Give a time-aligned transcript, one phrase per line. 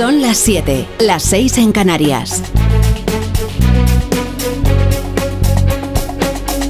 [0.00, 2.42] Son las 7, las 6 en Canarias.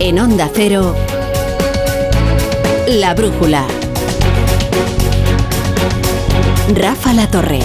[0.00, 0.96] En Onda Cero,
[2.88, 3.64] La Brújula.
[6.74, 7.60] Rafa La Torre.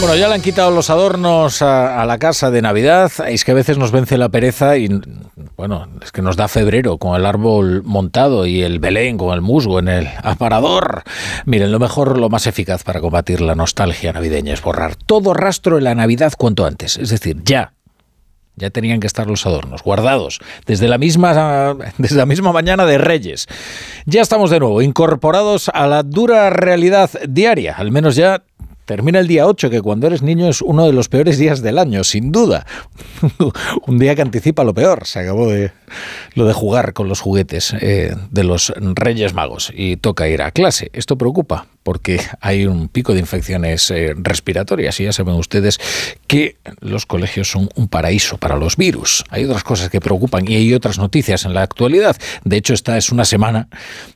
[0.00, 3.12] Bueno, ya le han quitado los adornos a, la casa de Navidad.
[3.28, 4.88] Es que a veces nos vence la pereza y,
[5.62, 9.42] bueno, es que nos da febrero con el árbol montado y el Belén con el
[9.42, 11.04] musgo en el aparador.
[11.44, 15.76] Miren, lo mejor, lo más eficaz para combatir la nostalgia navideña es borrar todo rastro
[15.76, 16.96] de la Navidad cuanto antes.
[16.96, 17.74] Es decir, ya,
[18.56, 22.98] ya tenían que estar los adornos guardados desde la misma desde la misma mañana de
[22.98, 23.46] Reyes.
[24.04, 28.42] Ya estamos de nuevo incorporados a la dura realidad diaria, al menos ya
[28.84, 31.78] Termina el día 8, que cuando eres niño es uno de los peores días del
[31.78, 32.66] año, sin duda.
[33.86, 35.06] Un día que anticipa lo peor.
[35.06, 35.72] Se acabó de
[36.34, 40.50] lo de jugar con los juguetes eh, de los Reyes Magos y toca ir a
[40.50, 40.90] clase.
[40.92, 45.78] Esto preocupa porque hay un pico de infecciones eh, respiratorias y ya saben ustedes
[46.26, 49.24] que los colegios son un paraíso para los virus.
[49.30, 52.16] Hay otras cosas que preocupan y hay otras noticias en la actualidad.
[52.44, 53.68] De hecho, esta es una semana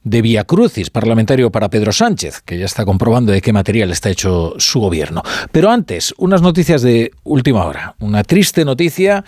[0.05, 4.11] de Via Crucis parlamentario para Pedro Sánchez, que ya está comprobando de qué material está
[4.11, 5.23] hecho su gobierno.
[5.53, 7.95] Pero antes, unas noticias de última hora.
[7.99, 9.25] Una triste noticia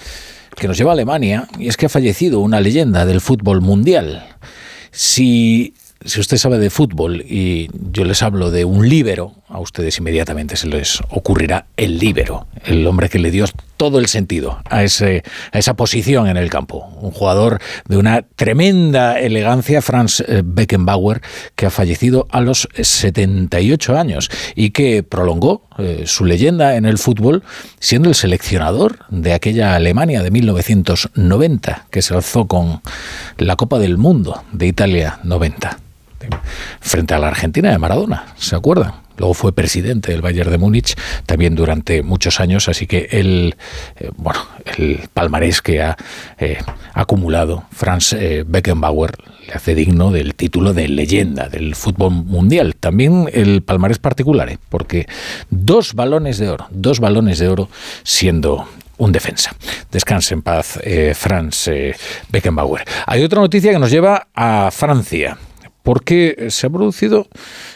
[0.57, 4.27] que nos lleva a Alemania y es que ha fallecido una leyenda del fútbol mundial.
[4.91, 9.99] Si si usted sabe de fútbol y yo les hablo de un líbero, a ustedes
[9.99, 13.45] inmediatamente se les ocurrirá el líbero, el hombre que le dio
[13.79, 16.87] todo el sentido a, ese, a esa posición en el campo.
[17.01, 21.23] Un jugador de una tremenda elegancia, Franz eh, Beckenbauer,
[21.57, 26.99] que ha fallecido a los 78 años y que prolongó eh, su leyenda en el
[26.99, 27.43] fútbol
[27.79, 32.83] siendo el seleccionador de aquella Alemania de 1990, que se alzó con
[33.39, 35.79] la Copa del Mundo de Italia 90
[36.81, 39.08] frente a la Argentina de Maradona, ¿se acuerdan?
[39.19, 40.95] Luego fue presidente del Bayern de Múnich
[41.27, 43.57] también durante muchos años, así que el,
[43.97, 44.41] eh, bueno,
[44.79, 45.97] el palmarés que ha
[46.39, 46.59] eh,
[46.95, 52.77] acumulado Franz eh, Beckenbauer le hace digno del título de leyenda del fútbol mundial.
[52.77, 55.07] También el palmarés particular, porque
[55.51, 57.69] dos balones de oro, dos balones de oro
[58.05, 58.69] siendo
[58.99, 59.55] un defensa.
[59.91, 60.79] Descanse en paz,
[61.15, 61.71] Franz
[62.31, 62.85] Beckenbauer.
[63.07, 65.39] Hay otra noticia que nos lleva a Francia
[65.83, 67.29] porque se ha producido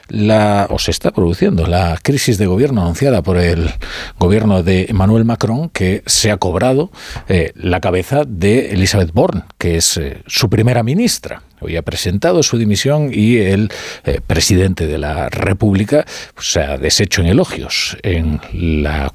[0.09, 3.71] la, o se está produciendo la crisis de gobierno anunciada por el
[4.19, 6.91] gobierno de Emmanuel Macron, que se ha cobrado
[7.29, 11.43] eh, la cabeza de Elizabeth Borne, que es eh, su primera ministra.
[11.63, 13.71] Hoy ha presentado su dimisión y el
[14.05, 19.13] eh, presidente de la República pues, se ha deshecho en elogios en la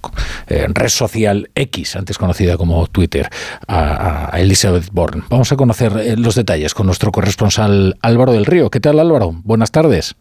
[0.48, 3.30] red social X, antes conocida como Twitter,
[3.68, 5.24] a, Elizabeth Borne.
[5.30, 8.70] Vamos a conocer los detalles con nuestro corresponsal Álvaro del Río.
[8.70, 9.34] ¿Qué tal Álvaro?
[9.44, 10.16] Buenas tardes.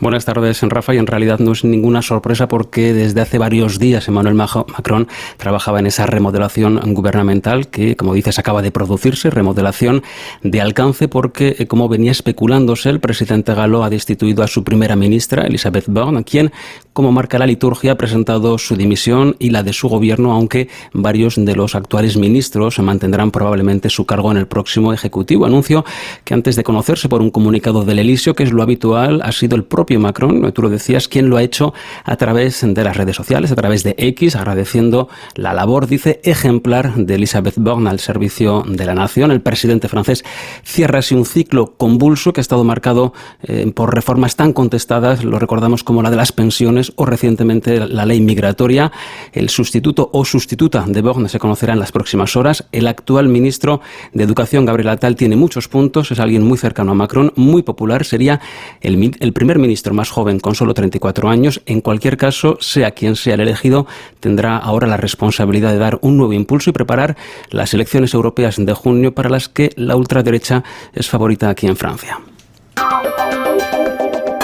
[0.00, 0.94] Buenas tardes, Rafa.
[0.94, 5.80] Y en realidad no es ninguna sorpresa porque desde hace varios días Emmanuel Macron trabajaba
[5.80, 10.02] en esa remodelación gubernamental que, como dices, acaba de producirse, remodelación
[10.42, 14.96] de alcance porque, eh, como venía especulándose, el presidente galo ha destituido a su primera
[14.96, 16.52] ministra, Elisabeth Borne, quien,
[16.92, 21.36] como marca la liturgia, ha presentado su dimisión y la de su gobierno, aunque varios
[21.36, 25.46] de los actuales ministros mantendrán probablemente su cargo en el próximo Ejecutivo.
[25.46, 25.84] Anuncio
[26.24, 29.55] que antes de conocerse por un comunicado del Elisio, que es lo habitual, ha sido
[29.56, 31.74] el propio Macron, tú lo decías, quien lo ha hecho
[32.04, 36.94] a través de las redes sociales, a través de X, agradeciendo la labor, dice, ejemplar
[36.94, 39.30] de Elisabeth Borne al servicio de la nación.
[39.30, 40.24] El presidente francés
[40.62, 43.12] cierra así un ciclo convulso que ha estado marcado
[43.42, 48.04] eh, por reformas tan contestadas, lo recordamos como la de las pensiones o recientemente la
[48.04, 48.92] ley migratoria.
[49.32, 52.66] El sustituto o sustituta de Borne se conocerá en las próximas horas.
[52.72, 53.80] El actual ministro
[54.12, 58.04] de Educación, Gabriel Attal, tiene muchos puntos, es alguien muy cercano a Macron, muy popular,
[58.04, 58.40] sería
[58.80, 62.90] el, el primer primer ministro más joven con solo 34 años, en cualquier caso, sea
[62.90, 63.86] quien sea el elegido,
[64.18, 67.16] tendrá ahora la responsabilidad de dar un nuevo impulso y preparar
[67.50, 72.18] las elecciones europeas de junio para las que la ultraderecha es favorita aquí en Francia.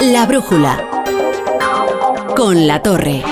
[0.03, 0.81] La brújula
[2.37, 3.25] con la torre.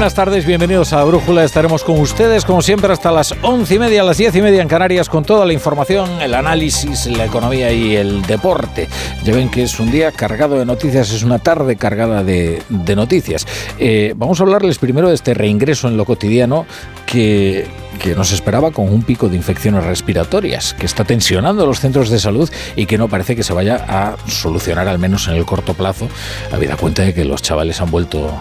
[0.00, 1.44] Buenas tardes, bienvenidos a Brújula.
[1.44, 4.66] Estaremos con ustedes, como siempre, hasta las once y media, las diez y media en
[4.66, 8.88] Canarias, con toda la información, el análisis, la economía y el deporte.
[9.24, 12.62] Ya ven que es un día cargado de noticias, es una tarde cargada de,
[12.96, 13.46] noticias.
[13.78, 16.64] Eh, vamos a hablarles primero de este reingreso en lo cotidiano
[17.04, 17.68] que,
[18.02, 22.18] que nos esperaba con un pico de infecciones respiratorias, que está tensionando los centros de
[22.18, 25.74] salud y que no parece que se vaya a solucionar, al menos en el corto
[25.74, 26.08] plazo,
[26.50, 28.34] habida cuenta de que los chavales han vuelto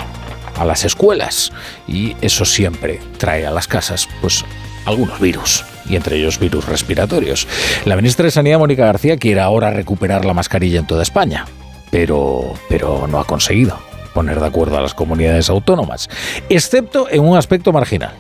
[0.59, 1.51] a las escuelas
[1.87, 4.43] y eso siempre trae a las casas pues
[4.85, 7.47] algunos virus y entre ellos virus respiratorios.
[7.85, 11.45] La ministra de Sanidad, Mónica García, quiere ahora recuperar la mascarilla en toda España,
[11.91, 13.79] pero, pero no ha conseguido
[14.13, 16.09] poner de acuerdo a las comunidades autónomas,
[16.49, 18.13] excepto en un aspecto marginal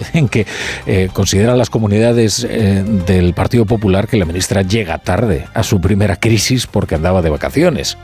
[0.12, 0.46] en que
[0.86, 5.80] eh, consideran las comunidades eh, del Partido Popular que la ministra llega tarde a su
[5.80, 7.98] primera crisis porque andaba de vacaciones.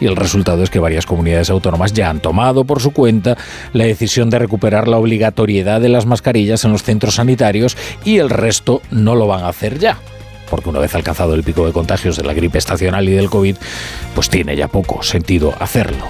[0.00, 3.36] Y el resultado es que varias comunidades autónomas ya han tomado por su cuenta
[3.72, 8.30] la decisión de recuperar la obligatoriedad de las mascarillas en los centros sanitarios y el
[8.30, 9.98] resto no lo van a hacer ya
[10.50, 13.56] porque una vez alcanzado el pico de contagios de la gripe estacional y del COVID,
[14.14, 16.04] pues tiene ya poco sentido hacerlo.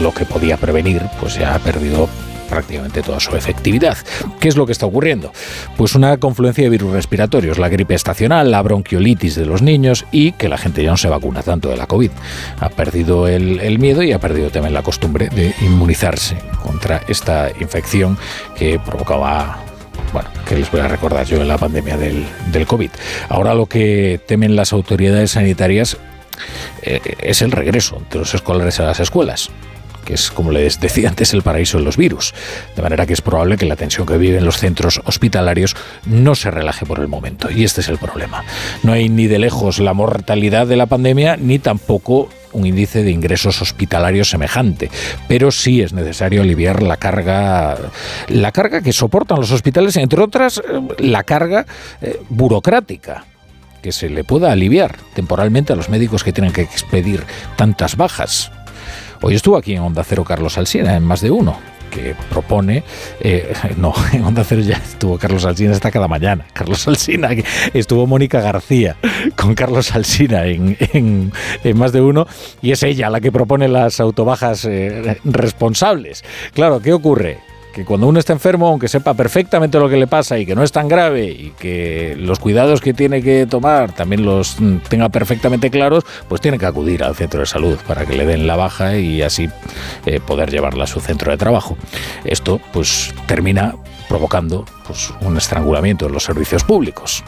[0.00, 2.08] lo que podía prevenir, pues ya ha perdido
[2.48, 3.96] prácticamente toda su efectividad.
[4.40, 5.32] ¿Qué es lo que está ocurriendo?
[5.76, 10.32] Pues una confluencia de virus respiratorios, la gripe estacional, la bronquiolitis de los niños y
[10.32, 12.10] que la gente ya no se vacuna tanto de la COVID.
[12.60, 18.16] Ha perdido el, miedo y ha perdido también la costumbre de inmunizarse contra esta infección
[18.56, 19.58] que provocaba
[20.12, 22.90] bueno, que les voy a recordar yo en la pandemia del, COVID.
[23.28, 25.98] Ahora lo que temen las autoridades sanitarias
[26.82, 29.50] eh, es el regreso de los escolares a las escuelas
[30.06, 32.32] que es, como les decía antes, el paraíso de los virus.
[32.74, 35.76] De manera que es probable que la tensión que viven los centros hospitalarios
[36.06, 37.50] no se relaje por el momento.
[37.50, 38.44] Y este es el problema.
[38.82, 43.10] No hay ni de lejos la mortalidad de la pandemia, ni tampoco un índice de
[43.10, 44.90] ingresos hospitalarios semejante,
[45.28, 47.76] pero sí es necesario aliviar la carga,
[48.28, 50.62] la carga que soportan los hospitales, entre otras eh,
[50.98, 51.66] la carga
[52.00, 53.24] eh, burocrática
[53.82, 57.24] que se le pueda aliviar temporalmente a los médicos que tienen que expedir
[57.56, 58.50] tantas bajas.
[59.22, 61.56] Hoy estuvo aquí en Onda Cero Carlos Alsina, en más de uno,
[61.90, 62.84] que propone,
[63.20, 67.30] eh, no, en Onda Cero ya estuvo Carlos Alsina, está cada mañana, Carlos Alsina,
[67.72, 68.96] estuvo Mónica García
[69.36, 71.32] con Carlos Alsina en,
[71.74, 72.26] más de uno,
[72.60, 76.24] y es ella la que propone las autobajas eh, responsables.
[76.52, 77.38] Claro, ¿qué ocurre?
[77.76, 80.62] Que cuando uno está enfermo, aunque sepa perfectamente lo que le pasa y que no
[80.62, 84.56] es tan grave y que los cuidados que tiene que tomar también los
[84.88, 88.46] tenga perfectamente claros, pues tiene que acudir al centro de salud para que le den
[88.46, 89.50] la baja y así
[90.06, 91.76] eh, poder llevarla a su centro de trabajo.
[92.24, 93.74] Esto pues termina
[94.08, 97.24] provocando pues, un estrangulamiento en los servicios públicos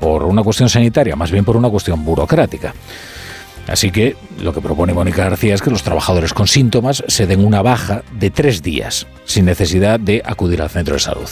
[0.00, 2.72] por una cuestión sanitaria, más bien por una cuestión burocrática.
[3.68, 7.44] Así que lo que propone Mónica García es que los trabajadores con síntomas se den
[7.44, 11.28] una baja de tres días, sin necesidad de acudir al centro de salud.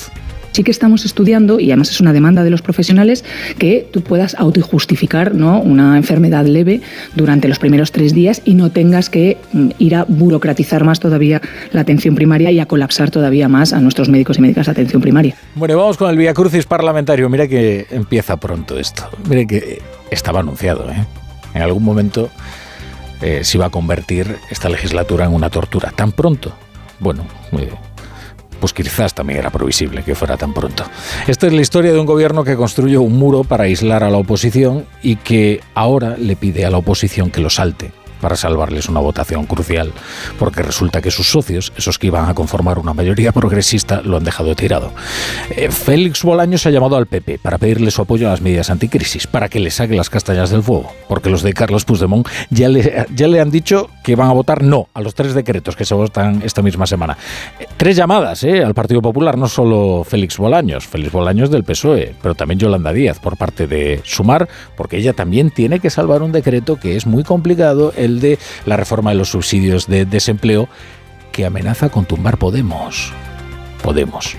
[0.53, 3.25] Sí que estamos estudiando, y además es una demanda de los profesionales,
[3.59, 5.59] que tú puedas autojustificar ¿no?
[5.61, 6.83] una enfermedad leve
[7.15, 11.41] durante los primeros tres días y no tengas que mm, ir a burocratizar más todavía
[11.73, 15.01] la atención primaria y a colapsar todavía más a nuestros médicos y médicas de atención
[15.01, 15.37] primaria.
[15.55, 17.31] Bueno, vamos con el Vía Crucis parlamentario.
[17.31, 19.05] Mira que empieza pronto esto.
[19.31, 19.81] Mire que
[20.11, 21.07] estaba anunciado, ¿eh?
[21.55, 22.31] En algún momento
[23.21, 25.93] eh, se iba a convertir esta legislatura en una tortura.
[25.95, 26.53] ¿Tan pronto?
[26.99, 27.71] Bueno, eh,
[28.61, 30.85] pues quizás también era previsible que fuera tan pronto.
[31.27, 34.19] Esta es la historia de un gobierno que construye un muro para aislar a la
[34.19, 37.93] oposición y que ahora le pide a la oposición que lo salte
[38.23, 39.93] para salvarles una votación crucial,
[40.39, 44.25] porque resulta que sus socios, esos que iban a conformar una mayoría progresista, lo han
[44.25, 44.93] dejado tirado.
[45.51, 49.27] Eh, Félix Bolaños ha llamado al PP para pedirle su apoyo a las medidas anticrisis,
[49.27, 53.07] para que le saque las castañas del fuego, porque los de Carlos Puigdemont ya le,
[53.15, 55.95] ya le han dicho que van a votar no a los tres decretos que se
[55.95, 57.19] votan esta misma semana.
[57.59, 62.15] Eh, tres llamadas eh, al Partido Popular, no solo Félix Bolaños, Félix Bolaños del PSOE,
[62.23, 66.31] pero también Yolanda Díaz por parte de Sumar, porque ella también tiene que salvar un
[66.31, 70.69] decreto que es muy complicado, el de la reforma de los subsidios de desempleo
[71.33, 73.13] que amenaza con tumbar Podemos.
[73.83, 74.37] Podemos,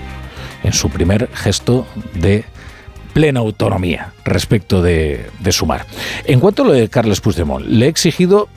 [0.62, 2.44] en su primer gesto de
[3.12, 5.86] plena autonomía respecto de, sumar.
[6.24, 8.48] En cuanto a lo de Carles Puigdemont, le he exigido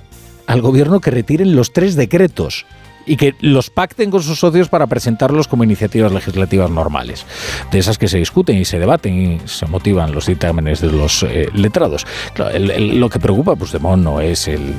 [0.48, 2.66] al gobierno que retiren los tres decretos
[3.08, 7.26] y que los pacten con sus socios para presentarlos como iniciativas legislativas normales,
[7.72, 11.24] de esas que se discuten y se debaten y se motivan los dictámenes de los
[11.24, 12.06] eh, letrados.
[12.38, 14.76] lo que preocupa a Puigdemont no es el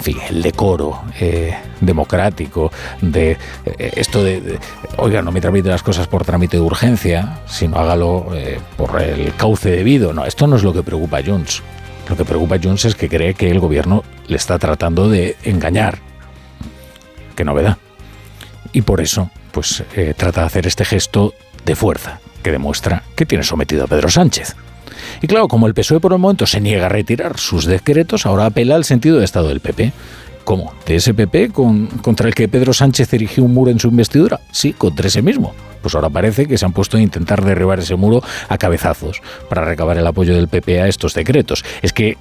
[0.00, 2.70] fin, el decoro eh, democrático,
[3.00, 3.32] de
[3.66, 4.58] eh, esto de,
[4.96, 8.28] oiga, no me tramite las cosas por trámite de urgencia, sino hágalo
[8.76, 10.12] por el cauce debido.
[10.12, 11.62] No, esto no es lo que preocupa a Junts.
[12.08, 15.36] Lo que preocupa a Junts es que cree que el gobierno le está tratando de
[15.44, 16.09] engañar.
[17.40, 17.78] Qué novedad.
[18.74, 19.82] Y por eso, pues
[20.18, 21.32] trata de hacer este gesto
[21.64, 24.56] de fuerza que demuestra que tiene sometido a Pedro Sánchez.
[25.22, 28.44] Y claro, como el PSOE por el momento se niega a retirar sus decretos, ahora
[28.44, 29.90] apela al sentido de Estado del PP.
[30.44, 30.74] ¿Cómo?
[30.84, 34.40] ¿De ese PP con, contra el que Pedro Sánchez erigió un muro en su investidura?
[34.52, 35.54] Sí, contra ese mismo.
[35.80, 39.64] Pues ahora parece que se han puesto a intentar derribar ese muro a cabezazos para
[39.64, 41.64] recabar el apoyo del PP a estos decretos.
[41.80, 42.18] Es que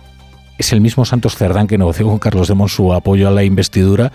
[0.59, 4.11] es el mismo Santos Cerdán que negoció con Carlos Demón su apoyo a la investidura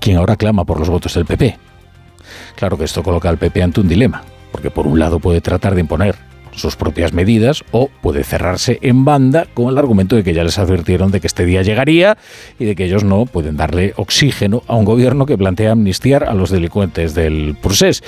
[0.00, 1.58] quien ahora clama por los votos del PP.
[2.56, 5.74] Claro que esto coloca al PP ante un dilema, porque por un lado puede tratar
[5.74, 6.16] de imponer
[6.52, 10.58] sus propias medidas o puede cerrarse en banda con el argumento de que ya les
[10.58, 12.18] advirtieron de que este día llegaría
[12.58, 16.34] y de que ellos no pueden darle oxígeno a un gobierno que plantea amnistiar a
[16.34, 18.02] los delincuentes del procés.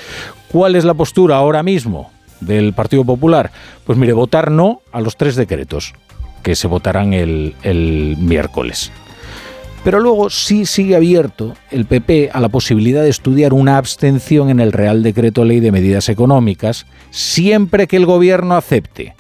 [0.49, 3.53] ¿Cuál es la postura ahora mismo del Partido Popular?
[3.85, 5.95] Pues mire, votar no a los tres decretos
[6.43, 8.91] que se votarán el, el miércoles.
[9.85, 14.61] Pero luego sí sigue abierto el PP a la posibilidad de estudiar una abstención en
[14.61, 19.17] el Real Decreto Ley de Medidas Económicas, siempre que el Gobierno acepte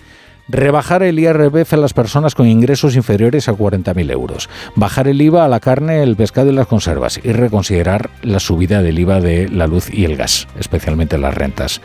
[0.48, 5.44] rebajar el IRPF a las personas con ingresos inferiores a 40.000 euros, bajar el IVA
[5.44, 9.48] a la carne, el pescado y las conservas y reconsiderar la subida del IVA de
[9.48, 11.80] la luz y el gas, especialmente las rentas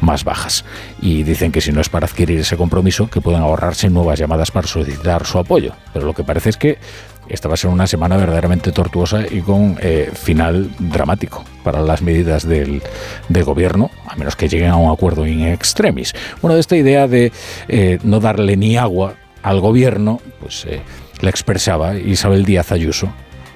[0.00, 0.64] más bajas.
[1.00, 4.50] Y dicen que si no es para adquirir ese compromiso, que pueden ahorrarse nuevas llamadas
[4.50, 5.72] para solicitar su apoyo.
[5.92, 6.78] Pero lo que parece es que
[7.30, 12.02] esta va a ser una semana verdaderamente tortuosa y con eh, final dramático para las
[12.02, 12.82] medidas del,
[13.44, 16.12] gobierno, a menos que lleguen a un acuerdo in extremis.
[16.42, 17.32] Bueno, de esta idea de
[17.68, 20.80] eh, no darle ni agua al gobierno, pues eh,
[21.20, 23.12] la expresaba Isabel Díaz Ayuso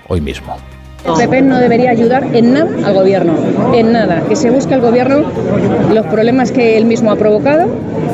[0.09, 0.57] hoy mismo.
[1.05, 3.35] PP no debería ayudar en nada al gobierno,
[3.75, 4.23] en nada.
[4.27, 5.25] Que se busque el gobierno
[5.93, 7.69] los problemas que él mismo ha provocado,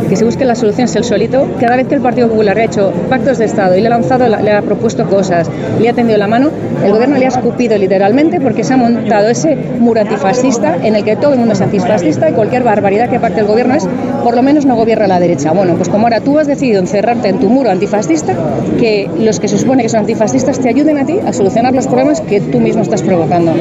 [0.09, 1.47] que se busque las soluciones el solito.
[1.61, 4.27] Cada vez que el Partido Popular ha hecho pactos de Estado y le ha lanzado,
[4.27, 5.49] le ha propuesto cosas,
[5.81, 6.51] le ha tendido la mano,
[6.85, 11.05] el gobierno le ha escupido literalmente porque se ha montado ese muro antifascista en el
[11.05, 13.87] que todo el mundo es antifascista y cualquier barbaridad que parte el gobierno es,
[14.25, 15.53] por lo menos no gobierna la derecha.
[15.53, 18.35] Bueno, pues como ahora tú has decidido encerrarte en tu muro antifascista,
[18.81, 21.87] que los que se supone que son antifascistas te ayuden a ti a solucionar los
[21.87, 23.53] problemas que tú mismo estás provocando.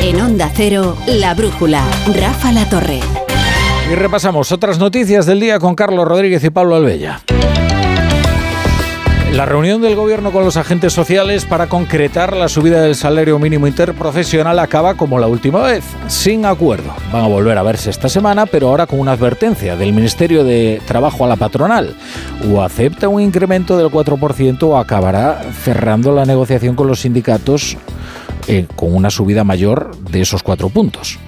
[0.00, 1.82] En Onda Cero, La Brújula,
[2.20, 3.00] Rafa La Torre.
[3.90, 7.20] Y repasamos otras noticias del día con Carlos Rodríguez y Pablo Albella.
[9.36, 13.66] La reunión del gobierno con los agentes sociales para concretar la subida del salario mínimo
[13.66, 16.94] interprofesional acaba como la última vez, sin acuerdo.
[17.12, 20.80] Van a volver a verse esta semana, pero ahora con una advertencia del Ministerio de
[20.86, 21.94] Trabajo a la patronal.
[22.50, 27.76] O acepta un incremento del 4% o acabará cerrando la negociación con los sindicatos
[28.48, 31.18] eh, con una subida mayor de esos cuatro puntos.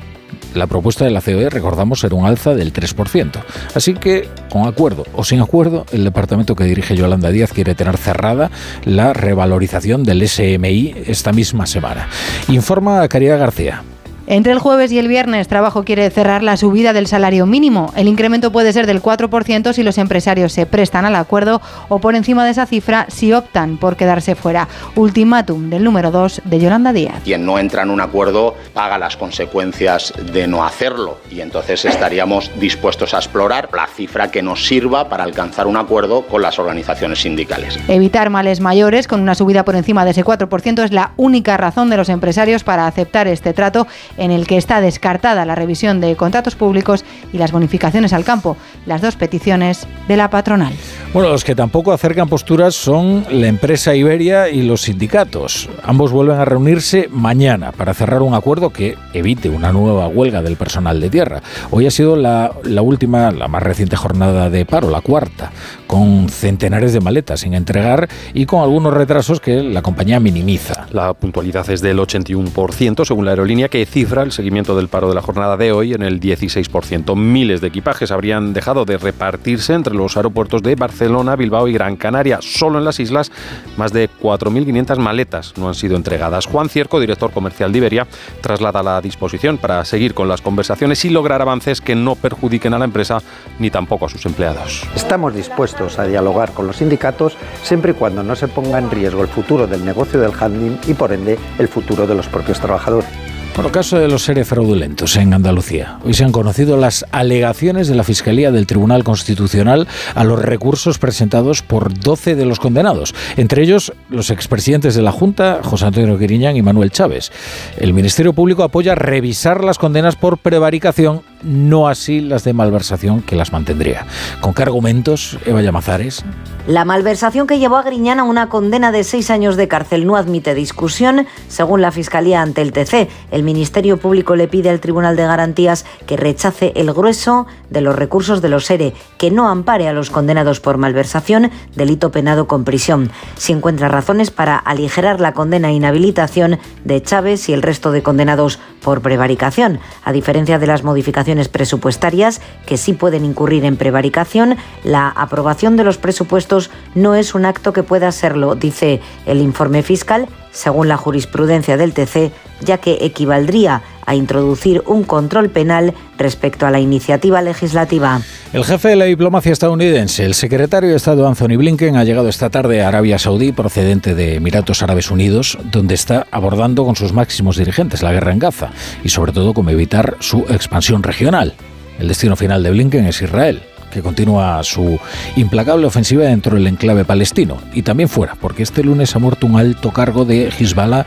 [0.54, 3.42] La propuesta de la COE, recordamos, era un alza del 3%.
[3.74, 7.96] Así que, con acuerdo o sin acuerdo, el departamento que dirige Yolanda Díaz quiere tener
[7.96, 8.50] cerrada
[8.84, 12.08] la revalorización del SMI esta misma semana.
[12.48, 13.82] Informa Caridad García.
[14.30, 17.94] Entre el jueves y el viernes, Trabajo quiere cerrar la subida del salario mínimo.
[17.96, 22.14] El incremento puede ser del 4% si los empresarios se prestan al acuerdo o por
[22.14, 24.68] encima de esa cifra si optan por quedarse fuera.
[24.96, 27.22] Ultimátum del número 2 de Yolanda Díaz.
[27.24, 32.50] Quien no entra en un acuerdo paga las consecuencias de no hacerlo y entonces estaríamos
[32.60, 37.20] dispuestos a explorar la cifra que nos sirva para alcanzar un acuerdo con las organizaciones
[37.20, 37.78] sindicales.
[37.88, 41.88] Evitar males mayores con una subida por encima de ese 4% es la única razón
[41.88, 43.86] de los empresarios para aceptar este trato
[44.18, 48.56] en el que está descartada la revisión de contratos públicos y las bonificaciones al campo,
[48.86, 50.72] las dos peticiones de la patronal.
[51.12, 55.68] Bueno, los que tampoco acercan posturas son la empresa Iberia y los sindicatos.
[55.82, 60.56] Ambos vuelven a reunirse mañana para cerrar un acuerdo que evite una nueva huelga del
[60.56, 61.42] personal de tierra.
[61.70, 65.50] Hoy ha sido la, la última, la más reciente jornada de paro, la cuarta,
[65.86, 70.86] con centenares de maletas sin entregar y con algunos retrasos que la compañía minimiza.
[70.90, 75.14] La puntualidad es del 81%, según la aerolínea, que cifra el seguimiento del paro de
[75.14, 77.14] la jornada de hoy en el 16%.
[77.14, 81.96] Miles de equipajes habrían dejado de repartirse entre los aeropuertos de Barcelona, Bilbao y Gran
[81.96, 82.38] Canaria.
[82.40, 83.30] Solo en las islas,
[83.76, 86.46] más de 4.500 maletas no han sido entregadas.
[86.46, 88.06] Juan Cierco, director comercial de Iberia,
[88.40, 92.78] traslada la disposición para seguir con las conversaciones y lograr avances que no perjudiquen a
[92.78, 93.18] la empresa
[93.58, 94.84] ni tampoco a sus empleados.
[94.96, 99.22] Estamos dispuestos a dialogar con los sindicatos siempre y cuando no se ponga en riesgo
[99.22, 103.37] el futuro del negocio del handling y por ende el futuro de los propios trabajadores.
[103.58, 105.98] Bueno, caso de los seres fraudulentos en Andalucía.
[106.04, 110.98] Hoy se han conocido las alegaciones de la Fiscalía del Tribunal Constitucional a los recursos
[110.98, 116.16] presentados por 12 de los condenados, entre ellos los expresidentes de la Junta, José Antonio
[116.16, 117.32] Quiriñán y Manuel Chávez.
[117.76, 123.36] El Ministerio Público apoya revisar las condenas por prevaricación, no así las de malversación que
[123.36, 124.06] las mantendría.
[124.40, 126.24] ¿Con qué argumentos, Eva Llamazares?
[126.66, 130.16] La malversación que llevó a Griñán a una condena de seis años de cárcel no
[130.16, 133.08] admite discusión, según la Fiscalía ante el TC.
[133.30, 137.96] El Ministerio Público le pide al Tribunal de Garantías que rechace el grueso de los
[137.96, 142.64] recursos de los ERE, que no ampare a los condenados por malversación, delito penado con
[142.64, 143.10] prisión.
[143.36, 148.02] Si encuentra razones para aligerar la condena e inhabilitación de Chávez y el resto de
[148.02, 149.80] condenados por prevaricación.
[150.04, 155.84] A diferencia de las modificaciones presupuestarias, que sí pueden incurrir en prevaricación, la aprobación de
[155.84, 160.96] los presupuestos no es un acto que pueda serlo, dice el informe fiscal, según la
[160.96, 167.42] jurisprudencia del TC, ya que equivaldría a introducir un control penal respecto a la iniciativa
[167.42, 168.20] legislativa.
[168.52, 172.50] El jefe de la diplomacia estadounidense, el secretario de Estado Anthony Blinken, ha llegado esta
[172.50, 177.56] tarde a Arabia Saudí procedente de Emiratos Árabes Unidos, donde está abordando con sus máximos
[177.56, 178.70] dirigentes la guerra en Gaza
[179.04, 181.54] y sobre todo cómo evitar su expansión regional.
[181.98, 184.98] El destino final de Blinken es Israel que continúa su
[185.36, 189.58] implacable ofensiva dentro del enclave palestino y también fuera, porque este lunes ha muerto un
[189.58, 191.06] alto cargo de Hezbollah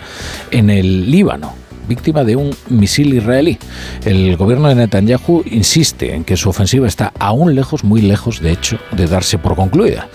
[0.52, 3.58] en el Líbano víctima de un misil israelí.
[4.06, 8.52] El gobierno de Netanyahu insiste en que su ofensiva está aún lejos, muy lejos, de
[8.52, 10.08] hecho, de darse por concluida.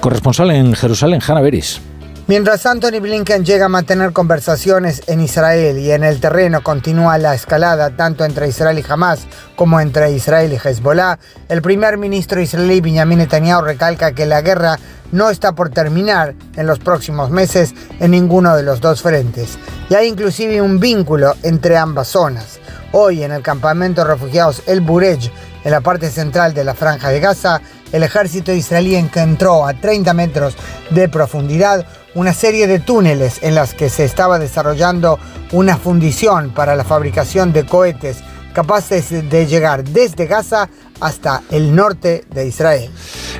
[0.00, 1.80] Corresponsal en Jerusalén, Hanna Beris.
[2.28, 7.34] Mientras Anthony Blinken llega a mantener conversaciones en Israel y en el terreno continúa la
[7.34, 9.26] escalada tanto entre Israel y Hamas
[9.56, 14.78] como entre Israel y Hezbollah, el primer ministro israelí Benjamin Netanyahu recalca que la guerra
[15.10, 19.58] no está por terminar en los próximos meses en ninguno de los dos frentes.
[19.90, 22.60] Y hay inclusive un vínculo entre ambas zonas.
[22.92, 25.30] Hoy en el campamento de refugiados El Burej,
[25.64, 27.60] en la parte central de la franja de Gaza,
[27.90, 30.56] el ejército israelí encontró a 30 metros
[30.90, 35.18] de profundidad una serie de túneles en las que se estaba desarrollando
[35.52, 40.68] una fundición para la fabricación de cohetes capaces de llegar desde Gaza
[41.02, 42.88] hasta el norte de Israel.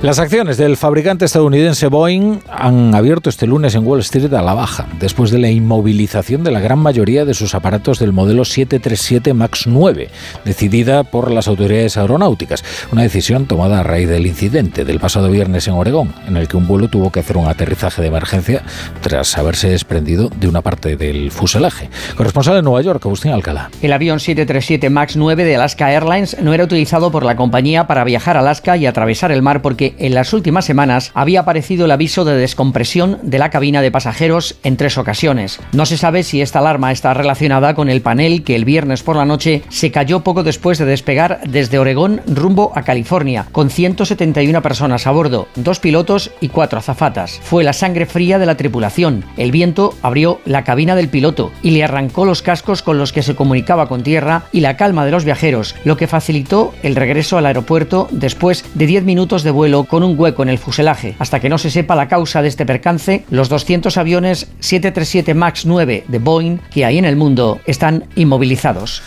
[0.02, 4.52] Las acciones del fabricante estadounidense Boeing han abierto este lunes en Wall Street a la
[4.52, 9.32] baja, después de la inmovilización de la gran mayoría de sus aparatos del modelo 737
[9.32, 10.10] MAX 9,
[10.44, 12.64] decidida por las autoridades aeronáuticas.
[12.90, 16.56] Una decisión tomada a raíz del incidente del pasado viernes en Oregón, en el que
[16.56, 18.62] un vuelo tuvo que hacer un aterrizaje de emergencia
[19.02, 21.90] tras haberse desprendido de una parte del fuselaje.
[22.16, 23.70] Corresponsal de Nueva York, Agustín Alcalá.
[23.80, 27.51] El avión 737 MAX 9 de Alaska Airlines no era utilizado por la compañía
[27.86, 31.84] para viajar a Alaska y atravesar el mar porque en las últimas semanas había aparecido
[31.84, 35.60] el aviso de descompresión de la cabina de pasajeros en tres ocasiones.
[35.72, 39.16] No se sabe si esta alarma está relacionada con el panel que el viernes por
[39.16, 44.62] la noche se cayó poco después de despegar desde Oregón rumbo a California, con 171
[44.62, 47.38] personas a bordo, dos pilotos y cuatro azafatas.
[47.42, 49.26] Fue la sangre fría de la tripulación.
[49.36, 53.22] El viento abrió la cabina del piloto y le arrancó los cascos con los que
[53.22, 57.31] se comunicaba con tierra y la calma de los viajeros, lo que facilitó el regreso
[57.36, 61.16] a al aeropuerto después de 10 minutos de vuelo con un hueco en el fuselaje.
[61.18, 65.66] Hasta que no se sepa la causa de este percance, los 200 aviones 737 MAX
[65.66, 69.02] 9 de Boeing que hay en el mundo están inmovilizados.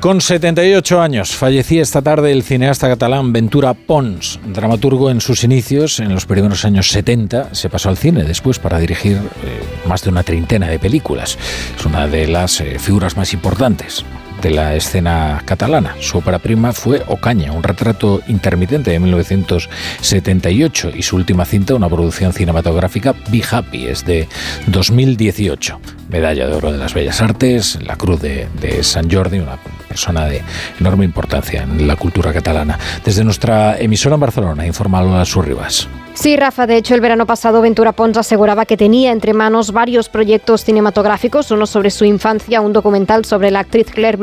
[0.00, 5.98] Con 78 años fallecía esta tarde el cineasta catalán Ventura Pons, dramaturgo en sus inicios,
[5.98, 10.10] en los primeros años 70, se pasó al cine después para dirigir eh, más de
[10.10, 11.36] una treintena de películas.
[11.76, 14.04] Es una de las eh, figuras más importantes
[14.42, 15.96] de la escena catalana.
[16.00, 21.88] Su ópera prima fue Ocaña, un retrato intermitente de 1978 y su última cinta, una
[21.88, 24.28] producción cinematográfica, Be Happy, es de
[24.66, 25.80] 2018.
[26.08, 30.26] Medalla de Oro de las Bellas Artes, la Cruz de, de San Jordi, una persona
[30.26, 30.42] de
[30.80, 32.78] enorme importancia en la cultura catalana.
[33.04, 35.88] Desde nuestra emisora en Barcelona, informa Lola Surribas.
[36.14, 40.08] Sí, Rafa, de hecho el verano pasado Ventura Pons aseguraba que tenía entre manos varios
[40.08, 44.18] proyectos cinematográficos, uno sobre su infancia, un documental sobre la actriz Claire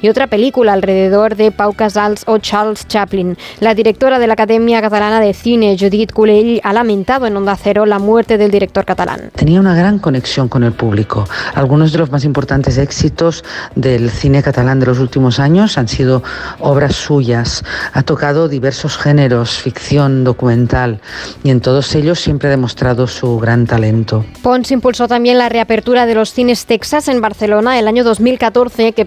[0.00, 3.36] Y otra película alrededor de Pau Casals o Charles Chaplin.
[3.60, 7.86] La directora de la Academia Catalana de Cine, Judith Culell, ha lamentado en Onda Cero
[7.86, 9.30] la muerte del director catalán.
[9.34, 11.24] Tenía una gran conexión con el público.
[11.54, 16.22] Algunos de los más importantes éxitos del cine catalán de los últimos años han sido
[16.60, 17.64] obras suyas.
[17.92, 21.00] Ha tocado diversos géneros, ficción, documental
[21.42, 24.24] y en todos ellos siempre ha demostrado su gran talento.
[24.42, 29.04] Pons impulsó también la reapertura de los cines Texas en Barcelona el año 2014 que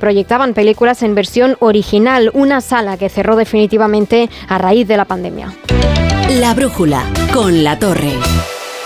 [0.54, 5.54] películas en versión original, una sala que cerró definitivamente a raíz de la pandemia.
[6.30, 8.13] La brújula con la torre.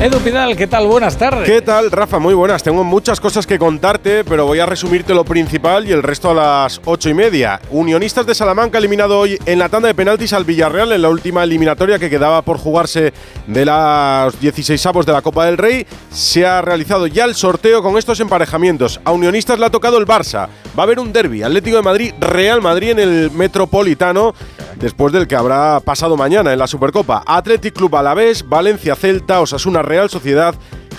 [0.00, 0.86] Edu Pidal, ¿qué tal?
[0.86, 1.44] Buenas tardes.
[1.44, 2.20] ¿Qué tal, Rafa?
[2.20, 2.62] Muy buenas.
[2.62, 6.34] Tengo muchas cosas que contarte, pero voy a resumirte lo principal y el resto a
[6.34, 7.60] las ocho y media.
[7.70, 11.42] Unionistas de Salamanca eliminado hoy en la tanda de penaltis al Villarreal en la última
[11.42, 13.12] eliminatoria que quedaba por jugarse
[13.48, 15.84] de las 16 avos de la Copa del Rey.
[16.12, 19.00] Se ha realizado ya el sorteo con estos emparejamientos.
[19.04, 20.46] A Unionistas le ha tocado el Barça.
[20.78, 24.32] Va a haber un derby Atlético de Madrid, Real Madrid en el Metropolitano
[24.78, 27.22] después del que habrá pasado mañana en la Supercopa.
[27.26, 30.54] Athletic Club Alavés, Valencia Celta, Osasuna Real Sociedad,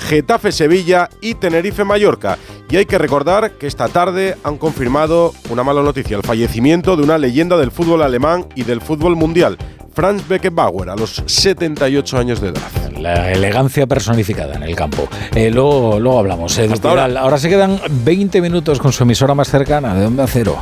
[0.08, 2.38] Getafe Sevilla y Tenerife Mallorca.
[2.69, 7.04] Y hay que recordar que esta tarde han confirmado una mala noticia, el fallecimiento de
[7.04, 9.58] una leyenda del fútbol alemán y del fútbol mundial,
[9.93, 12.62] Franz Beckenbauer, a los 78 años de edad.
[12.99, 15.08] la elegancia personificada en el campo.
[15.34, 16.58] Eh, luego, luego hablamos.
[16.58, 17.06] Eh, ahora.
[17.19, 20.58] ahora se quedan 20 minutos con su emisora más cercana, de Onda Cero.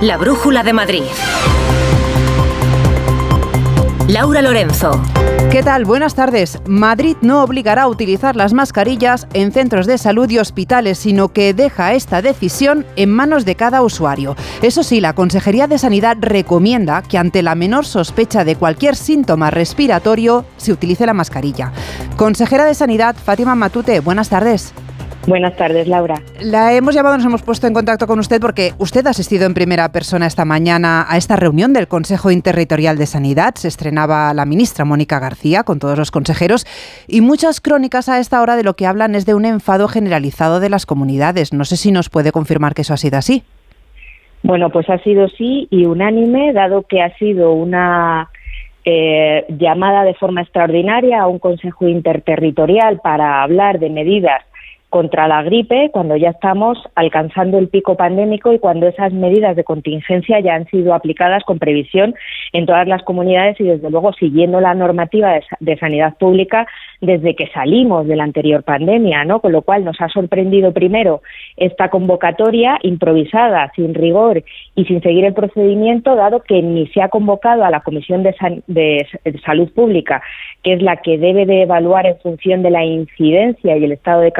[0.00, 1.04] La brújula de Madrid.
[4.08, 5.00] Laura Lorenzo.
[5.52, 5.84] ¿Qué tal?
[5.84, 6.58] Buenas tardes.
[6.66, 11.54] Madrid no obligará a utilizar las mascarillas en centros de salud y hospitales, sino que
[11.54, 14.34] deja esta decisión en manos de cada usuario.
[14.60, 19.52] Eso sí, la Consejería de Sanidad recomienda que ante la menor sospecha de cualquier síntoma
[19.52, 21.70] respiratorio se utilice la mascarilla.
[22.16, 24.74] Consejera de Sanidad, Fátima Matute, buenas tardes.
[25.26, 26.16] Buenas tardes, Laura.
[26.42, 29.54] La hemos llamado, nos hemos puesto en contacto con usted porque usted ha asistido en
[29.54, 33.54] primera persona esta mañana a esta reunión del Consejo Interterritorial de Sanidad.
[33.54, 36.66] Se estrenaba la ministra Mónica García con todos los consejeros
[37.08, 40.60] y muchas crónicas a esta hora de lo que hablan es de un enfado generalizado
[40.60, 41.54] de las comunidades.
[41.54, 43.44] No sé si nos puede confirmar que eso ha sido así.
[44.42, 48.28] Bueno, pues ha sido sí y unánime, dado que ha sido una
[48.84, 54.42] eh, llamada de forma extraordinaria a un Consejo Interterritorial para hablar de medidas
[54.94, 59.64] contra la gripe cuando ya estamos alcanzando el pico pandémico y cuando esas medidas de
[59.64, 62.14] contingencia ya han sido aplicadas con previsión
[62.52, 66.68] en todas las comunidades y desde luego siguiendo la normativa de, sanidad pública
[67.00, 69.40] desde que salimos de la anterior pandemia, ¿no?
[69.40, 71.22] Con lo cual nos ha sorprendido primero
[71.56, 74.44] esta convocatoria improvisada, sin rigor
[74.76, 78.32] y sin seguir el procedimiento, dado que ni se ha convocado a la Comisión de,
[78.68, 80.22] de Salud Pública,
[80.62, 84.20] que es la que debe de evaluar en función de la incidencia y el estado
[84.20, 84.30] de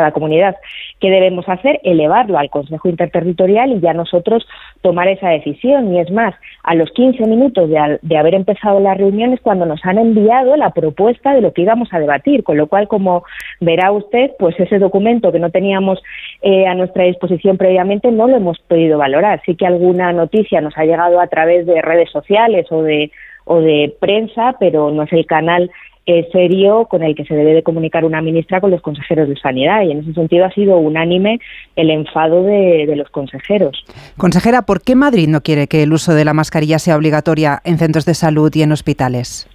[0.00, 0.56] cada comunidad,
[0.98, 1.78] ¿qué debemos hacer?
[1.84, 4.46] Elevarlo al Consejo Interterritorial y ya nosotros
[4.80, 5.94] tomar esa decisión.
[5.94, 9.98] Y es más, a los 15 minutos de, haber empezado las reuniones, cuando nos han
[9.98, 13.24] enviado la propuesta de lo que íbamos a debatir, con lo cual, como
[13.60, 16.02] verá usted, pues ese documento que no teníamos
[16.40, 19.42] eh, a nuestra disposición previamente no lo hemos podido valorar.
[19.44, 23.10] Sí que alguna noticia nos ha llegado a través de redes sociales o de
[23.44, 25.70] o de prensa, pero no es el canal
[26.32, 29.82] serio con el que se debe de comunicar una ministra con los consejeros de sanidad
[29.82, 31.38] y en ese sentido ha sido unánime
[31.76, 33.84] el enfado de, de, los consejeros.
[34.16, 37.78] Consejera, ¿por qué Madrid no quiere que el uso de la mascarilla sea obligatoria en
[37.78, 39.48] centros de salud y en hospitales?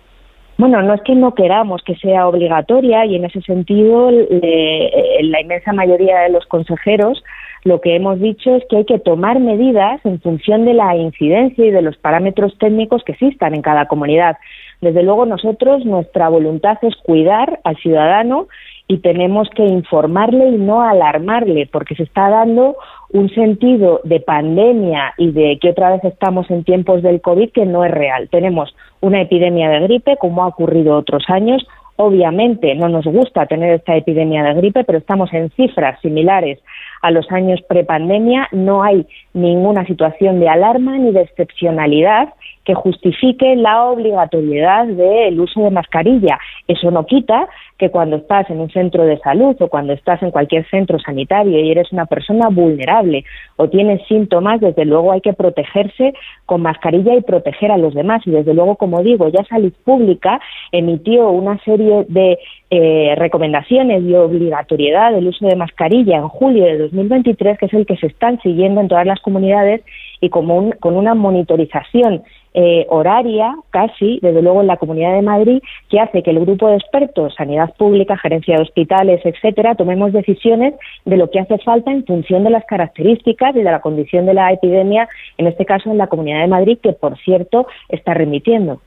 [0.57, 5.73] Bueno, no es que no queramos que sea obligatoria y en ese sentido la inmensa
[5.73, 7.21] mayoría de los consejeros
[7.65, 11.65] lo que hemos dicho es que hay que tomar medidas en función de la incidencia
[11.65, 14.37] y de los parámetros técnicos que existan en cada comunidad.
[14.81, 18.47] Desde luego nosotros nuestra voluntad es cuidar al ciudadano
[18.87, 22.75] y tenemos que informarle y no alarmarle porque se está dando
[23.11, 27.65] un sentido de pandemia y de que otra vez estamos en tiempos del COVID que
[27.65, 28.29] no es real.
[28.29, 31.65] Tenemos una epidemia de gripe como ha ocurrido otros años.
[31.95, 36.59] Obviamente no nos gusta tener esta epidemia de gripe, pero estamos en cifras similares
[37.05, 38.47] a los años prepandemia.
[38.51, 42.33] No hay ninguna situación de alarma ni de excepcionalidad
[42.65, 46.39] que justifique la obligatoriedad del uso de mascarilla.
[46.67, 50.31] Eso no quita que cuando estás en un centro de salud o cuando estás en
[50.31, 53.23] cualquier centro sanitario y eres una persona vulnerable
[53.57, 56.15] o tienes síntomas, desde luego hay que protegerse
[56.47, 58.23] con mascarilla y proteger a los demás.
[58.25, 60.39] Y desde luego, como digo, ya Salud Pública
[60.71, 62.39] emitió una serie de
[62.71, 67.85] eh, recomendaciones y obligatoriedad del uso de mascarilla en julio de 2023, que es el
[67.85, 69.81] que se están siguiendo en todas las comunidades
[70.25, 72.23] y como con una monitorización
[72.55, 76.67] eh, horaria, casi, desde luego en la Comunidad de Madrid, que hace que el grupo
[76.67, 81.91] de expertos, sanidad pública, gerencia de hospitales, etcétera, tomemos decisiones de lo que hace falta
[81.91, 85.07] en función de las características y de la condición de la epidemia,
[85.37, 88.79] en este caso en la Comunidad de Madrid, que por cierto está remitiendo.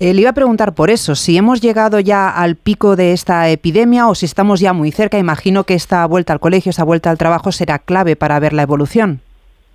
[0.00, 3.48] Eh, le iba a preguntar por eso, si hemos llegado ya al pico de esta
[3.48, 5.18] epidemia o si estamos ya muy cerca.
[5.18, 8.62] Imagino que esta vuelta al colegio, esta vuelta al trabajo será clave para ver la
[8.62, 9.20] evolución.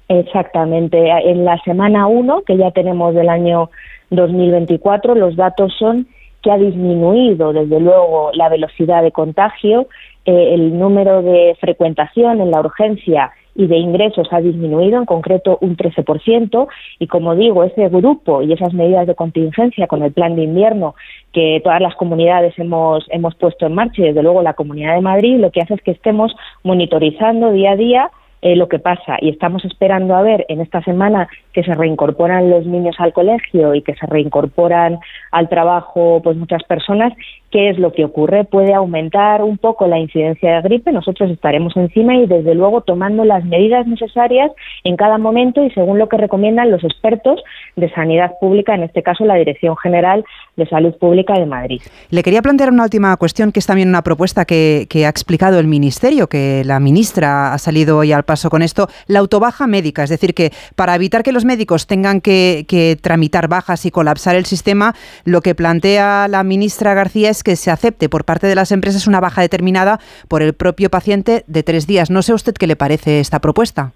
[0.09, 1.07] Exactamente.
[1.07, 3.69] En la semana 1, que ya tenemos del año
[4.09, 6.07] 2024, los datos son
[6.41, 9.87] que ha disminuido, desde luego, la velocidad de contagio,
[10.25, 15.57] eh, el número de frecuentación en la urgencia y de ingresos ha disminuido, en concreto
[15.61, 16.67] un 13%,
[16.97, 20.95] y como digo, ese grupo y esas medidas de contingencia con el plan de invierno
[21.33, 25.01] que todas las comunidades hemos, hemos puesto en marcha y desde luego la Comunidad de
[25.01, 29.17] Madrid, lo que hace es que estemos monitorizando día a día eh, lo que pasa.
[29.19, 33.75] Y estamos esperando a ver en esta semana que se reincorporan los niños al colegio
[33.75, 34.99] y que se reincorporan
[35.31, 37.13] al trabajo pues muchas personas
[37.51, 38.43] ¿Qué es lo que ocurre?
[38.43, 43.25] Puede aumentar un poco la incidencia de gripe, nosotros estaremos encima y desde luego tomando
[43.25, 44.51] las medidas necesarias
[44.83, 47.41] en cada momento y según lo que recomiendan los expertos
[47.75, 50.23] de sanidad pública, en este caso la Dirección General
[50.57, 51.81] de Salud Pública de Madrid.
[52.11, 55.67] Le quería plantear una última cuestión que es también una propuesta que, ha explicado el
[55.67, 60.09] Ministerio, que la ministra ha salido hoy al paso con esto, la autobaja médica, es
[60.09, 64.45] decir, que para evitar que los médicos tengan que, que tramitar bajas y colapsar el
[64.45, 64.93] sistema,
[65.25, 69.07] lo que plantea la ministra García es que se acepte por parte de las empresas
[69.07, 72.09] una baja determinada por el propio paciente de tres días.
[72.09, 73.93] No sé usted qué le parece esta propuesta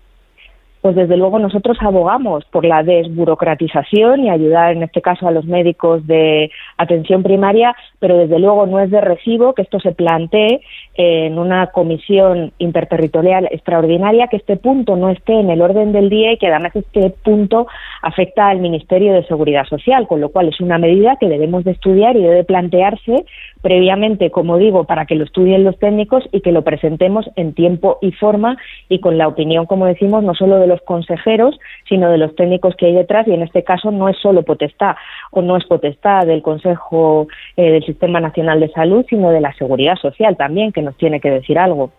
[0.83, 5.45] pues desde luego nosotros abogamos por la desburocratización y ayudar en este caso a los
[5.45, 10.59] médicos de atención primaria, pero desde luego no es de recibo que esto se plantee
[10.95, 16.33] en una comisión interterritorial extraordinaria, que este punto no esté en el orden del día
[16.33, 17.67] y que además este punto
[18.01, 21.71] afecta al Ministerio de Seguridad Social, con lo cual es una medida que debemos de
[21.71, 23.25] estudiar y debe plantearse
[23.61, 27.97] previamente, como digo, para que lo estudien los técnicos y que lo presentemos en tiempo
[28.01, 28.57] y forma
[28.89, 32.75] y con la opinión, como decimos, no solo de los consejeros, sino de los técnicos
[32.75, 34.95] que hay detrás y en este caso no es solo potestad
[35.33, 39.53] o no es potestad del Consejo eh, del Sistema Nacional de Salud, sino de la
[39.53, 41.91] Seguridad Social también, que nos tiene que decir algo.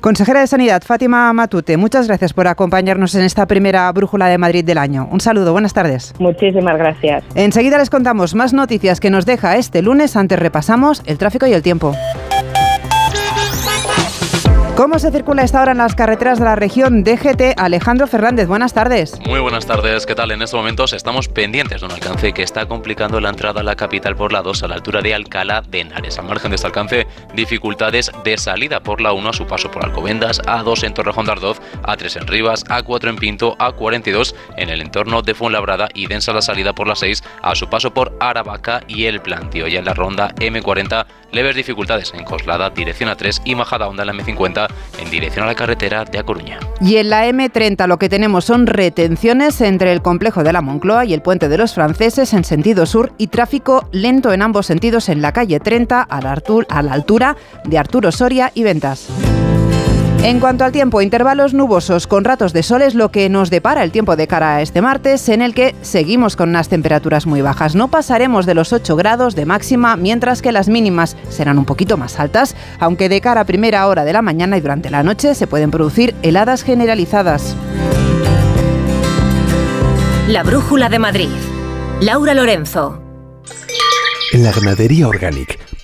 [0.00, 4.64] Consejera de Sanidad, Fátima Matute, muchas gracias por acompañarnos en esta primera brújula de Madrid
[4.64, 5.08] del año.
[5.12, 6.12] Un saludo, buenas tardes.
[6.18, 7.22] Muchísimas gracias.
[7.36, 10.16] Enseguida les contamos más noticias que nos deja este lunes.
[10.16, 11.92] Antes repasamos el tráfico y el tiempo.
[14.76, 17.58] ¿Cómo se circula esta hora en las carreteras de la región DGT?
[17.58, 19.20] Alejandro Fernández, buenas tardes.
[19.26, 20.30] Muy buenas tardes, ¿qué tal?
[20.30, 23.76] En estos momentos estamos pendientes de un alcance que está complicando la entrada a la
[23.76, 26.18] capital por la 2 a la altura de Alcalá de Henares.
[26.18, 29.84] Al margen de este alcance, dificultades de salida por la 1 a su paso por
[29.84, 34.80] Alcobendas, A2 en Torrejón de Ardoz, A3 en Rivas, A4 en Pinto, A42 en el
[34.80, 38.80] entorno de Fuenlabrada y densa la salida por la 6 a su paso por Aravaca
[38.88, 39.68] y el Plantío.
[39.68, 44.06] Ya en la ronda M40, leves dificultades en Coslada, dirección A3 y Majada Onda en
[44.06, 44.61] la M50
[45.00, 46.58] en dirección a la carretera de A Coruña.
[46.80, 51.04] Y en la M30 lo que tenemos son retenciones entre el complejo de la Moncloa
[51.04, 55.08] y el puente de los franceses en sentido sur y tráfico lento en ambos sentidos
[55.08, 59.08] en la calle 30 a la, a la altura de Arturo Soria y Ventas.
[60.24, 63.82] En cuanto al tiempo, intervalos nubosos con ratos de sol es lo que nos depara
[63.82, 67.40] el tiempo de cara a este martes, en el que seguimos con unas temperaturas muy
[67.42, 67.74] bajas.
[67.74, 71.96] No pasaremos de los 8 grados de máxima, mientras que las mínimas serán un poquito
[71.96, 75.34] más altas, aunque de cara a primera hora de la mañana y durante la noche
[75.34, 77.56] se pueden producir heladas generalizadas.
[80.28, 81.30] La Brújula de Madrid.
[82.00, 83.02] Laura Lorenzo.
[84.32, 85.71] En la ganadería Organic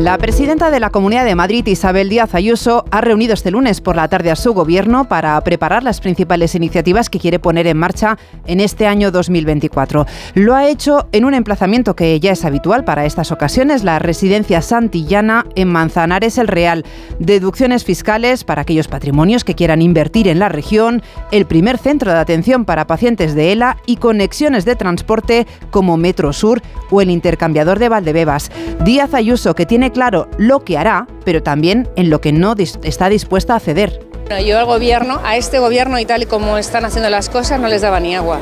[0.00, 3.96] La presidenta de la Comunidad de Madrid, Isabel Díaz Ayuso, ha reunido este lunes por
[3.96, 8.16] la tarde a su gobierno para preparar las principales iniciativas que quiere poner en marcha
[8.46, 10.06] en este año 2024.
[10.36, 14.62] Lo ha hecho en un emplazamiento que ya es habitual para estas ocasiones, la residencia
[14.62, 16.86] Santillana en Manzanares el Real.
[17.18, 22.18] Deducciones fiscales para aquellos patrimonios que quieran invertir en la región, el primer centro de
[22.20, 27.78] atención para pacientes de ELA y conexiones de transporte como Metro Sur o el intercambiador
[27.78, 28.50] de Valdebebas.
[28.82, 33.08] Díaz Ayuso, que tiene claro lo que hará, pero también en lo que no está
[33.08, 34.06] dispuesta a ceder.
[34.46, 37.66] Yo al gobierno, a este gobierno y tal y como están haciendo las cosas, no
[37.66, 38.40] les daba ni agua.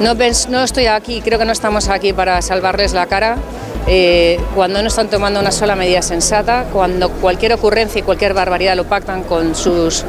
[0.00, 3.36] No, no estoy aquí, creo que no estamos aquí para salvarles la cara.
[3.86, 8.76] Eh, cuando no están tomando una sola medida sensata, cuando cualquier ocurrencia y cualquier barbaridad
[8.76, 10.04] lo pactan con sus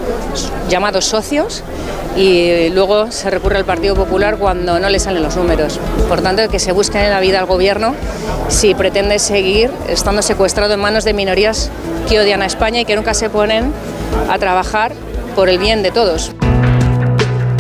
[0.70, 1.64] llamados socios
[2.16, 5.80] y luego se recurre al Partido Popular cuando no le salen los números.
[6.08, 7.96] Por tanto, que se busque en la vida al gobierno
[8.48, 11.70] si pretende seguir estando secuestrado en manos de minorías
[12.08, 13.74] que odian a España y que nunca se ponen
[14.30, 14.94] a trabajar
[15.36, 16.32] por el bien de todos.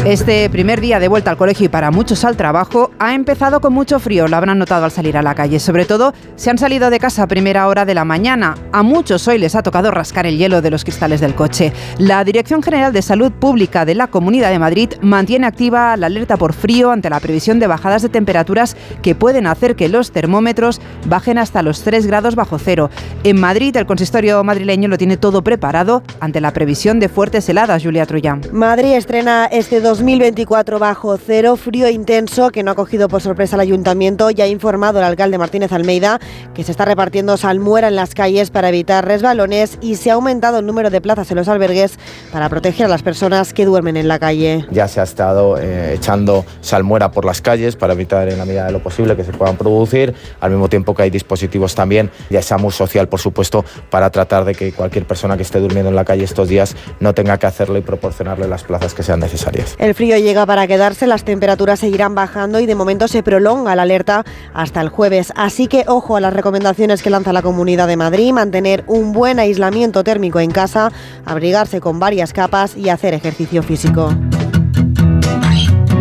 [0.06, 3.74] Este primer día de vuelta al colegio y para muchos al trabajo ha empezado con
[3.74, 5.60] mucho frío, lo habrán notado al salir a la calle.
[5.60, 8.54] Sobre todo si han salido de casa a primera hora de la mañana.
[8.72, 11.74] A muchos hoy les ha tocado rascar el hielo de los cristales del coche.
[11.98, 16.38] La Dirección General de Salud Pública de la Comunidad de Madrid mantiene activa la alerta
[16.38, 20.82] por frío ante la previsión de bajadas de temperaturas que pueden hacer que los termómetros
[21.08, 22.92] bajen hasta los 3 grados bajo cero.
[23.24, 27.82] En Madrid, el consistorio madrileño lo tiene todo preparado ante la previsión de fuertes heladas,
[27.82, 28.42] Julia Trullán.
[28.54, 33.62] Madrid estrena este 2024 bajo cero, frío intenso que no ha cogido por sorpresa el
[33.62, 34.30] ayuntamiento.
[34.30, 36.20] Ya ha informado el alcalde Martínez Almeida
[36.54, 40.60] que se está repartiendo salmuera en las calles para evitar resbalones y se ha aumentado
[40.60, 41.98] el número de plazas en los albergues
[42.34, 44.66] para proteger a las personas que duermen en la calle.
[44.70, 48.66] Ya se ha estado eh, echando salmuera por las calles para evitar en la medida
[48.66, 52.42] de lo posible que se puedan producir, al mismo tiempo que hay dispositivos también de
[52.42, 56.04] SAMUR social, por supuesto, para tratar de que cualquier persona que esté durmiendo en la
[56.04, 59.78] calle estos días no tenga que hacerlo y proporcionarle las plazas que sean necesarias.
[59.86, 63.84] El frío llega para quedarse, las temperaturas seguirán bajando y de momento se prolonga la
[63.84, 65.32] alerta hasta el jueves.
[65.36, 69.38] Así que ojo a las recomendaciones que lanza la Comunidad de Madrid, mantener un buen
[69.38, 70.92] aislamiento térmico en casa,
[71.24, 74.10] abrigarse con varias capas y hacer ejercicio físico.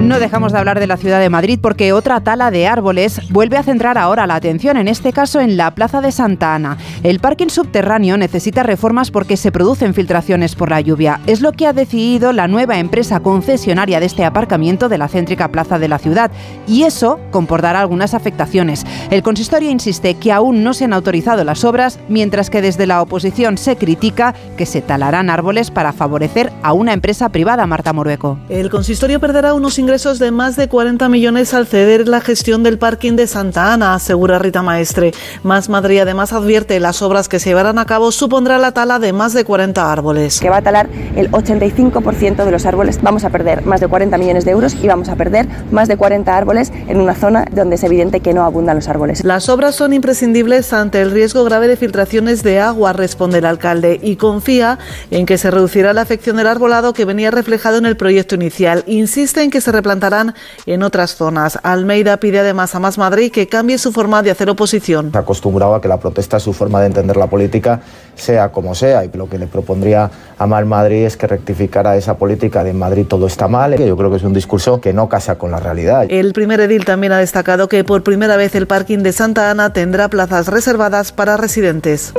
[0.05, 3.57] No dejamos de hablar de la ciudad de Madrid porque otra tala de árboles vuelve
[3.57, 6.77] a centrar ahora la atención, en este caso en la Plaza de Santa Ana.
[7.03, 11.21] El parking subterráneo necesita reformas porque se producen filtraciones por la lluvia.
[11.27, 15.49] Es lo que ha decidido la nueva empresa concesionaria de este aparcamiento de la céntrica
[15.49, 16.31] plaza de la ciudad
[16.69, 18.85] y eso comportará algunas afectaciones.
[19.11, 23.01] El consistorio insiste que aún no se han autorizado las obras, mientras que desde la
[23.01, 28.38] oposición se critica que se talarán árboles para favorecer a una empresa privada, Marta Morueco.
[28.51, 32.79] El consistorio perderá unos ingresos de más de 40 millones al ceder la gestión del
[32.79, 35.13] parking de Santa Ana, asegura Rita Maestre.
[35.45, 39.13] Más Madrid además advierte las obras que se llevarán a cabo supondrá la tala de
[39.13, 40.41] más de 40 árboles.
[40.41, 42.99] Que va a talar el 85% de los árboles.
[43.03, 45.97] Vamos a perder más de 40 millones de euros y vamos a perder más de
[45.97, 49.23] 40 árboles en una zona donde es evidente que no abundan los árboles.
[49.23, 54.01] Las obras son imprescindibles ante el riesgo grave de filtraciones de agua, responde el alcalde,
[54.03, 54.81] y confía
[55.13, 58.83] en que se reducirá la afección del arbolado que venía reflejado en el proyecto inicial.
[58.89, 60.35] Insiste en que se plantarán
[60.66, 61.61] en otras zonas.
[61.62, 65.12] Almeida pide además a Más Madrid que cambie su forma de hacer oposición.
[65.14, 67.81] Acostumbrado a que la protesta es su forma de entender la política,
[68.16, 72.16] sea como sea, y lo que le propondría a Mal Madrid es que rectificara esa
[72.18, 74.92] política de en Madrid todo está mal, que yo creo que es un discurso que
[74.92, 76.07] no casa con la realidad.
[76.09, 79.73] El primer edil también ha destacado que por primera vez el parking de Santa Ana
[79.73, 82.12] tendrá plazas reservadas para residentes.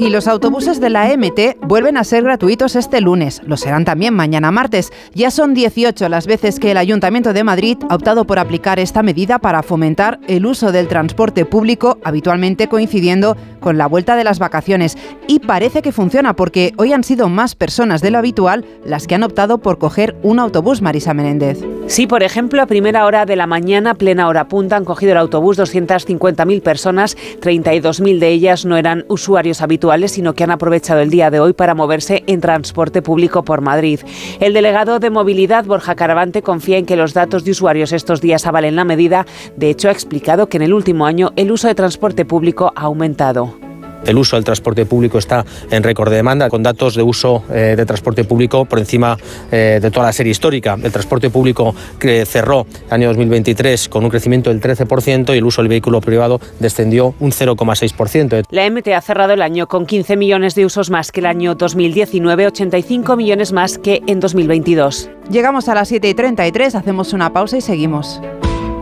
[0.00, 3.42] Y los autobuses de la MT vuelven a ser gratuitos este lunes.
[3.44, 4.90] Lo serán también mañana martes.
[5.12, 9.02] Ya son 18 las veces que el Ayuntamiento de Madrid ha optado por aplicar esta
[9.02, 14.38] medida para fomentar el uso del transporte público, habitualmente coincidiendo con la vuelta de las
[14.38, 14.96] vacaciones.
[15.26, 19.16] Y parece que funciona porque hoy han sido más personas de lo habitual las que
[19.16, 21.58] han optado por coger un autobús, Marisa Menéndez.
[21.88, 25.18] Sí, por ejemplo, a primera hora de la mañana, plena hora punta, han cogido el
[25.18, 31.10] autobús 250.000 personas, 32.000 de ellas no eran usuarios habituales sino que han aprovechado el
[31.10, 34.00] día de hoy para moverse en transporte público por Madrid.
[34.40, 38.46] El delegado de movilidad, Borja Caravante, confía en que los datos de usuarios estos días
[38.46, 39.26] avalen la medida.
[39.56, 42.82] De hecho, ha explicado que en el último año el uso de transporte público ha
[42.82, 43.69] aumentado.
[44.04, 47.74] El uso del transporte público está en récord de demanda, con datos de uso eh,
[47.76, 49.16] de transporte público por encima
[49.50, 50.76] eh, de toda la serie histórica.
[50.82, 55.44] El transporte público que cerró el año 2023 con un crecimiento del 13% y el
[55.44, 58.44] uso del vehículo privado descendió un 0,6%.
[58.50, 61.54] La MT ha cerrado el año con 15 millones de usos más que el año
[61.54, 65.10] 2019, 85 millones más que en 2022.
[65.30, 68.20] Llegamos a las 7 y 33, hacemos una pausa y seguimos.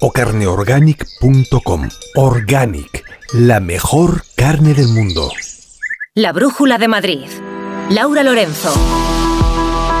[0.00, 1.88] o carneorganic.com.
[2.14, 5.30] Organic, la mejor carne del mundo.
[6.14, 7.28] La Brújula de Madrid.
[7.90, 9.15] Laura Lorenzo.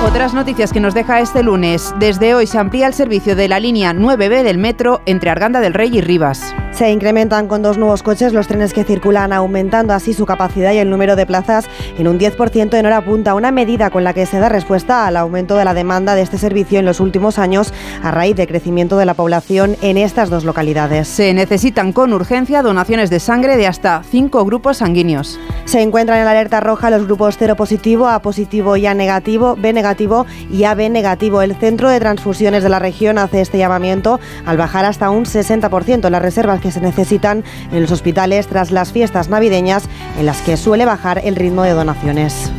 [0.04, 1.94] Otras noticias que nos deja este lunes.
[1.98, 5.72] Desde hoy se amplía el servicio de la línea 9B del metro entre Arganda del
[5.72, 6.54] Rey y Rivas.
[6.70, 10.78] Se incrementan con dos nuevos coches los trenes que circulan, aumentando así su capacidad y
[10.78, 11.64] el número de plazas
[11.96, 15.16] en un 10% en hora punta, una medida con la que se da respuesta al
[15.16, 17.72] aumento de la demanda de este servicio en los últimos años
[18.02, 21.08] a raíz del crecimiento de la población en estas dos localidades.
[21.08, 25.40] Se necesitan con urgencia donaciones de sangre de hasta cinco grupos sanguíneos.
[25.64, 29.72] Se encuentran en alerta roja los grupos cero positivo, A positivo y A negativo, B
[29.72, 29.85] negativo
[30.50, 31.42] y AB negativo.
[31.42, 36.08] El Centro de Transfusiones de la región hace este llamamiento al bajar hasta un 60%
[36.10, 40.56] las reservas que se necesitan en los hospitales tras las fiestas navideñas en las que
[40.56, 42.50] suele bajar el ritmo de donaciones.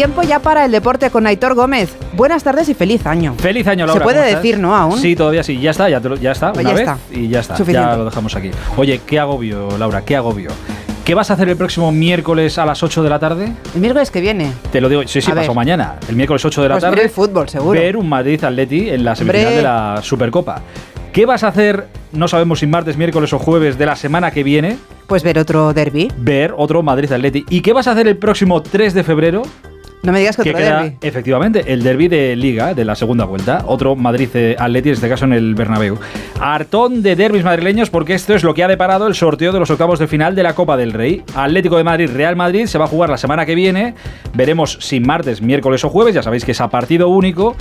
[0.00, 1.94] Tiempo ya para el deporte con Aitor Gómez.
[2.14, 3.34] Buenas tardes y feliz año.
[3.36, 4.00] Feliz año, Laura.
[4.00, 4.74] Se puede decir, ¿no?
[4.74, 4.98] Aún.
[4.98, 5.60] Sí, todavía sí.
[5.60, 6.54] Ya está, ya, ya está.
[6.54, 7.14] Pues una ya vez está.
[7.20, 7.54] y ya está.
[7.58, 7.86] Suficiente.
[7.90, 8.50] Ya lo dejamos aquí.
[8.78, 10.52] Oye, qué agobio, Laura, qué agobio.
[11.04, 13.52] ¿Qué vas a hacer el próximo miércoles a las 8 de la tarde?
[13.74, 14.50] El miércoles que viene.
[14.72, 15.54] Te lo digo, sí, sí, A pasó ver.
[15.56, 15.96] mañana.
[16.08, 16.96] El miércoles 8 de la Pues tarde.
[16.96, 17.78] ver el fútbol, seguro.
[17.78, 19.56] Ver un Madrid Atleti en la semifinal Hombre.
[19.58, 20.62] de la Supercopa.
[21.12, 24.44] ¿Qué vas a hacer, no sabemos si martes, miércoles o jueves de la semana que
[24.44, 24.78] viene?
[25.06, 26.10] Pues ver otro derby.
[26.16, 27.44] Ver otro Madrid Atleti.
[27.50, 29.42] ¿Y qué vas a hacer el próximo 3 de febrero?
[30.02, 30.96] No me digas que que otro queda, derby.
[31.02, 33.64] efectivamente, el derby de Liga, de la segunda vuelta.
[33.66, 35.98] Otro Madrid-Atleti, en este caso en el Bernabéu.
[36.40, 39.70] Hartón de derbis madrileños porque esto es lo que ha deparado el sorteo de los
[39.70, 41.22] octavos de final de la Copa del Rey.
[41.34, 43.94] Atlético de Madrid, Real Madrid, se va a jugar la semana que viene.
[44.32, 46.14] Veremos si martes, miércoles o jueves.
[46.14, 47.54] Ya sabéis que es a partido único.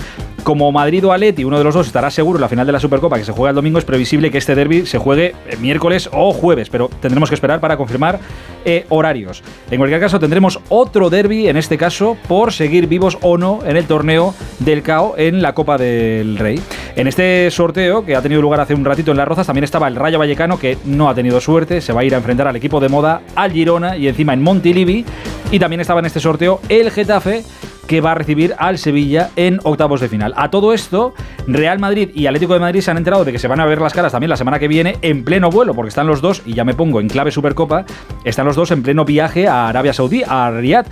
[0.43, 2.79] Como Madrid o Atleti, uno de los dos estará seguro en la final de la
[2.79, 6.09] Supercopa que se juega el domingo, es previsible que este derby se juegue eh, miércoles
[6.13, 8.19] o jueves, pero tendremos que esperar para confirmar
[8.63, 9.43] eh, horarios.
[9.69, 13.75] En cualquier caso, tendremos otro derby, en este caso, por seguir vivos o no en
[13.75, 16.61] el torneo del CAO en la Copa del Rey.
[16.95, 19.87] En este sorteo, que ha tenido lugar hace un ratito en Las Rozas, también estaba
[19.87, 22.55] el Rayo Vallecano, que no ha tenido suerte, se va a ir a enfrentar al
[22.55, 25.05] equipo de moda, al Girona y encima en Montilivi.
[25.51, 27.43] Y también estaba en este sorteo el Getafe,
[27.87, 30.35] que va a recibir al Sevilla en octavos de final.
[30.37, 31.15] A todo esto,
[31.47, 33.81] Real Madrid y Atlético de Madrid se han enterado de que se van a ver
[33.81, 36.53] las caras también la semana que viene en pleno vuelo, porque están los dos, y
[36.53, 37.85] ya me pongo en clave Supercopa,
[38.23, 40.85] están los dos en pleno viaje a Arabia Saudí, a Riyadh.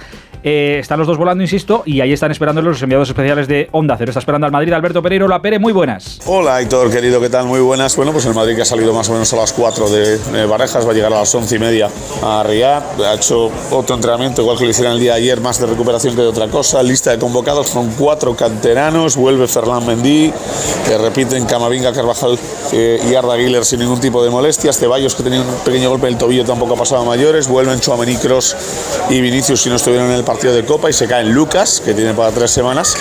[0.44, 3.96] Eh, están los dos volando, insisto, y ahí están esperándolos los enviados especiales de Onda
[3.98, 4.12] Cero.
[4.12, 5.26] Está esperando al Madrid Alberto Pereiro.
[5.26, 6.20] Hola, Pere, muy buenas.
[6.26, 7.46] Hola Héctor, querido, ¿qué tal?
[7.46, 7.96] Muy buenas.
[7.96, 10.46] Bueno, pues el Madrid que ha salido más o menos a las 4 de, de
[10.46, 11.90] Barajas, va a llegar a las 11 y media
[12.24, 13.02] a Riyadh.
[13.02, 16.16] Ha hecho otro entrenamiento, igual que lo hicieron el día de ayer, más de recuperación
[16.16, 16.82] que de otra cosa.
[16.84, 19.16] Lista de convocados son cuatro canteranos.
[19.16, 20.32] Vuelve Ferland Mendy,
[20.88, 22.38] que repiten Camavinga, Carvajal
[22.74, 24.78] eh, y Arda Güler sin ningún tipo de molestias.
[24.78, 27.48] Ceballos, que tenía un pequeño golpe en el tobillo, tampoco ha pasado a mayores.
[27.48, 28.56] Vuelven Chouameni, Kroos
[29.10, 30.90] y Vinicius si no estuvieron en el partido de Copa.
[30.90, 32.96] Y se caen Lucas, que tiene para tres semanas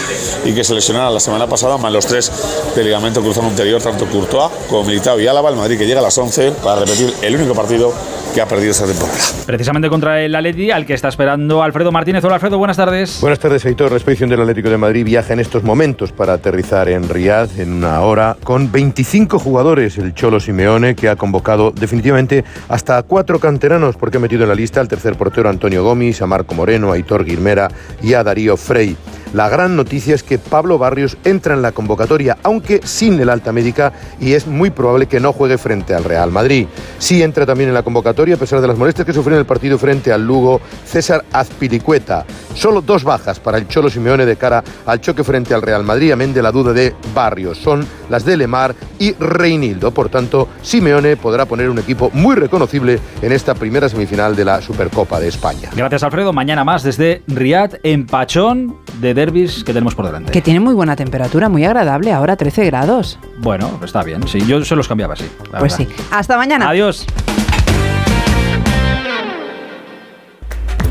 [0.44, 2.32] y que se lesionaron la semana pasada, más los tres
[2.74, 5.50] de ligamento cruzado anterior, tanto Courtois como Militao y Álava.
[5.50, 7.92] El Madrid que llega a las 11 para repetir el único partido
[8.36, 9.18] que ha perdido esta temporada.
[9.46, 12.22] Precisamente contra el Atleti, al que está esperando Alfredo Martínez.
[12.22, 13.18] Hola, Alfredo, buenas tardes.
[13.22, 13.90] Buenas tardes, Heitor.
[13.90, 17.72] La expedición del Atlético de Madrid viaja en estos momentos para aterrizar en Riyadh en
[17.72, 19.96] una hora con 25 jugadores.
[19.96, 24.54] El Cholo Simeone, que ha convocado definitivamente hasta cuatro canteranos, porque ha metido en la
[24.54, 27.68] lista al tercer portero Antonio Gomis, a Marco Moreno, a Aitor Guirmera
[28.02, 28.96] y a Darío Frey.
[29.32, 33.52] La gran noticia es que Pablo Barrios entra en la convocatoria, aunque sin el alta
[33.52, 36.66] médica, y es muy probable que no juegue frente al Real Madrid.
[36.98, 39.46] Sí entra también en la convocatoria, a pesar de las molestias que sufrió en el
[39.46, 42.24] partido frente al Lugo, César Azpilicueta.
[42.54, 46.12] Solo dos bajas para el Cholo Simeone de cara al choque frente al Real Madrid,
[46.12, 47.58] amén de la duda de Barrios.
[47.58, 49.90] Son las de Lemar y Reinildo.
[49.90, 54.62] Por tanto, Simeone podrá poner un equipo muy reconocible en esta primera semifinal de la
[54.62, 55.70] Supercopa de España.
[55.74, 56.32] Gracias, Alfredo.
[56.32, 60.30] Mañana más desde Riyadh, en Pachón, de derbis que tenemos por delante.
[60.30, 63.18] Que tiene muy buena temperatura, muy agradable, ahora 13 grados.
[63.38, 64.28] Bueno, está bien.
[64.28, 65.24] Sí, yo se los cambiaba así.
[65.50, 65.76] Pues verdad.
[65.76, 65.88] sí.
[66.12, 66.68] Hasta mañana.
[66.68, 67.04] Adiós.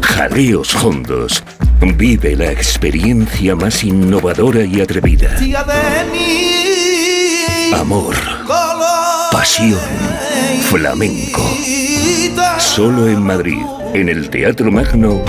[0.02, 1.44] Jaleos Hondos.
[1.98, 5.30] Vive la experiencia más innovadora y atrevida.
[7.78, 8.16] Amor.
[9.32, 9.80] Pasión.
[10.70, 11.42] Flamenco.
[12.58, 13.62] Solo en Madrid,
[13.94, 15.22] en el Teatro Magno,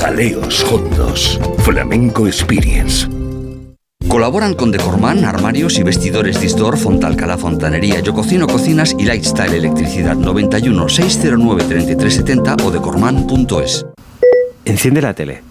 [0.00, 1.38] Jaleos Hondos.
[1.58, 3.06] Flamenco Experience.
[4.08, 10.16] Colaboran con Decorman, armarios y vestidores Disdor, Fontalcala Fontanería, Yo Cocino Cocinas y Lifestyle Electricidad
[10.16, 13.84] 91 609 3370 o decorman.es.
[14.64, 15.42] Enciende la tele.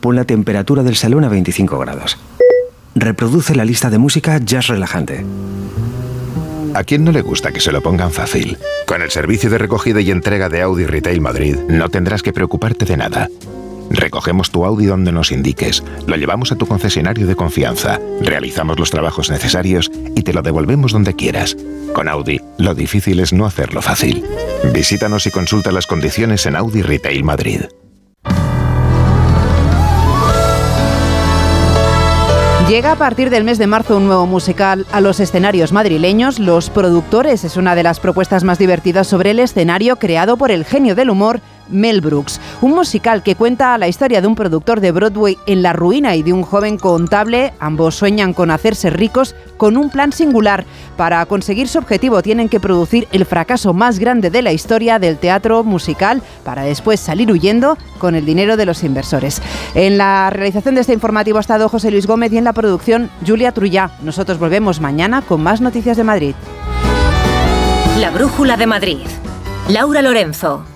[0.00, 2.16] Pon la temperatura del salón a 25 grados.
[2.94, 5.26] Reproduce la lista de música jazz relajante.
[6.72, 8.56] ¿A quién no le gusta que se lo pongan fácil?
[8.86, 12.86] Con el servicio de recogida y entrega de Audi Retail Madrid no tendrás que preocuparte
[12.86, 13.28] de nada.
[13.90, 18.90] Recogemos tu Audi donde nos indiques, lo llevamos a tu concesionario de confianza, realizamos los
[18.90, 21.56] trabajos necesarios y te lo devolvemos donde quieras.
[21.94, 24.24] Con Audi, lo difícil es no hacerlo fácil.
[24.72, 27.62] Visítanos y consulta las condiciones en Audi Retail Madrid.
[32.68, 36.40] Llega a partir del mes de marzo un nuevo musical a los escenarios madrileños.
[36.40, 40.64] Los productores es una de las propuestas más divertidas sobre el escenario creado por el
[40.64, 44.92] genio del humor Mel Brooks, un musical que cuenta la historia de un productor de
[44.92, 47.52] Broadway en la ruina y de un joven contable.
[47.60, 50.64] Ambos sueñan con hacerse ricos con un plan singular.
[50.96, 55.18] Para conseguir su objetivo tienen que producir el fracaso más grande de la historia del
[55.18, 59.42] teatro musical para después salir huyendo con el dinero de los inversores.
[59.74, 63.10] En la realización de este informativo ha estado José Luis Gómez y en la producción
[63.26, 63.90] Julia Trullá.
[64.02, 66.34] Nosotros volvemos mañana con más noticias de Madrid.
[67.98, 69.06] La Brújula de Madrid.
[69.68, 70.75] Laura Lorenzo.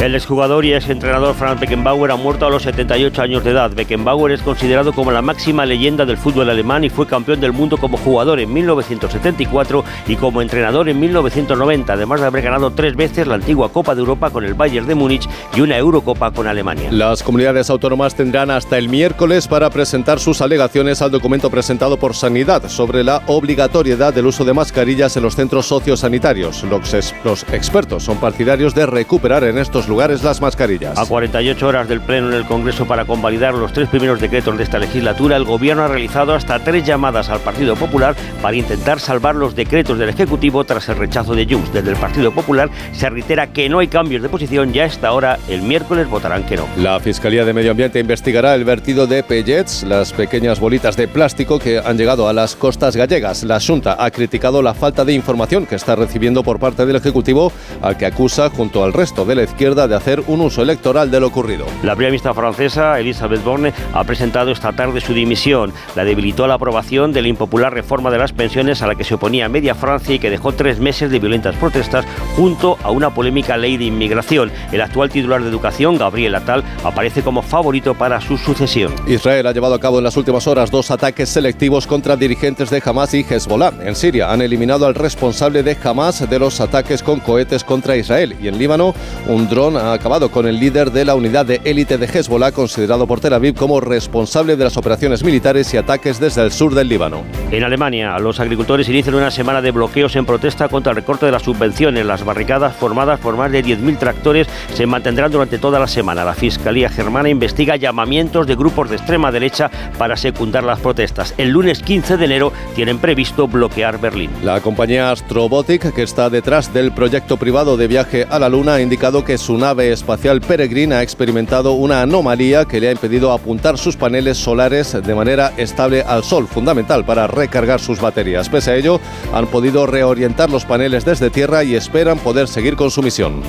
[0.00, 3.70] El exjugador y exentrenador Franz Beckenbauer ha muerto a los 78 años de edad.
[3.70, 7.78] Beckenbauer es considerado como la máxima leyenda del fútbol alemán y fue campeón del mundo
[7.78, 13.26] como jugador en 1974 y como entrenador en 1990, además de haber ganado tres veces
[13.26, 16.90] la antigua Copa de Europa con el Bayern de Múnich y una Eurocopa con Alemania.
[16.90, 22.14] Las comunidades autónomas tendrán hasta el miércoles para presentar sus alegaciones al documento presentado por
[22.14, 26.64] Sanidad sobre la obligatoriedad del uso de mascarillas en los centros sociosanitarios.
[26.64, 30.98] Los, los expertos son partidarios de recuperar en estos lugares las mascarillas.
[30.98, 34.64] A 48 horas del pleno en el Congreso para convalidar los tres primeros decretos de
[34.64, 39.34] esta legislatura, el Gobierno ha realizado hasta tres llamadas al Partido Popular para intentar salvar
[39.34, 41.72] los decretos del Ejecutivo tras el rechazo de Junts.
[41.72, 45.12] Desde el Partido Popular se reitera que no hay cambios de posición ya a esta
[45.12, 45.38] hora.
[45.48, 46.66] El miércoles votarán que no.
[46.76, 51.58] La Fiscalía de Medio Ambiente investigará el vertido de pellets, las pequeñas bolitas de plástico
[51.58, 53.44] que han llegado a las costas gallegas.
[53.44, 57.52] La Junta ha criticado la falta de información que está recibiendo por parte del Ejecutivo,
[57.82, 61.20] al que acusa, junto al resto de la izquierda, de hacer un uso electoral de
[61.20, 61.66] lo ocurrido.
[61.82, 65.72] La primera ministra francesa, Elisabeth Borne, ha presentado esta tarde su dimisión.
[65.96, 69.14] La debilitó la aprobación de la impopular reforma de las pensiones a la que se
[69.14, 72.04] oponía media Francia y que dejó tres meses de violentas protestas
[72.36, 74.52] junto a una polémica ley de inmigración.
[74.70, 78.92] El actual titular de Educación, Gabriel Attal, aparece como favorito para su sucesión.
[79.06, 82.82] Israel ha llevado a cabo en las últimas horas dos ataques selectivos contra dirigentes de
[82.84, 83.72] Hamas y Hezbollah.
[83.82, 88.36] En Siria han eliminado al responsable de Hamas de los ataques con cohetes contra Israel
[88.40, 88.94] y en Líbano
[89.26, 93.06] un dron ha acabado con el líder de la unidad de élite de Hezbollah, considerado
[93.06, 96.88] por Tel Aviv como responsable de las operaciones militares y ataques desde el sur del
[96.88, 97.22] Líbano.
[97.50, 101.32] En Alemania, los agricultores inician una semana de bloqueos en protesta contra el recorte de
[101.32, 102.04] las subvenciones.
[102.04, 106.24] Las barricadas formadas por más de 10.000 tractores se mantendrán durante toda la semana.
[106.24, 111.34] La Fiscalía germana investiga llamamientos de grupos de extrema derecha para secundar las protestas.
[111.38, 114.30] El lunes 15 de enero tienen previsto bloquear Berlín.
[114.42, 118.80] La compañía Astrobotic, que está detrás del proyecto privado de viaje a la Luna, ha
[118.82, 123.78] indicado que su nave espacial Peregrine ha experimentado una anomalía que le ha impedido apuntar
[123.78, 128.48] sus paneles solares de manera estable al Sol, fundamental para recargar sus baterías.
[128.48, 129.00] Pese a ello,
[129.32, 133.42] han podido reorientar los paneles desde Tierra y esperan poder seguir con su misión.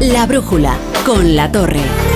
[0.00, 2.09] La brújula con la torre.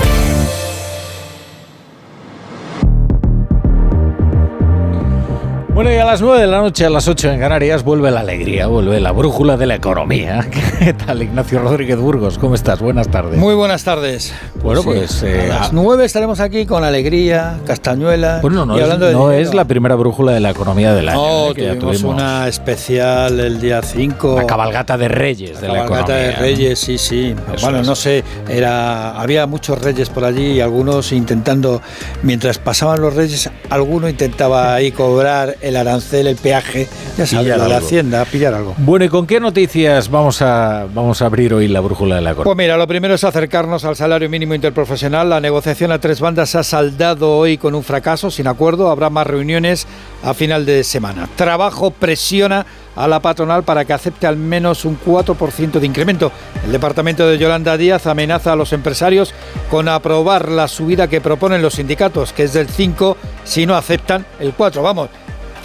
[5.84, 8.20] Bueno, y a las 9 de la noche, a las 8 en Canarias, vuelve la
[8.20, 10.48] alegría, vuelve la brújula de la economía.
[10.78, 12.38] ¿Qué tal, Ignacio Rodríguez Burgos?
[12.38, 12.80] ¿Cómo estás?
[12.80, 13.38] Buenas tardes.
[13.38, 14.32] Muy buenas tardes.
[14.62, 15.22] Bueno, pues...
[15.22, 18.38] Eh, a las 9 estaremos aquí con alegría, castañuela.
[18.40, 21.20] Bueno, no, es, no es, la primera brújula de la economía del año.
[21.20, 21.54] No, ¿eh?
[21.54, 24.36] tuvimos, tuvimos, una especial el día 5.
[24.38, 26.06] La cabalgata de reyes la de la economía.
[26.06, 27.34] cabalgata de reyes, sí, sí.
[27.54, 27.86] Eso bueno, es.
[27.86, 31.82] no sé, era, había muchos reyes por allí y algunos intentando,
[32.22, 37.68] mientras pasaban los reyes, alguno intentaba ahí cobrar el arancel, el peaje, ya sabes, de
[37.68, 38.74] la hacienda, pillar algo.
[38.78, 42.30] Bueno, ¿y con qué noticias vamos a, vamos a abrir hoy la brújula de la
[42.30, 42.54] economía?
[42.54, 45.28] Pues mira, lo primero es acercarnos al salario mínimo interprofesional.
[45.28, 48.90] La negociación a tres bandas ha saldado hoy con un fracaso, sin acuerdo.
[48.90, 49.86] Habrá más reuniones
[50.22, 51.28] a final de semana.
[51.36, 52.66] Trabajo presiona
[52.96, 56.32] a la patronal para que acepte al menos un 4% de incremento.
[56.64, 59.34] El departamento de Yolanda Díaz amenaza a los empresarios
[59.70, 64.24] con aprobar la subida que proponen los sindicatos, que es del 5 si no aceptan
[64.38, 64.82] el 4.
[64.82, 65.10] Vamos,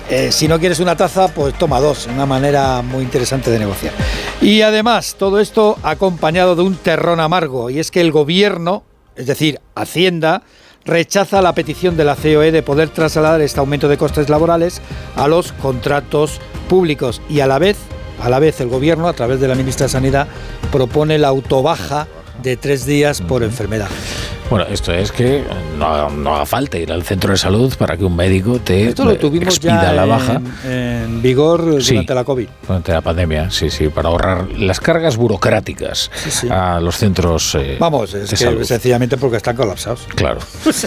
[0.10, 3.94] eh, si no quieres una taza, pues toma dos, una manera muy interesante de negociar.
[4.42, 8.84] Y además, todo esto acompañado de un terrón amargo, y es que el gobierno,
[9.16, 10.42] es decir, Hacienda,
[10.84, 14.82] rechaza la petición de la COE de poder trasladar este aumento de costes laborales
[15.16, 17.78] a los contratos públicos y a la vez,
[18.20, 20.28] a la vez el gobierno a través de la ministra de Sanidad
[20.72, 22.08] propone la autobaja
[22.42, 23.90] de tres días por enfermedad.
[24.50, 25.44] Bueno, esto es que
[25.78, 29.06] no, no, haga falta ir al centro de salud para que un médico te Esto
[29.06, 30.42] lo tuvimos expida ya la en- baja.
[30.66, 31.92] En, vigor Sí.
[31.92, 32.48] durante la COVID.
[32.68, 36.10] Durante la pandemia, sí, sí, para ahorrar las cargas burocráticas
[36.50, 38.64] a los centros eh, Vamos, es de que salud.
[38.64, 40.02] sencillamente porque están colapsados.
[40.16, 40.40] Claro.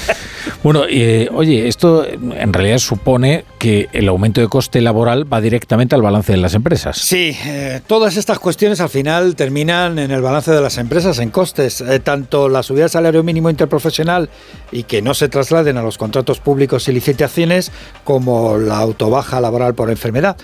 [0.65, 5.97] Bueno, eh, oye, esto en realidad supone que el aumento de coste laboral va directamente
[5.97, 6.99] al balance de las empresas.
[6.99, 11.31] Sí, eh, todas estas cuestiones al final terminan en el balance de las empresas, en
[11.31, 11.81] costes.
[11.81, 14.29] Eh, tanto la subida del salario mínimo interprofesional
[14.73, 17.71] y que no se trasladen a los contratos públicos y licitaciones,
[18.05, 20.37] como la autobaja laboral por enfermedad.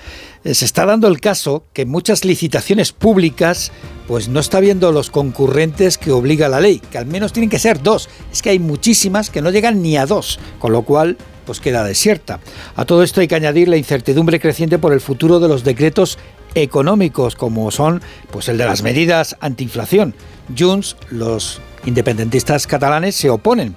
[0.45, 3.73] Eh, se está dando el caso que muchas licitaciones públicas
[4.07, 7.59] pues no está viendo los concurrentes que obliga la ley, que al menos tienen que
[7.59, 8.09] ser dos.
[8.33, 11.83] Es que hay muchísimas que no llegan ni a dos, con lo cual pues queda
[11.83, 12.41] desierta.
[12.77, 16.19] A todo esto hay que añadir la incertidumbre creciente por el futuro de los decretos
[16.55, 20.15] económicos, como son pues el de las medidas antiinflación.
[20.57, 23.77] Junts, los independentistas catalanes, se oponen.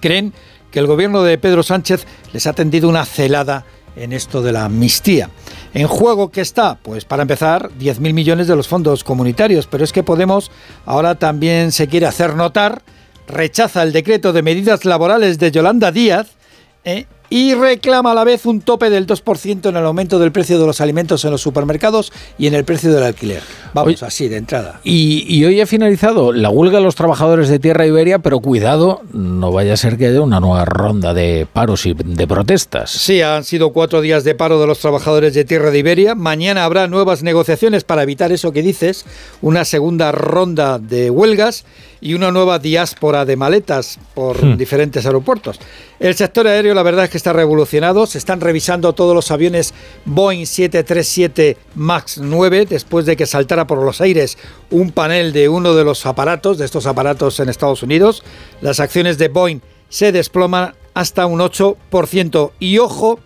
[0.00, 0.32] Creen
[0.70, 3.64] que el gobierno de Pedro Sánchez les ha tendido una celada
[3.96, 5.30] en esto de la amnistía.
[5.74, 6.76] ¿En juego qué está?
[6.76, 10.50] Pues para empezar, 10.000 millones de los fondos comunitarios, pero es que Podemos
[10.86, 12.82] ahora también se quiere hacer notar,
[13.26, 16.38] rechaza el decreto de medidas laborales de Yolanda Díaz
[16.84, 17.06] ¿eh?
[17.30, 20.66] Y reclama a la vez un tope del 2% en el aumento del precio de
[20.66, 23.42] los alimentos en los supermercados y en el precio del alquiler.
[23.74, 24.80] Vamos, así de entrada.
[24.84, 29.02] Y, y hoy ha finalizado la huelga de los trabajadores de Tierra Iberia, pero cuidado,
[29.12, 32.90] no vaya a ser que haya una nueva ronda de paros y de protestas.
[32.90, 36.14] Sí, han sido cuatro días de paro de los trabajadores de Tierra de Iberia.
[36.14, 39.04] Mañana habrá nuevas negociaciones para evitar eso que dices,
[39.42, 41.64] una segunda ronda de huelgas
[42.00, 44.56] y una nueva diáspora de maletas por Hmm.
[44.56, 45.58] diferentes aeropuertos.
[45.98, 48.06] El sector aéreo, la verdad es que está revolucionado.
[48.06, 49.74] Se están revisando todos los aviones
[50.04, 54.38] Boeing 737 MAX 9 después de que saltara por los aires
[54.70, 58.22] un panel de uno de los aparatos, de estos aparatos en Estados Unidos.
[58.60, 62.52] Las acciones de Boeing se desploman hasta un 8%.
[62.58, 63.20] Y ojo,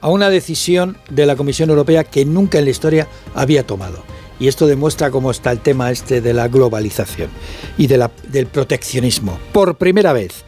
[0.00, 4.02] a una decisión de la Comisión Europea que nunca en la historia había tomado.
[4.42, 7.30] Y esto demuestra cómo está el tema este de la globalización
[7.78, 9.38] y de la- del proteccionismo.
[9.52, 10.42] Por primera vez,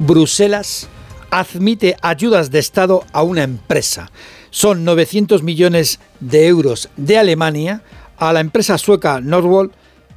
[0.00, 0.88] Bruselas
[1.30, 4.10] admite ayudas de Estado a una empresa.
[4.50, 7.82] Son 900 millones de euros de Alemania
[8.16, 9.70] a la empresa sueca Norwall,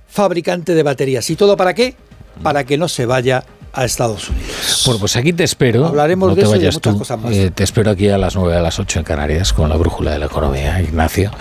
[0.07, 1.29] fabricante de baterías.
[1.29, 1.95] ¿Y todo para qué?
[2.41, 3.43] Para que no se vaya
[3.73, 4.83] a Estados Unidos.
[4.85, 5.87] Bueno, pues aquí te espero.
[5.87, 6.99] Hablaremos no de te eso y de vayas muchas tú.
[6.99, 7.31] cosas más.
[7.33, 10.11] Eh, te espero aquí a las 9 a las 8 en Canarias con la brújula
[10.11, 11.31] de la economía, Ignacio.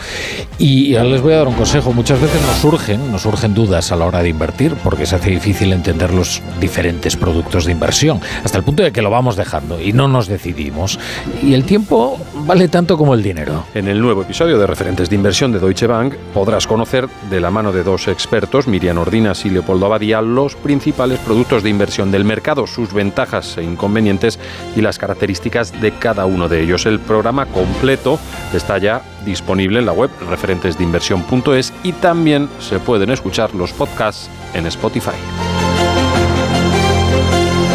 [0.59, 1.93] Y ahora les voy a dar un consejo.
[1.93, 5.31] Muchas veces nos surgen, nos surgen dudas a la hora de invertir porque se hace
[5.31, 9.81] difícil entender los diferentes productos de inversión, hasta el punto de que lo vamos dejando
[9.81, 10.99] y no nos decidimos.
[11.43, 13.65] Y el tiempo vale tanto como el dinero.
[13.75, 17.51] En el nuevo episodio de Referentes de Inversión de Deutsche Bank podrás conocer, de la
[17.51, 22.20] mano de dos expertos, Miriam Ordinas y Leopoldo Abadía, los principales productos de inversión del
[22.25, 24.39] mercado, sus ventajas e inconvenientes
[24.77, 26.87] y las características de cada uno de ellos.
[26.87, 28.19] El programa completo
[28.55, 34.67] está ya disponible en la web referentesdeinversión.es y también se pueden escuchar los podcasts en
[34.67, 35.11] Spotify.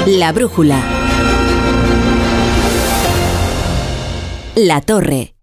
[0.07, 0.79] La brújula.
[4.55, 5.33] La torre.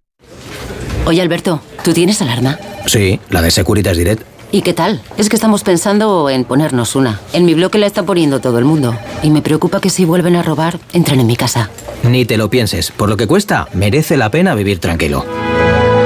[1.05, 2.59] Oye, Alberto, ¿tú tienes alarma?
[2.87, 4.32] Sí, la de Securitas Direct.
[4.53, 5.01] ¿Y qué tal?
[5.17, 7.19] Es que estamos pensando en ponernos una.
[7.33, 8.95] En mi bloque la está poniendo todo el mundo.
[9.23, 11.71] Y me preocupa que si vuelven a robar, entren en mi casa.
[12.03, 15.25] Ni te lo pienses, por lo que cuesta, merece la pena vivir tranquilo.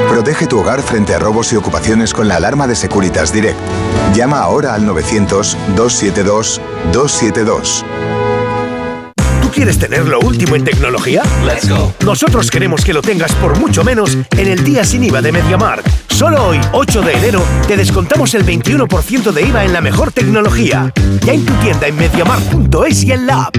[0.08, 3.58] Protege tu hogar frente a robos y ocupaciones con la alarma de Securitas Direct.
[4.14, 7.82] Llama ahora al 900-272-272.
[9.42, 11.24] ¿Tú quieres tener lo último en tecnología?
[11.44, 11.92] Let's go.
[12.04, 16.05] Nosotros queremos que lo tengas por mucho menos en el día sin IVA de MediaMarkt.
[16.16, 20.90] Solo hoy, 8 de enero, te descontamos el 21% de IVA en la mejor tecnología.
[21.20, 23.54] Ya en tu tienda en MediaMarkt.es y en la app.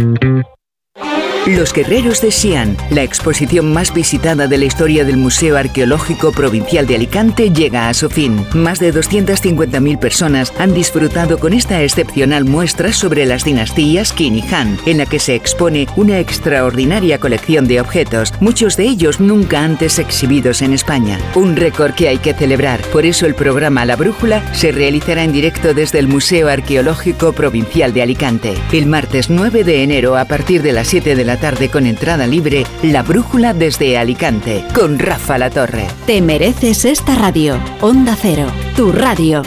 [1.45, 6.85] Los Guerreros de Xi'an, la exposición más visitada de la historia del Museo Arqueológico Provincial
[6.85, 8.45] de Alicante, llega a su fin.
[8.53, 14.43] Más de 250.000 personas han disfrutado con esta excepcional muestra sobre las dinastías Qin y
[14.53, 19.63] Han, en la que se expone una extraordinaria colección de objetos, muchos de ellos nunca
[19.63, 21.17] antes exhibidos en España.
[21.35, 22.81] Un récord que hay que celebrar.
[22.91, 27.93] Por eso el programa La Brújula se realizará en directo desde el Museo Arqueológico Provincial
[27.93, 28.53] de Alicante.
[28.73, 32.27] El martes 9 de enero a partir de las 7 de la tarde con entrada
[32.27, 35.87] libre, La Brújula desde Alicante, con Rafa La Torre.
[36.05, 37.57] Te mereces esta radio.
[37.81, 39.43] Onda Cero, tu radio.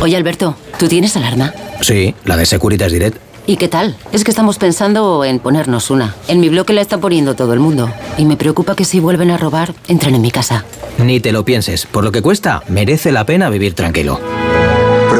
[0.00, 1.54] Oye, Alberto, ¿tú tienes alarma?
[1.80, 3.18] Sí, la de Securitas Direct.
[3.46, 3.96] ¿Y qué tal?
[4.12, 6.14] Es que estamos pensando en ponernos una.
[6.28, 7.92] En mi bloque la está poniendo todo el mundo.
[8.16, 10.64] Y me preocupa que si vuelven a robar, entren en mi casa.
[10.98, 11.86] Ni te lo pienses.
[11.86, 14.20] Por lo que cuesta, merece la pena vivir tranquilo.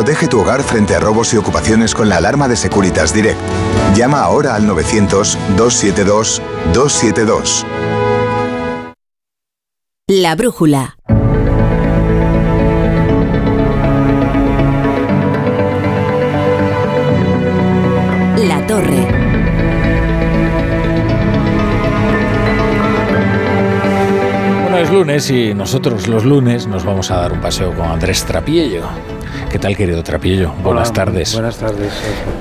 [0.02, 3.38] Protege tu hogar frente a robos y ocupaciones con la alarma de Securitas Direct.
[3.94, 7.64] Llama ahora al 900-272-272.
[10.08, 10.96] La brújula.
[18.38, 19.06] La torre.
[24.62, 28.24] Bueno, es lunes y nosotros los lunes nos vamos a dar un paseo con Andrés
[28.24, 28.88] Trapiello.
[29.52, 30.50] ¿Qué tal, querido Trapiello?
[30.64, 31.34] Buenas Hola, tardes.
[31.34, 31.92] Buenas tardes.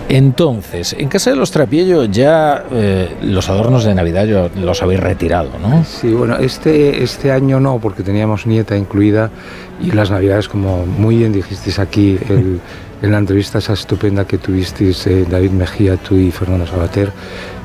[0.08, 5.50] Entonces, en casa de los Trapiello ya eh, los adornos de Navidad los habéis retirado,
[5.62, 5.84] ¿no?
[5.84, 9.30] Sí, bueno, este, este año no, porque teníamos nieta incluida
[9.82, 12.62] y las Navidades, como muy bien dijisteis aquí el-
[13.02, 17.12] en la entrevista esa estupenda que tuvisteis eh, David Mejía, tú y Fernando Sabater,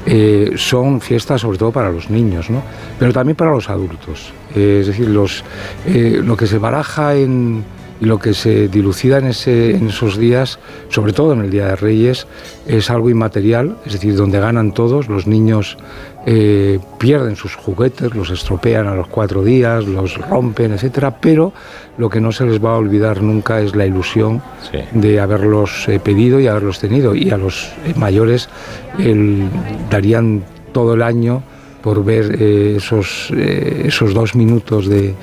[0.06, 2.62] eh, son fiestas sobre todo para los niños, ¿no?
[2.98, 4.32] pero también para los adultos.
[4.56, 5.44] Eh, es decir, los,
[5.86, 7.62] eh, lo que se baraja en,
[8.00, 11.66] y lo que se dilucida en, ese, en esos días, sobre todo en el Día
[11.68, 12.26] de Reyes,
[12.66, 15.78] es algo inmaterial, es decir, donde ganan todos, los niños
[16.26, 21.52] eh, pierden sus juguetes, los estropean a los cuatro días, los rompen, etcétera, pero
[21.98, 24.42] lo que no se les va a olvidar nunca es la ilusión
[24.92, 27.14] de haberlos eh, pedido y haberlos tenido.
[27.14, 28.48] Y a los eh, mayores
[28.98, 29.48] el-
[29.88, 30.42] darían
[30.72, 31.42] todo el año
[31.82, 35.14] por ver esos, esos dos minutos de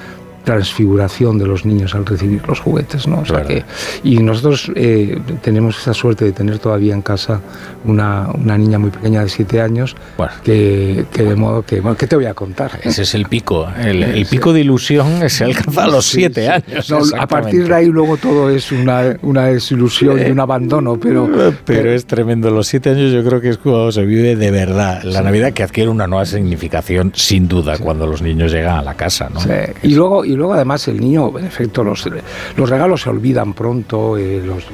[0.44, 3.20] transfiguración de los niños al recibir los juguetes, ¿no?
[3.20, 3.64] O sea que,
[4.04, 7.42] y nosotros eh, tenemos esa suerte de tener todavía en casa
[7.86, 9.96] una, una niña muy pequeña de siete años,
[10.44, 12.80] que, que de modo que, bueno, ¿qué te voy a contar?
[12.84, 13.68] Ese es el pico.
[13.82, 16.48] El, el pico de ilusión se alcanza a los Sí, siete sí.
[16.48, 16.90] años.
[16.90, 21.30] No, a partir de ahí luego todo es una, una desilusión y un abandono, pero...
[21.66, 22.50] Pero es tremendo.
[22.52, 25.24] Los siete años yo creo que es cuando se vive de verdad la Sí.
[25.24, 29.30] Navidad que adquiere una nueva significación, sin duda, cuando los niños llegan a la casa.
[29.34, 29.40] ¿no?
[29.40, 29.50] Sí,
[29.84, 32.08] Y luego, y luego además el niño, en efecto, los,
[32.56, 34.66] los regalos se olvidan pronto, eh, los,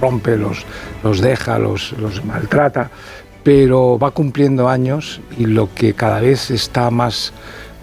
[0.00, 0.64] rompe, los,
[1.02, 2.90] los deja, los, los maltrata,
[3.42, 7.32] pero va cumpliendo años y lo que cada vez está más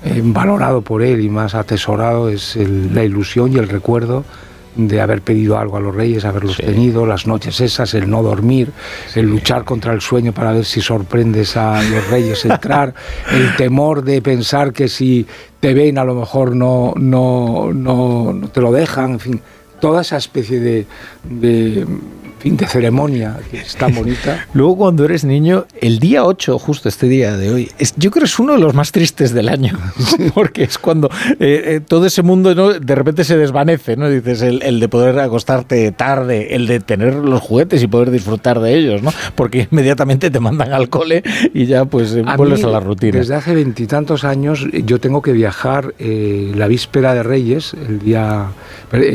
[0.03, 4.25] eh, valorado por él y más atesorado es la ilusión y el recuerdo
[4.75, 8.71] de haber pedido algo a los reyes, haberlos tenido, las noches esas, el no dormir,
[9.15, 12.93] el luchar contra el sueño para ver si sorprendes a los reyes entrar,
[13.31, 15.25] el temor de pensar que si
[15.59, 19.41] te ven a lo mejor no, no, no, no te lo dejan, en fin,
[19.79, 21.85] toda esa especie de,
[22.43, 24.45] fin, de ceremonia que es tan bonita.
[24.53, 28.23] Luego cuando eres niño, el día 8, justo este día de hoy, es, yo creo
[28.23, 29.79] que es uno de los más tristes del año,
[30.33, 32.73] porque es cuando eh, eh, todo ese mundo ¿no?
[32.73, 34.09] de repente se desvanece, ¿no?
[34.09, 38.59] Dices, el, el de poder acostarte tarde, el de tener los juguetes y poder disfrutar
[38.59, 39.11] de ellos, ¿no?
[39.35, 41.23] Porque inmediatamente te mandan al cole
[41.53, 43.17] y ya pues eh, A vuelves mí, a la rutina.
[43.19, 48.47] Desde hace veintitantos años yo tengo que viajar eh, la víspera de Reyes, el día,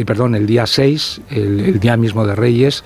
[0.04, 2.84] perdón, el día 6, el, el día mismo de Reyes,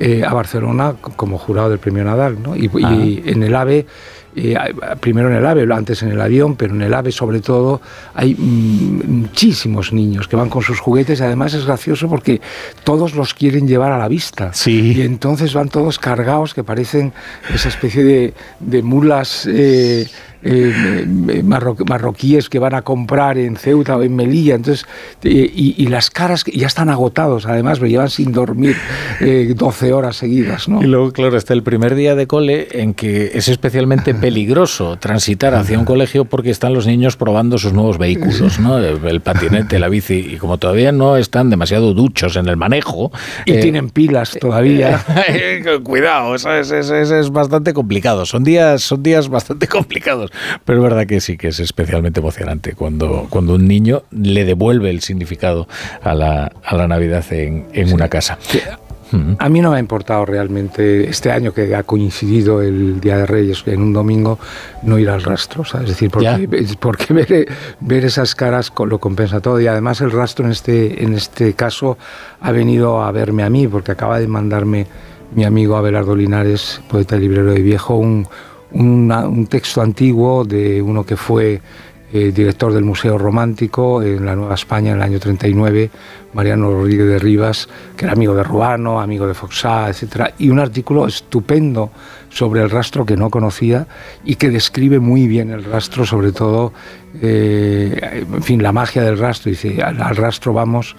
[0.00, 2.42] eh, a Barcelona como jurado del premio Nadal.
[2.42, 2.56] ¿no?
[2.56, 3.30] Y, y Ah.
[3.30, 3.86] en el AVE,
[4.34, 4.56] eh,
[4.98, 7.80] primero en el AVE, antes en el avión, pero en el AVE sobre todo
[8.14, 11.20] hay mm, muchísimos niños que van con sus juguetes.
[11.20, 12.40] Además es gracioso porque
[12.82, 14.52] todos los quieren llevar a la vista.
[14.94, 17.12] Y entonces van todos cargados que parecen
[17.54, 19.46] esa especie de, de mulas.
[19.48, 20.08] eh,
[20.42, 21.04] eh,
[21.44, 24.86] marro- marroquíes que van a comprar en Ceuta o en Melilla, entonces,
[25.22, 28.76] eh, y, y las caras que ya están agotados, además, lo llevan sin dormir
[29.20, 30.82] eh, 12 horas seguidas, ¿no?
[30.82, 35.54] Y luego, claro, está el primer día de cole en que es especialmente peligroso transitar
[35.54, 38.78] hacia un colegio porque están los niños probando sus nuevos vehículos, ¿no?
[38.78, 43.12] El, el patinete, la bici, y como todavía no están demasiado duchos en el manejo.
[43.46, 45.04] Y eh, tienen pilas todavía.
[45.84, 48.24] Cuidado, eso es, eso es- es bastante complicado.
[48.26, 50.31] Son días, son días bastante complicados.
[50.64, 54.90] Pero es verdad que sí, que es especialmente emocionante cuando, cuando un niño le devuelve
[54.90, 55.68] el significado
[56.02, 58.38] a la, a la Navidad en, en una casa.
[59.38, 63.26] A mí no me ha importado realmente este año que ha coincidido el Día de
[63.26, 64.38] Reyes en un domingo
[64.82, 65.90] no ir al rastro, ¿sabes?
[65.90, 66.48] Es decir, porque,
[66.80, 67.48] porque ver,
[67.80, 71.98] ver esas caras lo compensa todo y además el rastro en este, en este caso
[72.40, 74.86] ha venido a verme a mí porque acaba de mandarme
[75.34, 78.26] mi amigo Abelardo Linares, poeta y librero de viejo, un,
[78.74, 81.60] un texto antiguo de uno que fue
[82.14, 85.90] eh, director del Museo Romántico en la Nueva España en el año 39,
[86.34, 90.34] Mariano Rodríguez de Rivas, que era amigo de Ruano, amigo de Foxá, etc.
[90.36, 91.90] Y un artículo estupendo
[92.28, 93.86] sobre el rastro que no conocía
[94.26, 96.74] y que describe muy bien el rastro, sobre todo,
[97.22, 99.48] eh, en fin, la magia del rastro.
[99.48, 100.94] Dice, al rastro vamos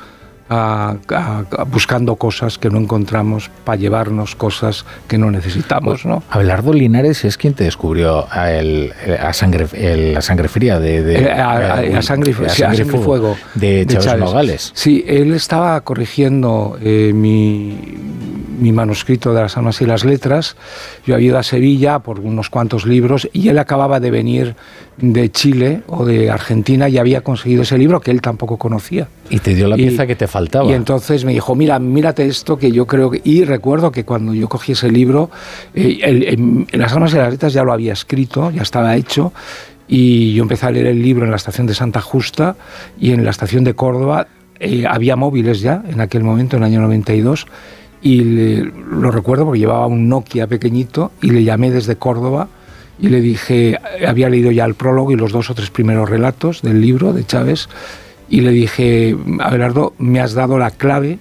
[0.53, 6.23] a- a- a- buscando cosas que no encontramos para llevarnos cosas que no necesitamos, ¿no?
[6.29, 11.03] Abelardo Linares es quien te descubrió a, el- a sangre, el- la sangre fría de,
[11.03, 14.19] de- Eh, a, sangre, sí, sangre y fuego de Chávez Chávez.
[14.23, 14.71] Nogales.
[14.75, 17.77] Sí, él estaba corrigiendo eh, mi,
[18.59, 20.55] mi manuscrito de las almas y las letras.
[21.05, 24.55] Yo había ido a Sevilla por unos cuantos libros y él acababa de venir
[24.97, 29.07] de Chile o de Argentina y había conseguido ese libro que él tampoco conocía.
[29.29, 30.69] Y te dio la Y- pieza que te faltaba.
[30.69, 33.21] Y entonces me dijo, mira, mírate esto que yo creo que...
[33.23, 35.29] Y recuerdo que cuando yo cogí ese libro,
[35.73, 38.95] eh, el- en, en Las Almas y las Letras ya lo había escrito, ya estaba
[38.95, 39.33] hecho,
[39.87, 42.55] y yo empecé a leer el libro en la estación de Santa Justa
[42.99, 44.27] y en la estación de Córdoba
[44.59, 47.47] eh, había móviles ya en aquel momento, en el año 92,
[48.01, 52.47] y le- lo recuerdo porque llevaba un Nokia pequeñito y le llamé desde Córdoba
[52.99, 53.77] y le dije,
[54.07, 57.25] había leído ya el prólogo y los dos o tres primeros relatos del libro de
[57.25, 57.67] Chávez,
[58.29, 61.19] y le dije, Abelardo, me has dado la clave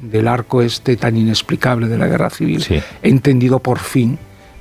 [0.00, 2.64] del arco este tan inexplicable de la guerra civil.
[3.02, 4.18] He entendido por fin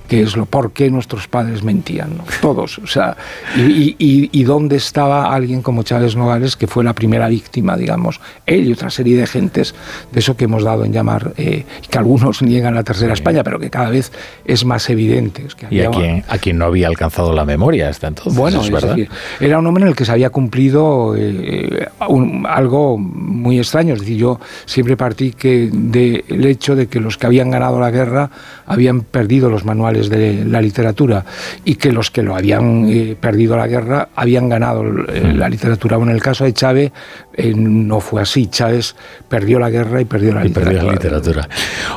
[0.08, 2.24] qué es lo por qué nuestros padres mentían, ¿no?
[2.42, 2.80] todos.
[2.80, 3.16] O sea,
[3.58, 8.20] y, y- y- dónde estaba alguien como Chávez Nogales, que fue la primera víctima, digamos,
[8.46, 9.74] él y otra serie de gentes
[10.12, 13.60] de eso que hemos dado en llamar, eh, que algunos niegan la tercera España, pero
[13.60, 14.12] que cada vez
[14.46, 15.44] es más evidente.
[15.48, 18.36] Es que Y a había- quien, a quien no había alcanzado la memoria hasta entonces.
[18.38, 18.90] bueno, es verdad.
[18.96, 23.94] decir, era un hombre en el que se había cumplido eh, un- algo muy extraño.
[23.96, 27.90] Es decir, yo siempre partí que del hecho de que los que habían ganado la
[27.92, 28.30] guerra
[28.68, 31.26] habían perdido los manuales de la literatura
[31.64, 35.98] y que los que lo habían eh, perdido la guerra habían ganado eh, la literatura.
[35.98, 36.92] Bueno, en el caso de Chávez
[37.34, 38.48] eh, no fue así.
[38.48, 38.96] Chávez
[39.28, 40.86] perdió la guerra y perdió la Y perdió literatura.
[40.86, 41.50] la literatura.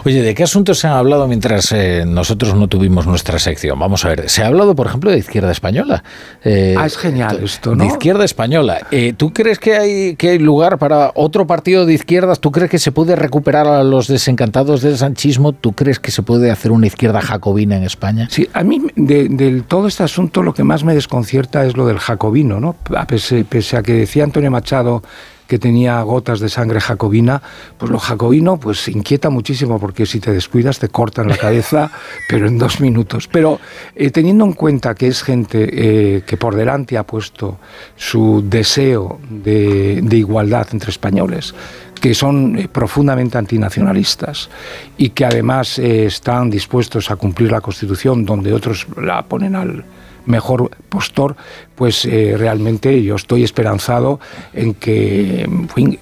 [0.04, 3.78] Oye, ¿de qué asuntos se han hablado mientras eh, nosotros no tuvimos nuestra sección?
[3.78, 6.02] Vamos a ver, se ha hablado, por ejemplo, de izquierda española.
[6.44, 7.82] Eh, Ah, es genial esto, ¿no?
[7.84, 8.86] De izquierda española.
[8.90, 12.40] Eh, ¿Tú crees que hay, que hay lugar para otro partido de izquierdas?
[12.40, 15.52] ¿Tú crees que se puede recuperar a los desencantados del sanchismo?
[15.52, 18.28] ¿Tú crees que se puede hacer una izquierda jacobina en España?
[18.30, 21.98] Sí, a mí de, todo este asunto lo que más me desconcierta es lo del
[21.98, 22.76] jacobino, ¿no?
[23.06, 25.02] Pese, pese a que decía Antonio Machado
[25.48, 27.42] que tenía gotas de sangre jacobina,
[27.78, 31.90] pues lo jacobino pues inquieta muchísimo porque si te descuidas te cortan la cabeza,
[32.28, 33.28] pero en dos minutos.
[33.32, 33.58] Pero
[33.96, 37.58] eh, teniendo en cuenta que es gente eh, que por delante ha puesto
[37.96, 41.54] su deseo de, de igualdad entre españoles,
[41.98, 44.48] que son eh, profundamente antinacionalistas
[44.96, 49.84] y que además eh, están dispuestos a cumplir la Constitución donde otros la ponen al
[50.26, 51.36] mejor postor,
[51.74, 54.20] pues eh, realmente yo estoy esperanzado
[54.52, 55.98] en que, fin,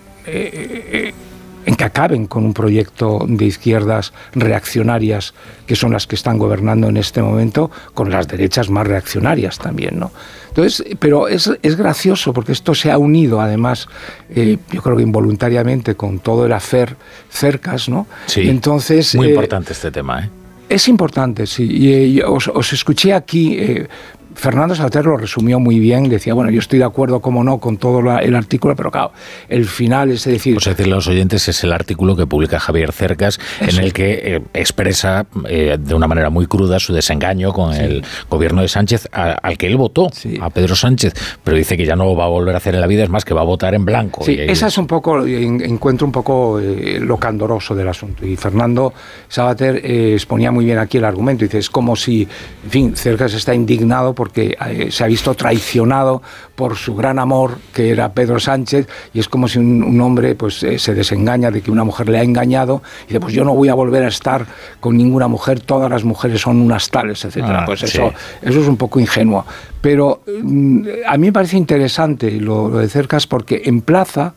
[1.67, 5.35] en que acaben con un proyecto de izquierdas reaccionarias
[5.67, 9.99] que son las que están gobernando en este momento, con las derechas más reaccionarias también,
[9.99, 10.13] ¿no?
[10.49, 13.89] Entonces, pero es, es gracioso porque esto se ha unido además,
[14.31, 16.97] eh, yo creo que involuntariamente con todo el afer
[17.29, 18.07] cercas, ¿no?
[18.27, 18.49] Sí.
[18.49, 20.31] Entonces Muy eh, importante este tema, ¿eh?
[20.69, 21.65] es importante, sí.
[21.65, 23.89] Y, os escuché aquí, eh,
[24.37, 27.79] Fernando Salter lo resumió muy bien, decía, bueno, yo estoy de acuerdo, como no, con
[27.79, 29.13] todo la- el artículo, pero claro,
[29.49, 30.55] el final es decir...
[30.55, 34.37] Pues decirle a los oyentes, es el artículo que publica Javier Cercas, en el que
[34.37, 39.09] eh, expresa eh, de una manera muy cruda su desengaño con el gobierno de Sánchez,
[39.11, 40.11] a- al que él votó,
[40.41, 42.83] a Pedro Sánchez, pero dice que ya no lo va a volver a hacer en
[42.83, 44.23] la vida, es más, que va a votar en blanco.
[44.25, 48.27] Sí, Y- esa es un poco, en- encuentro un poco eh, lo candoroso del asunto.
[48.27, 48.93] Y Fernando
[49.29, 51.45] Sabater eh, exponía muy bien aquí el argumento.
[51.45, 52.29] Dice, es como si,
[52.65, 56.21] en fin, Cercas está indignado porque eh, se ha visto traicionado
[56.57, 60.35] por su gran amor, que era Pedro Sánchez, y es como si un, un hombre
[60.35, 63.45] pues, eh, se desengaña de que una mujer le ha engañado, y dice, pues yo
[63.45, 64.45] no voy a volver a estar
[64.81, 67.63] con ninguna mujer, todas las mujeres son unas tales, etcétera.
[67.63, 67.87] Ah, pues sí.
[67.87, 68.13] eso,
[68.43, 69.47] eso es un poco ingenuo.
[69.81, 74.35] Pero mm, a mí me parece interesante lo, lo de Cercas porque emplaza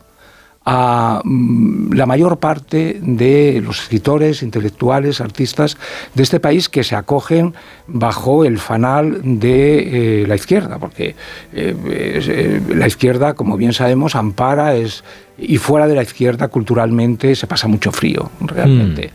[0.64, 5.78] a mm, la mayor parte de los escritores, intelectuales, artistas
[6.14, 7.54] de este país que se acogen
[7.86, 11.14] bajo el fanal de eh, la izquierda, porque
[11.52, 15.02] eh, eh, la izquierda, como bien sabemos, ampara es
[15.38, 19.10] y fuera de la izquierda culturalmente se pasa mucho frío, realmente.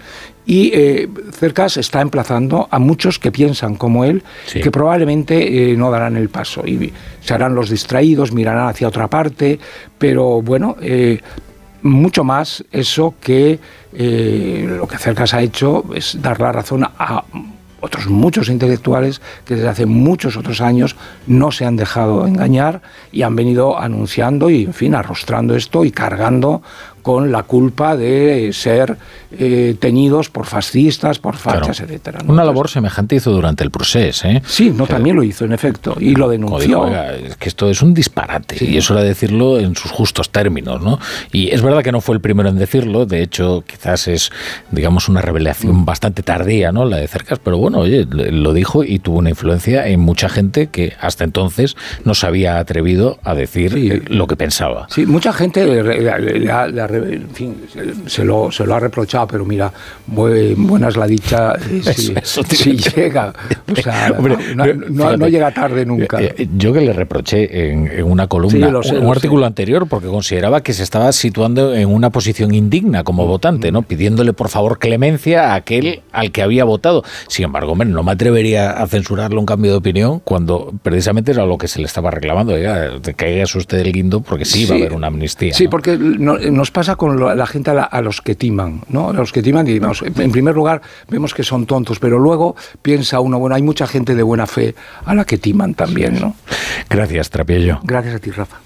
[0.46, 5.90] Y eh, Cercas está emplazando a muchos que piensan como él, que probablemente eh, no
[5.90, 6.66] darán el paso.
[6.66, 9.60] Y se harán los distraídos, mirarán hacia otra parte,
[9.98, 11.20] pero bueno, eh,
[11.82, 13.60] mucho más eso que
[13.94, 17.24] lo que Cercas ha hecho es dar la razón a
[17.86, 20.96] otros muchos intelectuales que desde hace muchos otros años
[21.28, 22.82] no se han dejado engañar
[23.12, 26.64] y han venido anunciando y, en fin, arrostrando esto y cargando
[27.06, 28.98] con la culpa de ser
[29.38, 31.84] eh, teñidos por fascistas, por fachas, Claro.
[31.94, 32.20] etcétera.
[32.26, 32.34] ¿no?
[32.34, 34.42] Una labor semejante hizo durante el procés, ¿eh?
[34.48, 36.60] Sí, no, también lo hizo, en efecto, y lo denunció.
[36.68, 40.32] Digo, oiga, es que esto es un disparate y eso era decirlo en sus justos
[40.32, 40.98] términos, ¿no?
[41.32, 44.32] Y es verdad que no fue el primero en decirlo, de hecho quizás es,
[44.72, 45.86] digamos, una revelación Mm.
[45.86, 46.86] bastante tardía, ¿no?
[46.86, 50.68] La de Cercas, pero bueno, oye, lo dijo y tuvo una influencia en mucha gente
[50.72, 54.88] que hasta entonces no se había atrevido a decir eh, lo que pensaba.
[54.90, 57.56] Sí, mucha gente ha re- en fin,
[58.08, 59.72] se, lo, se lo ha reprochado, pero mira,
[60.08, 63.34] muy buena es la dicha eh, si, Eso- eso llega.
[63.72, 64.66] O sea, Hombre, no,
[65.18, 66.22] no- llega tarde nunca.
[66.22, 69.46] eh, eh, Yo que le reproché en, en una Sí, columna, sé, un lo artículo
[69.46, 73.82] anterior, porque consideraba que se estaba situando en una posición indigna como votante, ¿no?
[73.82, 77.04] Pidiéndole por favor clemencia a aquel al que había votado.
[77.28, 81.46] Sin embargo, hombre, no me atrevería a censurarle un cambio de opinión cuando precisamente era
[81.46, 82.54] lo que se le estaba reclamando.
[82.54, 84.82] Oiga, caigas usted del guindo porque sí, va a Sí.
[84.84, 85.54] haber una amnistía.
[85.54, 85.70] Sí, ¿no?
[85.70, 89.10] porque no- nos pasa con lo- la gente a, la- a los que timan, ¿no?
[89.10, 93.20] A los que timan, digamos, en primer lugar, vemos que son tontos, pero luego piensa
[93.20, 94.76] uno, bueno, hay mucha gente de buena fe
[95.06, 96.36] a la que timan también, ¿no?
[96.88, 97.80] Gracias, Trapiello.
[97.84, 98.58] Gracias a ti, Rafa.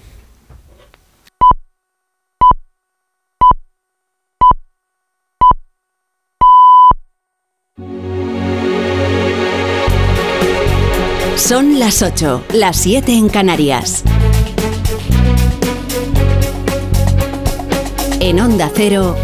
[11.36, 14.04] Son las 8, las 7 en Canarias.
[18.22, 19.16] En Onda Cero,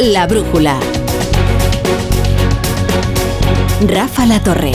[0.00, 0.80] La Brújula.
[3.86, 4.72] Rafa La Torre.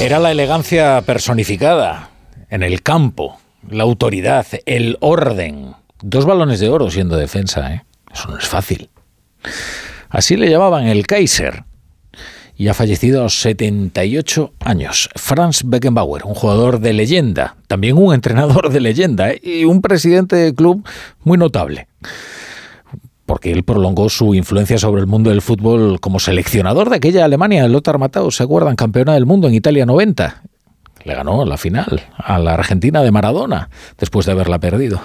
[0.00, 2.10] Era la elegancia personificada
[2.48, 3.38] en el campo,
[3.68, 5.74] la autoridad, el orden.
[6.00, 7.84] Dos balones de oro siendo defensa, ¿eh?
[8.12, 8.88] Eso no es fácil.
[10.08, 11.64] Así le llamaban el Kaiser.
[12.56, 15.10] Y ha fallecido a los 78 años.
[15.14, 19.40] Franz Beckenbauer, un jugador de leyenda, también un entrenador de leyenda ¿eh?
[19.42, 20.86] y un presidente de club
[21.22, 21.88] muy notable
[23.26, 27.66] porque él prolongó su influencia sobre el mundo del fútbol como seleccionador de aquella Alemania,
[27.66, 28.76] Lothar Matthaus, ¿se acuerdan?
[28.76, 30.42] Campeona del mundo en Italia 90.
[31.06, 35.00] Le ganó la final a la Argentina de Maradona, después de haberla perdido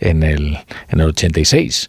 [0.00, 1.88] en el, en el 86.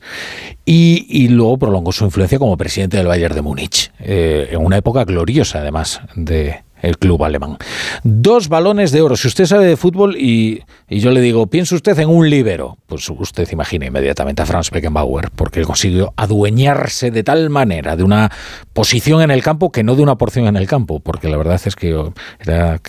[0.63, 4.77] Y, y luego prolongó su influencia como presidente del Bayern de Múnich, eh, en una
[4.77, 7.57] época gloriosa además de el club alemán.
[8.03, 9.15] Dos balones de oro.
[9.15, 13.09] Si usted sabe de fútbol y, yo le digo, piense usted en un líbero, pues
[13.09, 18.31] usted imagina inmediatamente a Franz Beckenbauer, porque él consiguió adueñarse de tal manera de una
[18.73, 21.59] posición en el campo que no de una porción en el campo, porque la verdad
[21.63, 21.95] es que
[22.39, 22.79] era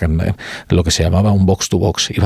[0.69, 2.09] lo que se llamaba un box to box.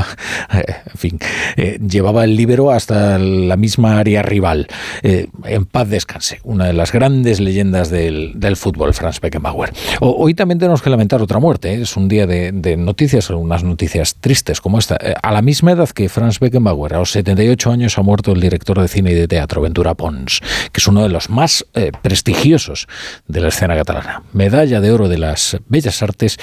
[0.54, 1.20] En fin,
[1.58, 4.68] eh, llevaba el líbero hasta la misma área rival.
[5.02, 9.74] Eh, en paz descanse, una de las grandes leyendas del, fútbol, Franz Beckenbauer.
[10.00, 11.53] Hoy también tenemos que lamentar otra muerte.
[11.62, 11.82] ¿Eh?
[11.82, 14.98] Es un día de, noticias, algunas noticias tristes como esta.
[15.02, 18.42] Eh, a la misma edad que Franz Beckenbauer, a los 78 años, ha muerto el
[18.42, 20.42] director de cine y de teatro, Ventura Pons,
[20.72, 22.88] que es uno de los más eh, prestigiosos
[23.28, 24.24] de la escena catalana.
[24.34, 26.38] Medalla de oro de las Bellas Artes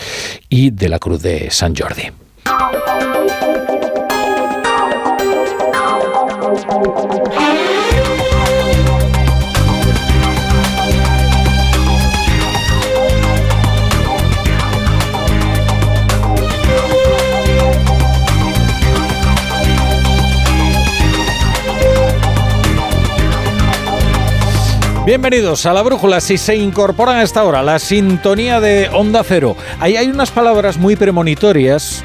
[0.48, 2.10] y de la Cruz de San Jordi.
[25.06, 26.20] Bienvenidos a la Brújula.
[26.20, 30.76] Si se incorporan a esta hora la sintonía de Onda Cero, ahí hay unas palabras
[30.76, 32.04] muy premonitorias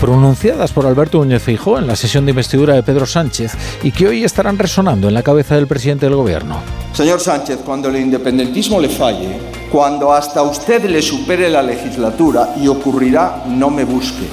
[0.00, 3.52] pronunciadas por Alberto Núñez Feijóo en la sesión de investidura de Pedro Sánchez
[3.84, 6.58] y que hoy estarán resonando en la cabeza del presidente del gobierno.
[6.92, 9.38] Señor Sánchez, cuando el independentismo le falle,
[9.70, 14.26] cuando hasta usted le supere la legislatura y ocurrirá, no me busque.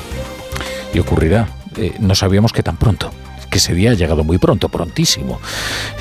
[0.95, 1.47] Y ocurrirá.
[1.77, 3.11] Eh, no sabíamos que tan pronto
[3.53, 5.39] que ese día ha llegado muy pronto, prontísimo.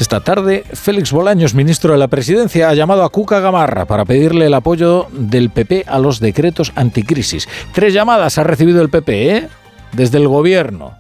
[0.00, 4.46] Esta tarde, Félix Bolaños, ministro de la Presidencia, ha llamado a Cuca Gamarra para pedirle
[4.46, 7.46] el apoyo del PP a los decretos anticrisis.
[7.74, 9.48] Tres llamadas ha recibido el PP, ¿eh?
[9.92, 10.94] Desde el gobierno.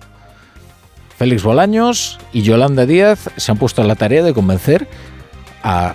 [1.16, 4.88] Félix Bolaños y Yolanda Díaz se han puesto a la tarea de convencer
[5.62, 5.94] a,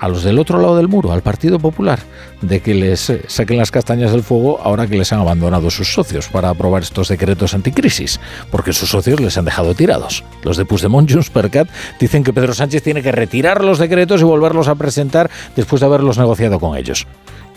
[0.00, 2.00] a los del otro lado del muro, al Partido Popular,
[2.40, 6.28] de que les saquen las castañas del fuego ahora que les han abandonado sus socios
[6.28, 8.20] para aprobar estos decretos anticrisis,
[8.50, 10.24] porque sus socios les han dejado tirados.
[10.42, 11.68] Los de Puigdemont Junts per Cat
[11.98, 15.86] dicen que Pedro Sánchez tiene que retirar los decretos y volverlos a presentar después de
[15.86, 17.06] haberlos negociado con ellos,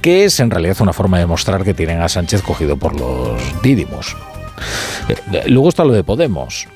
[0.01, 3.41] que es en realidad una forma de mostrar que tienen a Sánchez cogido por los
[3.61, 4.15] dídimos.
[5.47, 6.67] Luego está lo de Podemos.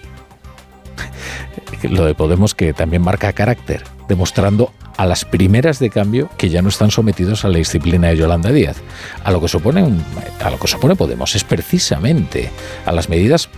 [1.84, 6.62] Lo de Podemos que también marca carácter, demostrando a las primeras de cambio que ya
[6.62, 8.78] no están sometidos a la disciplina de Yolanda Díaz.
[9.24, 9.82] A lo que supone,
[10.44, 12.52] a lo que supone Podemos es precisamente
[12.86, 13.50] a las medidas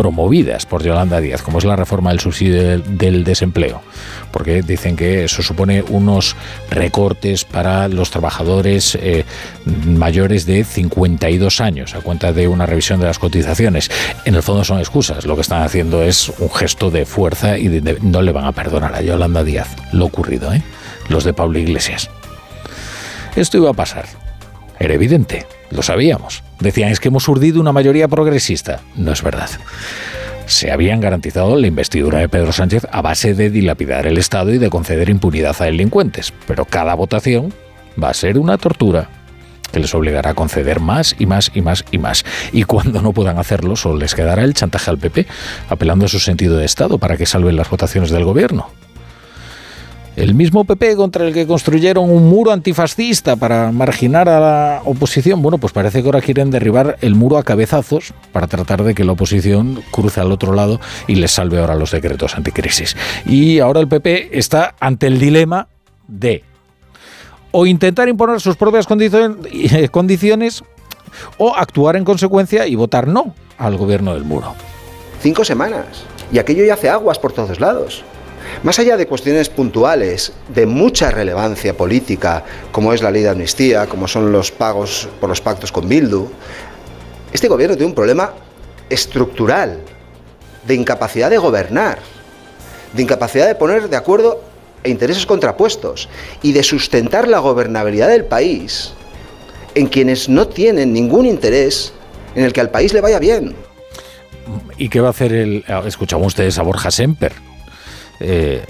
[0.00, 3.82] promovidas por Yolanda Díaz, como es la reforma del subsidio del, desempleo,
[4.32, 6.36] porque dicen que eso supone unos
[6.70, 9.26] recortes para los trabajadores eh,
[9.66, 13.90] mayores de 52 años, a cuenta de una revisión de las cotizaciones.
[14.24, 17.68] En el fondo son excusas, lo que están haciendo es un gesto de fuerza y
[18.00, 20.62] no le van a perdonar a Yolanda Díaz lo ocurrido, ¿eh?
[21.10, 22.08] los de Pablo Iglesias.
[23.36, 24.06] Esto iba a pasar,
[24.78, 26.42] era evidente, lo sabíamos.
[26.60, 28.80] Decían, es que hemos urdido una mayoría progresista.
[28.96, 29.48] No es verdad.
[30.46, 34.58] Se habían garantizado la investidura de Pedro Sánchez a base de dilapidar el Estado y
[34.58, 36.32] de conceder impunidad a delincuentes.
[36.46, 37.52] Pero cada votación
[38.02, 39.08] va a ser una tortura
[39.72, 42.24] que les obligará a conceder más y más y más y más.
[42.52, 45.26] Y cuando no puedan hacerlo, solo les quedará el chantaje al PP,
[45.68, 48.70] apelando a su sentido de Estado para que salven las votaciones del gobierno.
[50.16, 55.40] El mismo PP contra el que construyeron un muro antifascista para marginar a la oposición,
[55.40, 59.04] bueno, pues parece que ahora quieren derribar el muro a cabezazos para tratar de que
[59.04, 62.96] la oposición cruce al otro lado y les salve ahora los decretos anticrisis.
[63.24, 65.68] Y ahora el PP está ante el dilema
[66.08, 66.42] de
[67.52, 70.64] o intentar imponer sus propias condiciones
[71.38, 74.54] o actuar en consecuencia y votar no al gobierno del muro.
[75.20, 76.04] Cinco semanas.
[76.32, 78.04] Y aquello ya hace aguas por todos lados.
[78.62, 83.86] Más allá de cuestiones puntuales de mucha relevancia política, como es la ley de amnistía,
[83.86, 86.28] como son los pagos por los pactos con Bildu,
[87.32, 88.32] este gobierno tiene un problema
[88.88, 89.80] estructural
[90.66, 91.98] de incapacidad de gobernar,
[92.92, 94.42] de incapacidad de poner de acuerdo
[94.84, 96.08] intereses contrapuestos
[96.42, 98.92] y de sustentar la gobernabilidad del país
[99.74, 101.92] en quienes no tienen ningún interés
[102.34, 103.54] en el que al país le vaya bien.
[104.76, 105.64] ¿Y qué va a hacer el...
[105.86, 107.32] Escuchamos ustedes a Borja Semper,
[108.20, 108.64] eh,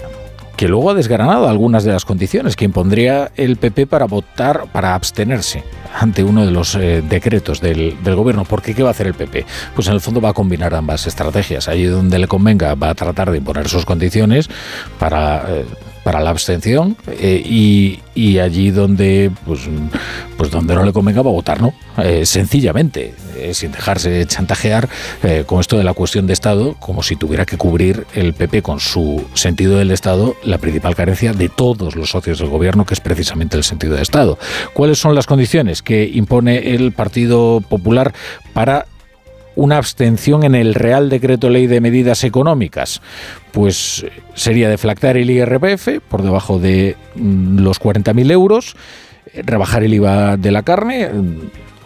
[0.61, 4.93] que luego ha desgranado algunas de las condiciones que impondría el PP para votar, para
[4.93, 5.63] abstenerse
[5.99, 8.45] ante uno de los eh, decretos del, gobierno.
[8.45, 8.75] ¿Por qué?
[8.75, 9.45] ¿Qué va a hacer el PP?
[9.73, 11.67] Pues en el fondo va a combinar ambas estrategias.
[11.67, 14.49] Allí donde le convenga va a tratar de imponer sus condiciones
[14.99, 15.45] para...
[15.49, 15.65] Eh,
[16.03, 17.99] para la abstención y,
[18.39, 19.61] allí donde pues,
[20.37, 21.73] pues donde no le convenga va a votar no
[22.23, 24.87] sencillamente eh, sin dejarse chantajear
[25.23, 28.61] eh, con esto de la cuestión de Estado, como si tuviera que cubrir el PP
[28.61, 32.93] con su sentido del Estado la principal carencia de todos los socios del gobierno, que
[32.93, 34.37] es precisamente el sentido de Estado.
[34.73, 38.13] ¿Cuáles son las condiciones que impone el Partido Popular
[38.53, 38.85] para
[39.61, 43.01] una abstención en el Real Decreto Ley de Medidas Económicas?
[43.51, 48.75] Pues sería deflactar el IRPF por debajo de mm, los 40.000 euros,
[49.33, 51.09] rebajar el IVA de la carne,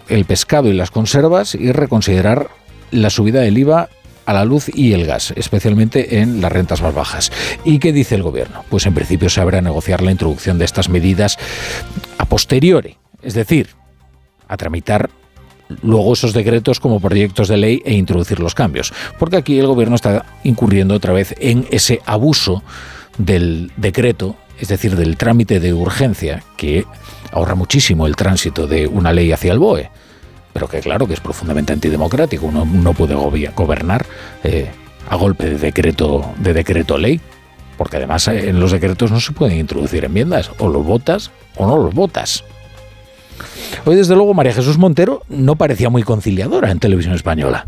[0.07, 2.49] el pescado y las conservas y reconsiderar
[2.91, 3.89] la subida del IVA
[4.25, 7.31] a la luz y el gas, especialmente en las rentas más bajas.
[7.63, 8.63] ¿Y qué dice el gobierno?
[8.69, 11.37] Pues en principio se habrá negociar la introducción de estas medidas
[12.17, 13.69] a posteriori, es decir,
[14.47, 15.09] a tramitar
[15.81, 18.93] luego esos decretos como proyectos de ley e introducir los cambios.
[19.19, 22.63] Porque aquí el gobierno está incurriendo otra vez en ese abuso
[23.17, 26.85] del decreto, es decir, del trámite de urgencia que
[27.31, 29.89] ahorra muchísimo el tránsito de una ley hacia el BOE,
[30.53, 32.45] pero que claro que es profundamente antidemocrático.
[32.45, 34.05] Uno no puede gobernar
[34.43, 34.69] eh,
[35.09, 37.19] a golpe de decreto, de decreto ley,
[37.77, 41.67] porque además eh, en los decretos no se pueden introducir enmiendas, o los votas o
[41.67, 42.43] no los votas.
[43.85, 47.65] Hoy desde luego María Jesús Montero no parecía muy conciliadora en televisión española.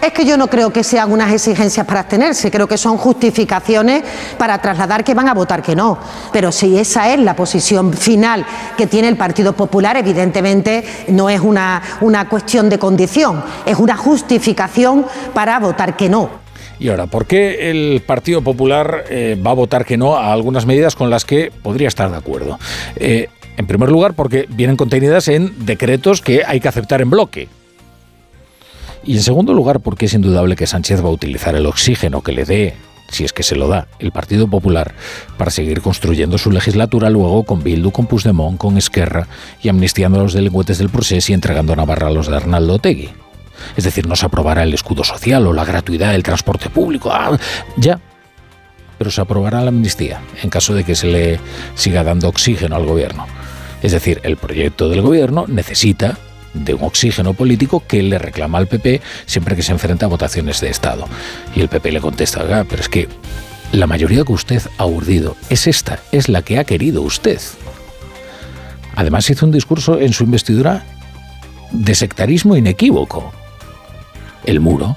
[0.00, 4.04] Es que yo no creo que sean unas exigencias para abstenerse, creo que son justificaciones
[4.38, 5.98] para trasladar que van a votar que no.
[6.32, 8.46] Pero si esa es la posición final
[8.76, 13.96] que tiene el Partido Popular, evidentemente no es una, una cuestión de condición, es una
[13.96, 15.04] justificación
[15.34, 16.46] para votar que no.
[16.78, 20.64] Y ahora, ¿por qué el Partido Popular eh, va a votar que no a algunas
[20.64, 22.58] medidas con las que podría estar de acuerdo?
[22.94, 23.28] Eh,
[23.58, 27.48] en primer lugar, porque vienen contenidas en decretos que hay que aceptar en bloque.
[29.04, 32.32] Y en segundo lugar, porque es indudable que Sánchez va a utilizar el oxígeno que
[32.32, 32.76] le dé,
[33.10, 34.94] si es que se lo da, el Partido Popular
[35.36, 39.26] para seguir construyendo su legislatura luego con Bildu, con Puigdemont, con Esquerra
[39.60, 42.74] y amnistiando a los delincuentes del proceso y entregando a Navarra a los de Arnaldo
[42.74, 43.08] Otegui.
[43.76, 47.36] Es decir, no se aprobará el escudo social o la gratuidad del transporte público, ah,
[47.76, 47.98] ya,
[48.98, 51.40] pero se aprobará la amnistía en caso de que se le
[51.74, 53.26] siga dando oxígeno al gobierno.
[53.82, 56.18] Es decir, el proyecto del gobierno necesita
[56.54, 60.60] de un oxígeno político que le reclama al PP siempre que se enfrenta a votaciones
[60.60, 61.06] de Estado.
[61.54, 63.08] Y el PP le contesta, pero es que
[63.72, 67.40] la mayoría que usted ha urdido es esta, es la que ha querido usted.
[68.96, 70.84] Además hizo un discurso en su investidura
[71.70, 73.32] de sectarismo inequívoco.
[74.44, 74.96] El muro,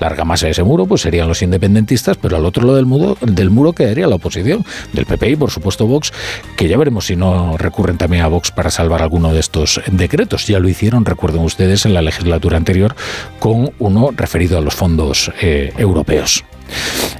[0.00, 3.16] La argamasa de ese muro pues serían los independentistas, pero al otro lado del muro,
[3.20, 6.12] del muro quedaría la oposición, del PP y por supuesto Vox,
[6.56, 10.46] que ya veremos si no recurren también a Vox para salvar alguno de estos decretos.
[10.46, 12.94] Ya lo hicieron, recuerden ustedes, en la legislatura anterior
[13.38, 16.44] con uno referido a los fondos eh, europeos.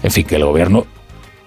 [0.03, 0.87] En fin, que el gobierno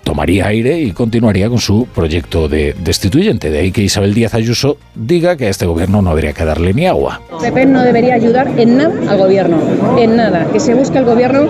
[0.04, 3.50] tomaría aire y continuaría con su proyecto de destituyente.
[3.50, 6.74] De ahí que Isabel Díaz Ayuso diga que a este gobierno no habría que darle
[6.74, 7.22] ni agua.
[7.42, 9.58] PP no debería ayudar en nada al gobierno,
[9.98, 10.48] en nada.
[10.52, 11.48] Que se busque el gobierno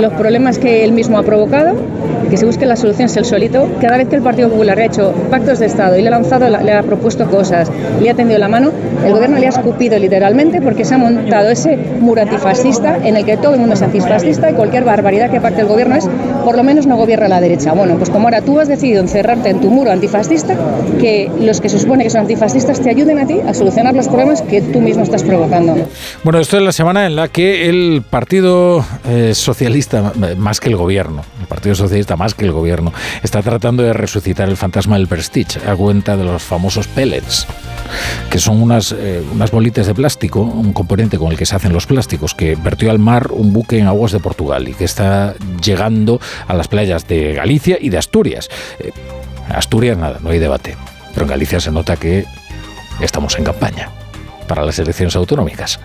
[0.00, 1.76] los problemas que él mismo ha provocado,
[2.30, 3.68] que se busque las soluciones él solito.
[3.80, 6.48] Cada vez que el Partido Popular ha hecho pactos de Estado y le ha lanzado,
[6.48, 7.70] le ha propuesto cosas,
[8.00, 8.72] le ha tendido la mano,
[9.04, 13.24] el gobierno le ha escupido literalmente porque se ha montado ese muro antifascista en el
[13.24, 16.08] que todo el mundo es antifascista y cualquier barbaridad que parte el gobierno es,
[16.44, 17.73] por lo menos no gobierna la derecha.
[17.74, 20.56] Bueno, pues como ahora tú has decidido encerrarte en tu muro antifascista,
[21.00, 24.08] que los que se supone que son antifascistas te ayuden a ti a solucionar los
[24.08, 25.76] problemas que tú mismo estás provocando.
[26.22, 30.76] Bueno, esto es la semana en la que el Partido eh, Socialista, más que el
[30.76, 32.92] gobierno, el Partido Socialista más que el gobierno,
[33.22, 37.46] está tratando de resucitar el fantasma del Prestige a cuenta de los famosos pellets
[38.30, 41.72] que son unas, eh, unas bolitas de plástico, un componente con el que se hacen
[41.72, 45.34] los plásticos, que vertió al mar un buque en aguas de Portugal y que está
[45.62, 48.48] llegando a las playas de Galicia y de Asturias.
[48.78, 48.92] Eh,
[49.48, 50.76] Asturias nada, no hay debate,
[51.12, 52.24] pero en Galicia se nota que
[53.00, 53.90] estamos en campaña
[54.46, 55.80] para las elecciones autonómicas.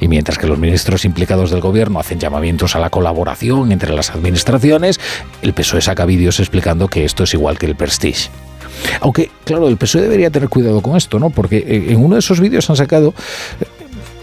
[0.00, 4.10] Y mientras que los ministros implicados del gobierno hacen llamamientos a la colaboración entre las
[4.10, 4.98] administraciones,
[5.42, 8.30] el PSOE saca vídeos explicando que esto es igual que el Prestige.
[9.00, 11.30] Aunque, claro, el PSOE debería tener cuidado con esto, ¿no?
[11.30, 13.14] Porque eh, en uno de esos vídeos han sacado
[13.60, 13.64] eh,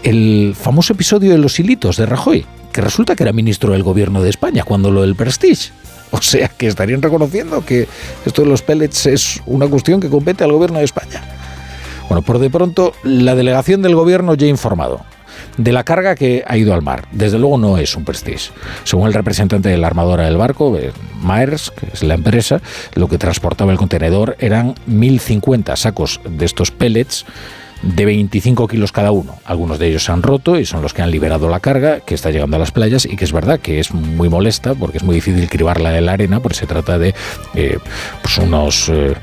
[0.02, 4.22] el famoso episodio de los hilitos de Rajoy, que resulta que era ministro del gobierno
[4.22, 5.70] de España cuando lo del Prestige.
[6.18, 7.86] O sea que estarían reconociendo que
[8.24, 11.22] esto de los pellets es una cuestión que compete al gobierno de España.
[12.08, 15.04] Bueno, por de pronto, la delegación del gobierno ya ha informado
[15.58, 17.06] de la carga que ha ido al mar.
[17.12, 18.50] Desde luego no es un prestige.
[18.84, 20.76] Según el representante de la armadora del barco,
[21.20, 22.62] Maersk, que es la empresa,
[22.94, 27.26] lo que transportaba el contenedor eran 1.050 sacos de estos pellets
[27.82, 29.36] de 25 kilos cada uno.
[29.44, 32.14] Algunos de ellos se han roto y son los que han liberado la carga que
[32.14, 35.04] está llegando a las playas y que es verdad que es muy molesta porque es
[35.04, 37.14] muy difícil cribarla en la arena porque se trata de
[37.54, 37.78] eh,
[38.22, 39.14] pues unos, eh,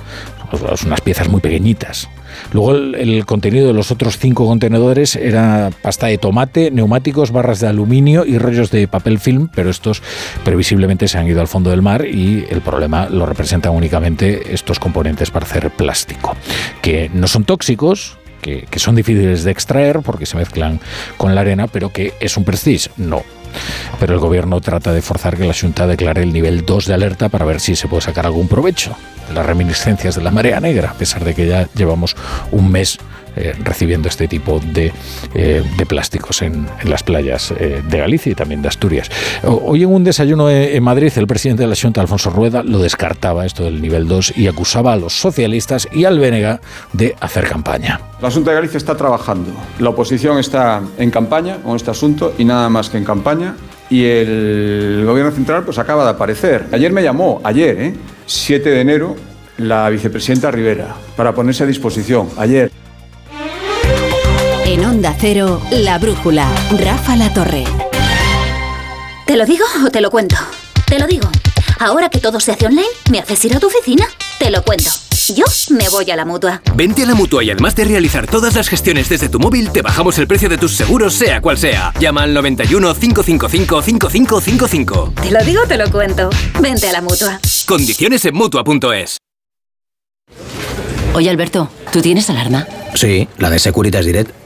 [0.86, 2.08] unas piezas muy pequeñitas.
[2.52, 7.68] Luego el, contenido de los otros cinco contenedores era pasta de tomate, neumáticos, barras de
[7.68, 10.02] aluminio y rollos de papel film, pero estos
[10.44, 14.80] previsiblemente se han ido al fondo del mar y el problema lo representan únicamente estos
[14.80, 16.36] componentes para hacer plástico,
[16.82, 20.80] que no son tóxicos, que, que, son difíciles de extraer porque se mezclan
[21.18, 22.92] con la arena, pero que es un prestige.
[22.96, 23.24] No,
[24.00, 27.30] pero el gobierno trata de forzar que la Junta declare el nivel 2 de alerta
[27.30, 28.96] para ver si se puede sacar algún provecho
[29.28, 32.16] de las reminiscencias de la marea negra, a pesar de que ya llevamos
[32.52, 33.00] un mes
[33.36, 34.94] eh, recibiendo este tipo de,
[35.34, 39.10] eh, plásticos en, las playas eh, de Galicia y también de Asturias.
[39.44, 43.46] Hoy en un desayuno en Madrid, el presidente de la Junta, Alfonso Rueda, lo descartaba
[43.46, 46.62] esto del nivel 2 y acusaba a los socialistas y al Bénega
[46.94, 48.00] de hacer campaña.
[48.22, 49.52] La Junta de Galicia está trabajando.
[49.80, 53.56] La oposición está en campaña con este asunto y nada más que en campaña.
[53.90, 56.68] Y el gobierno central pues acaba de aparecer.
[56.72, 57.94] Ayer me llamó, ayer,
[58.26, 59.16] 7 de enero,
[59.58, 62.30] la vicepresidenta Rivera para ponerse a disposición.
[62.38, 62.72] Ayer.
[64.76, 67.64] En Onda Cero, La Brújula, Rafa La Torre.
[69.26, 70.36] ¿Te lo digo o te lo cuento?
[70.86, 71.30] Te lo digo.
[71.80, 74.06] Ahora que todo se hace online, ¿me haces ir a tu oficina?
[74.38, 74.90] Te lo cuento.
[75.34, 76.62] Yo me voy a la mutua.
[76.76, 79.82] Vente a la mutua y además de realizar todas las gestiones desde tu móvil, te
[79.82, 81.94] bajamos el precio de tus seguros, sea cual sea.
[81.98, 85.14] Llama al 91 555 5555.
[85.22, 86.30] Te lo digo, te lo cuento.
[86.60, 87.40] Vente a la mutua.
[87.66, 89.20] Condiciones en mutua.es.
[91.14, 92.68] Oye, Alberto, ¿tú tienes alarma?
[92.94, 94.45] Sí, la de Securitas Direct.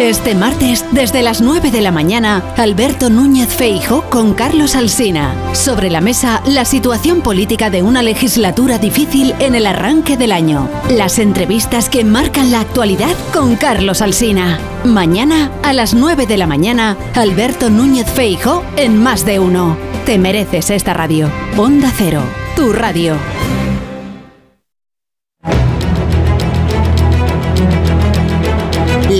[0.00, 5.34] Este martes, desde las 9 de la mañana, Alberto Núñez Feijo con Carlos Alsina.
[5.54, 10.68] Sobre la mesa, la situación política de una legislatura difícil en el arranque del año.
[10.90, 14.58] Las entrevistas que marcan la actualidad con Carlos Alsina.
[14.84, 19.76] Mañana, a las 9 de la mañana, Alberto Núñez Feijo en Más de Uno.
[20.04, 21.30] Te mereces esta radio.
[21.56, 22.22] Onda Cero,
[22.54, 23.16] tu radio.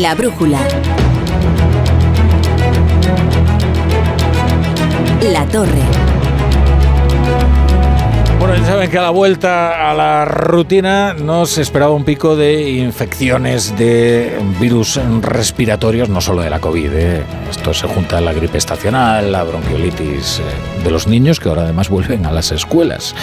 [0.01, 0.59] La brújula.
[5.23, 5.81] La torre.
[8.39, 12.73] Bueno, ya saben que a la vuelta a la rutina nos esperaba un pico de
[12.73, 16.90] infecciones de virus respiratorios, no solo de la COVID.
[16.93, 17.23] ¿eh?
[17.48, 21.62] Esto se junta a la gripe estacional, la bronquiolitis eh, de los niños, que ahora
[21.62, 23.14] además vuelven a las escuelas.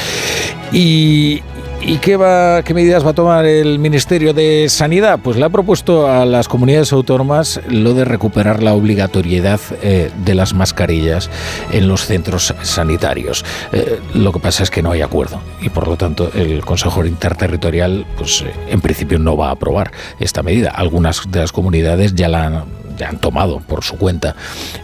[0.72, 1.44] Y,
[1.86, 5.20] ¿Y qué, va, qué medidas va a tomar el Ministerio de Sanidad?
[5.22, 10.34] Pues le ha propuesto a las comunidades autónomas lo de recuperar la obligatoriedad eh, de
[10.34, 11.30] las mascarillas
[11.74, 13.44] en los centros sanitarios.
[13.74, 17.04] Eh, lo que pasa es que no hay acuerdo y por lo tanto el Consejo
[17.04, 19.92] Interterritorial pues eh, en principio no va a aprobar
[20.22, 20.70] esta medida.
[20.70, 24.36] Algunas de las comunidades ya la han han tomado por su cuenta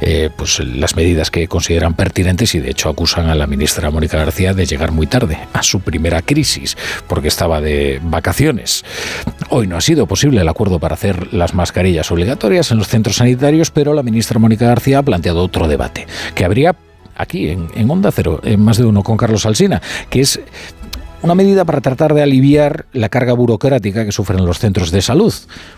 [0.02, 4.18] eh, pues las medidas que consideran pertinentes y de hecho acusan a la ministra Mónica
[4.18, 6.77] García de llegar muy tarde a su primera crisis
[7.07, 8.84] porque estaba de vacaciones.
[9.49, 13.18] Hoy no ha sido posible el acuerdo para hacer las mascarillas obligatorias en los centros
[13.18, 16.76] sanitarios, pero la ministra Mónica García ha planteado otro debate que habría
[17.15, 20.40] aquí en, en, Onda Cero, en más de uno con Carlos Alsina, que es
[21.22, 25.34] una medida para tratar de aliviar la carga burocrática que sufren los centros de salud,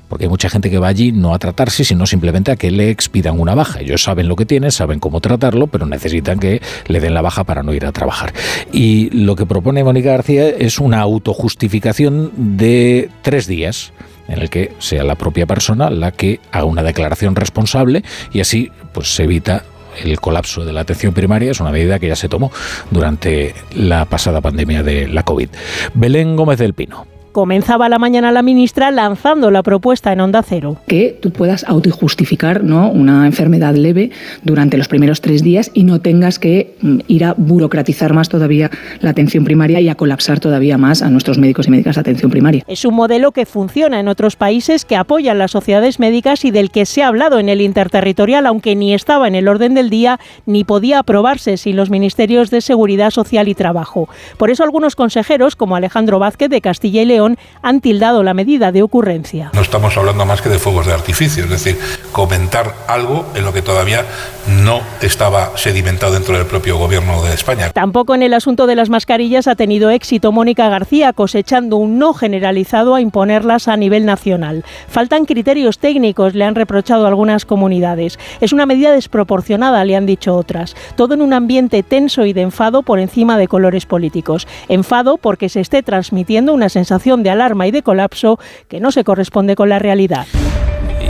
[0.08, 2.90] porque hay mucha gente que va allí no a tratarse, sino simplemente a que le
[2.90, 3.80] expidan una baja.
[3.80, 7.44] Ellos saben lo que tienen, saben cómo tratarlo, pero necesitan que le den la baja
[7.44, 8.34] para no ir a trabajar.
[8.72, 13.94] Y lo que propone Mónica García es una autojustificación de tres días
[14.28, 18.72] en el que sea la propia persona la que haga una declaración responsable y así
[18.94, 19.64] pues se evita
[20.00, 22.52] el colapso de la atención primaria es una medida que ya se tomó
[22.90, 25.50] durante la pasada pandemia de la COVID.
[25.94, 27.08] Belén Gómez del Pino.
[27.32, 30.76] Comenzaba la mañana la ministra lanzando la propuesta en Onda Cero.
[30.88, 32.92] Que tú puedas autojustificar ¿no?
[32.92, 34.12] una enfermedad leve
[34.44, 38.70] durante los primeros tres días y no tengas que mm, ir a burocratizar más todavía
[39.00, 42.32] la atención primaria y a colapsar todavía más a nuestros médicos y médicas de atención
[42.32, 42.64] primaria.
[42.68, 46.70] Es un modelo que funciona en otros países que apoyan las sociedades médicas y del
[46.70, 50.20] que se ha hablado en el interterritorial, aunque ni estaba en el orden del día
[50.46, 54.10] ni podía aprobarse sin los ministerios de Seguridad Social y Trabajo.
[54.38, 57.21] Por eso algunos consejeros, como Alejandro Vázquez de Castilla y León,
[57.62, 59.52] han tildado la medida de ocurrencia.
[59.54, 61.78] No estamos hablando más que de fuegos de artificio, es decir,
[62.12, 64.06] comentar algo en lo que todavía
[64.64, 67.70] no estaba sedimentado dentro del propio gobierno de España.
[67.72, 72.14] Tampoco en el asunto de las mascarillas ha tenido éxito Mónica García, cosechando un no
[72.14, 74.64] generalizado a imponerlas a nivel nacional.
[74.88, 78.18] Faltan criterios técnicos, le han reprochado algunas comunidades.
[78.40, 80.76] Es una medida desproporcionada, le han dicho otras.
[80.96, 84.48] Todo en un ambiente tenso y de enfado por encima de colores políticos.
[84.68, 89.04] Enfado porque se esté transmitiendo una sensación de alarma y de colapso que no se
[89.04, 90.26] corresponde con la realidad.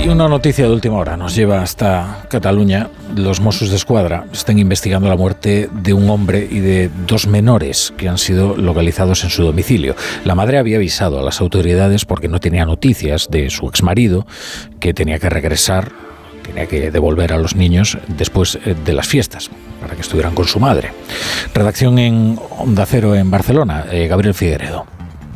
[0.04, 2.90] Y una noticia de última hora nos lleva hasta Cataluña.
[3.16, 7.94] Los Mossos de Escuadra están investigando la muerte de un hombre y de dos menores
[7.98, 9.96] que han sido localizados en su domicilio.
[10.26, 14.26] La madre había avisado a las autoridades porque no tenía noticias de su exmarido,
[14.80, 15.92] que tenía que regresar,
[16.42, 20.46] tenía que devolver a los niños después eh, de las fiestas para que estuvieran con
[20.46, 20.94] su madre.
[21.54, 24.88] Redacción en Onda Cero en Barcelona, eh, Gabriel Figueredo.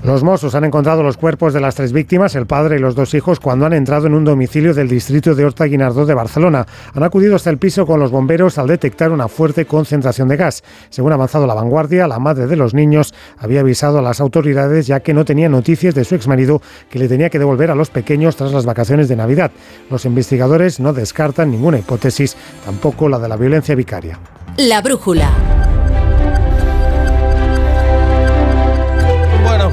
[0.05, 3.15] Los Mossos han encontrado los cuerpos de las tres víctimas, el padre y los dos
[3.15, 6.67] hijos, cuando han entrado en un domicilio del distrito de Horta Guinardó de Barcelona.
[6.93, 10.63] Han acudido hasta el piso con los bomberos al detectar una fuerte concentración de gas.
[10.91, 14.85] Según ha avanzado la vanguardia, la madre de los niños había avisado a las autoridades
[14.85, 17.89] ya que no tenía noticias de su exmarido que le tenía que devolver a los
[17.89, 19.49] pequeños tras las vacaciones de Navidad.
[19.89, 24.19] Los investigadores no descartan ninguna hipótesis, tampoco la de la violencia vicaria.
[24.57, 25.31] La brújula.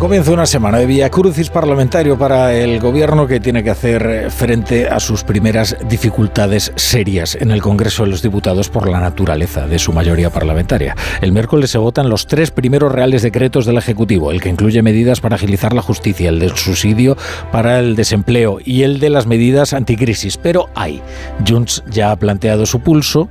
[0.03, 4.89] Comienza una semana de Vía Crucis parlamentario para el gobierno que tiene que hacer frente
[4.89, 9.79] a sus primeras dificultades serias en el Congreso de los Diputados por la naturaleza de
[9.79, 10.97] su mayoría parlamentaria.
[11.21, 15.21] El miércoles se votan los tres primeros reales decretos del Ejecutivo, el que incluye medidas
[15.21, 17.17] para agilizar la justicia, el del subsidio
[17.53, 20.37] para el desempleo y el de las medidas anticrisis.
[20.37, 21.01] Pero hay.
[21.47, 23.29] Junts ya ha planteado su pulso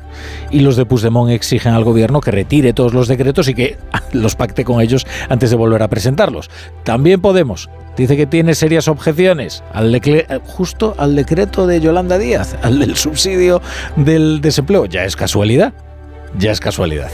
[0.51, 3.77] y los de Puigdemont exigen al gobierno que retire todos los decretos y que
[4.13, 6.49] los pacte con ellos antes de volver a presentarlos.
[6.83, 10.01] También Podemos dice que tiene serias objeciones al
[10.43, 13.61] justo al decreto de Yolanda Díaz, al del subsidio
[13.95, 14.85] del desempleo.
[14.85, 15.73] Ya es casualidad
[16.37, 17.11] ya es casualidad.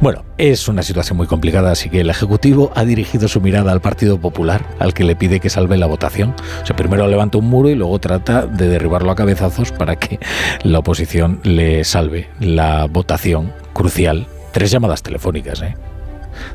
[0.00, 3.80] Bueno, es una situación muy complicada, así que el Ejecutivo ha dirigido su mirada al
[3.80, 6.34] Partido Popular, al que le pide que salve la votación.
[6.62, 10.20] O sea, primero levanta un muro y luego trata de derribarlo a cabezazos para que
[10.62, 14.26] la oposición le salve la votación crucial.
[14.52, 15.74] Tres llamadas telefónicas, ¿eh?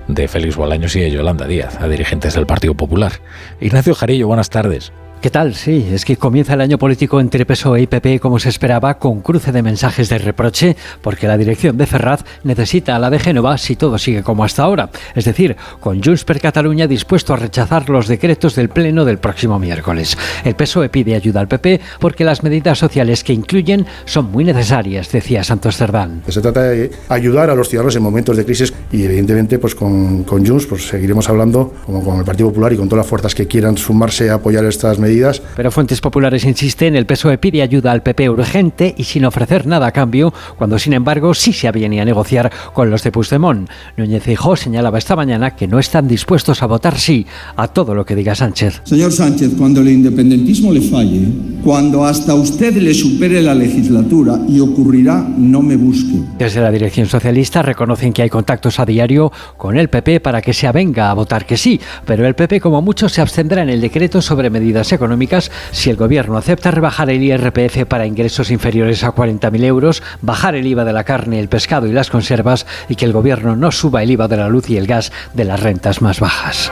[0.08, 3.14] De Félix Bolaños y de Yolanda Díaz, a dirigentes del Partido Popular.
[3.62, 4.92] Ignacio Jarillo, buenas tardes.
[5.26, 5.56] ¿Qué tal?
[5.56, 9.22] Sí, es que comienza el año político entre PSOE y PP como se esperaba, con
[9.22, 13.58] cruce de mensajes de reproche, porque la dirección de Ferraz necesita a la de Génova
[13.58, 14.92] si todo sigue como hasta ahora.
[15.16, 19.58] Es decir, con Junts per Cataluña dispuesto a rechazar los decretos del Pleno del próximo
[19.58, 20.16] miércoles.
[20.44, 25.12] El PSOE pide ayuda al PP porque las medidas sociales que incluyen son muy necesarias,
[25.12, 26.22] decía Santos Cerdán.
[26.28, 30.24] Se trata de ayudar a los ciudadanos en momentos de crisis y evidentemente pues con,
[30.24, 33.34] con Junts pues seguiremos hablando como con el Partido Popular y con todas las fuerzas
[33.34, 35.15] que quieran sumarse a apoyar estas medidas
[35.56, 39.88] pero Fuentes Populares insisten, el PSOE pide ayuda al PP urgente y sin ofrecer nada
[39.88, 43.70] a cambio, cuando sin embargo sí se aviene a negociar con los de Puigdemont.
[43.98, 47.26] Núñez Feijóo señalaba esta mañana que no están dispuestos a votar sí
[47.56, 48.82] a todo lo que diga Sánchez.
[48.84, 51.28] Señor Sánchez, cuando el independentismo le falle,
[51.64, 56.14] cuando hasta usted le supere la legislatura y ocurrirá, no me busque.
[56.38, 60.54] Desde la dirección socialista reconocen que hay contactos a diario con el PP para que
[60.54, 63.82] se avenga a votar que sí, pero el PP como mucho se abstendrá en el
[63.82, 69.14] decreto sobre medidas económicas si el Gobierno acepta rebajar el IRPF para ingresos inferiores a
[69.14, 73.06] 40.000 euros, bajar el IVA de la carne, el pescado y las conservas y que
[73.06, 76.02] el Gobierno no suba el IVA de la luz y el gas de las rentas
[76.02, 76.72] más bajas.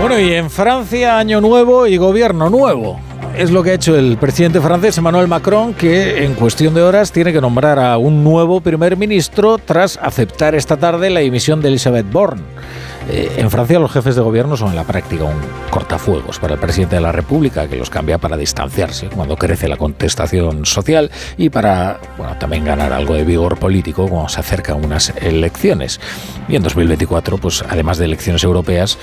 [0.00, 3.00] Bueno, y en Francia, año nuevo y gobierno nuevo.
[3.36, 7.12] Es lo que ha hecho el presidente francés Emmanuel Macron, que en cuestión de horas
[7.12, 11.68] tiene que nombrar a un nuevo primer ministro tras aceptar esta tarde la dimisión de
[11.68, 12.42] Elisabeth Borne.
[13.08, 15.40] Eh, en Francia los jefes de gobierno son en la práctica un
[15.70, 19.76] cortafuegos para el presidente de la República, que los cambia para distanciarse cuando crece la
[19.76, 25.14] contestación social y para bueno, también ganar algo de vigor político cuando se acercan unas
[25.20, 26.00] elecciones.
[26.48, 28.98] Y en 2024, pues además de elecciones europeas,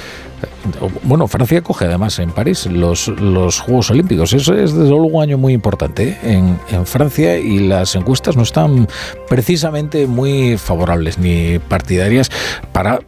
[1.04, 4.34] bueno, Francia coge además en París los, los Juegos Olímpicos.
[4.34, 6.18] Eso es desde luego un año muy importante ¿eh?
[6.24, 8.88] en, en, Francia y las encuestas no están
[9.30, 12.30] precisamente muy favorables ni partidarias
[12.72, 13.00] para,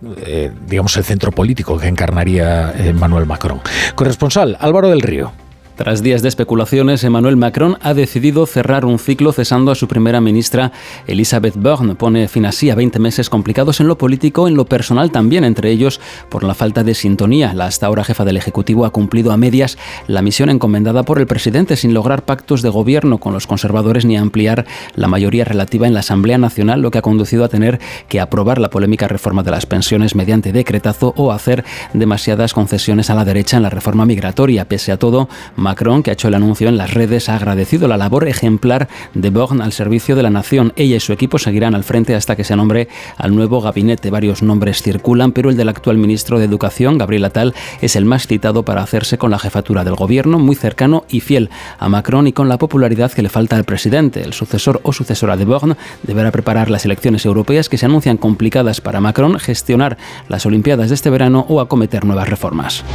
[0.67, 3.61] digamos, el centro político que encarnaría Emmanuel Macron.
[3.95, 5.31] Corresponsal Álvaro del Río.
[5.77, 10.19] Tras días de especulaciones, Emmanuel Macron ha decidido cerrar un ciclo cesando a su primera
[10.19, 10.71] ministra,
[11.05, 11.93] Elisabeth Borne.
[11.93, 15.69] Pone fin así a 20 meses complicados en lo político, en lo personal también, entre
[15.69, 17.53] ellos por la falta de sintonía.
[17.53, 19.77] La hasta ahora jefa del Ejecutivo ha cumplido a medias
[20.07, 24.17] la misión encomendada por el presidente sin lograr pactos de gobierno con los conservadores ni
[24.17, 27.79] ampliar la mayoría relativa en la Asamblea Nacional, lo que ha conducido a tener
[28.09, 31.63] que aprobar la polémica reforma de las pensiones mediante decretazo o hacer
[31.93, 34.67] demasiadas concesiones a la derecha en la reforma migratoria.
[34.67, 35.29] Pese a todo,
[35.67, 39.29] Macron, que ha hecho el anuncio en las redes, ha agradecido la labor ejemplar de
[39.31, 40.71] Borne al servicio de la nación.
[40.77, 42.87] Ella y su equipo seguirán al frente hasta que se nombre
[43.17, 44.09] al nuevo gabinete.
[44.09, 48.27] Varios nombres circulan, pero el del actual ministro de Educación, Gabriel Attal, es el más
[48.27, 51.49] citado para hacerse con la jefatura del gobierno, muy cercano y fiel
[51.79, 54.21] a Macron y con la popularidad que le falta al presidente.
[54.21, 58.79] El sucesor o sucesora de Borne deberá preparar las elecciones europeas que se anuncian complicadas
[58.79, 59.97] para Macron, gestionar
[60.29, 62.85] las Olimpiadas de este verano o acometer nuevas reformas.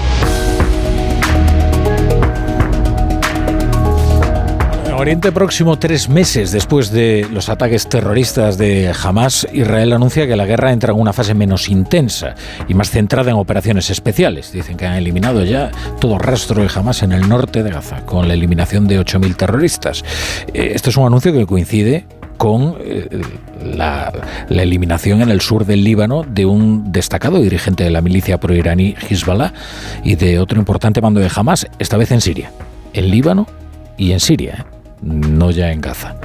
[5.02, 10.46] Oriente Próximo, tres meses después de los ataques terroristas de Hamas, Israel anuncia que la
[10.46, 12.36] guerra entra en una fase menos intensa
[12.68, 14.52] y más centrada en operaciones especiales.
[14.52, 18.28] Dicen que han eliminado ya todo rastro de Hamas en el norte de Gaza, con
[18.28, 20.04] la eliminación de 8.000 terroristas.
[20.54, 22.06] Eh, esto es un anuncio que coincide
[22.36, 23.08] con eh,
[23.74, 24.12] la,
[24.48, 28.94] la, eliminación en el sur del Líbano de un destacado dirigente de la milicia pro-iraní
[29.10, 29.52] Hezbollah
[30.04, 32.52] y de otro importante mando de Hamas, esta vez en Siria,
[32.92, 33.48] en Líbano
[33.96, 34.64] y en Siria
[35.02, 36.16] no ya en Gaza.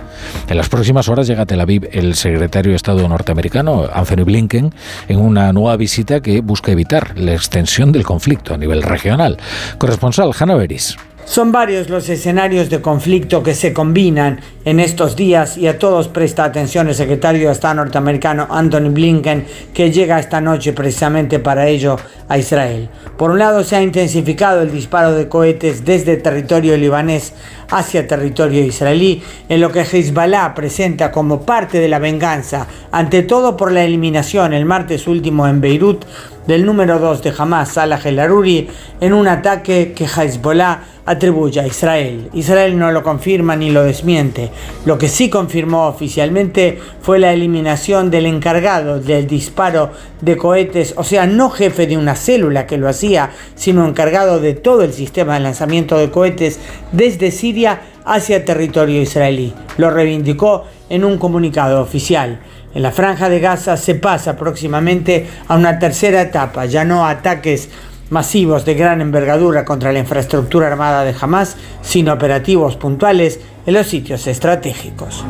[0.48, 4.74] En las próximas horas llega a Tel Aviv el secretario de Estado norteamericano, Anthony Blinken,
[5.08, 9.38] en una nueva visita que busca evitar la extensión del conflicto a nivel regional.
[9.78, 10.98] Corresponsal Hanna Beris.
[11.28, 16.08] Son varios los escenarios de conflicto que se combinan en estos días y a todos
[16.08, 21.68] presta atención el secretario de Estado norteamericano Anthony Blinken que llega esta noche precisamente para
[21.68, 21.98] ello
[22.30, 22.90] a Israel.
[23.18, 27.34] Por un lado se ha intensificado el disparo de cohetes desde territorio libanés
[27.70, 33.58] hacia territorio israelí, en lo que Hezbollah presenta como parte de la venganza, ante todo
[33.58, 36.06] por la eliminación el martes último en Beirut
[36.48, 38.68] del número 2 de Hamas, Salah el Aruri,
[39.02, 42.30] en un ataque que Hezbollah atribuye a Israel.
[42.34, 44.52] Israel no lo confirma ni lo desmiente.
[44.86, 49.92] Lo que sí confirmó oficialmente fue la eliminación del encargado del disparo
[50.22, 54.54] de cohetes, o sea, no jefe de una célula que lo hacía, sino encargado de
[54.54, 56.60] todo el sistema de lanzamiento de cohetes
[56.92, 59.54] desde Siria hacia territorio israelí.
[59.78, 62.40] Lo reivindicó en un comunicado oficial.
[62.78, 67.70] En la franja de Gaza se pasa próximamente a una tercera etapa, ya no ataques
[68.12, 73.88] masivos de gran envergadura contra la infraestructura armada de Hamas, sino operativos puntuales en los
[73.88, 75.26] sitios estratégicos.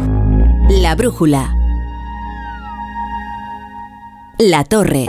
[0.68, 1.56] La brújula.
[4.38, 5.06] La torre.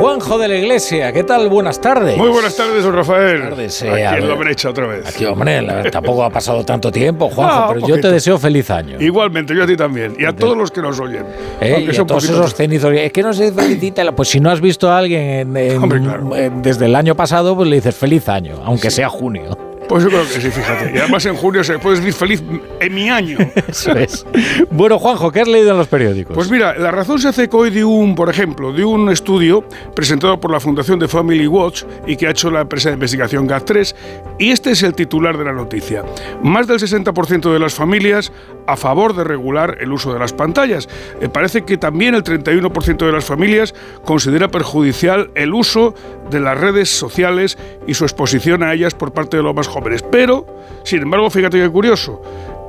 [0.00, 1.50] Juanjo de la Iglesia, ¿qué tal?
[1.50, 2.16] Buenas tardes.
[2.16, 3.42] Muy buenas tardes, don Rafael.
[3.50, 5.06] Tardes, Aquí eh, a en la brecha otra vez.
[5.06, 8.96] Aquí, hombre, tampoco ha pasado tanto tiempo, Juanjo, Ah, pero yo te deseo feliz año.
[8.98, 10.16] Igualmente, yo a ti también.
[10.18, 11.26] Y a todos los que nos oyen.
[11.60, 11.86] ¿eh?
[11.86, 12.94] Y a todos esos cenizos.
[12.94, 14.10] Es que no se felicita.
[14.12, 17.68] Pues si no has visto a alguien en- en- en- desde el año pasado, pues
[17.68, 19.69] le dices feliz año, aunque sea junio.
[19.90, 20.92] Pues yo creo que sí, fíjate.
[20.94, 22.40] Y además en junio se puedes decir feliz
[22.78, 23.38] en mi año.
[23.66, 24.24] Eso es.
[24.70, 26.32] Bueno, Juanjo, ¿qué has leído en los periódicos?
[26.32, 29.64] Pues mira, la razón se hace hoy de un, por ejemplo, de un estudio
[29.96, 33.48] presentado por la Fundación de Family Watch y que ha hecho la empresa de investigación
[33.48, 33.96] GAT3.
[34.38, 36.04] Y este es el titular de la noticia.
[36.40, 38.30] Más del 60% de las familias
[38.68, 40.88] a favor de regular el uso de las pantallas.
[41.20, 45.94] Eh, parece que también el 31% de las familias considera perjudicial el uso
[46.30, 47.58] de las redes sociales
[47.88, 49.79] y su exposición a ellas por parte de los más jóvenes.
[50.10, 50.46] Pero,
[50.82, 52.20] sin embargo, fíjate qué curioso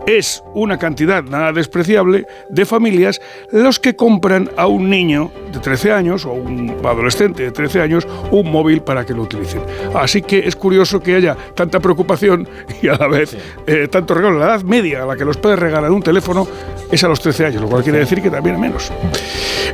[0.07, 3.21] es una cantidad nada despreciable de familias
[3.51, 8.07] los que compran a un niño de 13 años o un adolescente de 13 años
[8.31, 9.61] un móvil para que lo utilicen.
[9.93, 12.47] Así que es curioso que haya tanta preocupación
[12.81, 13.37] y a la vez
[13.67, 14.39] eh, tanto regalo.
[14.39, 16.47] La edad media a la que los padres regalan un teléfono
[16.91, 18.91] es a los 13 años, lo cual quiere decir que también menos.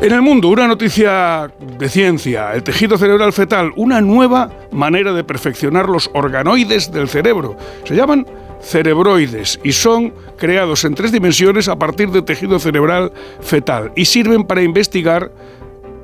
[0.02, 5.24] En el mundo, una noticia de ciencia, el tejido cerebral fetal, una nueva manera de
[5.24, 7.58] perfeccionar los organoides del cerebro.
[7.84, 8.26] Se llaman
[8.68, 14.44] cerebroides y son creados en tres dimensiones a partir de tejido cerebral fetal y sirven
[14.44, 15.32] para investigar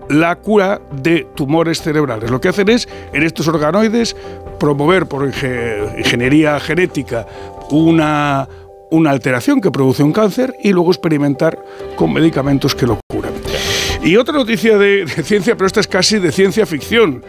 [0.09, 2.31] la cura de tumores cerebrales.
[2.31, 4.15] Lo que hacen es, en estos organoides,
[4.59, 7.25] promover por inge- ingeniería genética
[7.69, 8.47] una,
[8.91, 11.57] una alteración que produce un cáncer y luego experimentar
[11.95, 13.33] con medicamentos que lo curan.
[14.03, 17.23] Y otra noticia de, de ciencia, pero esta es casi de ciencia ficción.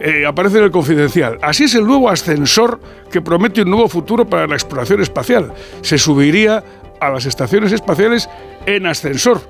[0.00, 1.38] Eh, aparece en el confidencial.
[1.42, 5.52] Así es el nuevo ascensor que promete un nuevo futuro para la exploración espacial.
[5.82, 6.64] Se subiría
[7.00, 8.28] a las estaciones espaciales
[8.64, 9.42] en ascensor.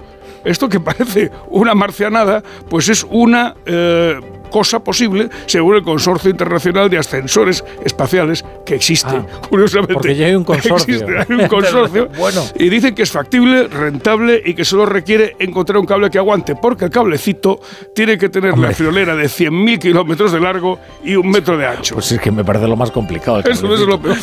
[0.44, 4.18] Esto que parece una marcianada, pues es una eh,
[4.51, 9.22] cosa posible según el Consorcio Internacional de Ascensores Espaciales que existe.
[9.48, 9.93] Curiosamente.
[9.93, 10.94] Ah, porque ya hay un consorcio.
[10.94, 12.09] Existe, hay un consorcio.
[12.16, 12.43] Bueno.
[12.59, 16.55] Y dicen que es factible, rentable y que solo requiere encontrar un cable que aguante,
[16.56, 17.60] porque el cablecito
[17.94, 21.94] tiene que tener la friolera de 100.000 kilómetros de largo y un metro de ancho.
[21.94, 23.40] Pues es que me parece lo más complicado.
[23.40, 24.16] Eso es lo peor.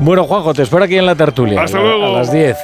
[0.00, 1.62] Bueno, Juanjo, te espero aquí en la tertulia.
[1.62, 2.06] Hasta a, luego.
[2.06, 2.56] A las 10.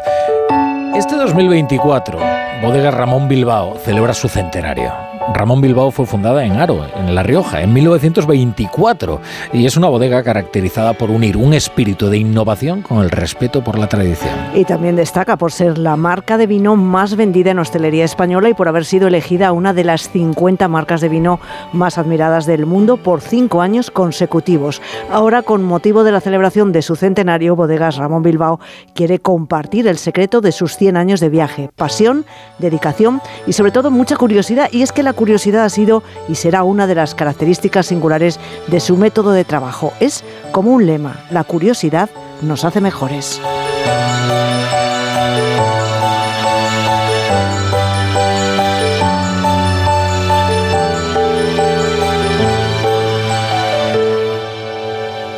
[0.97, 2.19] Este 2024,
[2.63, 5.12] Bodega Ramón Bilbao celebra su centenario.
[5.35, 9.21] Ramón Bilbao fue fundada en Aro, en La Rioja, en 1924,
[9.53, 13.79] y es una bodega caracterizada por unir un espíritu de innovación con el respeto por
[13.79, 14.33] la tradición.
[14.55, 18.55] Y también destaca por ser la marca de vino más vendida en hostelería española y
[18.55, 21.41] por haber sido elegida una de las 50 marcas de vino
[21.73, 24.83] más admiradas del mundo por cinco años consecutivos.
[25.11, 28.61] Ahora, con motivo de la celebración de su centenario, Bodegas Ramón Bilbao
[28.95, 32.25] quiere compartir el secreto de sus 100 años de viaje, pasión,
[32.59, 34.69] dedicación y sobre todo mucha curiosidad.
[34.71, 38.81] Y es que la curiosidad ha sido y será una de las características singulares de
[38.81, 39.93] su método de trabajo.
[40.01, 43.41] Es como un lema, la curiosidad nos hace mejores.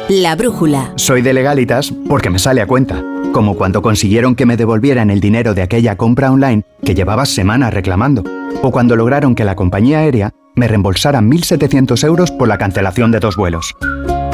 [0.08, 0.94] La brújula.
[0.96, 3.02] Soy de legalitas porque me sale a cuenta,
[3.34, 7.74] como cuando consiguieron que me devolvieran el dinero de aquella compra online que llevaba semanas
[7.74, 8.22] reclamando,
[8.62, 13.18] o cuando lograron que la compañía aérea me reembolsara 1.700 euros por la cancelación de
[13.18, 13.74] dos vuelos.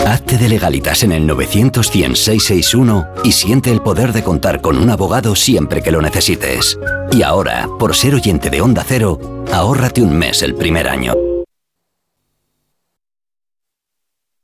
[0.06, 4.90] Hazte de legalitas en el 900 661 y siente el poder de contar con un
[4.90, 6.78] abogado siempre que lo necesites.
[7.10, 9.18] Y ahora, por ser oyente de Onda Cero,
[9.51, 11.14] ahórrate un mes el primer año.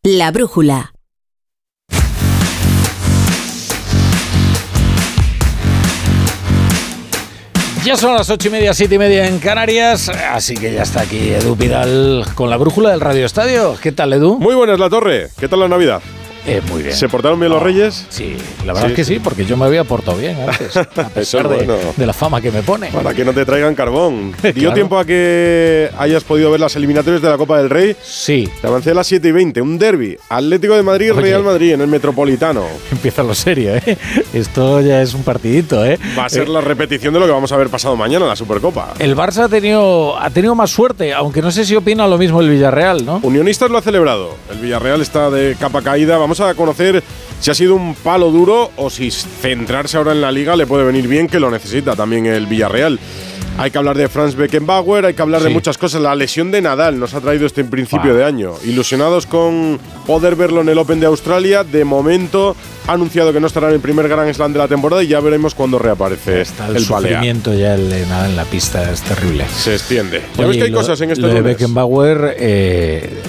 [0.03, 0.96] La brújula.
[7.87, 11.03] Ya son las ocho y media, siete y media en Canarias, así que ya está
[11.03, 13.77] aquí Edu Vidal con la brújula del Radio Estadio.
[13.81, 14.41] ¿Qué tal, Edu?
[14.41, 15.29] Muy buenas, La Torre.
[15.39, 16.03] ¿Qué tal la Navidad?
[16.47, 16.95] Eh, muy bien.
[16.95, 18.07] ¿Se portaron bien los reyes?
[18.09, 21.47] Sí, la verdad es que sí, porque yo me había portado bien antes, a pesar
[21.53, 22.89] es de, la fama que me pone.
[22.89, 24.33] Para que no te traigan carbón.
[24.43, 24.75] ¿Dio Claro.
[24.75, 27.97] tiempo a que hayas podido ver las eliminatorias de la Copa del Rey?
[28.03, 28.49] Sí.
[28.61, 29.61] Te avancé a las 7 y 20.
[29.61, 30.17] Un derby.
[30.29, 31.21] Atlético de Madrid, Oye.
[31.23, 32.65] Real Madrid en el Metropolitano.
[32.93, 33.97] Empieza lo serio, ¿eh?
[34.33, 35.99] Esto ya es un partidito, ¿eh?
[36.19, 38.29] Va a ser Eh, la repetición de lo que vamos a ver pasado mañana en
[38.29, 38.95] la Supercopa.
[38.99, 42.41] El Barça ha tenido, ha tenido más suerte, aunque no sé si opina lo mismo
[42.41, 43.21] el Villarreal, ¿no?
[43.23, 44.37] Unionistas lo ha celebrado.
[44.51, 46.19] El Villarreal está de capa caída.
[46.19, 47.03] Vamos Vamos a conocer
[47.41, 50.85] si ha sido un palo duro o si centrarse ahora en la liga le puede
[50.85, 52.99] venir bien, que lo necesita también el Villarreal.
[53.59, 56.03] Hay que hablar de Franz Beckenbauer, hay que hablar de muchas cosas.
[56.03, 58.53] La lesión de Nadal nos ha traído este principio de año.
[58.67, 61.65] Ilusionados con poder verlo en el Open de Australia.
[61.65, 62.55] De momento
[62.87, 65.21] ha anunciado que no estará en el primer Grand Slam de la temporada y ya
[65.21, 69.01] veremos cuándo reaparece Está el, el sufrimiento ya el de Nadal en la pista es
[69.01, 69.47] terrible.
[69.57, 70.21] Se extiende.
[70.37, 71.41] Ya Oye, ves que hay lo- cosas en lo de.
[71.41, 73.23] Beckenbauer, eh,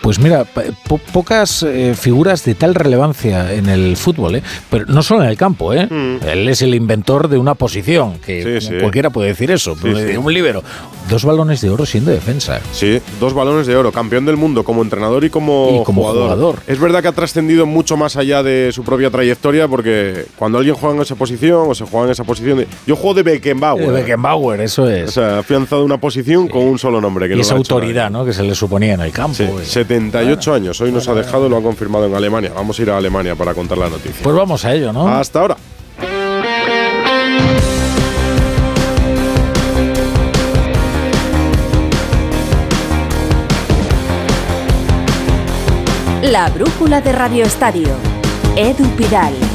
[0.00, 4.42] pues mira, po- pocas eh, figuras de tal relevancia en el fútbol, ¿eh?
[4.70, 5.72] pero no solo en el campo.
[5.74, 5.88] ¿eh?
[6.26, 8.60] Él es el inventor de una posición, que Mm.
[8.60, 8.74] Sí, sí.
[8.80, 10.62] cualquiera puede decir eso, Sí, un libero.
[11.08, 12.60] Dos balones de oro siendo defensa.
[12.72, 16.58] Sí, dos balones de oro, campeón del mundo como entrenador y como, Y como jugador.
[16.66, 20.74] Es verdad que ha trascendido mucho más allá de su propia trayectoria porque cuando alguien
[20.74, 23.86] juega en esa posición o se juega en esa posición, de- yo juego de Beckenbauer.
[23.86, 25.08] De Beckenbauer, eso es.
[25.08, 27.26] O sea, ha afianzado una posición con un solo nombre.
[27.26, 28.24] Que y no esa hecho autoridad ¿no?
[28.26, 29.44] que se le suponía en el campo.
[29.68, 29.84] Sí, eh.
[29.84, 32.52] 78 años, hoy nos ha dejado, lo han confirmado en Alemania.
[32.54, 34.22] Vamos a ir a Alemania para contar la noticia.
[34.22, 35.08] Pues vamos a ello, ¿no?
[35.08, 35.56] Hasta ahora.
[46.22, 47.88] La brújula de Radio Estadio.
[48.54, 49.47] Edu Pidal.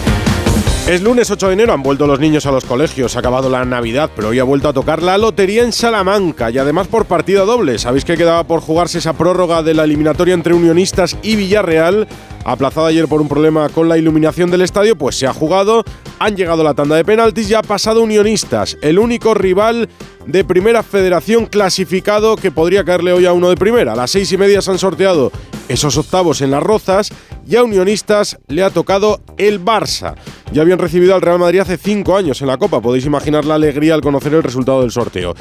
[0.86, 3.64] Es lunes 8 de enero, han vuelto los niños a los colegios, ha acabado la
[3.64, 7.46] Navidad, pero hoy ha vuelto a tocar la lotería en Salamanca y además por partida
[7.46, 7.80] doble.
[7.80, 12.10] Sabéis que quedaba por jugarse esa prórroga de la eliminatoria entre Unionistas y Villarreal,
[12.44, 15.84] aplazada ayer por un problema con la iluminación del estadio, pues se ha jugado,
[16.20, 19.90] han llegado la tanda de penaltis y ha pasado Unionistas, el único rival
[20.26, 23.94] de primera federación clasificado que podría caerle hoy a uno de primera.
[23.94, 25.32] A las seis y media se han sorteado
[25.68, 27.12] esos octavos en las rozas
[27.46, 30.16] y a Unionistas le ha tocado el Barça.
[30.52, 32.82] Ya habían recibido al Real Madrid hace cinco años en la Copa.
[32.82, 35.36] Podéis imaginar la alegría al conocer el resultado del sorteo.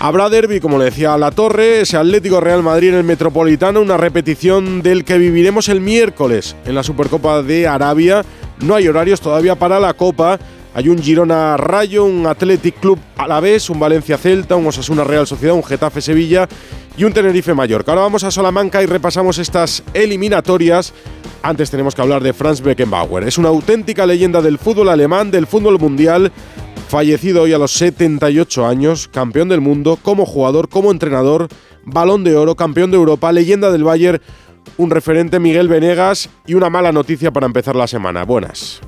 [0.00, 3.80] Habrá derby, como le decía a La Torre, ese Atlético Real Madrid en el Metropolitano,
[3.80, 8.22] una repetición del que viviremos el miércoles en la Supercopa de Arabia.
[8.60, 10.38] No hay horarios todavía para la Copa.
[10.74, 15.54] Hay un Girona Rayo, un Athletic Club Alavés, un Valencia Celta, un Osasuna Real Sociedad,
[15.54, 16.46] un Getafe Sevilla
[16.98, 17.92] y un Tenerife Mallorca.
[17.92, 20.92] Ahora vamos a Salamanca y repasamos estas eliminatorias.
[21.42, 23.26] Antes tenemos que hablar de Franz Beckenbauer.
[23.26, 26.30] Es una auténtica leyenda del fútbol alemán, del fútbol mundial.
[26.88, 31.48] Fallecido hoy a los 78 años, campeón del mundo, como jugador, como entrenador,
[31.84, 34.20] balón de oro, campeón de Europa, leyenda del Bayern,
[34.76, 38.24] un referente Miguel Venegas y una mala noticia para empezar la semana.
[38.24, 38.80] Buenas.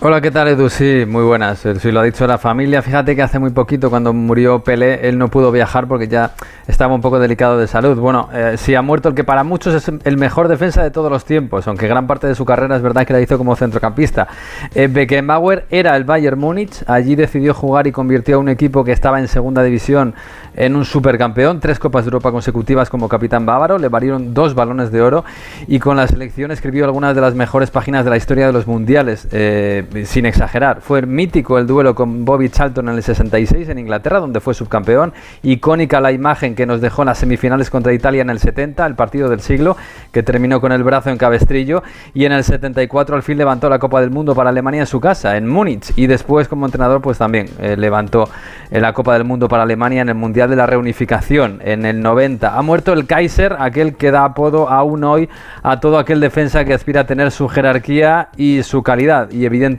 [0.00, 0.68] Hola, ¿qué tal Edu?
[0.70, 1.66] Sí, muy buenas.
[1.66, 2.82] Eh, Sí, lo ha dicho la familia.
[2.82, 6.34] Fíjate que hace muy poquito, cuando murió Pelé, él no pudo viajar porque ya
[6.68, 7.98] estaba un poco delicado de salud.
[7.98, 11.10] Bueno, eh, sí ha muerto el que para muchos es el mejor defensa de todos
[11.10, 14.28] los tiempos, aunque gran parte de su carrera es verdad que la hizo como centrocampista.
[14.72, 18.92] Eh, Beckenbauer era el Bayern Múnich, allí decidió jugar y convirtió a un equipo que
[18.92, 20.14] estaba en segunda división
[20.54, 24.92] en un supercampeón, tres Copas de Europa consecutivas como capitán bávaro, le valieron dos balones
[24.92, 25.24] de oro
[25.66, 28.66] y con la selección escribió algunas de las mejores páginas de la historia de los
[28.66, 29.28] mundiales.
[29.32, 30.80] Eh, sin exagerar.
[30.80, 35.12] Fue mítico el duelo con Bobby Charlton en el 66 en Inglaterra, donde fue subcampeón.
[35.42, 38.94] Icónica la imagen que nos dejó en las semifinales contra Italia en el 70, el
[38.94, 39.76] partido del siglo,
[40.12, 41.82] que terminó con el brazo en cabestrillo.
[42.14, 45.00] Y en el 74 al fin levantó la Copa del Mundo para Alemania en su
[45.00, 45.92] casa, en Múnich.
[45.96, 48.28] Y después como entrenador pues también eh, levantó
[48.70, 52.00] eh, la Copa del Mundo para Alemania en el Mundial de la Reunificación en el
[52.00, 52.56] 90.
[52.56, 55.28] Ha muerto el Kaiser, aquel que da apodo aún hoy
[55.62, 59.30] a todo aquel defensa que aspira a tener su jerarquía y su calidad.
[59.30, 59.77] Y evidentemente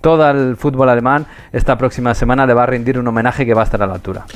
[0.00, 3.62] todo el fútbol alemán esta próxima semana le va a rendir un homenaje que va
[3.62, 4.26] a estar a la altura.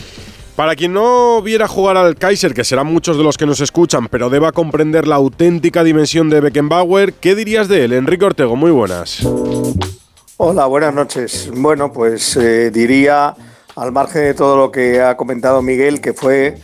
[0.56, 4.08] Para quien no viera jugar al Kaiser, que serán muchos de los que nos escuchan,
[4.08, 7.94] pero deba comprender la auténtica dimensión de Beckenbauer, ¿qué dirías de él?
[7.94, 9.26] Enrique Ortego, muy buenas.
[10.36, 11.50] Hola, buenas noches.
[11.54, 13.34] Bueno, pues eh, diría,
[13.76, 16.58] al margen de todo lo que ha comentado Miguel, que fue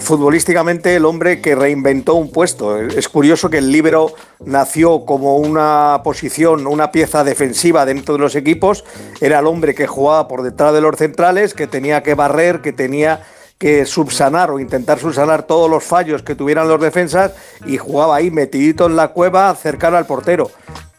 [0.00, 2.78] futbolísticamente el hombre que reinventó un puesto.
[2.78, 4.12] Es curioso que el líbero
[4.44, 8.84] nació como una posición, una pieza defensiva dentro de los equipos.
[9.20, 12.72] Era el hombre que jugaba por detrás de los centrales, que tenía que barrer, que
[12.72, 13.22] tenía
[13.58, 17.32] que subsanar o intentar subsanar todos los fallos que tuvieran los defensas
[17.66, 20.50] y jugaba ahí metidito en la cueva cercano al portero.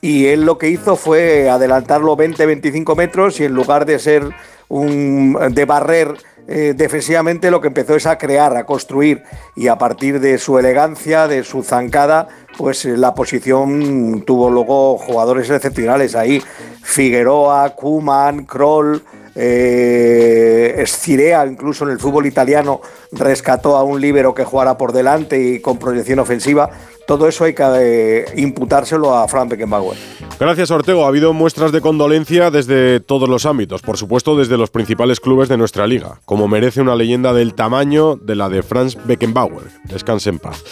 [0.02, 4.30] Y él lo que hizo fue adelantarlo 20-25 metros y en lugar de ser
[4.68, 6.16] un de barrer
[6.52, 9.22] eh, defensivamente lo que empezó es a crear, a construir
[9.56, 12.28] y a partir de su elegancia, de su zancada,
[12.58, 16.42] pues eh, la posición tuvo luego jugadores excepcionales ahí,
[16.82, 19.04] Figueroa, Kuman, Kroll,
[19.36, 22.82] eh, Escirea, incluso en el fútbol italiano,
[23.12, 26.72] rescató a un líbero que jugara por delante y con proyección ofensiva.
[27.10, 29.98] Todo eso hay que eh, imputárselo a Frank Beckenbauer.
[30.40, 31.06] Gracias, Ortego.
[31.06, 35.50] Ha habido muestras de condolencia desde todos los ámbitos, por supuesto desde los principales clubes
[35.50, 39.64] de nuestra liga, como merece una leyenda del tamaño de la de Franz Beckenbauer.
[39.86, 40.64] Descanse en paz.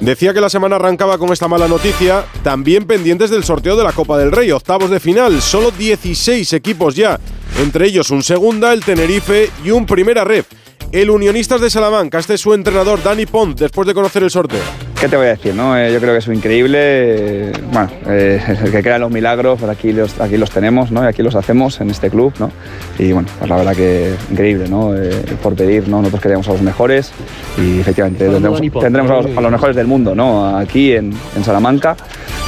[0.00, 3.92] Decía que la semana arrancaba con esta mala noticia, también pendientes del sorteo de la
[3.92, 7.20] Copa del Rey, octavos de final, solo 16 equipos ya,
[7.60, 10.46] entre ellos un segunda, el Tenerife y un primera red.
[10.90, 14.91] El Unionistas de Salamanca, este es su entrenador, Dani Pont, después de conocer el sorteo.
[15.02, 15.52] ¿Qué te voy a decir?
[15.52, 15.76] No?
[15.76, 16.78] Eh, yo creo que es increíble.
[16.80, 21.02] eh, bueno, eh, el que crean los milagros, pues aquí los, aquí los tenemos ¿no?
[21.02, 22.32] y aquí los hacemos en este club.
[22.38, 22.52] ¿no?
[23.00, 24.94] Y bueno, pues la verdad que increíble, ¿no?
[24.96, 25.10] Eh,
[25.42, 25.98] por pedir, ¿no?
[25.98, 27.10] nosotros queremos a los mejores
[27.58, 30.56] y efectivamente tendremos, tendremos a, los, a los mejores del mundo ¿no?
[30.56, 31.96] aquí en, en Salamanca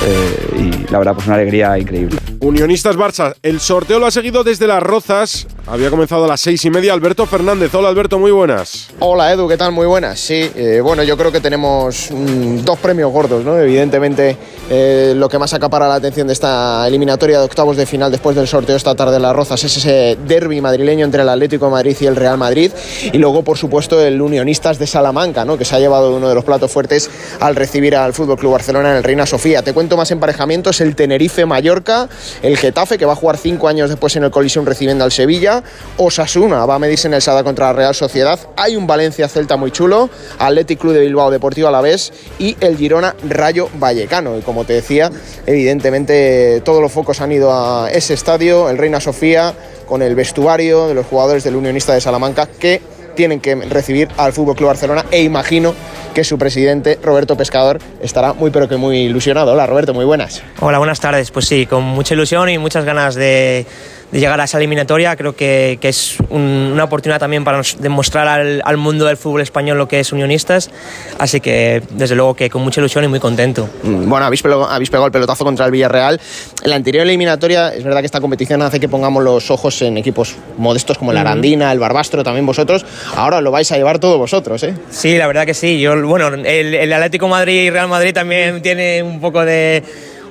[0.06, 0.56] eh,
[0.86, 2.18] y la verdad pues una alegría increíble.
[2.40, 5.47] Unionistas Barça, el sorteo lo ha seguido desde Las Rozas.
[5.66, 6.93] Había comenzado a las seis y media.
[6.93, 7.74] Alberto Fernández.
[7.74, 8.90] Hola Alberto, muy buenas.
[8.98, 9.72] Hola Edu, ¿qué tal?
[9.72, 10.20] Muy buenas.
[10.20, 13.59] Sí, eh, bueno, yo creo que tenemos mm, dos premios gordos, ¿no?
[13.59, 14.37] Evidentemente,
[14.71, 18.37] eh, lo que más acapara la atención de esta eliminatoria de octavos de final después
[18.37, 21.73] del sorteo esta tarde en Las Rozas es ese derby madrileño entre el Atlético de
[21.73, 22.71] Madrid y el Real Madrid.
[23.12, 25.59] Y luego, por supuesto, el Unionistas de Salamanca, ¿no?
[25.59, 27.11] Que se ha llevado uno de los platos fuertes
[27.41, 29.62] al recibir al Fútbol Barcelona en el Reina Sofía.
[29.62, 32.09] Te cuento más emparejamientos: el Tenerife-Mallorca,
[32.43, 35.62] el Getafe, que va a jugar cinco años después en el Coliseum recibiendo al Sevilla,
[35.97, 38.39] Osasuna va a medirse en el Sada contra la Real Sociedad.
[38.57, 43.69] Hay un Valencia-Celta muy chulo, Athletic Club de Bilbao Deportivo Alavés y el Girona Rayo
[43.78, 44.39] Vallecano.
[44.39, 45.11] Y como te decía,
[45.47, 49.55] evidentemente todos los focos han ido a ese estadio, el Reina Sofía,
[49.86, 52.81] con el vestuario de los jugadores del Unionista de Salamanca que
[53.15, 55.74] tienen que recibir al Fútbol Club Barcelona e imagino
[56.15, 59.53] que su presidente Roberto Pescador estará muy pero que muy ilusionado.
[59.53, 60.43] Hola Roberto, muy buenas.
[60.61, 61.31] Hola, buenas tardes.
[61.31, 63.66] Pues sí, con mucha ilusión y muchas ganas de,
[64.12, 65.16] de llegar a esa eliminatoria.
[65.16, 69.41] Creo que, que es un- una oportunidad también para demostrar al, al mundo del fútbol
[69.41, 70.70] español lo que es unionistas.
[71.19, 73.69] Así que, desde luego, que con mucha ilusión y muy contento.
[73.82, 76.20] Mm, Bueno, habéis pegado, habéis pegado el pelotazo contra el Villarreal.
[76.62, 79.99] En la anterior eliminatoria, es verdad que esta competición hace que pongamos los ojos en
[79.99, 81.19] equipos modestos como el.
[81.19, 82.86] Arandina, el Barbastro, también vosotros.
[83.16, 84.74] Ahora lo vais a llevar todos vosotros, ¿eh?
[84.91, 85.81] Sí, la verdad que sí.
[85.81, 89.82] Yo, bueno, el, Atlético Madrid y Real Madrid también tiene un poco de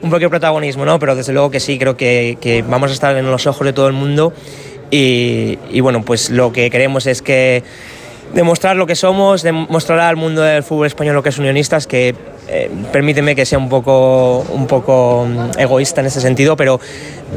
[0.01, 0.99] un poco de protagonismo, ¿no?
[0.99, 3.87] Pero desde luego que sí, creo que, vamos a estar en los ojos de todo
[3.87, 4.33] el mundo
[4.91, 7.63] y, y bueno, pues lo que queremos es que
[8.33, 12.15] demostrar lo que somos, demostrar al mundo del fútbol español lo que es unionistas, que
[12.47, 16.79] eh, permíteme que sea un poco, un poco mm, egoísta en ese sentido, pero,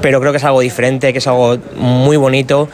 [0.00, 2.68] pero creo que es algo diferente, que es algo muy bonito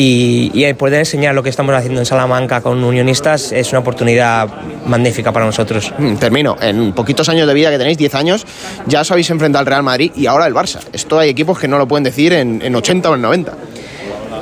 [0.00, 4.48] y, y poder enseñar lo que estamos haciendo en Salamanca con unionistas es una oportunidad
[4.86, 5.92] magnífica para nosotros.
[5.98, 6.56] Mm, Termino.
[6.60, 8.46] En poquitos años de vida que tenéis, 10 años,
[8.86, 10.78] ya os habéis enfrentado al Real Madrid y ahora el Barça.
[10.92, 13.52] Esto hay equipos que no lo pueden decir en, en 80 o en 90.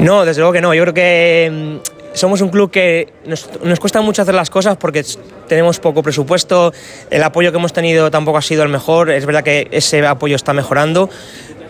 [0.00, 0.74] No, desde luego que no.
[0.74, 4.76] Yo creo que mm, somos un club que nos, nos cuesta mucho hacer las cosas
[4.76, 5.04] porque
[5.48, 6.74] tenemos poco presupuesto,
[7.08, 10.36] el apoyo que hemos tenido tampoco ha sido el mejor, es verdad que ese apoyo
[10.36, 11.08] está mejorando,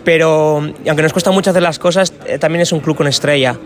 [0.07, 3.57] pero aunque nos cuesta mucho hacer las cosas, eh, también es un club con estrella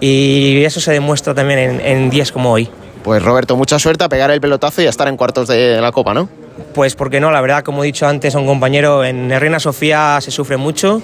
[0.00, 2.66] y eso se demuestra también en, en días como hoy.
[3.04, 5.92] Pues Roberto, mucha suerte a pegar el pelotazo y a estar en cuartos de la
[5.92, 6.30] Copa, ¿no?
[6.74, 10.18] Pues porque no, la verdad, como he dicho antes a un compañero, en Reina Sofía
[10.22, 11.02] se sufre mucho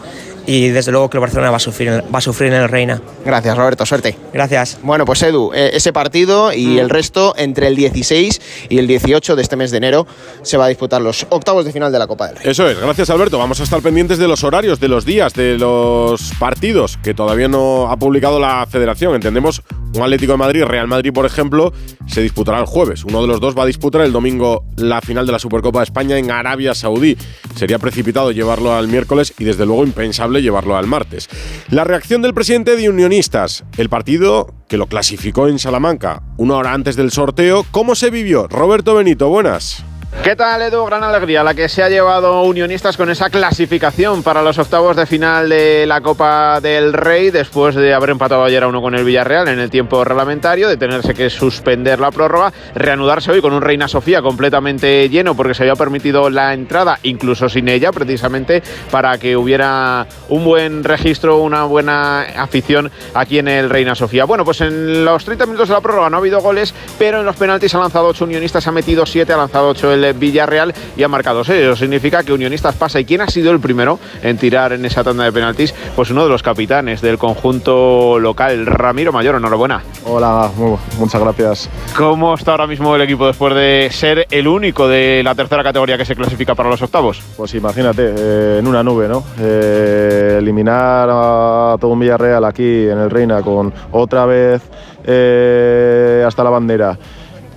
[0.50, 2.68] y desde luego que el Barcelona va a sufrir, en- va a sufrir en el
[2.70, 3.02] Reina.
[3.22, 4.16] Gracias, Roberto, suerte.
[4.32, 4.78] Gracias.
[4.82, 9.36] Bueno, pues Edu, eh, ese partido y el resto entre el 16 y el 18
[9.36, 10.06] de este mes de enero
[10.42, 12.50] se va a disputar los octavos de final de la Copa del Rey.
[12.50, 13.36] Eso es, gracias Alberto.
[13.38, 17.48] Vamos a estar pendientes de los horarios, de los días, de los partidos que todavía
[17.48, 19.14] no ha publicado la federación.
[19.16, 19.60] Entendemos
[19.94, 21.72] un Atlético de Madrid, Real Madrid, por ejemplo,
[22.06, 23.04] se disputará el jueves.
[23.04, 25.84] Uno de los dos va a disputar el domingo la final de la Supercopa de
[25.84, 27.16] España en Arabia Saudí.
[27.54, 31.28] Sería precipitado llevarlo al miércoles y desde luego impensable llevarlo al martes.
[31.70, 36.72] La reacción del presidente de Unionistas, el partido que lo clasificó en Salamanca una hora
[36.72, 38.46] antes del sorteo, ¿cómo se vivió?
[38.48, 39.84] Roberto Benito, buenas.
[40.10, 40.86] ¿Qué tal, Edu?
[40.86, 45.04] Gran alegría la que se ha llevado Unionistas con esa clasificación para los octavos de
[45.04, 49.04] final de la Copa del Rey después de haber empatado ayer a uno con el
[49.04, 53.60] Villarreal en el tiempo reglamentario, de tenerse que suspender la prórroga, reanudarse hoy con un
[53.60, 59.18] Reina Sofía completamente lleno porque se había permitido la entrada, incluso sin ella, precisamente para
[59.18, 64.24] que hubiera un buen registro, una buena afición aquí en el Reina Sofía.
[64.24, 67.26] Bueno, pues en los 30 minutos de la prórroga no ha habido goles, pero en
[67.26, 71.02] los penaltis ha lanzado 8 Unionistas, ha metido 7, ha lanzado 8 el Villarreal y
[71.02, 71.62] ha marcado 6.
[71.62, 73.00] Eso significa que Unionistas pasa.
[73.00, 75.74] ¿Y quién ha sido el primero en tirar en esa tanda de penaltis?
[75.96, 79.36] Pues uno de los capitanes del conjunto local, Ramiro Mayor.
[79.36, 79.82] Enhorabuena.
[80.04, 81.70] Hola, mu- muchas gracias.
[81.96, 85.96] ¿Cómo está ahora mismo el equipo después de ser el único de la tercera categoría
[85.98, 87.20] que se clasifica para los octavos?
[87.36, 89.22] Pues imagínate, eh, en una nube, ¿no?
[89.40, 94.62] Eh, eliminar a todo un Villarreal aquí en el Reina con otra vez
[95.04, 96.98] eh, hasta la bandera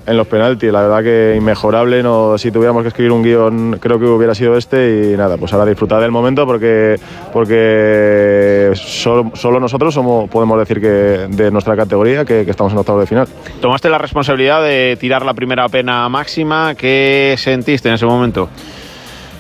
[0.06, 4.00] en los penaltis, la verdad que inmejorable, no, si tuviéramos que escribir un guion creo
[4.00, 7.00] que hubiera sido este y nada, pues ahora disfrutar del momento porque,
[7.32, 12.80] porque solo, solo nosotros somos, podemos decir que de nuestra categoría que, que estamos en
[12.80, 13.28] octavos de final.
[13.62, 18.50] Tomaste la responsabilidad de tirar la primera pena máxima, ¿qué sentiste en ese momento?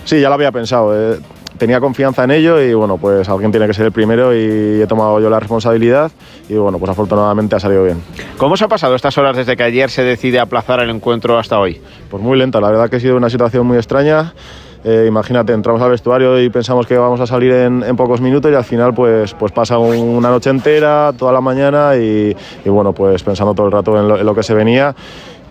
[0.04, 1.14] Sí, ya lo había pensado.
[1.14, 1.20] eh,
[1.62, 4.88] Tenía confianza en ello y bueno, pues alguien tiene que ser el primero y he
[4.88, 6.12] tomado yo la responsabilidad
[6.50, 8.02] y bueno, pues afortunadamente ha salido bien.
[8.38, 11.60] ¿Cómo se ha pasado estas horas desde que ayer se decide aplazar el encuentro hasta
[11.60, 11.80] hoy?
[12.10, 14.34] Pues muy lenta, la verdad que ha sido una situación muy extraña.
[14.84, 18.52] Eh, imagínate, entramos al vestuario y pensamos que vamos a salir en, en pocos minutos
[18.52, 22.36] y al final pues, pues pasa un- una noche entera, toda la mañana y,
[22.66, 24.96] y bueno, pues pensando todo el rato en lo, en lo que se venía.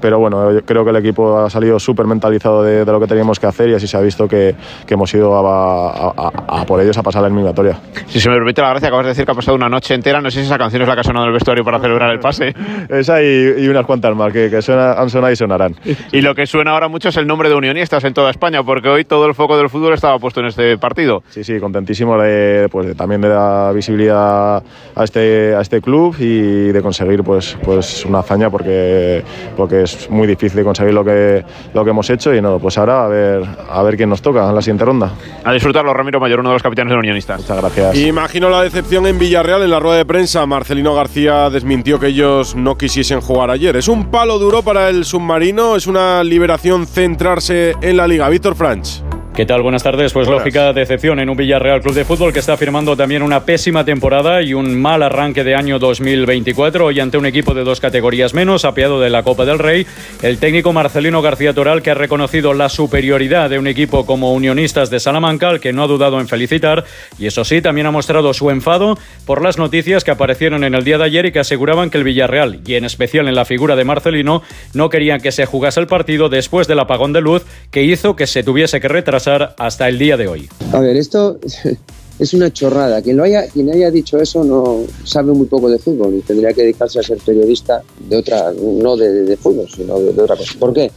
[0.00, 3.06] Pero bueno, yo creo que el equipo ha salido súper mentalizado de, de lo que
[3.06, 4.54] teníamos que hacer y así se ha visto que,
[4.86, 7.78] que hemos ido a, a- a- a por ellos a pasar la eliminatoria.
[8.06, 10.20] Si se me permite la gracia, acabas de decir que ha pasado una noche entera.
[10.20, 12.10] No sé si esa canción es la que ha sonado en el vestuario para celebrar
[12.10, 12.54] el pase.
[12.88, 15.74] Esa y, y unas cuantas más que, que suena- han sonado y sonarán.
[16.12, 18.88] Y lo que suena ahora mucho es el nombre de unionistas en toda España, porque
[18.88, 21.22] hoy todo el foco del fútbol estaba puesto en este partido.
[21.28, 24.62] Sí, sí, contentísimo de, pues, de- también de dar visibilidad
[24.94, 29.22] a este, a este club y de conseguir pues, pues una hazaña porque,
[29.56, 31.44] porque es muy difícil conseguir lo que,
[31.74, 34.48] lo que hemos hecho y no, pues ahora a ver, a ver quién nos toca
[34.48, 35.12] en la siguiente ronda.
[35.44, 37.40] A disfrutarlo, Ramiro Mayor, uno de los capitanes de los unionistas.
[37.40, 37.96] Muchas gracias.
[37.96, 40.44] Imagino la decepción en Villarreal en la rueda de prensa.
[40.46, 43.76] Marcelino García desmintió que ellos no quisiesen jugar ayer.
[43.76, 48.28] Es un palo duro para el submarino, es una liberación centrarse en la liga.
[48.28, 49.09] Víctor Franch.
[49.40, 49.62] ¿Qué tal?
[49.62, 50.12] Buenas tardes.
[50.12, 53.86] Pues lógica decepción en un Villarreal Club de Fútbol que está firmando también una pésima
[53.86, 56.84] temporada y un mal arranque de año 2024.
[56.84, 59.86] Hoy ante un equipo de dos categorías menos, apeado de la Copa del Rey,
[60.20, 64.90] el técnico Marcelino García Toral que ha reconocido la superioridad de un equipo como Unionistas
[64.90, 66.84] de Salamanca, al que no ha dudado en felicitar.
[67.18, 70.84] Y eso sí, también ha mostrado su enfado por las noticias que aparecieron en el
[70.84, 73.74] día de ayer y que aseguraban que el Villarreal, y en especial en la figura
[73.74, 74.42] de Marcelino,
[74.74, 78.26] no querían que se jugase el partido después del apagón de luz que hizo que
[78.26, 80.48] se tuviese que retrasar hasta el día de hoy.
[80.72, 81.38] A ver, esto
[82.18, 83.02] es una chorrada.
[83.02, 86.52] Quien lo haya, quien haya dicho eso no sabe muy poco de fútbol y tendría
[86.52, 90.36] que dedicarse a ser periodista de otra, no de, de fútbol, sino de, de otra
[90.36, 90.52] cosa.
[90.58, 90.90] ¿Por qué?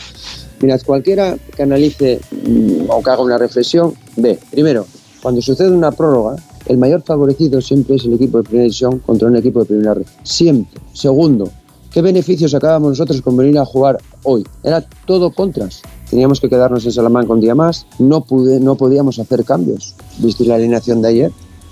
[0.62, 4.86] Mirad, cualquiera que analice mm, o que haga una reflexión, ve, primero,
[5.22, 6.36] cuando sucede una prórroga,
[6.66, 9.94] el mayor favorecido siempre es el equipo de primera división contra un equipo de primera
[9.94, 10.06] red.
[10.24, 10.82] Siempre.
[10.94, 11.50] Segundo,
[11.94, 14.44] ¿qué beneficios sacábamos nosotros con venir a jugar hoy?
[14.64, 15.82] Era todo contras.
[16.10, 19.96] Teníamos que quedarnos en Salamanca un día más, no, pude, no podíamos hacer cambios.
[20.18, 21.32] ¿Visteis la alineación de ayer?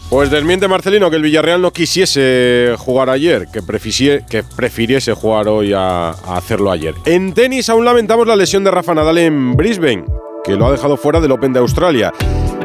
[0.10, 6.10] Pues desmiente Marcelino que el Villarreal no quisiese jugar ayer, que, prefiriese jugar hoy a,
[6.10, 6.95] a hacerlo ayer.
[7.06, 10.03] En tenis aún lamentamos la lesión de Rafa Nadal en Brisbane,
[10.43, 12.11] que lo ha dejado fuera del Open de Australia.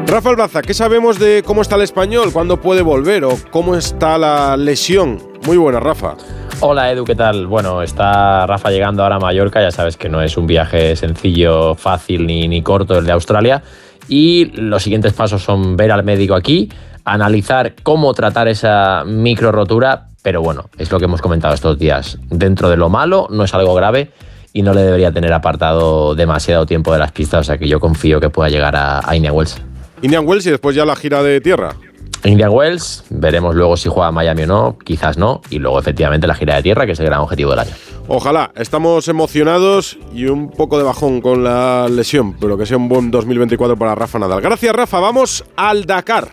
[0.05, 2.31] Rafa Albaza, ¿qué sabemos de cómo está el español?
[2.33, 3.23] ¿Cuándo puede volver?
[3.23, 5.21] ¿O cómo está la lesión?
[5.45, 6.15] Muy buena, Rafa.
[6.59, 7.45] Hola Edu, ¿qué tal?
[7.45, 11.75] Bueno, está Rafa llegando ahora a Mallorca, ya sabes que no es un viaje sencillo,
[11.75, 13.61] fácil ni, ni corto el de Australia.
[14.07, 16.71] Y los siguientes pasos son ver al médico aquí,
[17.05, 22.17] analizar cómo tratar esa micro rotura, pero bueno, es lo que hemos comentado estos días.
[22.31, 24.09] Dentro de lo malo, no es algo grave
[24.51, 27.79] y no le debería tener apartado demasiado tiempo de las pistas, o sea que yo
[27.79, 29.61] confío que pueda llegar a, a Indian Wells.
[30.01, 31.75] Indian Wells y después ya la gira de tierra.
[32.23, 36.27] Indian Wells, veremos luego si juega a Miami o no, quizás no, y luego efectivamente
[36.27, 37.71] la gira de tierra, que es el gran objetivo del año.
[38.07, 42.87] Ojalá, estamos emocionados y un poco de bajón con la lesión, pero que sea un
[42.87, 44.41] buen 2024 para Rafa Nadal.
[44.41, 44.99] Gracias, Rafa.
[44.99, 46.29] Vamos al Dakar.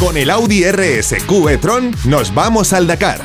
[0.00, 3.20] Con el Audi RSQ e-tron nos vamos al Dakar.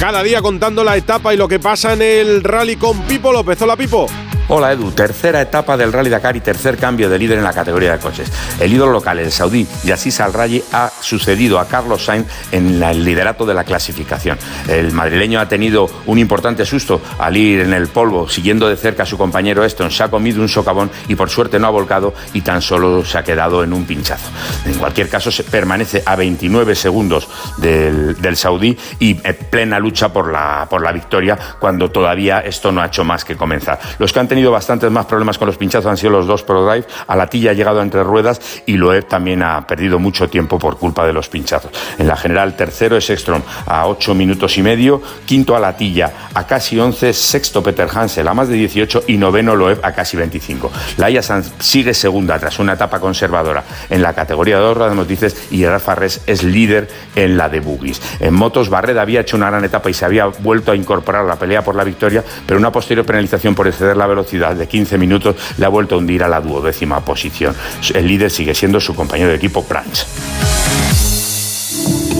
[0.00, 3.60] Cada día contando la etapa y lo que pasa en el rally con Pipo López.
[3.62, 4.06] Hola, Pipo.
[4.52, 7.92] Hola Edu, tercera etapa del Rally Dakar y tercer cambio de líder en la categoría
[7.92, 8.32] de coches.
[8.58, 13.46] El ídolo local, el saudí Yassis Al-Rayi, ha sucedido a Carlos Sainz en el liderato
[13.46, 14.38] de la clasificación.
[14.66, 19.04] El madrileño ha tenido un importante susto al ir en el polvo, siguiendo de cerca
[19.04, 19.92] a su compañero Eston.
[19.92, 23.18] Se ha comido un socavón y por suerte no ha volcado y tan solo se
[23.18, 24.30] ha quedado en un pinchazo.
[24.66, 27.28] En cualquier caso, permanece a 29 segundos
[27.58, 32.72] del, del saudí y en plena lucha por la, por la victoria cuando todavía esto
[32.72, 33.78] no ha hecho más que comenzar.
[34.00, 36.86] Los que han tenido bastantes más problemas con los pinchazos han sido los dos ProDrive.
[37.06, 41.12] Alatilla ha llegado entre ruedas y Loeb también ha perdido mucho tiempo por culpa de
[41.12, 41.70] los pinchazos.
[41.98, 46.78] En la general, tercero es Ekstrom a 8 minutos y medio, quinto Alatilla a casi
[46.78, 50.70] 11, sexto Peter Hansel a más de 18 y noveno Loeb a casi 25.
[50.96, 55.48] Laia Sanz sigue segunda tras una etapa conservadora en la categoría de dos ruedas motrices
[55.50, 58.00] y Rafa Res es líder en la de buggies.
[58.20, 61.28] En motos, Barreda había hecho una gran etapa y se había vuelto a incorporar a
[61.28, 64.98] la pelea por la victoria, pero una posterior penalización por exceder la velocidad de 15
[64.98, 67.54] minutos le ha vuelto a hundir a la duodécima posición.
[67.94, 70.06] El líder sigue siendo su compañero de equipo, Pranch.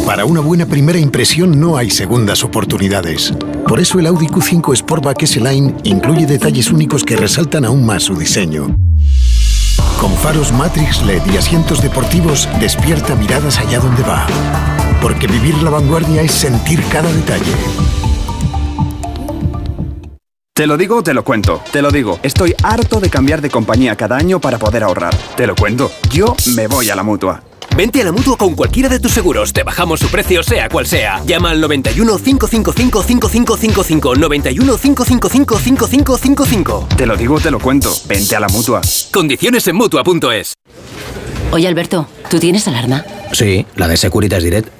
[0.06, 3.32] Para una buena primera impresión no hay segundas oportunidades.
[3.66, 8.16] Por eso el Audi Q5 Sportback S-Line incluye detalles únicos que resaltan aún más su
[8.16, 8.74] diseño.
[10.00, 14.26] Con faros Matrix LED y asientos deportivos, despierta miradas allá donde va.
[15.00, 17.99] Porque vivir la vanguardia es sentir cada detalle.
[20.54, 21.62] Te lo digo, te lo cuento.
[21.72, 25.14] Te lo digo, estoy harto de cambiar de compañía cada año para poder ahorrar.
[25.36, 27.42] Te lo cuento, yo me voy a la mutua.
[27.76, 29.52] Vente a la mutua con cualquiera de tus seguros.
[29.52, 31.22] Te bajamos su precio, sea cual sea.
[31.24, 34.16] Llama al 91 555 5555.
[34.16, 36.88] 91 555 5555.
[36.96, 37.94] Te lo digo, te lo cuento.
[38.06, 38.80] Vente a la mutua.
[39.12, 40.54] Condiciones en mutua.es.
[41.52, 43.04] Oye, Alberto, ¿tú tienes alarma?
[43.32, 44.79] Sí, la de Securitas Direct.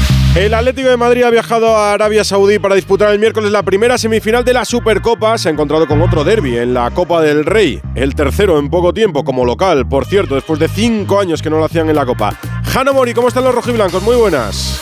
[0.33, 3.97] El Atlético de Madrid ha viajado a Arabia Saudí para disputar el miércoles la primera
[3.97, 5.37] semifinal de la Supercopa.
[5.37, 8.93] Se ha encontrado con otro derby en la Copa del Rey, el tercero en poco
[8.93, 12.05] tiempo como local, por cierto, después de cinco años que no lo hacían en la
[12.05, 12.33] Copa.
[12.63, 14.01] Jano Mori, ¿cómo están los rojiblancos?
[14.03, 14.81] Muy buenas.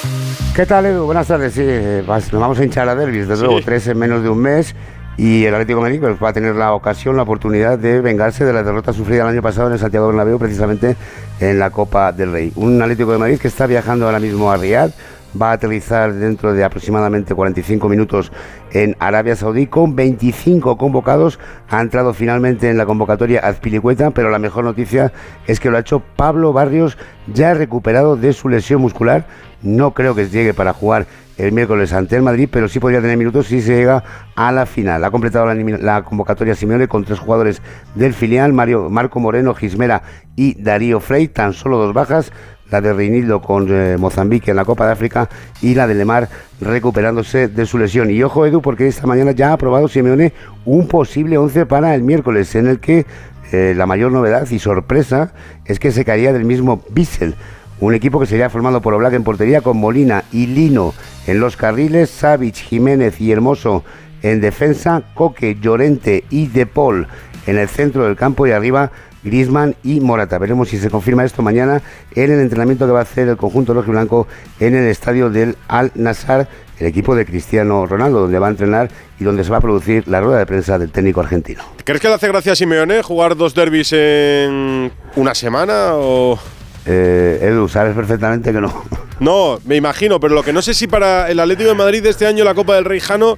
[0.56, 1.06] ¿Qué tal, Edu?
[1.06, 1.54] Buenas tardes.
[1.54, 4.38] Sí, eh, nos vamos a hinchar a derbis, desde luego, tres en menos de un
[4.38, 4.76] mes.
[5.18, 8.46] Y el Atlético de Madrid pues, va a tener la ocasión, la oportunidad de vengarse
[8.46, 10.96] de la derrota sufrida el año pasado en el Santiago Bernabéu, precisamente
[11.40, 12.54] en la Copa del Rey.
[12.56, 14.92] Un Atlético de Madrid que está viajando ahora mismo a Riyadh,
[15.40, 18.32] va a aterrizar dentro de aproximadamente 45 minutos
[18.72, 21.40] en Arabia Saudí con 25 convocados.
[21.70, 25.12] Ha entrado finalmente en la convocatoria Azpilicueta, pero la mejor noticia
[25.48, 26.98] es que lo ha hecho Pablo Barrios,
[27.34, 29.26] ya recuperado de su lesión muscular.
[29.62, 31.06] No creo que llegue para jugar
[31.40, 34.04] el miércoles ante el Madrid, pero sí podría tener minutos si se llega
[34.36, 35.04] a la final.
[35.04, 37.62] Ha completado la, la convocatoria Simeone con tres jugadores
[37.96, 40.02] del filial, Mario, Marco Moreno, Gismera
[40.36, 42.34] y Darío Frey, tan solo dos bajas,
[42.72, 45.30] la de Reinildo con eh, Mozambique en la Copa de África
[45.62, 46.30] y la de Lemar
[46.62, 48.12] recuperándose de su lesión.
[48.12, 50.34] Y ojo Edu, porque esta mañana ya ha aprobado Simeone
[50.66, 53.06] un posible 11 para el miércoles, en el que
[53.52, 55.34] eh, la mayor novedad y sorpresa
[55.66, 57.36] es que se caería del mismo Bissell.
[57.80, 60.94] Un equipo que sería formado por Oblak en portería con Molina y Lino
[61.28, 63.84] en los carriles, Savic, Jiménez y Hermoso
[64.22, 67.08] en defensa, Coque, Llorente y De Paul
[67.48, 68.92] en el centro del campo y arriba
[69.24, 70.38] Griezmann y Morata.
[70.38, 71.82] Veremos si se confirma esto mañana
[72.16, 74.28] en el entrenamiento que va a hacer el conjunto rojiblanco
[74.60, 76.48] en el estadio del Al Nassr,
[76.80, 78.90] el equipo de Cristiano Ronaldo, donde va a entrenar
[79.20, 81.64] y donde se va a producir la rueda de prensa del técnico argentino.
[81.84, 86.40] ¿Crees que le hace gracia a Simeone jugar dos derbis en una semana o...?
[86.86, 88.84] Eh, Edu, sabes perfectamente que no.
[89.20, 92.10] No, me imagino, pero lo que no sé si para el Atlético de Madrid de
[92.10, 93.38] este año la Copa del Rey Jano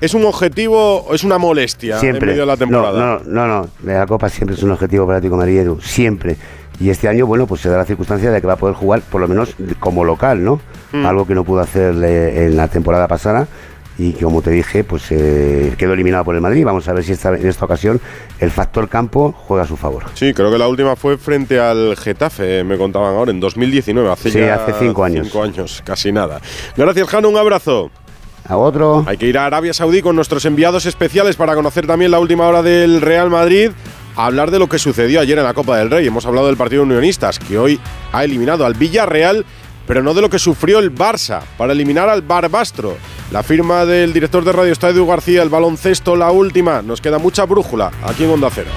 [0.00, 2.98] es un objetivo o es una molestia en medio de la temporada.
[2.98, 3.92] No, no, no, no.
[3.92, 6.36] La Copa siempre es un objetivo para Atlético de Madrid, Edu, siempre.
[6.78, 9.00] Y este año, bueno, pues se da la circunstancia de que va a poder jugar,
[9.00, 10.60] por lo menos como local, ¿no?
[10.92, 11.06] Mm.
[11.06, 13.48] Algo que no pudo hacer eh, en la temporada pasada.
[13.98, 16.66] Y que, como te dije, pues eh, quedó eliminado por el Madrid.
[16.66, 17.98] Vamos a ver si esta, en esta ocasión
[18.40, 20.04] el factor campo juega a su favor.
[20.12, 24.30] Sí, creo que la última fue frente al Getafe, me contaban ahora, en 2019, hace
[24.30, 25.26] Sí, ya hace cinco años.
[25.28, 26.42] cinco años, casi nada.
[26.76, 27.90] Gracias, Jano, un abrazo.
[29.06, 32.46] Hay que ir a Arabia Saudí con nuestros enviados especiales para conocer también la última
[32.46, 33.70] hora del Real Madrid.
[34.16, 36.06] A hablar de lo que sucedió ayer en la Copa del Rey.
[36.06, 37.78] Hemos hablado del partido Unionistas, que hoy
[38.12, 39.44] ha eliminado al Villarreal,
[39.86, 42.96] pero no de lo que sufrió el Barça para eliminar al Barbastro.
[43.30, 46.80] La firma del director de Radio Estadio García, el baloncesto, la última.
[46.80, 48.70] Nos queda mucha brújula aquí en Onda Cero.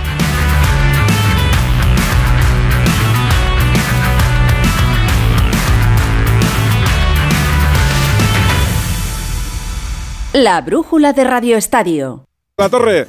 [10.34, 12.26] La brújula de Radio Estadio.
[12.56, 13.08] La torre.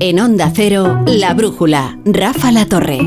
[0.00, 3.00] En Onda Cero, La Brújula, Rafa La Torre.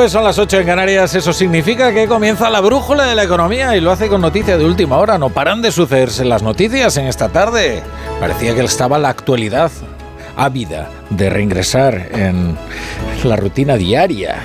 [0.00, 1.14] 9 son las 8 en Canarias.
[1.14, 4.64] Eso significa que comienza la brújula de la economía y lo hace con noticias de
[4.64, 5.18] última hora.
[5.18, 7.82] No paran de sucederse las noticias en esta tarde.
[8.18, 9.70] Parecía que estaba la actualidad
[10.36, 12.56] ávida de reingresar en
[13.24, 14.36] la rutina diaria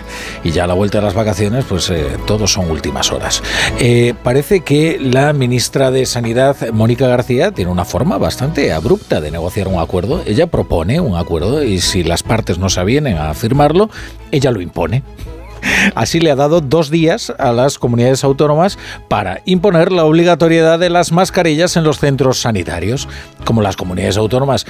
[0.43, 3.41] y ya a la vuelta de las vacaciones pues eh, todos son últimas horas.
[3.79, 9.31] Eh, parece que la ministra de Sanidad, Mónica García, tiene una forma bastante abrupta de
[9.31, 10.21] negociar un acuerdo.
[10.25, 13.89] Ella propone un acuerdo y si las partes no se avienen a firmarlo,
[14.31, 15.01] ella lo impone.
[15.95, 18.77] Así le ha dado dos días a las comunidades autónomas
[19.07, 23.07] para imponer la obligatoriedad de las mascarillas en los centros sanitarios.
[23.43, 24.65] Como las comunidades autónomas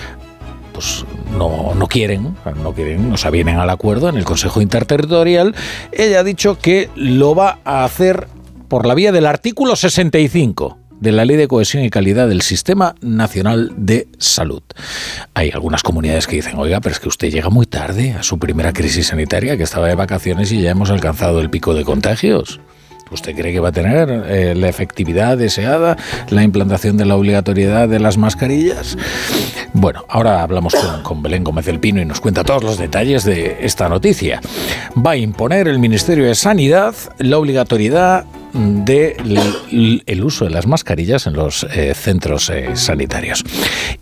[0.74, 1.06] pues
[1.38, 5.56] no, quieren, no quieren, no se avienen al acuerdo en el Consejo Interterritorial,
[5.94, 8.28] ella ha dicho que lo va a hacer
[8.68, 12.96] por la vía del artículo 65 de la Ley de Cohesión y Calidad del Sistema
[13.02, 14.64] Nacional de Salud.
[15.34, 18.40] Hay algunas comunidades que dicen, oiga, pero es que usted llega muy tarde a su
[18.40, 22.60] primera crisis sanitaria, que estaba de vacaciones y ya hemos alcanzado el pico de contagios.
[23.12, 25.96] ¿Usted cree que va a tener eh, la efectividad deseada,
[26.30, 28.98] la implantación de la obligatoriedad de las mascarillas?
[29.74, 33.24] Bueno, ahora hablamos con, con, Belén Gómez del Pino y nos cuenta todos los detalles
[33.24, 34.42] de esta noticia.
[34.98, 38.26] Va a imponer el Ministerio de Sanidad la obligatoriedad
[38.56, 43.44] del el uso de las mascarillas en los eh, centros eh, sanitarios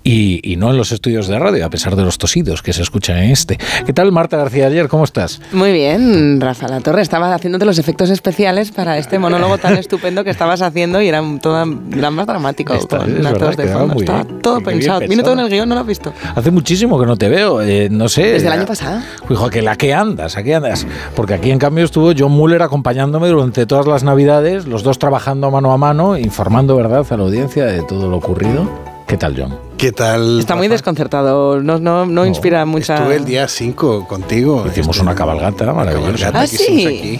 [0.03, 2.81] y, y, no en los estudios de radio, a pesar de los tosidos que se
[2.81, 3.57] escuchan en este.
[3.85, 4.87] ¿Qué tal, Marta García ayer?
[4.87, 5.41] ¿Cómo estás?
[5.51, 7.01] Muy bien, Rafa La Torre.
[7.01, 11.21] Estaba haciéndote los efectos especiales para este monólogo tan estupendo que estabas haciendo y era,
[11.41, 11.63] todo,
[11.95, 12.73] era más dramático.
[12.73, 13.99] Está, con es verdad, de fondo.
[13.99, 14.41] Estaba bien.
[14.41, 14.99] todo pensado.
[15.01, 16.13] Vino todo en el guion, ¿no lo has visto?
[16.35, 18.33] Hace muchísimo que no te veo, eh, no sé.
[18.33, 19.01] Desde el año pasado.
[19.29, 20.85] Hijo, que la que andas, ¿a qué andas?
[21.15, 25.49] Porque aquí en cambio estuvo John Muller acompañándome durante todas las navidades, los dos trabajando
[25.51, 28.69] mano a mano, informando, ¿verdad?, a la audiencia de todo lo ocurrido.
[29.07, 29.57] ¿Qué tal, John?
[29.77, 30.39] ¿Qué tal?
[30.39, 32.95] Está muy desconcertado, no, no, no inspira mucha...
[32.95, 34.65] Estuve el día 5 contigo.
[34.67, 36.31] Hicimos una cabalgata maravillosa.
[36.33, 37.19] Ah, sí.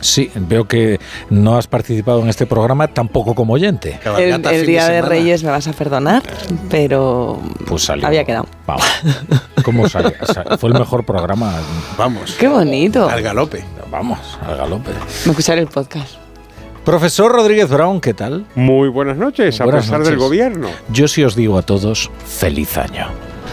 [0.00, 1.00] Sí, veo que
[1.30, 3.98] no has participado en este programa tampoco como oyente.
[4.18, 6.22] El, el día de, Reyes me vas a perdonar,
[6.68, 8.06] pero Pues salió.
[8.06, 8.46] había quedado.
[8.66, 8.84] Vamos.
[9.64, 10.12] ¿Cómo salió?
[10.20, 11.54] O sea, Fue el mejor programa.
[11.96, 12.36] Vamos.
[12.38, 13.08] Qué bonito.
[13.08, 13.64] Al galope.
[13.90, 14.90] Vamos, al galope.
[15.24, 16.16] Me escucharé el podcast.
[16.84, 18.44] Profesor Rodríguez Brown, ¿qué tal?
[18.54, 20.10] Muy buenas noches, a Buenas pesar noches.
[20.10, 20.68] del gobierno.
[20.90, 23.06] Yo sí os digo a todos, feliz año.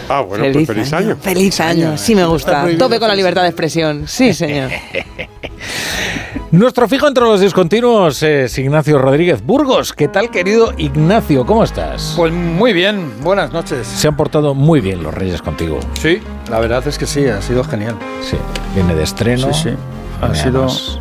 [0.08, 1.16] Ah, bueno, pues feliz año.
[1.18, 2.66] Feliz año, sí me gusta.
[2.78, 4.02] Tope con la libertad de expresión.
[4.06, 4.70] Sí, señor.
[6.50, 9.94] Nuestro fijo entre los discontinuos es Ignacio Rodríguez Burgos.
[9.94, 11.46] ¿Qué tal, querido Ignacio?
[11.46, 12.12] ¿Cómo estás?
[12.14, 13.86] Pues muy bien, buenas noches.
[13.86, 15.80] Se han portado muy bien los Reyes contigo.
[15.98, 17.94] Sí, la verdad es que sí, ha sido genial.
[18.20, 18.36] Sí,
[18.74, 19.54] viene de estreno.
[19.54, 19.76] Sí, sí.
[20.20, 20.64] Ha sido.
[20.64, 20.98] además-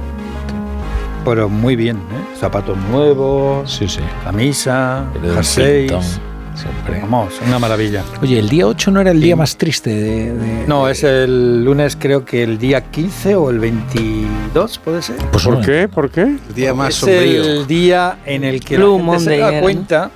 [1.26, 2.35] Pero muy bien, ¿eh?
[2.39, 3.99] Zapatos nuevos, Sí, sí.
[4.23, 6.19] camisa, jerseys.
[6.56, 6.99] siempre.
[7.02, 8.03] Vamos, una maravilla.
[8.22, 10.34] Oye, el día 8 no era el día más triste de...
[10.34, 15.15] de- No, es el lunes, creo que el día 15 o el 22, ¿puede ser?
[15.31, 15.88] Pues ¿Por qué?
[15.88, 16.22] ¿Por qué?
[16.23, 17.43] El día más es sombrío.
[17.43, 19.61] el día en el que Blue la gente Monday se da ¿no?
[19.61, 20.11] cuenta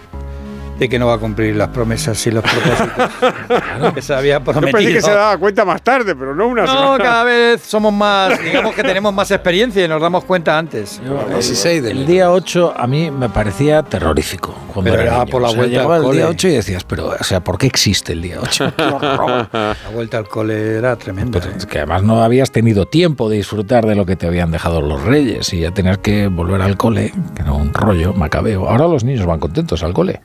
[0.78, 4.44] de que no va a cumplir las promesas y los propósitos que se había Yo
[4.44, 4.78] prometido.
[4.78, 7.04] pensé que se daba cuenta más tarde, pero no una No, semana.
[7.04, 11.02] cada vez somos más, digamos que tenemos más experiencia y nos damos cuenta antes.
[11.06, 12.12] yo- 16 de el enero.
[12.12, 14.54] día 8 a mí me parecía terrorífico.
[14.76, 15.32] Cuando Pero era era niño.
[15.32, 16.36] por la O sea, vuelta llegaba al el día cole.
[16.36, 18.74] 8 y decías, pero, o sea, ¿por qué existe el día 8?
[18.78, 19.48] Qué horror.
[19.54, 21.40] La vuelta al cole era tremenda.
[21.40, 21.56] Pero ¿eh?
[21.58, 24.82] es que además no habías tenido tiempo de disfrutar de lo que te habían dejado
[24.82, 28.68] los reyes y ya tener que volver al cole, que era un rollo macabeo.
[28.68, 30.20] Ahora los niños van contentos al cole.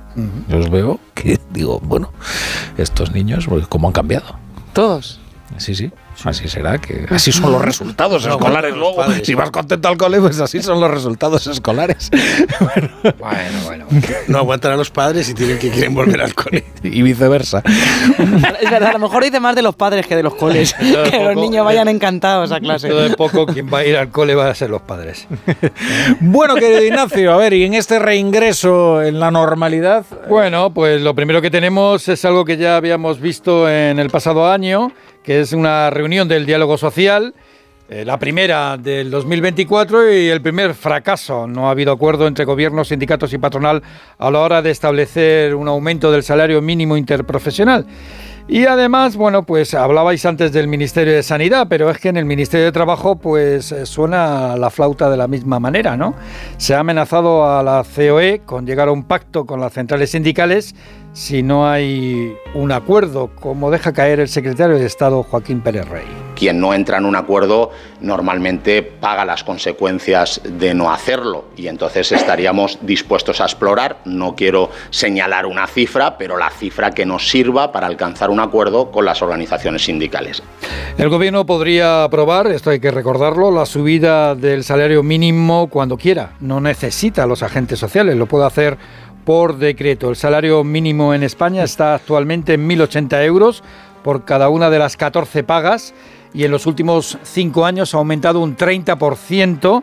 [0.49, 2.13] Yo os veo que digo, bueno,
[2.77, 4.37] estos niños, pues, ¿cómo han cambiado?
[4.73, 5.21] Todos.
[5.59, 5.91] Sí, sí,
[6.27, 8.97] así será, que así son los resultados No, escolares bueno, luego.
[8.97, 9.27] padres.
[9.27, 12.11] Si vas contento al cole, pues así son los resultados escolares.
[13.19, 13.87] Bueno, bueno.
[14.29, 16.65] No aguantan a los padres y tienen que quieren volver al cole.
[16.83, 17.63] y viceversa.
[18.61, 20.75] Es verdad, a lo mejor dice más de los padres que de los coles.
[20.75, 22.89] Que los niños vayan encantados a clase.
[22.89, 25.27] De poco quien va a ir al cole va a ser los padres.
[26.21, 31.15] Bueno, querido Ignacio, a ver, y en este reingreso en la normalidad, Bueno, pues lo
[31.15, 34.93] primero que tenemos es algo que ya habíamos visto en el pasado año,
[35.31, 37.35] que es una reunión del diálogo social,
[37.89, 41.47] eh, la primera del 2024 y el primer fracaso.
[41.47, 43.81] No ha habido acuerdo entre gobiernos, sindicatos y patronal
[44.19, 47.87] a la hora de establecer un aumento del salario mínimo interprofesional.
[48.49, 52.25] Y además, bueno, pues hablabais antes del Ministerio de Sanidad, pero es que en el
[52.25, 56.17] Ministerio de Trabajo pues eh, suena la flauta de la misma manera, ¿no?
[56.57, 60.75] Se ha amenazado a la COE con llegar a un pacto con las centrales sindicales
[61.13, 66.07] si no hay un acuerdo, como deja caer el secretario de Estado Joaquín Pérez Rey.
[66.37, 67.71] Quien no entra en un acuerdo
[68.01, 74.71] normalmente paga las consecuencias de no hacerlo y entonces estaríamos dispuestos a explorar, no quiero
[74.89, 79.21] señalar una cifra, pero la cifra que nos sirva para alcanzar un acuerdo con las
[79.21, 80.43] organizaciones sindicales.
[80.97, 86.33] El gobierno podría aprobar, esto hay que recordarlo, la subida del salario mínimo cuando quiera.
[86.41, 88.79] No necesita a los agentes sociales, lo puede hacer
[89.25, 90.11] por decreto.
[90.11, 93.63] El salario mínimo en España está actualmente en 1.080 euros
[94.03, 95.95] por cada una de las 14 pagas
[96.33, 99.83] y en los últimos cinco años ha aumentado un 30%,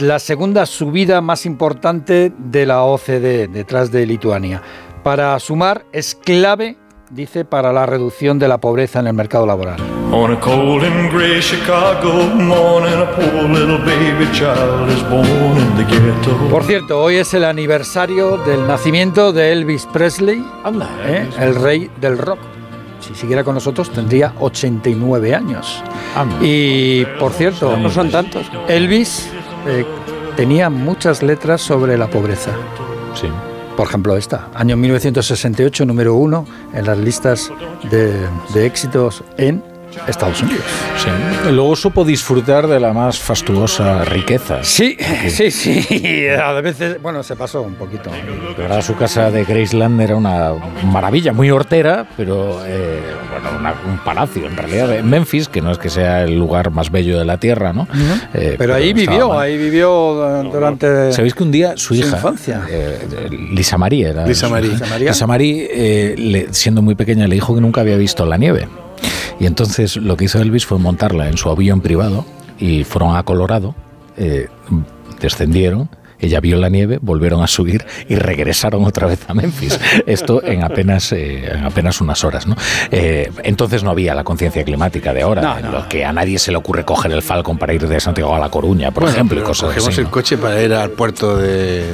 [0.00, 4.62] la segunda subida más importante de la OCDE, detrás de Lituania.
[5.02, 6.76] Para sumar, es clave,
[7.10, 9.76] dice, para la reducción de la pobreza en el mercado laboral.
[10.12, 15.76] On a cold and gray Chicago morning, a poor little baby child is born in
[15.76, 16.36] the ghetto.
[16.50, 20.44] Por cierto, hoy es el aniversario del nacimiento de Elvis Presley,
[21.06, 21.28] ¿eh?
[21.38, 22.38] el rey del rock.
[23.00, 25.82] Si siguiera con nosotros tendría 89 años.
[26.40, 28.50] Y por cierto, No son tantos.
[28.68, 29.30] Elvis
[29.66, 29.84] eh,
[30.36, 32.50] tenía muchas letras sobre la pobreza.
[33.14, 33.28] Sí.
[33.80, 36.44] Por ejemplo, esta, año 1968, número uno
[36.74, 37.50] en las listas
[37.90, 39.64] de, éxitos en
[40.06, 40.62] Estados Unidos.
[40.96, 41.50] Sí.
[41.52, 44.58] Luego supo disfrutar de la más fastuosa riqueza.
[44.62, 44.96] Sí,
[45.28, 46.26] sí, sí.
[46.42, 48.10] A veces, bueno, se pasó un poquito.
[48.10, 50.52] De verdad, su casa de Graceland era una
[50.84, 53.00] maravilla, muy hortera, pero eh,
[53.30, 54.94] bueno, una- un palacio en realidad.
[54.96, 57.86] En Memphis, que no es que sea el lugar más bello de la tierra, ¿no?
[58.34, 59.40] Eh, Pero ahí vivió, mal.
[59.40, 62.62] ahí vivió eh, durante ¿Sabéis que un día su hija, infancia.
[62.68, 64.70] eh, Lisa Marie, era Lisa Marie.
[64.70, 65.08] Lisa Marie.
[65.08, 68.68] Lisa Marie, eh, le- siendo muy pequeña, le dijo que nunca había visto la nieve.
[69.40, 72.24] Y entonces lo que hizo Elvis fue montarla en su avión privado
[72.58, 73.74] y fueron a Colorado,
[74.16, 74.48] eh,
[75.20, 75.88] descendieron.
[76.22, 79.80] Ella vio la nieve, volvieron a subir y regresaron otra vez a Memphis.
[80.06, 82.46] Esto en apenas, eh, en apenas unas horas.
[82.46, 82.56] ¿no?
[82.90, 85.72] Eh, entonces no había la conciencia climática de ahora, No, en no.
[85.72, 88.38] lo que a nadie se le ocurre coger el Falcon para ir de Santiago a
[88.38, 90.00] La Coruña, por Bueno, ejemplo, y cosas cogemos así.
[90.02, 91.86] el coche para ir al puerto de...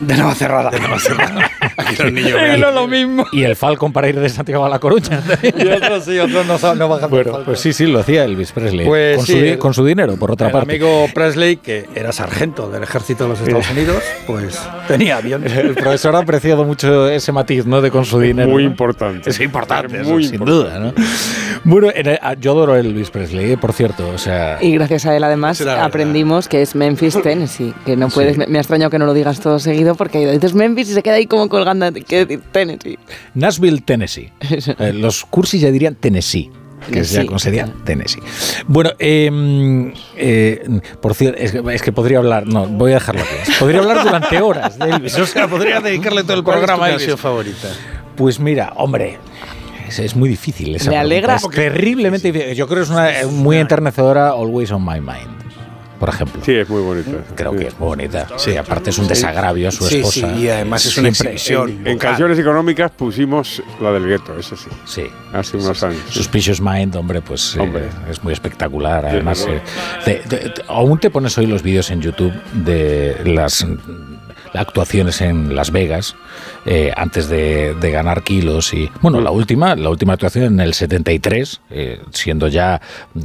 [0.00, 0.70] De Nueva Cerrada.
[0.70, 1.50] De Nueva Cerrada.
[1.76, 3.26] Aquí los niños no lo mismo.
[3.32, 5.22] Y el Falcon para ir de Santiago a La Coruña.
[5.42, 8.86] Y otros sí, otros no, no bajan Bueno, pues sí, sí, lo hacía Elvis Presley.
[8.86, 10.70] Pues con, sí, su, el- con su dinero, por otra el parte.
[10.72, 15.52] amigo Presley, que era sargento del ejército de los Estados Unidos, pues tenía aviones.
[15.52, 17.80] El profesor ha apreciado mucho ese matiz, ¿no?
[17.80, 18.48] De con su dinero.
[18.48, 18.70] Muy ¿no?
[18.70, 19.30] importante.
[19.30, 20.68] Es importante, Muy sin importante.
[20.68, 20.92] duda, ¿no?
[21.64, 24.08] Bueno, en el- yo adoro a Elvis Presley, eh, por cierto.
[24.08, 27.74] O sea, Y gracias a él, además, aprendimos que es Memphis, Tennessee.
[27.84, 28.36] Que no puedes.
[28.36, 31.02] Me, me ha extrañado que no lo digas todo seguido porque dices Memphis y se
[31.02, 31.86] queda ahí como colgando.
[31.92, 32.98] ¿Qué decir Tennessee?
[33.34, 34.32] Nashville, Tennessee.
[34.78, 36.50] Eh, los cursis ya dirían Tennessee.
[36.90, 37.26] Que Sí.
[37.28, 38.20] ya sería Tennessee.
[38.66, 43.22] Bueno, eh, eh, por cierto, es que, es que podría hablar, no, voy a dejarlo
[43.22, 43.52] aquí.
[43.58, 45.18] Podría hablar durante horas de Elvis.
[45.18, 47.20] O sea, podría dedicarle todo el ¿Cuál es tu programa a canción Elvis.
[47.22, 47.68] favorita?
[48.14, 49.18] Pues mira, hombre.
[49.86, 51.00] Es, es muy difícil esa ¿Le pregunta.
[51.00, 51.36] alegra?
[51.36, 52.54] Es terriblemente difícil.
[52.54, 55.36] Yo creo que es una muy enternecedora Always on My Mind,
[56.00, 56.42] por ejemplo.
[56.44, 57.10] Sí, es muy bonita.
[57.34, 58.26] Creo que es muy bonita.
[58.36, 60.34] Sí, aparte es un desagravio a su Sí, esposa.
[60.34, 61.86] sí, y además es una exhibición.
[61.86, 64.68] En canciones económicas pusimos la del gueto, eso sí.
[64.84, 65.04] Sí.
[65.32, 66.00] Hace unos años.
[66.10, 67.84] Suspicious Mind, hombre, pues eh, Hombre.
[68.10, 69.02] es muy espectacular.
[69.04, 69.60] Sí, Además, eh,
[70.04, 73.76] te- te- te- aún te pones hoy los vídeos en YouTube de las mm,
[74.54, 76.16] actuaciones en Las Vegas
[76.64, 80.74] eh, antes de, de ganar kilos y bueno la última la última actuación en el
[80.74, 82.80] 73 eh, siendo ya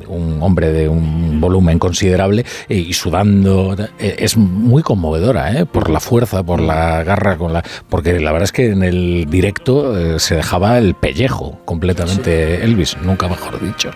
[0.08, 5.90] un hombre de un volumen considerable eh, y sudando eh, es muy conmovedora eh, por
[5.90, 10.20] la fuerza por la garra con la porque la verdad es que en el directo
[10.20, 13.92] se dejaba el pellejo completamente Elvis nunca mejor dicho.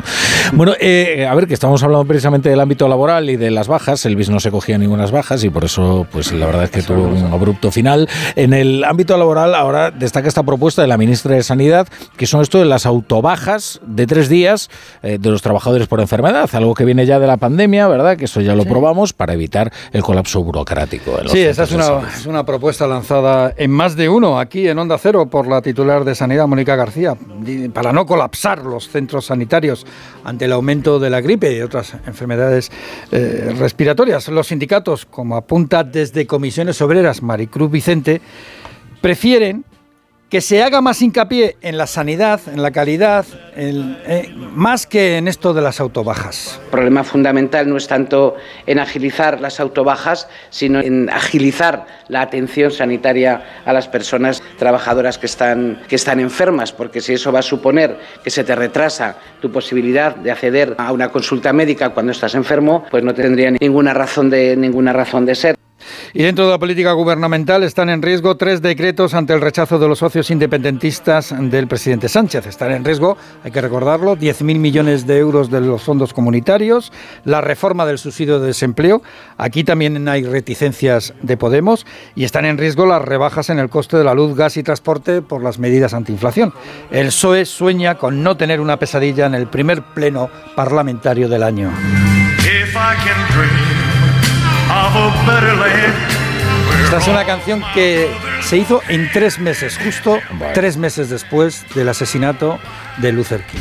[0.53, 4.05] Bueno eh, a ver que estamos hablando precisamente del ámbito laboral y de las bajas
[4.05, 7.03] Elvis no se cogía ninguna bajas y por eso pues la verdad es que tuvo
[7.03, 8.09] un abrupto final.
[8.35, 11.87] En el ámbito laboral ahora destaca esta propuesta de la ministra de Sanidad
[12.17, 14.69] que son esto de las autobajas de tres días
[15.03, 18.25] eh, de los trabajadores por enfermedad algo que viene ya de la pandemia verdad que
[18.25, 22.07] eso ya lo probamos para evitar el colapso burocrático en los Sí, esa es una,
[22.07, 26.03] es una propuesta lanzada en más de uno aquí en Onda Cero por la titular
[26.03, 27.15] de Sanidad, Mónica García,
[27.73, 29.85] para no colapsar los centros sanitarios
[30.23, 32.71] ante el aumento de la gripe y otras enfermedades
[33.11, 34.27] eh, respiratorias.
[34.29, 38.21] Los sindicatos, como apunta desde Comisiones Obreras Maricruz Vicente,
[39.05, 39.63] prefieren
[40.31, 43.23] que se haga más hincapié en la sanidad, en la calidad,
[43.55, 46.59] eh, más que en esto de las autobajas.
[46.65, 52.71] El problema fundamental no es tanto en agilizar las autobajas, sino en agilizar la atención
[52.71, 57.43] sanitaria a las personas trabajadoras que están, que están enfermas, porque si eso va a
[57.43, 62.33] suponer que se te retrasa tu posibilidad de acceder a una consulta médica cuando estás
[62.33, 65.55] enfermo, pues no tendría ninguna razón de, ninguna razón de ser.
[66.13, 69.87] Y dentro de la política gubernamental están en riesgo tres decretos ante el rechazo de
[69.87, 72.45] los socios independentistas del presidente Sánchez.
[72.47, 76.91] Están en riesgo, hay que recordarlo, 10.000 millones de euros de los fondos comunitarios,
[77.23, 79.01] la reforma del subsidio de desempleo.
[79.37, 81.85] Aquí también hay reticencias de Podemos
[82.15, 85.21] y están en riesgo las rebajas en el coste de la luz, gas y transporte
[85.21, 86.53] por las medidas antiinflación.
[86.91, 91.71] El PSOE sueña con no tener una pesadilla en el primer pleno parlamentario del año.
[96.83, 98.09] Esta es una canción que
[98.41, 100.19] se hizo en tres meses, justo
[100.53, 102.59] tres meses después del asesinato
[102.97, 103.59] de Luther King.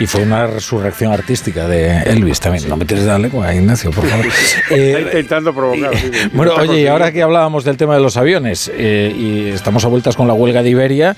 [0.00, 2.68] Y fue una resurrección artística de Elvis también.
[2.68, 4.26] No me tienes de la lengua, Ignacio, por favor.
[4.70, 5.96] Está intentando provocar.
[5.96, 6.30] sí, sí.
[6.32, 9.88] Bueno, oye, y ahora que hablábamos del tema de los aviones, eh, y estamos a
[9.88, 11.16] vueltas con la huelga de Iberia,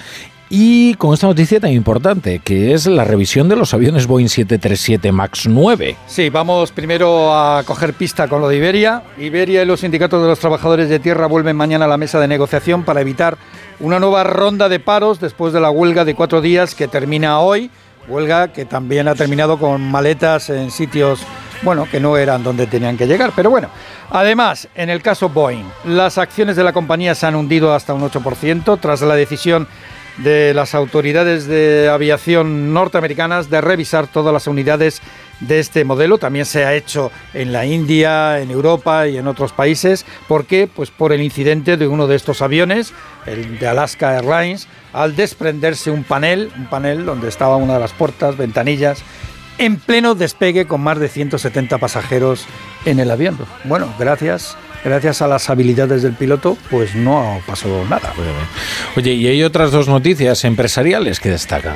[0.57, 5.11] y con esta noticia tan importante, que es la revisión de los aviones Boeing 737
[5.11, 5.97] MAX 9.
[6.07, 9.03] Sí, vamos primero a coger pista con lo de Iberia.
[9.19, 12.29] Iberia y los sindicatos de los trabajadores de tierra vuelven mañana a la mesa de
[12.29, 13.37] negociación para evitar
[13.81, 17.69] una nueva ronda de paros después de la huelga de cuatro días que termina hoy.
[18.07, 21.19] Huelga que también ha terminado con maletas en sitios,
[21.63, 23.33] bueno, que no eran donde tenían que llegar.
[23.35, 23.71] Pero bueno,
[24.09, 28.09] además, en el caso Boeing, las acciones de la compañía se han hundido hasta un
[28.09, 29.67] 8% tras la decisión
[30.19, 35.03] de las autoridades de aviación norteamericanas de revisar todas las unidades
[35.41, 36.19] de este modelo.
[36.19, 40.07] También se ha hecho en la India, en Europa y en otros países.
[40.29, 40.69] ¿Por qué?
[40.73, 42.93] Pues por el incidente de uno de estos aviones,
[43.27, 47.93] el de Alaska Airlines, al desprenderse un panel, un panel donde estaba una de las
[47.93, 49.03] puertas, ventanillas,
[49.59, 52.47] en pleno despegue con más de 170 pasajeros
[52.85, 53.39] en el avión.
[53.65, 54.57] Bueno, gracias.
[54.85, 58.13] Gracias a las habilidades del piloto, pues no pasó nada.
[58.97, 61.75] Oye, y hay otras dos noticias empresariales que destacan.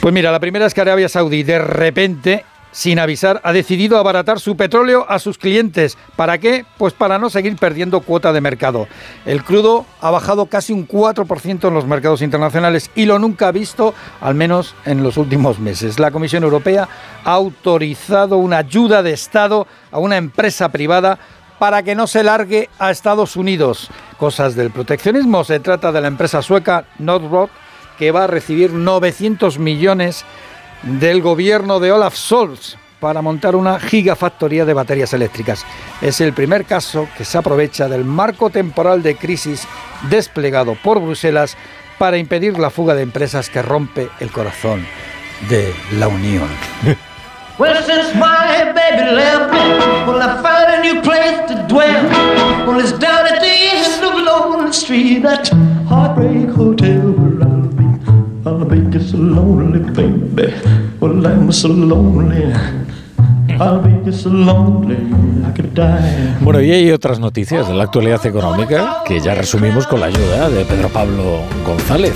[0.00, 4.38] Pues mira, la primera es que Arabia Saudí de repente, sin avisar, ha decidido abaratar
[4.38, 5.96] su petróleo a sus clientes.
[6.14, 6.66] ¿Para qué?
[6.76, 8.86] Pues para no seguir perdiendo cuota de mercado.
[9.24, 13.94] El crudo ha bajado casi un 4% en los mercados internacionales y lo nunca visto,
[14.20, 15.98] al menos en los últimos meses.
[15.98, 16.86] La Comisión Europea
[17.24, 21.18] ha autorizado una ayuda de Estado a una empresa privada
[21.62, 23.88] para que no se largue a Estados Unidos.
[24.18, 25.44] Cosas del proteccionismo.
[25.44, 27.50] Se trata de la empresa sueca Northrop,
[27.96, 30.24] que va a recibir 900 millones
[30.82, 35.64] del gobierno de Olaf Scholz para montar una gigafactoría de baterías eléctricas.
[36.00, 39.68] Es el primer caso que se aprovecha del marco temporal de crisis
[40.10, 41.56] desplegado por Bruselas
[41.96, 44.84] para impedir la fuga de empresas que rompe el corazón
[45.48, 46.48] de la Unión.
[47.58, 49.60] Well, since my baby left me,
[50.06, 52.04] well, I found a new place to dwell.
[52.66, 53.52] Well, it's down at the
[54.64, 55.48] of Street, that
[55.88, 57.84] heartbreak hotel where I'll be.
[58.46, 58.64] I'll
[59.14, 60.54] lonely, baby.
[61.00, 62.52] Well, I'm so lonely.
[66.40, 70.48] Bueno, y hay otras noticias de la actualidad económica que ya resumimos con la ayuda
[70.48, 72.14] de Pedro Pablo González.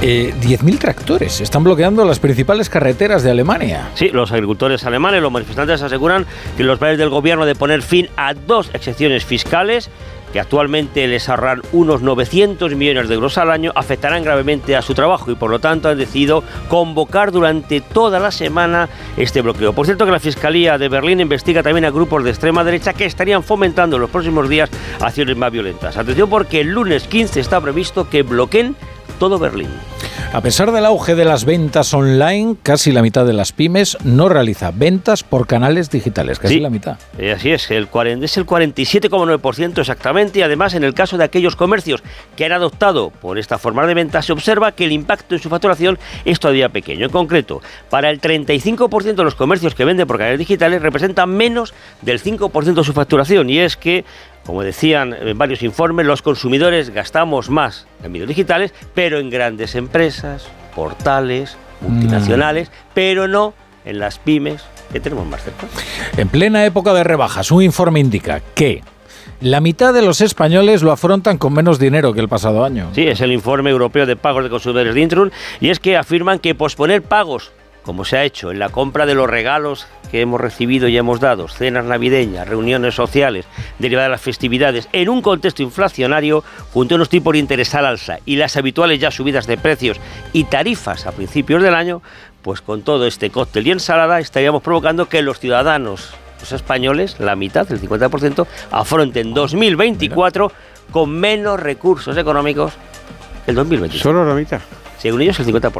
[0.00, 3.90] Eh, 10.000 tractores están bloqueando las principales carreteras de Alemania.
[3.94, 6.24] Sí, los agricultores alemanes, los manifestantes aseguran
[6.56, 9.90] que los planes del gobierno de poner fin a dos excepciones fiscales
[10.32, 14.94] que actualmente les ahorran unos 900 millones de euros al año, afectarán gravemente a su
[14.94, 19.72] trabajo y por lo tanto han decidido convocar durante toda la semana este bloqueo.
[19.72, 23.06] Por cierto que la Fiscalía de Berlín investiga también a grupos de extrema derecha que
[23.06, 24.70] estarían fomentando en los próximos días
[25.00, 25.96] acciones más violentas.
[25.96, 28.76] Atención porque el lunes 15 está previsto que bloqueen
[29.18, 29.68] todo Berlín.
[30.32, 34.28] A pesar del auge de las ventas online, casi la mitad de las pymes no
[34.28, 36.60] realiza ventas por canales digitales, casi Sí.
[36.60, 36.98] la mitad.
[37.16, 40.38] Eh, así es, el 40, es el 47,9% exactamente.
[40.38, 42.02] Y además, en el caso de aquellos comercios
[42.36, 45.48] que han adoptado por esta forma de venta, se observa que el impacto en su
[45.48, 47.06] facturación es todavía pequeño.
[47.06, 51.72] En concreto, para el 35% de los comercios que venden por canales digitales representa menos
[52.02, 53.48] del 5% de su facturación.
[53.50, 54.04] Y es que
[54.48, 59.74] como decían en varios informes, los consumidores gastamos más en medios digitales, pero en grandes
[59.74, 63.52] empresas, portales, multinacionales, pero no
[63.84, 65.66] en las pymes que tenemos más cerca.
[66.16, 68.82] En plena época de rebajas, un informe indica que
[69.42, 72.88] la mitad de los españoles lo afrontan con menos dinero que el pasado año.
[72.94, 75.30] Sí, es el informe europeo de pagos de consumidores de Intrum
[75.60, 77.52] y es que afirman que posponer pagos,
[77.88, 81.20] como se ha hecho en la compra de los regalos que hemos recibido y hemos
[81.20, 83.46] dado, cenas navideñas, reuniones sociales
[83.78, 86.44] derivadas de las festividades, en un contexto inflacionario,
[86.74, 89.98] junto a unos tipos de interés al alza y las habituales ya subidas de precios
[90.34, 92.02] y tarifas a principios del año,
[92.42, 97.36] pues con todo este cóctel y ensalada estaríamos provocando que los ciudadanos los españoles, la
[97.36, 100.52] mitad, el 50%, afronten 2024
[100.90, 102.74] con menos recursos económicos
[103.46, 104.02] que el 2023.
[104.02, 104.60] Solo la mitad.
[104.98, 105.72] Según ellos el 50%.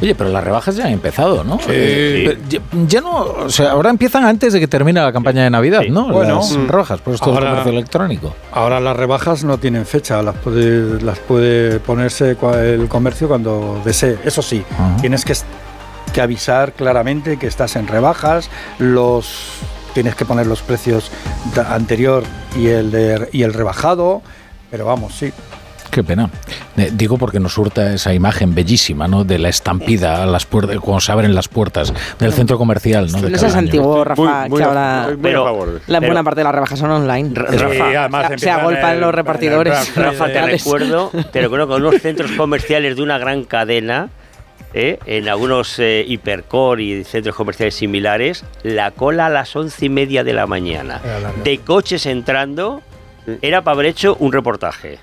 [0.00, 1.58] Oye, pero las rebajas ya han empezado, ¿no?
[1.58, 1.66] Sí.
[1.68, 5.50] Eh, ya, ya no, o sea, ahora empiezan antes de que termine la campaña de
[5.50, 6.08] Navidad, ¿no?
[6.08, 6.66] Bueno, las mm.
[6.68, 8.34] rebajas por esto del comercio electrónico.
[8.52, 14.18] Ahora las rebajas no tienen fecha, las puede, las puede ponerse el comercio cuando desee.
[14.24, 14.96] Eso sí, Ajá.
[15.00, 15.34] tienes que,
[16.12, 19.58] que avisar claramente que estás en rebajas, los
[19.94, 21.10] tienes que poner los precios
[21.68, 22.22] anterior
[22.56, 24.22] y el, de- y el rebajado,
[24.70, 25.32] pero vamos, sí.
[25.90, 26.30] Qué pena.
[26.76, 29.24] Eh, digo porque nos surta esa imagen bellísima, ¿no?
[29.24, 33.20] De la estampida a las puertas, cuando se abren las puertas del centro comercial, ¿no?
[33.22, 35.44] De No seas antiguo, Rafa, que ahora Pero-
[35.86, 37.30] la buena pero- parte de las rebajas son online.
[37.34, 39.94] Rafa, se, se agolpan los repartidores.
[39.96, 44.10] Rafa, te recuerdo, te recuerdo con unos centros comerciales de una gran cadena,
[44.74, 44.98] ¿eh?
[45.06, 50.22] en algunos eh, hipercore y centros comerciales similares, la cola a las once y media
[50.24, 51.00] de la mañana,
[51.42, 52.82] de coches entrando,
[53.42, 54.98] era para haber hecho un reportaje.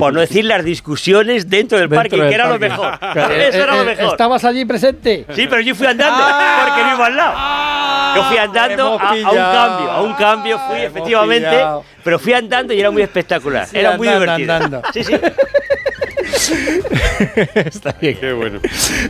[0.00, 2.98] Por no decir las discusiones dentro del parque, del que era lo mejor.
[3.30, 4.04] Eh, Eso era lo eh, mejor.
[4.12, 5.24] ¿Estabas allí presente?
[5.34, 6.18] Sí, pero yo fui andando,
[6.66, 8.16] porque vivo al lado.
[8.16, 11.84] Yo fui andando a, a un cambio, a un cambio fui, efectivamente, pillado.
[12.02, 13.66] pero fui andando y era muy espectacular.
[13.66, 14.54] Sí, era muy divertido.
[14.54, 14.82] andando.
[14.92, 15.14] Sí, sí.
[17.54, 18.16] Está bien.
[18.20, 18.60] Qué bueno.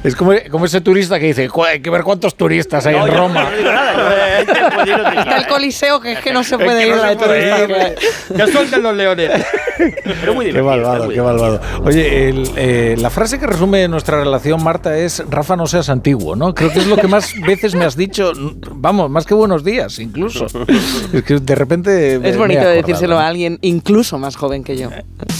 [0.05, 3.06] Es como, como ese turista que dice, "Cu- hay que ver cuántos turistas hay No,
[3.06, 3.44] en yo Roma.
[3.62, 7.02] no nada, Está el coliseo que es que no se Es puede que ir no
[7.02, 7.88] la se de puede turista.
[8.32, 8.36] ir.
[8.38, 9.30] Ya suelten los leones.
[10.20, 11.60] Pero muy Qué malvado, muy qué malvado.
[11.84, 16.34] Oye, el, eh, la frase que resume nuestra relación, Marta, es Rafa, no seas antiguo,
[16.36, 16.55] ¿no?
[16.55, 18.32] Creo que es lo que más veces me has dicho,
[18.72, 20.46] vamos, más que buenos días, incluso.
[21.12, 22.18] Es que de repente...
[22.18, 22.76] me- Es me bonito acordado.
[22.82, 24.90] decírselo a alguien incluso más joven que yo.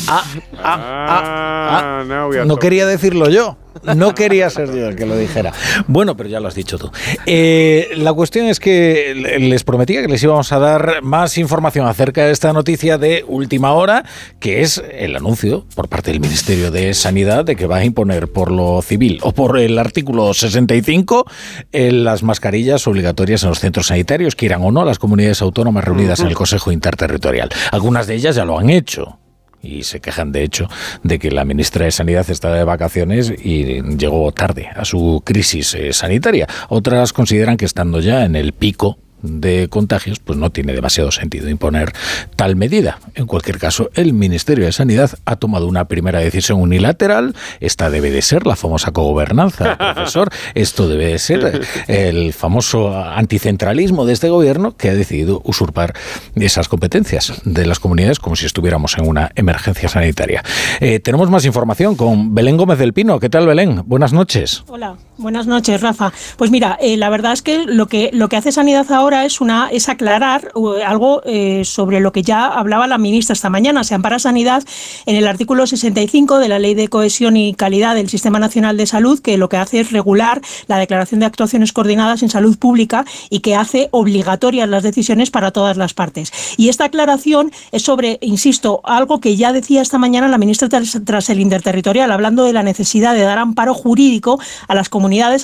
[0.07, 0.23] Ah,
[0.63, 2.05] Ah, no, voy a
[2.45, 3.57] No to- quería decirlo yo.
[3.95, 5.53] No quería ser yo el que lo dijera.
[5.87, 6.91] Bueno, pero ya lo has dicho tú.
[7.27, 12.25] Eh, la cuestión es que les prometía que les íbamos a dar más información acerca
[12.25, 14.05] de esta noticia de última hora,
[14.41, 18.27] que es el anuncio por parte del Ministerio de Sanidad de que va a imponer
[18.33, 21.25] por lo civil o por el artículo 65
[21.71, 26.19] eh, las mascarillas obligatorias en los centros sanitarios, quieran o no las comunidades autónomas reunidas
[26.19, 27.49] en el Consejo Interterritorial.
[27.71, 29.19] Algunas de ellas ya lo han hecho
[29.63, 30.69] y se quejan de hecho
[31.03, 35.75] de que la ministra de Sanidad está de vacaciones y llegó tarde a su crisis
[35.75, 36.47] eh, sanitaria.
[36.69, 41.49] Otras consideran que estando ya en el pico de contagios, pues no tiene demasiado sentido
[41.49, 41.93] imponer
[42.37, 42.99] tal medida.
[43.15, 47.35] En cualquier caso, el Ministerio de Sanidad ha tomado una primera decisión unilateral.
[47.61, 50.31] Esta debe de ser la famosa cogobernanza, profesor.
[50.55, 55.95] Esto debe de ser el famoso anticentralismo de este gobierno que ha decidido usurpar
[56.35, 60.43] esas competencias de las comunidades como si estuviéramos en una emergencia sanitaria.
[60.81, 63.19] Eh, tenemos más información con Belén Gómez del Pino.
[63.21, 63.83] ¿Qué tal, Belén?
[63.87, 64.65] Buenas noches.
[64.69, 66.13] Hola, buenas noches, Rafa.
[66.37, 69.41] Pues mira, eh, la verdad es que lo que lo que hace Sanidad ahora es
[69.41, 73.85] una es aclarar eh, algo eh, sobre lo que ya hablaba la ministra esta mañana.
[73.85, 74.63] Se ampara Sanidad
[75.07, 78.87] en el artículo 65 de la Ley de Cohesión y Calidad del Sistema Nacional de
[78.87, 83.05] Salud, que lo que hace es regular la declaración de actuaciones coordinadas en salud pública
[83.29, 86.33] y que hace obligatorias las decisiones para todas las partes.
[86.57, 90.99] Y esta aclaración es sobre, insisto, algo que ya decía esta mañana la ministra tras,
[91.05, 94.39] tras el interterritorial, hablando de la necesidad de dar amparo jurídico
[94.69, 94.89] a las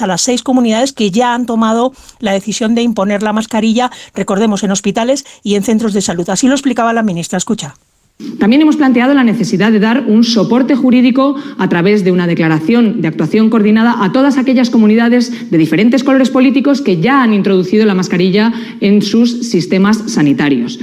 [0.03, 4.63] a las seis comunidades que ya han tomado la decisión de imponer la mascarilla, recordemos,
[4.63, 6.29] en hospitales y en centros de salud.
[6.29, 7.39] Así lo explicaba la ministra.
[7.39, 7.75] Escucha.
[8.39, 13.01] También hemos planteado la necesidad de dar un soporte jurídico a través de una declaración
[13.01, 17.87] de actuación coordinada a todas aquellas comunidades de diferentes colores políticos que ya han introducido
[17.87, 20.79] la mascarilla en sus sistemas sanitarios.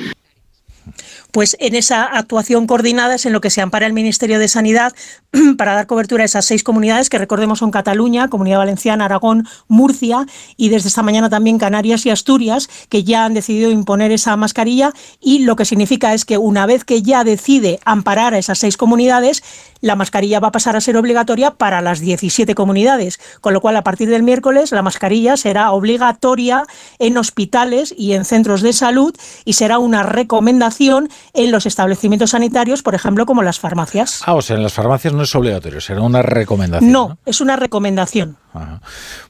[1.32, 4.94] Pues en esa actuación coordinada es en lo que se ampara el Ministerio de Sanidad
[5.58, 10.26] para dar cobertura a esas seis comunidades que recordemos son Cataluña, Comunidad Valenciana, Aragón, Murcia
[10.58, 14.92] y desde esta mañana también Canarias y Asturias, que ya han decidido imponer esa mascarilla
[15.22, 18.76] y lo que significa es que una vez que ya decide amparar a esas seis
[18.76, 19.42] comunidades,
[19.82, 23.76] la mascarilla va a pasar a ser obligatoria para las 17 comunidades, con lo cual
[23.78, 26.66] a partir del miércoles la mascarilla será obligatoria
[27.00, 32.84] en hospitales y en centros de salud y será una recomendación en los establecimientos sanitarios,
[32.84, 34.22] por ejemplo, como las farmacias.
[34.26, 36.92] Ah, o sea, en las farmacias no es obligatorio, será una recomendación.
[36.92, 38.38] No, es una recomendación.
[38.54, 38.82] Ajá.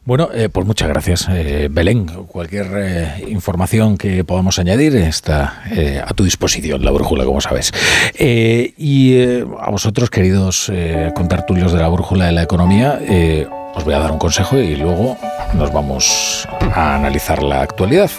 [0.04, 2.08] Bueno, eh, pues muchas gracias, eh, Belén.
[2.08, 5.64] Cualquier eh, información que podamos añadir está
[6.06, 7.72] a tu disposición, la brújula, como sabes.
[8.18, 9.22] Y
[9.60, 10.72] a vosotros, queridos
[11.16, 13.00] contertulios de la brújula de la economía,
[13.76, 15.18] os voy a dar un consejo y luego
[15.54, 18.10] nos vamos a analizar la actualidad.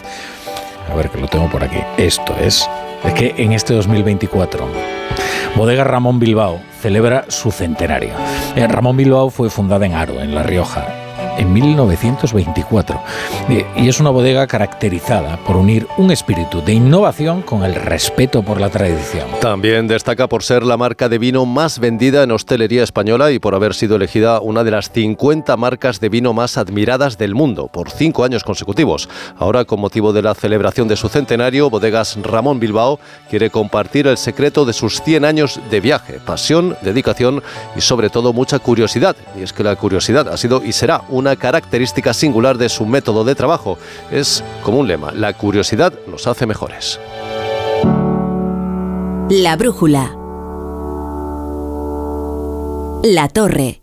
[0.90, 1.78] A ver que lo tengo por aquí.
[1.96, 2.68] Esto es,
[3.04, 4.66] es que en este 2024
[5.56, 8.14] Bodega Ramón Bilbao celebra su centenario.
[8.56, 11.01] Eh, Ramón Bilbao fue fundada en Aro, en La Rioja,
[11.38, 13.00] en 1924
[13.48, 18.42] Eh, y es una bodega caracterizada por unir un espíritu de innovación con el respeto
[18.42, 19.26] por la tradición.
[19.40, 23.54] También destaca por ser la marca de vino más vendida en hostelería española y por
[23.54, 27.90] haber sido elegida una de las 50 marcas de vino más admiradas del mundo por
[27.90, 29.08] cinco años consecutivos.
[29.38, 34.16] Ahora, con motivo de la celebración de su centenario, Bodegas Ramón Bilbao quiere compartir el
[34.16, 37.42] secreto de sus 100 años de viaje, pasión, dedicación
[37.76, 39.16] y sobre todo mucha curiosidad.
[39.38, 43.24] Y es que la curiosidad ha sido y será una característica singular de su método
[43.24, 43.78] de trabajo.
[44.10, 46.98] Es como un lema, la curiosidad nos hace mejores.
[49.30, 50.14] La brújula.
[53.04, 53.82] La torre.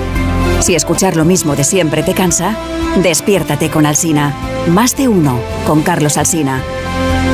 [0.61, 2.55] Si escuchar lo mismo de siempre te cansa,
[3.01, 4.31] despiértate con Alsina.
[4.67, 6.61] Más de uno con Carlos Alsina.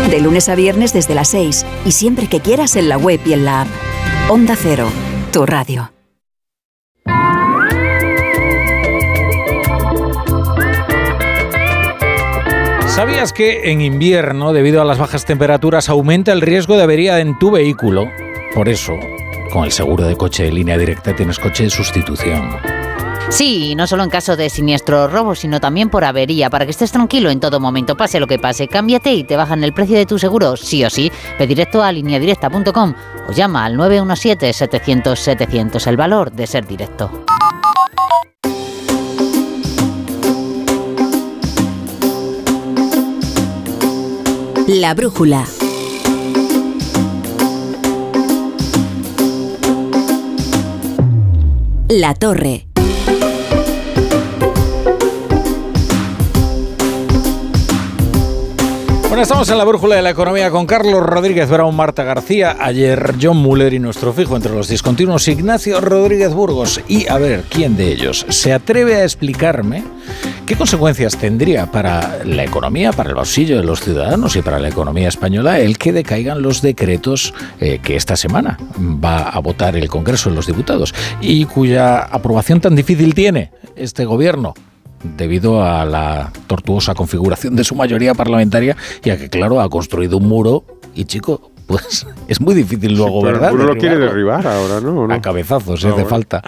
[0.10, 3.34] De lunes a viernes desde las 6 y siempre que quieras en la web y
[3.34, 3.68] en la app.
[4.30, 4.88] Onda Cero,
[5.34, 5.92] tu radio.
[12.88, 17.38] ¿Sabías que en invierno, debido a las bajas temperaturas, aumenta el riesgo de avería en
[17.38, 18.10] tu vehículo?
[18.56, 18.94] Por eso,
[19.52, 22.77] con el seguro de coche de línea directa tienes coche de sustitución.
[23.30, 26.92] Sí, no solo en caso de siniestro robo, sino también por avería, para que estés
[26.92, 28.68] tranquilo en todo momento, pase lo que pase.
[28.68, 31.12] Cámbiate y te bajan el precio de tu seguro, sí o sí.
[31.38, 32.94] Ve directo a lineadirecta.com
[33.28, 37.12] o llama al 917-700-700, el valor de ser directo.
[44.68, 45.46] La brújula.
[51.90, 52.67] La torre.
[59.22, 63.38] Estamos en la brújula de la economía con Carlos Rodríguez Brown, Marta García, ayer John
[63.38, 66.80] Muller y nuestro fijo entre los discontinuos Ignacio Rodríguez Burgos.
[66.88, 69.84] Y a ver, ¿quién de ellos se atreve a explicarme
[70.46, 74.70] qué consecuencias tendría para la economía, para el bolsillo de los ciudadanos y para la
[74.70, 79.90] economía española el que decaigan los decretos eh, que esta semana va a votar el
[79.90, 84.54] Congreso de los Diputados y cuya aprobación tan difícil tiene este gobierno?
[85.04, 90.18] Debido a la tortuosa configuración de su mayoría parlamentaria y a que, claro, ha construido
[90.18, 90.64] un muro
[90.96, 93.52] y, chico, pues es muy difícil luego, pero el ¿verdad?
[93.52, 95.02] muro lo quiere derribar ahora, ¿no?
[95.02, 95.14] ¿O no?
[95.14, 96.10] A cabezazos, si Ah, hace bueno.
[96.10, 96.44] falta.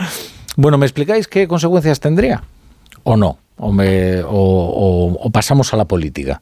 [0.55, 2.43] Bueno, ¿me explicáis qué consecuencias tendría?
[3.03, 3.37] ¿O no?
[3.57, 6.41] ¿O, me- o- o- o pasamos a la política?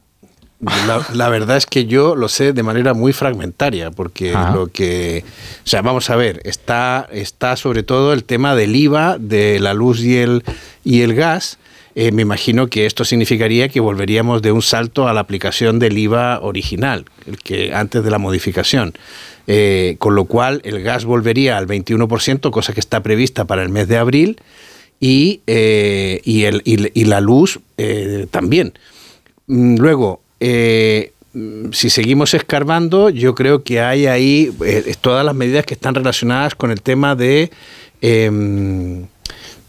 [0.60, 4.50] La, la verdad es que yo lo sé de manera muy fragmentaria, porque Ah.
[4.52, 5.22] lo que.
[5.64, 9.72] O sea, vamos a ver, está, está sobre todo el tema del IVA, de la
[9.72, 10.42] luz y el,
[10.84, 11.58] y el gas.
[12.00, 15.98] Eh, me imagino que esto significaría que volveríamos de un salto a la aplicación del
[15.98, 18.94] IVA original, el que antes de la modificación.
[19.48, 23.70] Eh, con lo cual, el gas volvería al 21%, cosa que está prevista para el
[23.70, 24.40] mes de abril,
[25.00, 27.58] y, eh, y, la luz
[28.30, 28.74] también.
[29.48, 34.52] Mm, Luego, si seguimos escarbando, yo creo que hay ahí
[35.00, 37.50] todas las medidas que están relacionadas con el tema de
[38.02, 39.06] em,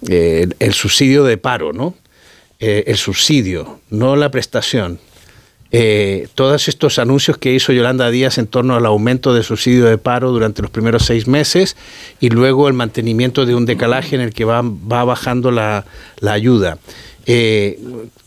[0.07, 1.95] el subsidio de paro, ¿no?
[2.61, 4.99] Eh, el subsidio, no la prestación.
[5.71, 9.97] Eh, todos estos anuncios que hizo Yolanda Díaz en torno al aumento del subsidio de
[9.97, 11.77] paro durante los primeros seis meses
[12.19, 15.85] y luego el mantenimiento de un decalaje en el que va, va bajando la,
[16.19, 16.79] la ayuda.
[17.27, 17.79] Eh,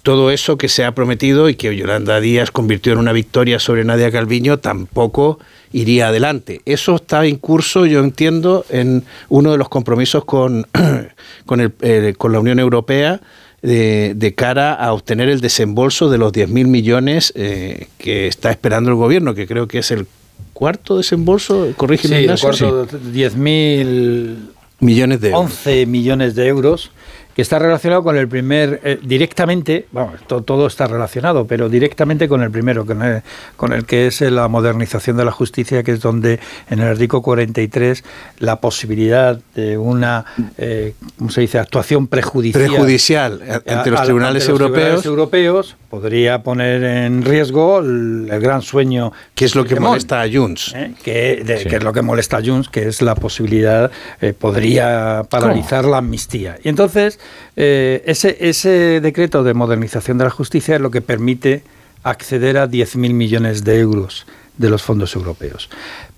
[0.03, 3.85] todo eso que se ha prometido y que Yolanda Díaz convirtió en una victoria sobre
[3.85, 5.41] Nadia Calviño tampoco
[5.73, 6.63] iría adelante.
[6.65, 10.67] Eso está en curso, yo entiendo, en uno de los compromisos con,
[11.47, 13.21] con, el, con la Unión Europea
[13.63, 18.91] de, de, cara a obtener el desembolso de los 10.000 millones eh, que está esperando
[18.91, 20.07] el gobierno, que creo que es el
[20.53, 22.51] cuarto desembolso, corrígeme sí, Ignacio.
[22.51, 24.37] el cuarto, 10.000
[24.81, 25.53] millones de euros.
[25.53, 26.91] 11 millones de euros
[27.35, 32.29] que está relacionado con el primer, eh, directamente, vamos, to, todo está relacionado, pero directamente
[32.29, 33.23] con el primero, con el,
[33.57, 36.41] con el que es la modernización de la justicia, que es donde
[36.71, 38.05] en el artículo 43
[38.39, 40.25] la posibilidad de una,
[40.59, 42.67] eh, ¿cómo se dice?, actuación prejudicial.
[42.69, 45.01] Prejudicial ante los a- tribunales ante los europeos.
[45.03, 49.13] tribunales europeos podría poner en riesgo el, el gran sueño.
[49.35, 50.73] Que es lo que Puigdemont, molesta a Junts.
[50.75, 50.95] ¿eh?
[51.05, 53.91] que, de- que es lo que molesta a Junts, que es la posibilidad,
[54.23, 56.57] eh, podría paralizar la amnistía.
[56.65, 57.21] Y entonces,
[57.57, 61.63] eh, ese, ese decreto de modernización de la justicia es lo que permite
[62.05, 64.25] acceder a 10.000 millones de euros
[64.57, 65.69] de los fondos europeos.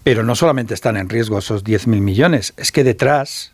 [0.04, 3.50] Pero no solamente están en riesgo esos 10.000 millones, es que detrás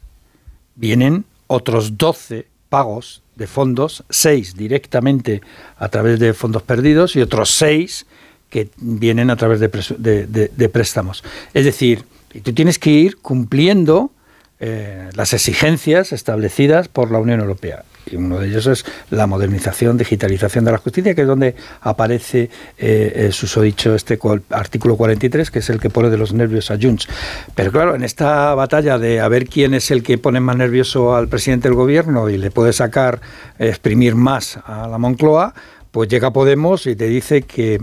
[0.75, 5.43] vienen otros 12 pagos de fondos, 6 directamente
[5.77, 8.07] a través de fondos perdidos y otros 6
[8.49, 11.23] que vienen a través de, préstamos.
[11.53, 12.05] Es decir,
[12.43, 14.11] tú tienes que ir cumpliendo
[14.59, 17.85] eh, las exigencias establecidas por la Unión Europea.
[18.06, 22.51] Y uno de ellos es la modernización, digitalización de la justicia, que es donde aparece
[22.78, 24.18] eh, el susodicho este
[24.51, 27.09] artículo 43, que es el que pone de los nervios a Junts.
[27.55, 31.14] Pero claro, en esta batalla de a ver quién es el que pone más nervioso
[31.14, 33.20] al presidente del gobierno y le puede sacar,
[33.59, 35.55] eh, exprimir más a la Moncloa,
[35.90, 37.82] pues llega Podemos y te dice que...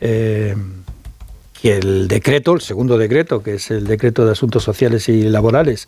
[0.00, 0.54] eh,
[1.62, 5.86] que el decreto, el segundo decreto, que es el decreto de asuntos sociales y laborales,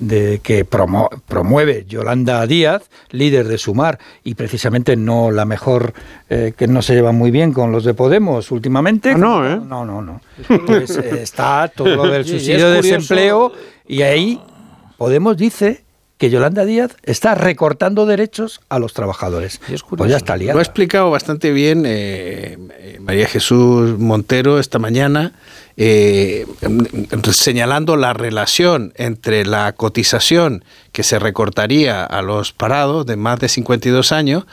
[0.00, 5.92] de que promo- promueve Yolanda Díaz, líder de Sumar, y precisamente no la mejor,
[6.30, 9.14] eh, que no se lleva muy bien con los de Podemos últimamente.
[9.14, 9.60] no, ¿eh?
[9.62, 10.20] No, no, no.
[10.66, 13.52] Pues eh, está todo lo del subsidio de desempleo,
[13.86, 14.40] y ahí
[14.96, 15.84] Podemos dice
[16.18, 19.60] que Yolanda Díaz está recortando derechos a los trabajadores.
[19.96, 20.54] Pues ya está liada.
[20.54, 25.32] Lo ha explicado bastante bien eh, eh, María Jesús Montero esta mañana,
[25.80, 26.44] eh,
[27.32, 33.48] señalando la relación entre la cotización que se recortaría a los parados de más de
[33.48, 34.44] 52 años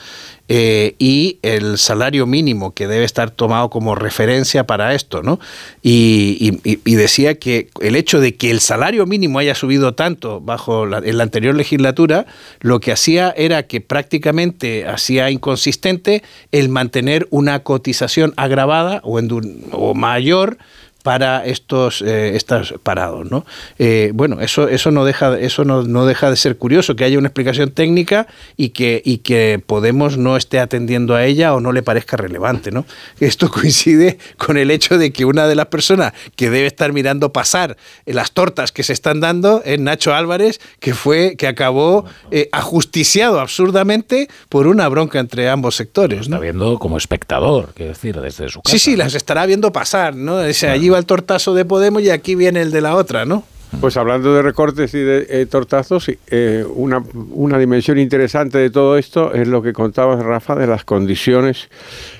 [0.47, 5.39] eh, y el salario mínimo que debe estar tomado como referencia para esto, ¿no?
[5.81, 10.99] Y, decía que el hecho de que el salario mínimo haya subido tanto bajo la,
[10.99, 12.27] en la anterior legislatura,
[12.61, 16.21] lo que hacía era que prácticamente hacía inconsistente
[16.51, 20.59] el mantener una cotización agravada o, endu- o mayor
[21.05, 23.45] para estos eh, estos parados no
[23.77, 27.19] Eh, bueno eso eso no deja eso no, no deja de ser curioso que haya
[27.19, 28.25] una explicación técnica
[28.57, 32.71] y que y que Podemos no esté atendiendo a ella o no le parezca relevante
[32.71, 32.85] no
[33.19, 37.31] esto coincide con el hecho de que una de las personas que debe estar mirando
[37.31, 37.77] pasar
[38.07, 43.39] las tortas que se están dando es Nacho Álvarez que fue que acabó eh, ajusticiado
[43.39, 46.37] absurdamente por una bronca entre ambos sectores ¿no?
[46.37, 48.77] Está viendo como espectador, quiero decir, desde su casa.
[48.77, 50.41] Sí, sí, las estará viendo pasar, ¿no?
[50.41, 53.43] Ese, allí va el tortazo de Podemos y aquí viene el de la otra, ¿no?
[53.81, 58.97] Pues hablando de recortes y de eh, tortazos, eh, una, una dimensión interesante de todo
[58.97, 61.69] esto es lo que contabas, Rafa, de las condiciones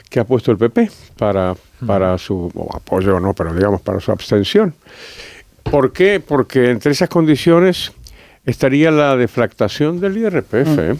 [0.10, 4.12] que ha puesto el PP para, para su o apoyo, no, pero digamos para su
[4.12, 4.74] abstención.
[5.64, 6.20] ¿Por qué?
[6.20, 7.94] Porque entre esas condiciones
[8.46, 10.80] estaría la deflactación del IRPF.
[10.80, 10.96] ¿eh?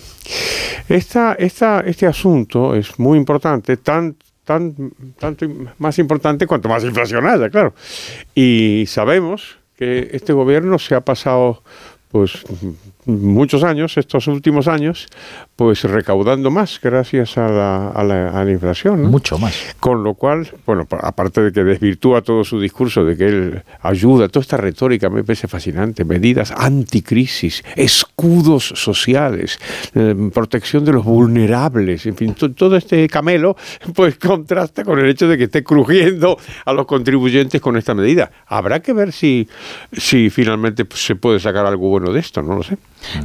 [0.90, 4.16] Esta, esta, este asunto es muy importante, tan,
[4.46, 5.46] tan, tanto
[5.78, 7.74] más importante cuanto más inflación haya, claro.
[8.34, 11.64] Y sabemos que este gobierno se ha pasado
[12.12, 12.46] pues
[13.06, 15.08] muchos años, estos últimos años,
[15.56, 19.04] pues recaudando más gracias a la, a la, a la inflación.
[19.04, 19.10] ¿no?
[19.10, 19.76] Mucho más.
[19.80, 23.64] Con lo cual, bueno, pa- aparte de que desvirtúa todo su discurso, de que él
[23.82, 29.60] ayuda, toda esta retórica me parece fascinante, medidas anticrisis, escudos sociales,
[29.94, 33.56] eh, protección de los vulnerables, en fin, to- todo este camelo,
[33.94, 38.32] pues contrasta con el hecho de que esté crujiendo a los contribuyentes con esta medida.
[38.48, 39.48] Habrá que ver si,
[39.94, 42.78] si finalmente pues, se puede sacar algo bueno de esto, no lo sé.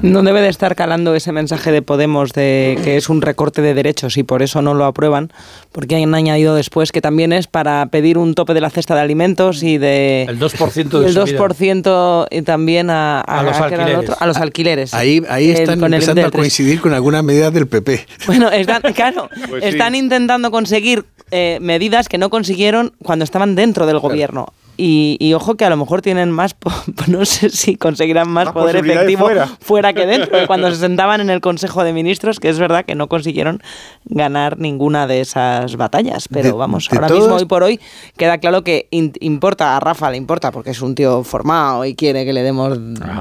[0.03, 3.75] No debe de estar calando ese mensaje de Podemos de que es un recorte de
[3.75, 5.33] derechos y por eso no lo aprueban,
[5.73, 9.01] porque han añadido después que también es para pedir un tope de la cesta de
[9.01, 10.25] alimentos y de...
[10.29, 11.39] El 2% de el subida.
[11.39, 13.57] 2% y también a, A los.
[14.21, 14.95] A los alquileres.
[14.95, 18.07] Ahí, ahí El- están el empezando a coincidir con algunas medidas del PP.
[18.27, 19.69] Bueno, están, claro, Pues sí.
[19.71, 24.53] están intentando conseguir eh, medidas que no consiguieron cuando estaban dentro del gobierno.
[24.77, 26.71] Y, y ojo que a lo mejor tienen más, po-
[27.07, 29.47] no sé si conseguirán más, Más poder efectivo fuera.
[29.61, 29.93] fuera.
[29.93, 32.95] que dentro, de cuando se sentaban en el Consejo de Ministros, que es verdad que
[32.95, 33.63] no consiguieron
[34.07, 36.29] ganar ninguna de esas batallas.
[36.29, 37.79] Pero De- vamos, de ahora todos- mismo, hoy por hoy,
[38.17, 41.95] queda claro que in- importa, a Rafa le importa, porque es un tío formado y
[41.95, 42.79] quiere que le demos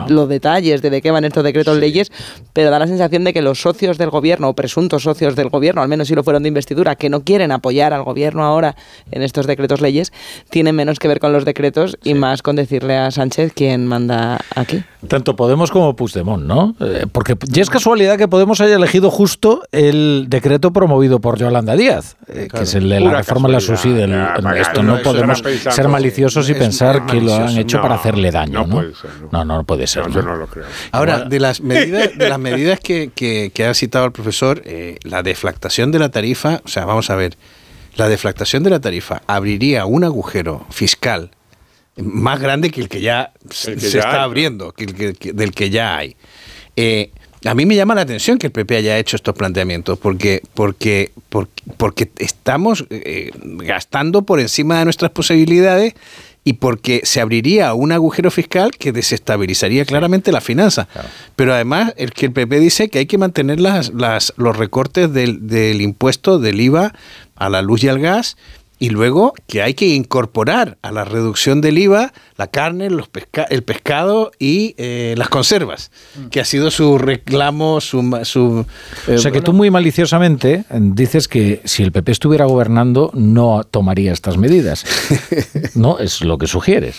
[0.07, 2.11] los detalles de de qué van estos decretos leyes,
[2.53, 5.81] pero da la sensación de que los socios del gobierno, o presuntos socios del gobierno,
[5.81, 8.75] al menos si lo fueron de investidura, que no quieren apoyar al gobierno ahora
[9.11, 10.11] en estos decretos leyes,
[10.49, 14.39] tienen menos que ver con los decretos y más con decirle a Sánchez quién manda
[14.55, 14.83] aquí.
[15.07, 16.75] Tanto Podemos como Puigdemont, ¿no?
[16.81, 21.75] Eh, porque ya es casualidad que Podemos haya elegido justo el decreto promovido por Yolanda
[21.75, 25.87] Díaz, eh, que es el de la reforma de la para Esto no podemos ser
[25.87, 28.75] maliciosos y pensar que lo han hecho No, para hacerle daño, no ¿no?
[28.75, 29.09] puede ser,
[29.45, 30.09] no, puede ser.
[30.11, 30.65] Yo no lo creo.
[30.91, 34.97] Ahora, de las medidas, de las medidas que, que- que ha citado el profesor, eh,
[35.03, 37.35] la deflactación de la tarifa, o sea, vamos a ver,
[37.99, 41.31] la deflactación de la tarifa abriría un agujero fiscal
[41.97, 44.19] más grande que el que ya se El que se ya está hay.
[44.23, 46.15] abriendo, que el que- que- del que ya hay.
[46.77, 47.11] Eh,
[47.45, 51.11] a mí me llama la atención que el PP haya hecho estos planteamientos, porque, porque,
[51.29, 55.93] porque, porque estamos eh, gastando por encima de nuestras posibilidades
[56.49, 60.87] y porque se abriría un agujero fiscal que desestabilizaría claramente la finanza.
[61.35, 65.13] Pero además, el que el PP dice que hay que mantener las, las, los recortes
[65.13, 66.95] del, del impuesto del IVA
[67.35, 68.35] a la luz y al gas
[68.79, 73.45] y luego que hay que incorporar a la reducción del IVA la carne, los pesca-
[73.49, 75.91] el pescado y eh, las conservas,
[76.31, 78.01] que ha sido su reclamo, su...
[78.01, 78.65] ma- su
[79.07, 82.45] eh, O sea que bueno, tú muy maliciosamente eh, dices que si el PP estuviera
[82.45, 84.85] gobernando no tomaría estas medidas.
[85.75, 86.97] No, es lo que sugieres.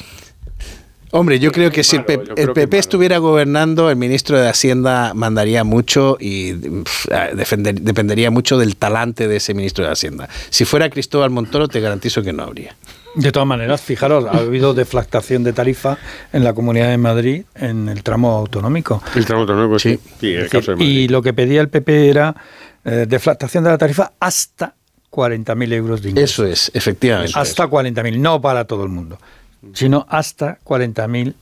[1.12, 5.12] Hombre, yo creo que si el, P- el PP estuviera gobernando, el ministro de Hacienda
[5.14, 10.28] mandaría mucho y defender- dependería mucho del talante de ese ministro de Hacienda.
[10.50, 12.76] Si fuera Cristóbal Montoro, te garantizo que no habría.
[13.16, 15.98] De todas maneras, fijaros, ha habido deflactación de tarifa
[16.32, 19.02] en la Comunidad de Madrid en el tramo autonómico.
[19.16, 19.98] El tramo autonómico, sí.
[20.20, 22.36] Sí, de decir, y lo que pedía el PP era
[22.84, 24.74] eh, deflactación de la tarifa hasta
[25.10, 26.44] 40.000 euros de ingreso.
[26.44, 27.32] Eso es, efectivamente.
[27.34, 29.18] Hasta 40.000, no para todo el mundo,
[29.74, 31.34] sino hasta 40.000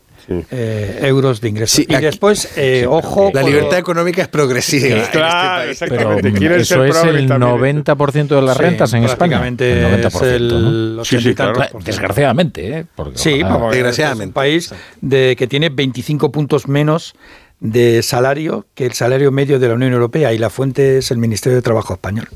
[0.51, 1.77] eh, euros de ingreso.
[1.77, 3.31] Sí, y aquí- después, eh, ojo...
[3.33, 4.87] La libertad económica es progresiva.
[4.89, 5.71] en este Claro, país.
[5.83, 6.57] Exactamente.
[6.57, 7.85] Eso ser es el también.
[7.85, 9.47] 90% de las Sí, rentas en España.
[9.47, 11.03] El 90%, es el ¿no?
[11.03, 11.87] 80 y tantos por ciento.
[11.87, 12.87] Desgraciadamente, ¿eh?
[12.95, 14.23] Porque Sí, ojalá- porque Desgraciadamente.
[14.25, 17.15] es un país de, que tiene 25 puntos menos
[17.61, 21.19] de salario que el salario medio de la Unión Europea y la fuente es el
[21.19, 22.29] Ministerio de Trabajo español.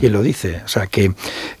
[0.00, 0.60] ¿Quién lo dice?
[0.64, 1.12] O sea, que,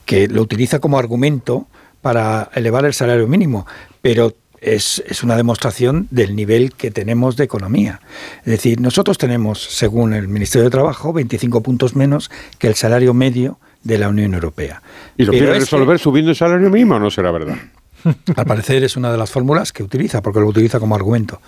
[0.04, 1.66] que lo utiliza como argumento
[2.06, 3.66] para elevar el salario mínimo,
[4.00, 8.00] pero es, es una demostración del nivel que tenemos de economía.
[8.44, 13.12] Es decir, nosotros tenemos, según el Ministerio de Trabajo, 25 puntos menos que el salario
[13.12, 14.82] medio de la Unión Europea.
[15.16, 17.56] ¿Y lo quiere que- resolver subiendo el salario mínimo o no será verdad?
[18.36, 21.40] al parecer es una de las fórmulas que utiliza, porque lo utiliza como argumento.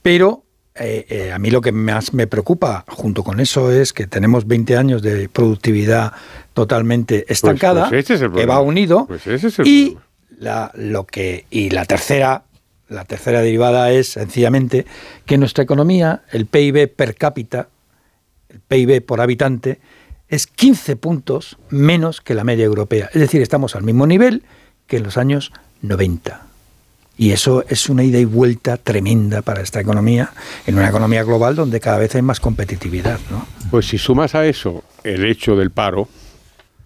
[0.00, 0.42] Pero
[0.80, 4.46] eh, eh, a mí lo que más me preocupa junto con eso es que tenemos
[4.46, 6.12] 20 años de productividad
[6.54, 9.96] totalmente estancada, pues ese es el que va unido, Pues es y
[10.38, 12.44] la, lo que y la tercera
[12.88, 14.86] la tercera derivada es sencillamente
[15.26, 17.68] que nuestra economía, el PIB per cápita,
[18.48, 19.78] el PIB por habitante,
[20.28, 23.10] es 15 puntos menos que la media europea.
[23.12, 24.42] Es decir, estamos al mismo nivel
[24.86, 26.47] que en los años 90.
[27.20, 30.30] Y eso es una ida y vuelta tremenda para esta economía,
[30.68, 33.18] en una economía global donde cada vez hay más competitividad.
[33.30, 33.44] ¿no?
[33.72, 36.08] Pues si sumas a eso el hecho del paro,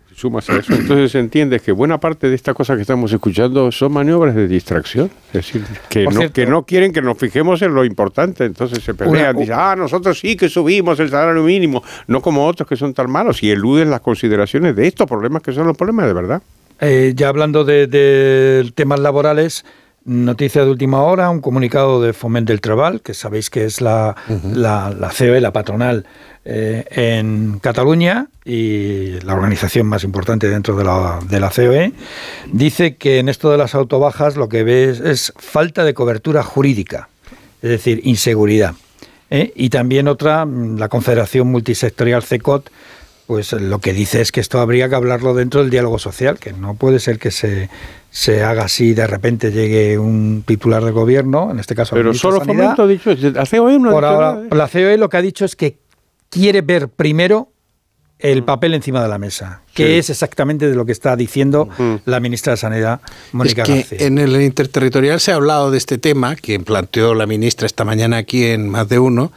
[0.09, 3.71] si sumas a eso, entonces entiendes que buena parte de estas cosas que estamos escuchando
[3.73, 5.11] son maniobras de distracción.
[5.29, 8.47] Es decir, que, Por no, cierto- que no quieren que nos fijemos en lo importante.
[8.47, 12.47] Entonces se pelean, Una- dicen, ah, nosotros sí que subimos el salario mínimo, no como
[12.47, 15.77] otros que son tan malos, y eluden las consideraciones de estos problemas que son los
[15.77, 16.43] problemas de verdad.
[16.81, 19.65] Eh, ya hablando de, de temas laborales,
[20.05, 24.17] noticia de última hora, un comunicado de Foment del Trebal, que sabéis que es la,
[24.53, 26.07] la, la COE, la patronal
[26.45, 31.93] eh, en Cataluña y la organización más importante dentro de la, de la COE,
[32.53, 37.09] dice que en esto de las autobajas lo que ve es, falta de cobertura jurídica,
[37.63, 38.75] es decir, inseguridad.
[39.31, 39.53] ¿eh?
[39.55, 42.71] Y también otra, la Confederación Multisectorial CECOT,
[43.33, 46.53] pues lo que dice es que esto habría que hablarlo dentro del diálogo social, que
[46.53, 47.71] no puede ser que se,
[48.11, 52.13] se haga así de repente llegue un titular de gobierno, en este caso el Pero
[52.13, 52.77] solo de Sanidad.
[52.77, 54.49] fomento ha dicho, la COE no ha Por dicho ahora, nada, ¿eh?
[54.55, 55.79] la COE lo que ha dicho es que
[56.29, 57.49] quiere ver primero
[58.19, 59.87] el papel encima de la mesa, que Mm.
[59.87, 59.93] Sí.
[59.95, 61.71] es exactamente de lo que está diciendo
[62.05, 63.01] la ministra de Sanidad,
[63.33, 64.07] Mónica es que García.
[64.07, 68.19] en el interterritorial se ha hablado de este tema que planteó la ministra esta mañana
[68.19, 69.33] aquí en más de uno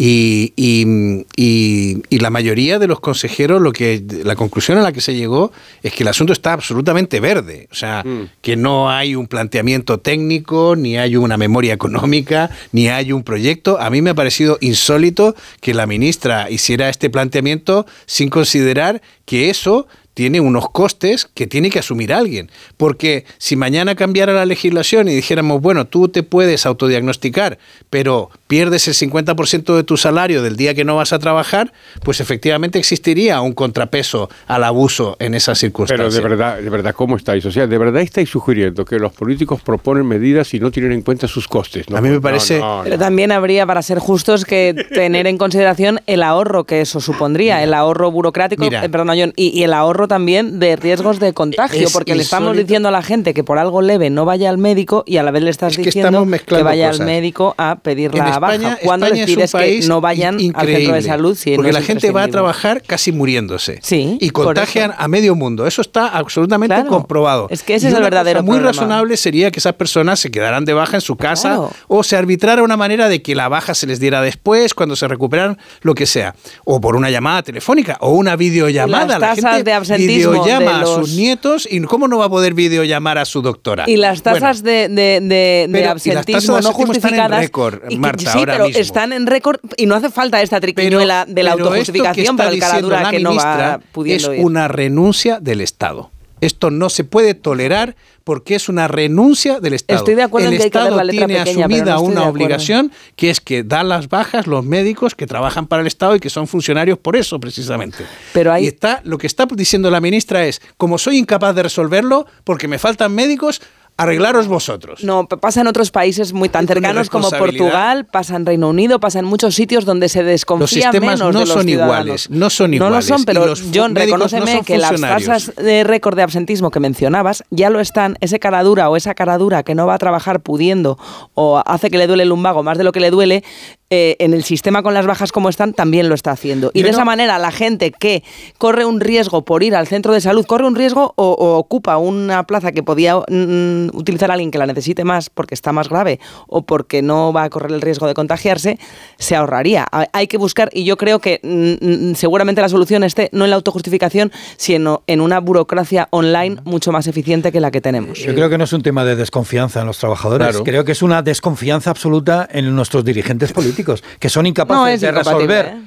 [0.00, 4.92] y, y- y- y la mayoría de los consejeros lo que la conclusión a la
[4.92, 5.50] que se llegó
[5.82, 8.04] es que el asunto está absolutamente verde, o sea
[8.40, 13.80] que no hay un planteamiento técnico ni hay una memoria económica ni hay un proyecto.
[13.80, 19.50] A mí me ha parecido insólito que la ministra hiciera este planteamiento sin considerar que
[19.50, 22.50] eso tiene unos costes que tiene que asumir alguien.
[22.76, 27.56] Porque si mañana cambiara la legislación y dijéramos, bueno, tú te puedes autodiagnosticar,
[27.88, 31.72] pero pierdes el 50% de tu salario del día que no vas a trabajar,
[32.02, 36.14] pues efectivamente existiría un contrapeso al abuso en esas Pero circunstancias.
[36.14, 37.46] de verdad, de verdad, ¿cómo estáis?
[37.46, 41.02] O sea, de verdad estáis sugiriendo que los políticos proponen medidas y no tienen en
[41.02, 41.88] cuenta sus costes.
[41.88, 41.96] ¿no?
[41.96, 42.82] A mí me parece- no, no.
[42.82, 47.62] Pero también habría, para ser justos, que tener en consideración el ahorro que eso supondría,
[47.62, 48.84] el ahorro burocrático, Mira.
[48.84, 52.22] eh, perdón, John, y, y el ahorro también de riesgos de contagio, Es porque le
[52.22, 55.22] estamos diciendo a la gente que por algo leve no vaya al médico y a
[55.22, 57.00] la vez le estás Es que diciendo que, vaya cosas.
[57.00, 58.78] al médico a pedir la España, baja.
[58.82, 61.84] Cuando España les pides que no vayan al centro de salud si porque no la
[61.84, 65.66] gente va a trabajar casi muriéndose Sí, y contagian a medio mundo.
[65.66, 66.88] Eso está absolutamente Claro.
[66.90, 67.46] comprobado.
[67.50, 68.68] Es que ese Y es el verdadero muy problema.
[68.72, 71.70] razonable sería que esas personas se quedaran de baja en su casa Claro.
[71.88, 75.06] o se arbitrara una manera de que la baja se les diera después, cuando se
[75.08, 79.06] recuperaran, lo que sea, o por una llamada telefónica o una videollamada.
[79.06, 79.72] Las la tasas gente de
[80.06, 83.84] videollama de a sus nietos y cómo no va a poder videollamar a su doctora.
[83.86, 87.96] Y las Bueno, tasas de, de- de- de las absentismo no están en récord, que-
[87.98, 88.80] Marta, sí, ahora pero mismo.
[88.80, 92.72] están en récord y no hace falta esta triquiñuela de la autojustificación para el cara
[92.74, 94.44] diciendo dura la que no va pudiendo es ir.
[94.44, 96.10] una renuncia del Estado.
[96.40, 99.98] Esto no se puede tolerar porque es una renuncia del Estado.
[100.00, 101.94] Estoy de acuerdo El en que hay que ver Estado la letra tiene pequeña, asumida
[101.94, 105.86] no una obligación que es que da las bajas los médicos que trabajan para el
[105.88, 108.04] Estado y que son funcionarios por eso precisamente.
[108.32, 111.62] Pero hay- Y está, lo que está diciendo la ministra es, como soy incapaz de
[111.62, 113.62] resolverlo porque me faltan médicos,
[113.98, 115.04] arreglaros vosotros.
[115.04, 117.28] No, pasa en otros países muy tan no cercanos como.
[117.30, 121.40] Portugal, pasa en Reino Unido, pasa en muchos sitios donde se desconfía Los menos no
[121.40, 122.04] de los son ciudadanos.
[122.06, 123.10] iguales, no son No iguales.
[123.10, 126.80] lo son, pero John, no reconóceme son que las tasas de récord de absentismo que
[126.80, 128.16] mencionabas ya lo están.
[128.20, 130.98] Ese cara dura o esa cara dura que no va a trabajar pudiendo
[131.34, 133.44] o hace que le duele el lumbago más de lo que le duele,
[133.90, 136.70] eh, en el sistema con las bajas como están también lo está haciendo.
[136.74, 138.22] Y Yo de no- esa manera la gente que
[138.58, 141.96] corre un riesgo por ir al centro de salud, corre un riesgo o, o ocupa
[141.96, 146.20] una plaza que podía mm, utilizar alguien que la necesite más porque está más grave
[146.48, 148.78] o porque no va a correr el riesgo de contagiarse,
[149.18, 149.86] se ahorraría.
[149.90, 153.44] Ha- Hay que buscar, y yo creo que mm, mm, seguramente la solución esté no
[153.44, 158.18] en la autojustificación, sino en una burocracia online mucho más eficiente que la que tenemos.
[158.18, 160.64] Yo creo que no es un tema de desconfianza en los trabajadores, Claro.
[160.64, 163.77] creo que es una desconfianza absoluta en nuestros dirigentes políticos,
[164.18, 165.66] que son incapaces No, de resolver.
[165.66, 165.82] eh,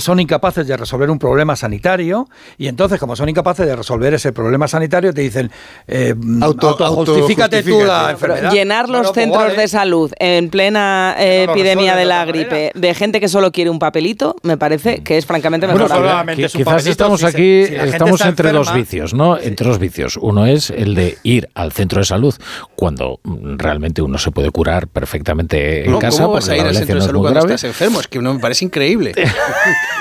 [0.00, 4.32] son incapaces de resolver un problema sanitario y entonces como son incapaces de resolver ese
[4.32, 5.50] problema sanitario te dicen
[5.88, 9.56] eh, Auto- autojustifícate tú la enfermedad llenar los pues centros vale.
[9.56, 13.68] de salud en plena eh, epidemia de de la gripe de gente que solo quiere
[13.68, 16.32] un papelito, me parece que es francamente Bueno, mejorable.
[16.32, 19.36] un quizás papelito, estamos si se- aquí, si estamos entre dos vicios, ¿no?
[19.38, 20.16] Entre dos vicios.
[20.16, 22.34] Uno es el de ir al centro de salud
[22.76, 26.22] cuando mm, realmente uno se puede curar perfectamente en No, casa.
[26.22, 27.54] ¿Cómo vas a ir la al centro no de es salud muy cuando grave.
[27.56, 28.00] estás enfermo?
[28.00, 29.12] Es que no me parece increíble.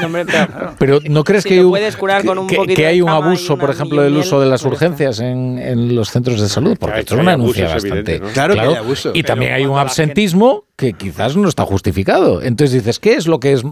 [0.02, 2.88] No, hombre, pero- Pero ¿no crees Si que, hay un- puedes curar con un que-
[2.88, 6.48] hay un abuso, por ejemplo, del uso de las urgencias en, en los centros de
[6.50, 6.78] salud?
[6.80, 8.20] Porque esto es una evidente, bastante.
[8.20, 8.28] ¿no?
[8.30, 9.12] Claro que hay abuso.
[9.14, 12.42] Y también hay un absentismo que quizás no está justificado.
[12.42, 13.64] Entonces dices, ¿qué es lo que es?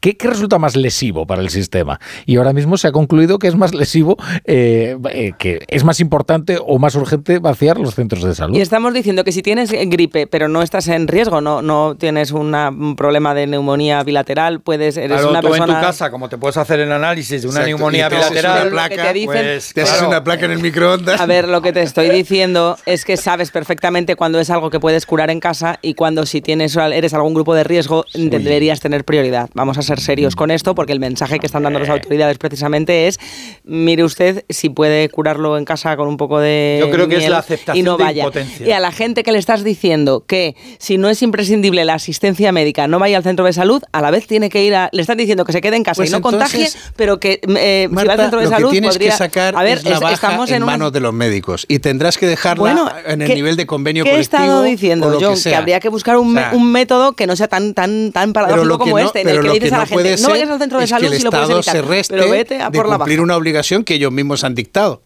[0.00, 2.00] ¿Qué, qué resulta más lesivo para el sistema?
[2.24, 6.00] Y ahora mismo se ha concluido que es más lesivo, eh, eh, que es más
[6.00, 8.56] importante o más urgente vaciar los centros de salud.
[8.56, 12.32] Y estamos diciendo que si tienes gripe, pero no estás en riesgo, no, no tienes
[12.32, 15.72] una- un problema de neumonía bilateral, puedes, eres Claro, una tú persona...
[15.74, 18.62] en tu casa, como te puedes hacer el análisis de una Exacto, neumonía te bilateral,
[18.62, 21.20] una placa, que te dicen- pues, Te haces claro, una placa en el microondas.
[21.20, 24.80] A ver, lo que te estoy diciendo es que sabes perfectamente cuando es algo que
[24.80, 29.04] puedes curar en casa y cuando si tienes eres algún grupo de riesgo deberías tener
[29.04, 29.50] prioridad.
[29.54, 33.06] Vamos a ser serios con esto porque el mensaje que están dando las autoridades precisamente
[33.06, 33.18] es
[33.64, 37.28] mire usted si puede curarlo en casa con un poco de Yo creo que es
[37.28, 38.22] la aceptación y no de vaya.
[38.24, 38.66] impotencia.
[38.66, 42.52] Y a la gente que le estás diciendo que si no es imprescindible la asistencia
[42.52, 45.00] médica no vaya al centro de salud, a la vez tiene que ir a le
[45.02, 47.88] están diciendo que se quede en casa Pues y no contagie, entonces, pero que eh,
[47.88, 49.84] si va al centro de lo salud que tienes podría que sacar a ver, es
[49.84, 53.22] la baja estamos en, en, manos de los médicos y tendrás que dejarla Bueno, en
[53.22, 55.34] el ¿qué- nivel de convenio ¿Qué he colectivo estado o diciendo, lo John?
[55.42, 58.32] que habría que buscar un O sea, un método que no sea tan tan tan
[58.32, 59.88] paradójico como no- este, en el pero que lo le dices que a la no
[59.88, 62.60] gente, no vayas al centro de salud si lo puedes evitar, se reste pero vete
[62.60, 62.98] a de por la baja.
[62.98, 65.02] cumplir una obligación que ellos mismos han dictado.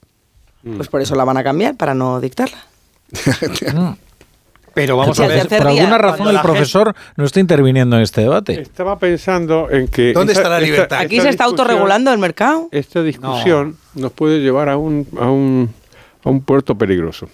[0.77, 2.59] Pues por eso la van a cambiar, para no dictarla.
[4.75, 8.03] Pero vamos a ver, por alguna razón el la gente- profesor no está interviniendo en
[8.03, 8.61] este debate.
[8.61, 10.13] Estaba pensando en que...
[10.13, 10.99] ¿Dónde está la esta- libertad?
[11.01, 12.69] Aquí esta se está autorregulando el mercado.
[12.71, 15.71] Esta discusión nos puede llevar a un, a un,
[16.23, 17.29] a un puerto peligroso.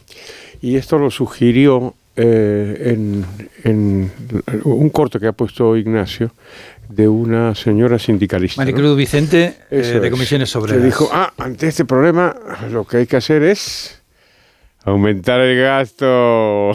[0.62, 3.25] Y esto lo sugirió eh, en,
[3.65, 4.12] en
[4.65, 6.31] un corto que ha puesto Ignacio
[6.89, 8.60] de una señora sindicalista.
[8.62, 8.67] ¿no?
[8.70, 10.10] Maricruz Vicente, eh, de es.
[10.10, 10.84] Comisiones Que Obreras.
[10.84, 12.34] dijo, ah, ante este problema
[12.70, 14.01] lo que hay que hacer es
[14.84, 16.05] aumentar el gasto.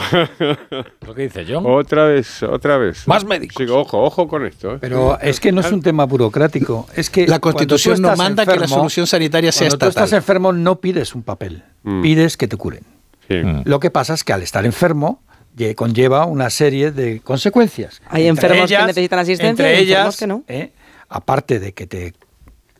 [1.05, 1.63] Lo que dice John.
[1.67, 3.07] otra vez, otra vez.
[3.07, 3.55] Más médicos.
[3.63, 4.73] Sí, ojo, ojo con esto.
[4.75, 4.77] ¿eh?
[4.81, 6.87] Pero es que no es un tema burocrático.
[6.95, 9.77] Es que La cuando tú Constitución no manda que la enfermo, solución sanitaria sea Cuando
[9.77, 10.05] tú estatal.
[10.05, 12.01] estás enfermo no pides un papel, Mm.
[12.01, 12.81] pides que te curen.
[13.29, 13.35] Sí.
[13.65, 15.21] Lo que pasa es que al estar enfermo
[15.55, 18.01] lle- conlleva una serie de consecuencias.
[18.09, 20.43] Hay Entre enfermos que necesitan asistencia Entre y enfermos ellas, que no.
[20.47, 20.73] eh,
[21.09, 22.13] aparte de que te,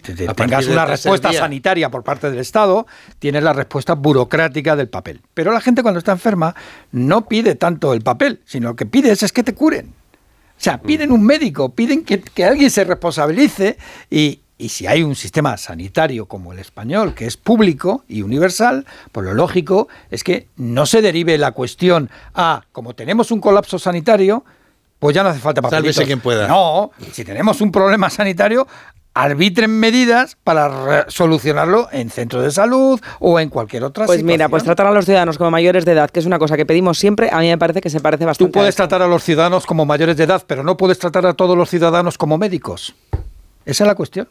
[0.02, 2.88] te- te A tengas una respuesta sanitaria por parte del Estado,
[3.20, 5.22] tienes la respuesta burocrática del papel.
[5.34, 6.56] Pero la gente cuando está enferma
[6.92, 9.88] no pide tanto el papel, sino lo que pides es que te curen.
[9.88, 13.78] O sea, piden un médico, piden que, que alguien se responsabilice
[14.10, 18.86] y, y si hay un sistema sanitario como el español, que es público y universal,
[19.14, 23.80] pues lo lógico es que no se derive la cuestión a, como tenemos un colapso
[23.80, 24.44] sanitario,
[25.00, 25.96] pues ya no hace falta papelitos.
[25.96, 26.46] Sálvese quien pueda.
[26.46, 28.68] No, si tenemos un problema sanitario,
[29.14, 34.64] arbitren medidas para solucionarlo en centro de salud o en cualquier otra Pues mira, pues
[34.64, 34.76] situación.
[34.76, 37.30] tratar a los ciudadanos como mayores de edad, que es una cosa que pedimos siempre,
[37.32, 38.52] a mí me parece que se parece bastante.
[38.52, 41.26] Tú puedes a tratar a los ciudadanos como mayores de edad, pero no puedes tratar
[41.26, 42.94] a todos los ciudadanos como médicos.
[43.66, 44.28] Esa es la cuestión.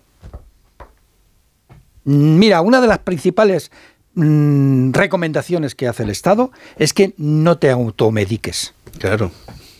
[2.08, 3.70] Mira, una de las principales
[4.14, 8.72] mm, recomendaciones que hace el Estado es que no te automediques.
[8.98, 9.30] Claro.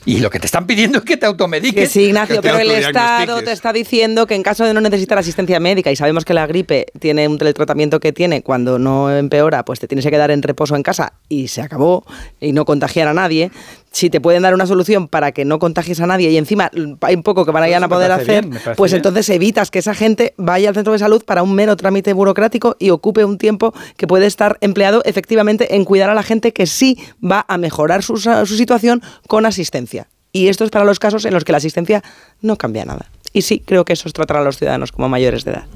[0.05, 1.74] Y lo que te están pidiendo es que te automediques.
[1.74, 2.70] Que sí, Ignacio, que pero el.
[2.70, 6.34] Estado te está diciendo que en caso de no necesitar asistencia médica y sabemos que
[6.34, 10.31] la gripe tiene un teletratamiento que tiene, cuando no empeora, pues te tienes que quedar
[10.31, 12.05] en reposo en casa y se acabó
[12.40, 13.50] y no contagiar a nadie.
[13.99, 16.70] Si te pueden dar una solución para que no contagies a nadie y encima
[17.01, 19.01] hay un poco que van a, poder hacer, bien, pues bien.
[19.01, 22.77] entonces evitas que esa gente vaya al centro de salud para un mero trámite burocrático
[22.78, 26.68] y ocupe un tiempo que puede estar empleado efectivamente en cuidar a la gente que
[26.68, 30.07] sí va a mejorar su, situación con asistencia.
[30.31, 32.05] Y esto es para los casos en los que la asistencia
[32.41, 33.10] no cambia nada.
[33.33, 35.67] Y sí, creo que eso es tratar a los ciudadanos como mayores de edad.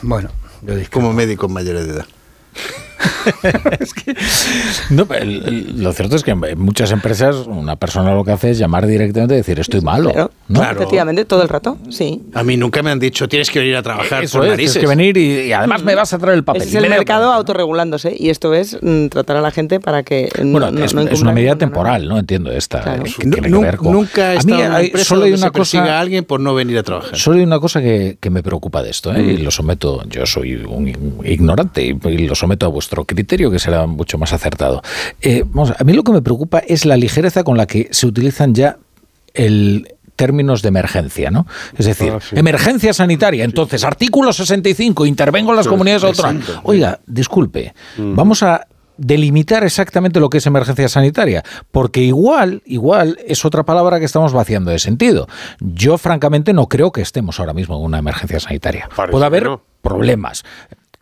[0.00, 0.30] Bueno,
[0.62, 1.00] yo discrepo.
[1.00, 2.06] Como médicos mayores de edad.
[4.90, 8.50] No, el- el- lo cierto es que en muchas empresas una persona lo que hace
[8.50, 10.10] es llamar directamente y decir estoy malo.
[10.12, 10.62] Claro, ¿no?
[10.62, 12.22] efectivamente, todo el rato, sí.
[12.34, 14.72] A mí nunca me han dicho, tienes que venir a trabajar Eso por es, narices.
[14.74, 16.62] tienes que venir y, y además me vas a traer el papel.
[16.62, 20.02] Ese es el me- mercado autorregulándose y esto es mm, tratar a la gente para
[20.02, 22.18] que no- Bueno, no, es, no es una medida temporal, ¿no?
[22.18, 22.80] Entiendo esta.
[22.82, 23.04] Claro.
[23.06, 25.08] eh, que tiene que ver con- Nunca he A mí estado en una hay- empresa
[25.08, 25.84] solo hay una cosa.
[25.84, 27.16] a alguien por no venir a trabajar.
[27.16, 29.22] Solo hay una cosa que, que me preocupa de esto, ¿eh?
[29.22, 30.88] y lo someto, yo soy un
[31.24, 34.82] ignorante y, y lo someto a vuestro criterio, que será mucho más acertado.
[35.20, 38.06] Eh, vamos, a mí lo que me preocupa es la ligereza con la que se
[38.06, 38.78] utilizan ya
[39.34, 41.46] el términos de emergencia, ¿no?
[41.76, 42.36] Es decir, Ah, sí.
[42.38, 43.44] emergencia sanitaria.
[43.44, 46.46] Entonces, artículo 65, intervengo en las Sí, comunidades autónomas.
[46.62, 53.44] Oiga, disculpe, vamos a delimitar exactamente lo que es emergencia sanitaria, porque igual, igual es
[53.44, 55.26] otra palabra que estamos vaciando de sentido.
[55.58, 58.88] Yo francamente no creo que estemos ahora mismo en una emergencia sanitaria.
[58.94, 59.62] Parece Puede haber no.
[59.82, 60.44] problemas,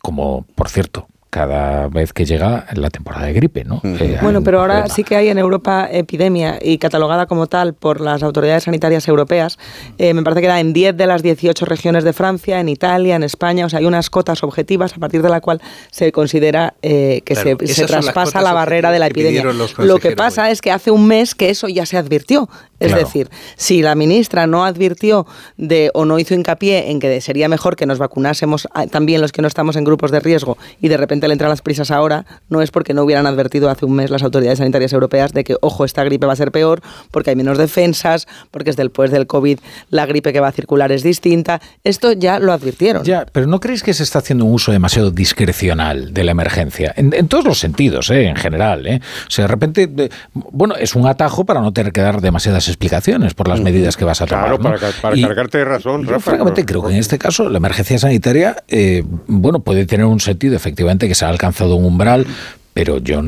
[0.01, 3.81] como por cierto, cada vez que llega la temporada de gripe, ¿no?
[3.83, 4.95] Eh, Bueno, pero ahora problema.
[4.95, 9.57] sí que hay en Europa epidemia y catalogada como tal por las autoridades sanitarias europeas.
[9.97, 13.15] Eh, me parece que era en 10 de las 18 regiones de Francia, en Italia,
[13.15, 13.65] en España.
[13.65, 17.33] O sea, hay unas cotas objetivas a partir de la cual se considera eh, que
[17.33, 19.43] Claro, se, traspasa la barrera de la epidemia.
[19.79, 20.51] Lo que pasa hoy.
[20.51, 22.47] es que hace un mes que eso ya se advirtió.
[22.79, 23.05] Es Claro.
[23.05, 25.25] decir, si la ministra no advirtió
[25.57, 29.31] de o no hizo hincapié en que sería mejor que nos vacunásemos a- también los
[29.31, 32.25] que no estamos en grupos de riesgo y de repente le entran las prisas ahora,
[32.49, 35.55] no es porque no hubieran advertido hace un mes las autoridades sanitarias europeas de que,
[35.61, 39.27] ojo, esta gripe va a ser peor porque hay menos defensas, porque es después del
[39.27, 41.61] COVID la gripe que va a circular es distinta.
[41.83, 43.03] Esto ya lo advirtieron.
[43.03, 46.93] Ya, pero ¿no creéis que se está haciendo un uso demasiado discrecional de la emergencia?
[46.95, 48.25] En, en todos los sentidos, ¿eh?
[48.27, 48.85] en general.
[48.87, 49.01] ¿eh?
[49.27, 52.67] O sea, de repente, de- bueno, es un atajo para no tener que dar demasiadas
[52.67, 54.45] explicaciones por las medidas que vas a tomar.
[54.45, 54.63] Claro, ¿no?
[54.79, 56.31] para, para Y- cargarte de razón, yo, Rafa.
[56.31, 56.65] francamente, ¿no?
[56.67, 61.07] creo que en este caso la emergencia sanitaria, eh, bueno, puede tener un sentido, efectivamente,
[61.07, 62.25] que se ha alcanzado un umbral,
[62.73, 63.21] pero yo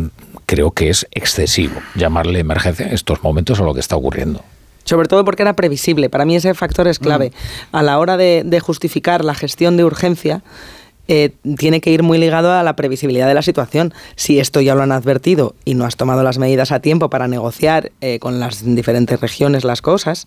[0.46, 4.42] creo que es excesivo llamarle emergencia en estos momentos a lo que está ocurriendo.
[4.84, 6.10] Sobre todo porque era previsible.
[6.10, 7.32] Para mí ese factor es clave.
[7.72, 10.44] A la hora de, de justificar la gestión de urgencia,
[11.08, 13.94] eh, tiene que ir muy ligado a la previsibilidad de la situación.
[14.16, 17.28] Si esto ya lo han advertido y no has tomado las medidas a tiempo para
[17.28, 20.26] negociar eh, con las diferentes regiones las cosas,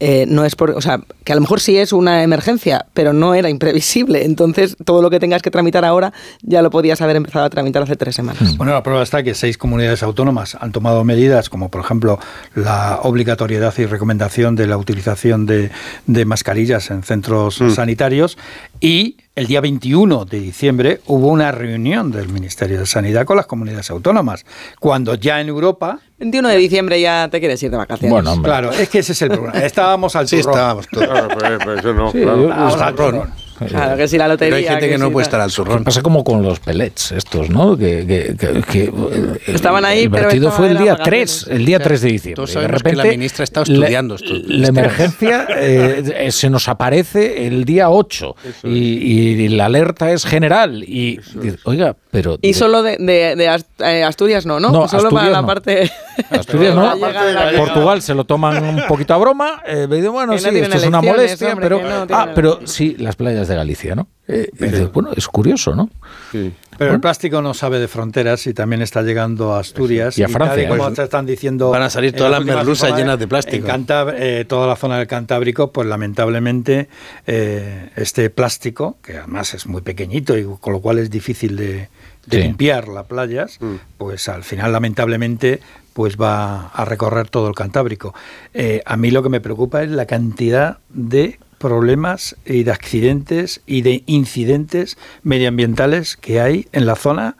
[0.00, 3.12] eh, no es por, o sea, que a lo mejor sí es una emergencia, pero
[3.12, 4.24] no era imprevisible.
[4.24, 6.12] Entonces, todo lo que tengas que tramitar ahora
[6.42, 8.56] ya lo podías haber empezado a tramitar hace tres semanas.
[8.56, 12.18] Bueno, la prueba está que seis comunidades autónomas han tomado medidas, como por ejemplo
[12.54, 15.70] la obligatoriedad y recomendación de la utilización de,
[16.06, 17.70] de mascarillas en centros Mm.
[17.70, 18.38] sanitarios
[18.80, 23.46] y el día 21 de diciembre hubo una reunión del Ministerio de Sanidad con las
[23.46, 24.44] comunidades autónomas,
[24.78, 28.38] cuando ya en Europa 21 de diciembre ya te quieres ir de vacaciones.
[28.42, 29.58] Claro, es que ese es el problema.
[29.58, 30.54] Estábamos al Sí, turrón.
[30.54, 31.06] estábamos todos.
[31.08, 32.42] Claro, pues, pues eso no, Sí, claro.
[32.42, 33.30] yo- Ahora al turrón.
[33.68, 34.56] Claro, que si la lotería...
[34.56, 35.84] Pero hay gente que, no si puede estar al turrón.
[35.84, 37.76] Pasa como con los pellets estos, ¿no?
[37.76, 41.44] Que, que- que- que, eh, Estaban ahí, el estaban fue el día vacaciones.
[41.44, 42.34] 3, el día O sea, 3 de diciembre.
[42.36, 44.68] todos Y de sabemos que la repente, ministra está la- estudiando La, estos temas.
[44.68, 50.82] emergencia eh, eh, se nos aparece el día 8 y, y la alerta es general.
[50.84, 52.38] Y, dice, oiga, pero...
[52.42, 54.70] Y solo de, de- de eh, Asturias no, ¿no?
[54.70, 55.46] No, solo para Asturias la no.
[55.46, 55.90] parte...
[56.30, 60.32] Asturias no, la- Portugal se lo toman un poquito a broma, eh, me dice, bueno,
[60.34, 61.78] Que no sí, esto es una molestia, hombre, pero...
[61.78, 64.08] que no ah, pero sí, las playas de Galicia, ¿no?
[64.28, 65.90] Eh, dices, bueno, es curioso, ¿no?
[66.78, 70.16] Pero el plástico no sabe de fronteras y también está llegando a Asturias.
[70.16, 71.68] Y a Francia, tal y como pues, te están diciendo.
[71.70, 73.66] van a salir todas las merluzas llenas de plástico.
[73.68, 76.88] En Cantab- eh, toda la zona del Cantábrico, pues lamentablemente,
[77.26, 81.88] eh, este plástico, que además es muy pequeñito y con lo cual es difícil de,
[82.26, 82.38] de Sí.
[82.38, 83.58] limpiar las playas,
[83.98, 85.60] pues al final, lamentablemente,
[85.92, 88.14] pues va a recorrer todo el Cantábrico.
[88.54, 93.60] Eh, a mí lo que me preocupa es la cantidad de problemas y de accidentes
[93.66, 97.36] y de incidentes medioambientales que hay en la zona.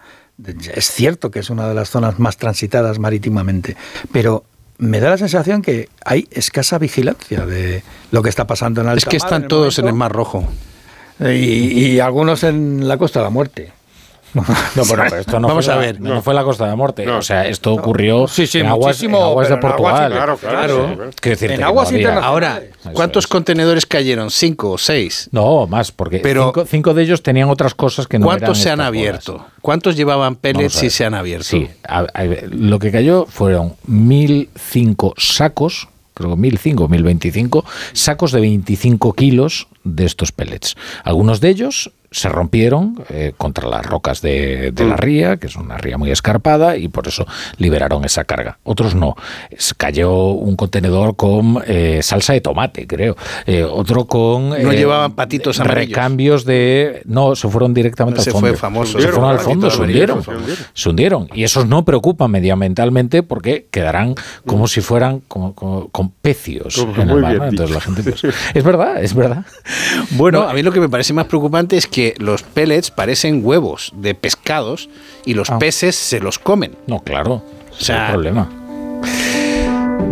[0.75, 3.77] Es cierto que es una de las zonas más transitadas marítimamente,
[4.13, 4.45] pero
[4.77, 8.99] me da la sensación que hay escasa vigilancia de lo que está pasando en alta
[8.99, 10.47] Es que mar están todos en el Mar Rojo.
[11.19, 13.73] Y, y algunos en la Costa de la Muerte.
[14.34, 14.44] No,
[14.86, 16.00] bueno, pero esto no Vamos fue a la- ver.
[16.00, 17.09] No, fue la Costa de la Muerte.
[17.09, 19.92] O sea, esto ocurrió Sí, sí, en aguas, en muchísimo, aguas de pero en aguas
[19.92, 20.12] Portugal.
[20.12, 21.10] claro, claro.
[21.23, 21.92] Decirte En aguas.
[22.23, 23.28] Ahora, ¿cuántos es.
[23.28, 24.31] contenedores cayeron?
[24.31, 25.28] ¿Cinco o seis?
[25.33, 28.59] No, más, porque Pero- cinco, cinco de ellos tenían otras cosas que no eran ¿Cuántos
[28.59, 29.33] se han abierto?
[29.33, 29.47] bolas.
[29.62, 31.44] ¿Cuántos llevaban pellets y se han abierto?
[31.44, 38.41] Sí, a- a- lo que cayó fueron 1.005 sacos, creo que 1.005, 1.025 sacos de
[38.41, 40.76] 25 kilos de estos pellets.
[41.05, 45.57] Algunos de ellos se rompieron eh, contra las rocas de, de la ría, que es
[45.57, 47.27] una ría muy escarpada, y por eso
[47.59, 48.59] liberaron esa carga.
[48.65, 49.15] Otros no.
[49.77, 53.17] Cayó un contenedor con eh, salsa de tomate, creo.
[53.47, 54.51] Eh, otro con...
[54.51, 55.89] No llevaban patitos amarillos.
[55.91, 57.03] Recambios de...
[57.05, 58.49] No, se fueron directamente Ese al fondo.
[58.49, 59.01] fue famoso.
[59.01, 60.23] Se fueron al fondo, se hundieron.
[60.75, 61.29] Se hundieron.
[61.35, 64.15] Y esos no preocupan medioambientalmente porque quedarán
[64.47, 67.53] como si fueran como, como- con pecios Como en el mar.
[67.71, 68.23] la gente pues,
[68.55, 69.45] es verdad, es verdad.
[70.13, 73.41] Bueno, No, a mí lo que me parece más preocupante es que los pellets parecen
[73.45, 74.89] huevos de pescados
[75.25, 75.59] y los Ah.
[75.59, 76.77] peces se los comen.
[76.87, 78.49] no, claro, O sea, es el problema.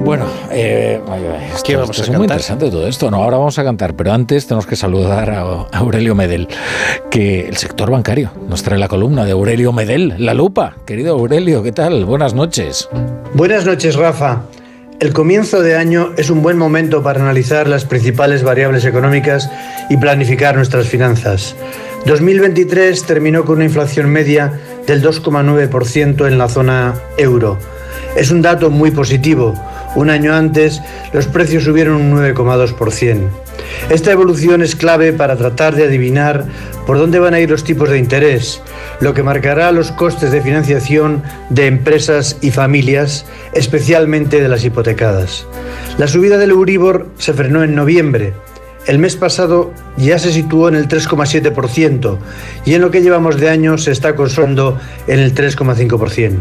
[0.05, 3.11] Bueno, eh, ay, ay, esto- ¿Qué vamos esto a es muy interesante todo esto.
[3.11, 6.49] No, ahora vamos a cantar, pero antes tenemos que saludar a, a Aurelio Medel,
[7.11, 10.77] que el sector bancario nos trae la columna de Aurelio Medel, la lupa.
[10.87, 12.05] Querido Aurelio, ¿qué tal?
[12.05, 12.89] Buenas noches.
[13.35, 14.43] Buenas noches, Rafa.
[15.01, 19.49] El comienzo de año es un buen momento para analizar las principales variables económicas
[19.89, 21.55] y planificar nuestras finanzas.
[22.05, 27.61] 2023 terminó con una inflación media del 2,9% en la zona euro.
[28.17, 29.55] Es un dato muy positivo.
[29.99, 30.81] Un año antes,
[31.13, 33.19] los precios subieron un 9,2%.
[33.91, 36.45] Esta evolución es clave para tratar de adivinar
[36.87, 38.63] por dónde van a ir los tipos de interés,
[39.01, 45.49] lo que marcará los costes de financiación de empresas y familias, especialmente de las hipotecadas.
[45.99, 48.35] La subida del Euribor se frenó en noviembre.
[48.87, 52.19] El mes pasado ya se situó en el 3,7%
[52.65, 54.79] y en lo que llevamos de año se está consolando
[55.09, 56.39] en el 3,5%.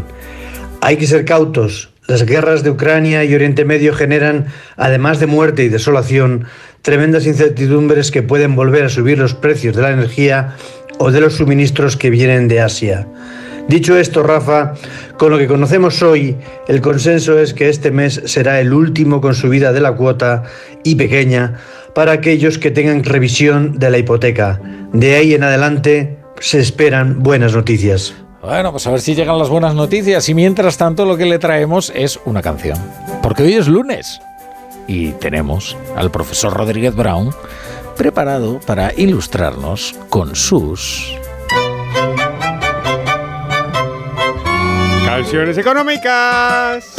[0.80, 1.90] Hay que ser cautos.
[2.08, 4.46] Las guerras de Ucrania y Oriente Medio generan,
[4.78, 6.46] además de muerte y desolación,
[6.80, 10.56] tremendas incertidumbres que pueden volver a subir los precios de la energía
[10.98, 13.06] o de los suministros que vienen de Asia.
[13.68, 14.72] Dicho esto, Rafa,
[15.18, 19.34] con lo que conocemos hoy, el consenso es que este mes será el último con
[19.34, 20.44] subida de la cuota
[20.84, 21.58] y pequeña
[21.94, 24.62] para aquellos que tengan revisión de la hipoteca.
[24.94, 28.14] De ahí en adelante se esperan buenas noticias.
[28.40, 31.38] Bueno, pues a ver si llegan las buenas noticias y mientras tanto lo que le
[31.38, 32.78] traemos es una canción.
[33.22, 34.20] Porque hoy es lunes
[34.86, 37.34] y tenemos al profesor Rodríguez Brown
[37.96, 41.14] preparado para ilustrarnos con sus...
[45.04, 46.94] Canciones económicas.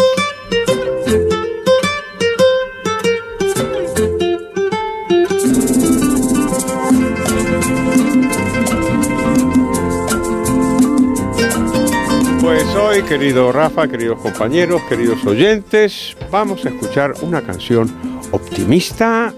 [12.43, 16.16] Hoy, querido Rafa, queridos compañeros, queridos oyentes.
[16.32, 17.92] Vamos a escuchar una canción
[18.32, 19.34] optimista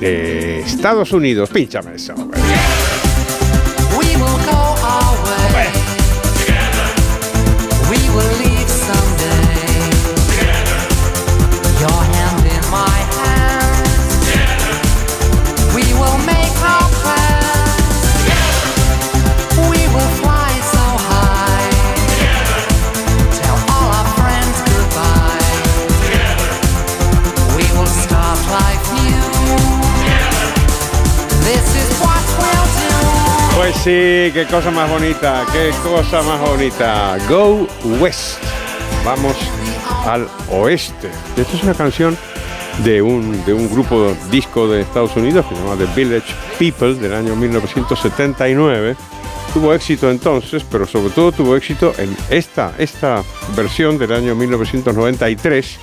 [0.00, 1.50] de Estados Unidos.
[1.50, 2.14] Pínchame eso.
[33.88, 37.16] Sí, qué cosa más bonita, qué cosa más bonita.
[37.26, 37.66] Go
[37.98, 38.38] West.
[39.02, 39.34] Vamos
[40.04, 41.08] al oeste.
[41.36, 42.16] Esta es una canción
[42.84, 46.96] de un, de un grupo disco de Estados Unidos que se llama The Village People
[46.96, 48.94] del año 1979.
[49.54, 53.22] Tuvo éxito entonces, pero sobre todo tuvo éxito en esta, esta
[53.56, 55.78] versión del año 1993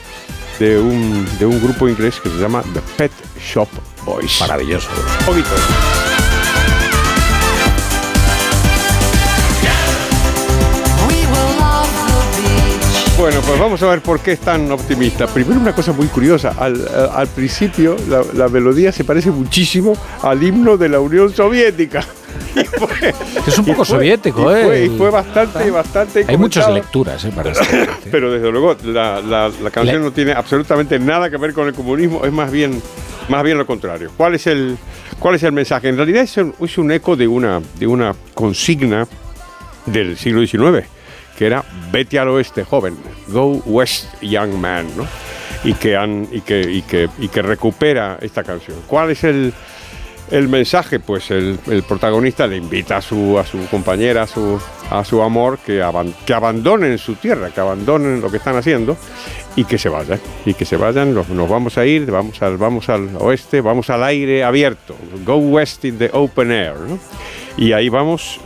[0.60, 3.70] de un, de un grupo inglés que se llama The Pet Shop
[4.06, 4.42] Boys.
[4.42, 4.90] Maravilloso.
[5.26, 5.50] Poquito.
[13.18, 15.26] Bueno, pues vamos a ver por qué es tan optimista.
[15.28, 16.54] Primero una cosa muy curiosa.
[16.60, 21.34] Al, eh, al principio la, la melodía se parece muchísimo al himno de la Unión
[21.34, 22.04] Soviética.
[23.48, 24.64] Es un poco fue- soviético, y ¿eh?
[24.66, 27.32] fue- y fue bastante, bastante Hay muchas lecturas, ¿eh?
[27.34, 27.52] Para.
[28.12, 31.74] Pero desde luego la, la- la canción no tiene absolutamente nada que ver con el
[31.74, 32.82] comunismo, es más bien,
[33.30, 34.10] más bien lo contrario.
[34.18, 34.78] ¿Cuál es el,
[35.20, 35.88] cuál es el mensaje?
[35.90, 39.08] En realidad es un, es un eco de una, de una consigna
[39.86, 40.86] del siglo XIX,
[41.38, 42.96] que era vete al oeste joven,
[43.28, 45.06] go west young man, ¿no?
[45.64, 48.78] Y que, han, y que, y que, y que recupera esta canción.
[48.86, 49.52] ¿Cuál es el,
[50.30, 51.00] el mensaje?
[51.00, 54.60] Pues el, el protagonista le invita a su, a su compañera, a su,
[54.92, 58.96] a su amor, que, aban- que abandonen su tierra, que abandonen lo que están haciendo
[59.56, 60.20] y que se vayan.
[60.46, 64.04] Y que se vayan, nos, vamos a ir, vamos al, vamos al oeste, vamos al
[64.04, 64.96] aire abierto.
[65.26, 66.76] Go west in the open air.
[66.88, 67.00] ¿no?
[67.58, 68.40] Y ahí vamos,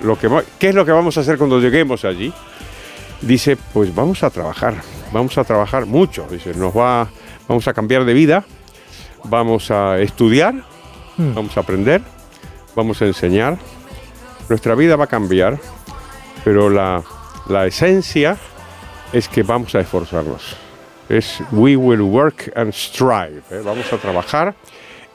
[0.58, 2.32] ¿qué es lo que vamos a hacer cuando lleguemos allí?
[3.22, 4.76] Dice, pues vamos a trabajar,
[5.12, 6.26] vamos a trabajar mucho.
[6.30, 7.08] Dice, nos va,
[7.48, 8.46] vamos a cambiar de vida,
[9.26, 10.56] vamos a estudiar,
[11.18, 12.02] vamos a aprender,
[12.76, 13.58] vamos a enseñar.
[14.48, 15.60] Nuestra vida va a cambiar,
[16.46, 17.04] pero la,
[17.50, 18.38] la esencia
[19.12, 20.56] es que vamos a esforzarnos.
[21.10, 23.42] Es we will work and strive.
[23.52, 23.62] ¿eh?
[23.66, 24.56] Vamos a trabajar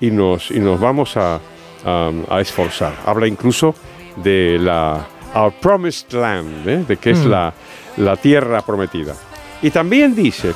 [0.00, 1.40] y nos, y nos vamos a,
[1.84, 2.92] a- a esforzar.
[3.06, 3.74] Habla incluso
[4.16, 6.84] de la Our Promised Land, ¿eh?
[6.86, 7.28] de que es Mm.
[7.30, 7.52] la,
[7.96, 9.14] la tierra prometida.
[9.62, 10.52] Y también dice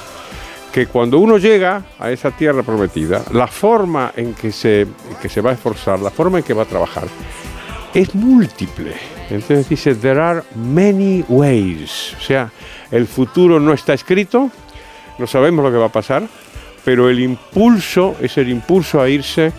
[0.72, 4.86] que cuando uno llega a esa tierra prometida, la forma en que se,
[5.20, 7.04] que se va a esforzar, la forma en que va a trabajar,
[7.94, 8.94] es múltiple.
[9.30, 12.14] Entonces dice, there are many ways.
[12.18, 12.50] O sea,
[12.90, 14.50] el futuro no está escrito,
[15.18, 16.22] no sabemos lo que va a pasar,
[16.84, 19.52] pero el impulso es el impulso a irse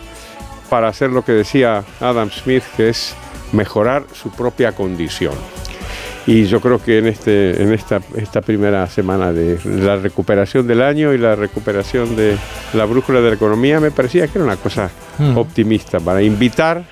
[0.68, 3.14] para hacer lo que decía Adam Smith, que es
[3.52, 5.34] mejorar su propia condición.
[6.30, 10.80] Y yo creo que en, este, en esta, esta primera semana de la recuperación del
[10.80, 12.36] año y la recuperación de
[12.72, 15.36] la brújula de la economía me parecía que era una cosa Mm.
[15.36, 16.82] optimista para invitar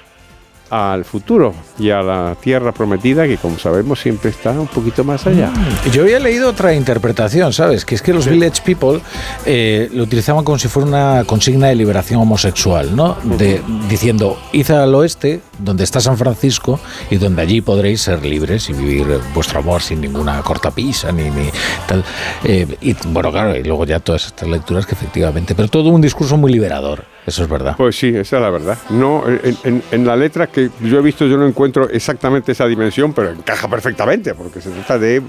[0.70, 5.26] al futuro y a la tierra prometida que como sabemos siempre está un poquito más
[5.26, 5.50] allá.
[5.92, 7.84] Yo había leído otra interpretación, ¿sabes?
[7.84, 9.00] Que es que los Village People
[9.46, 13.16] eh, lo utilizaban como si fuera una consigna de liberación homosexual, ¿no?
[13.38, 16.78] De, diciendo, id al oeste, donde está San Francisco,
[17.10, 21.50] y donde allí podréis ser libres y vivir vuestro amor sin ninguna cortapisa ni, ni
[21.86, 22.04] tal.
[22.44, 26.00] Eh, y bueno, claro, y luego ya todas estas lecturas que efectivamente, pero todo un
[26.00, 27.74] discurso muy liberador, eso es verdad.
[27.76, 28.76] Pues sí, esa es la verdad.
[28.90, 32.66] No, en, en- en la letra que yo he visto yo no encuentro exactamente esa
[32.66, 35.22] dimensión, pero encaja perfectamente, porque se trata de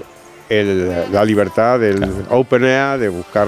[0.48, 3.46] el- la libertad del open air, de buscar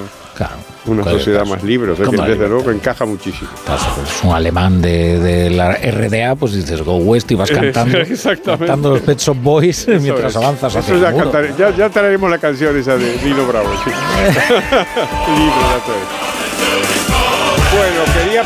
[0.87, 1.57] una Claro, sociedad claro.
[1.57, 1.93] más libre.
[1.93, 3.51] O sea, que desde luego encaja muchísimo.
[3.67, 3.81] Pues,
[4.25, 8.67] un alemán de, de la RDA, pues dices Go West y vas cantando, Exactamente.
[8.67, 10.37] cantando los Pet Shop Boys Eso mientras es.
[10.37, 13.69] avanzas hacia Eso el ya, cantaré- ya, ya traeremos la canción esa de Nino Bravo.
[13.85, 13.91] sí.
[15.37, 16.92] Libre,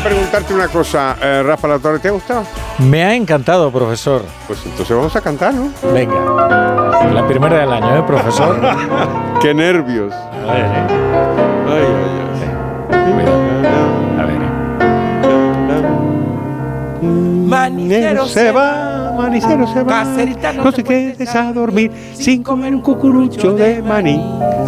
[0.07, 2.43] preguntarte una cosa, eh, Rafa La Torre, ¿te ha gustado?
[2.79, 4.23] Me ha encantado, profesor.
[4.47, 5.69] Pues entonces vamos a cantar, ¿no?
[5.93, 6.15] Venga.
[7.13, 8.57] La primera del año, ¿eh, profesor?
[9.41, 10.13] Qué nervios.
[10.47, 10.63] Ay,
[11.67, 11.83] ay,
[14.17, 14.39] A ver.
[17.01, 20.05] Manicero se va, manicero se va.
[20.55, 24.21] No te quedes a dormir sin comer un cucurucho de maní.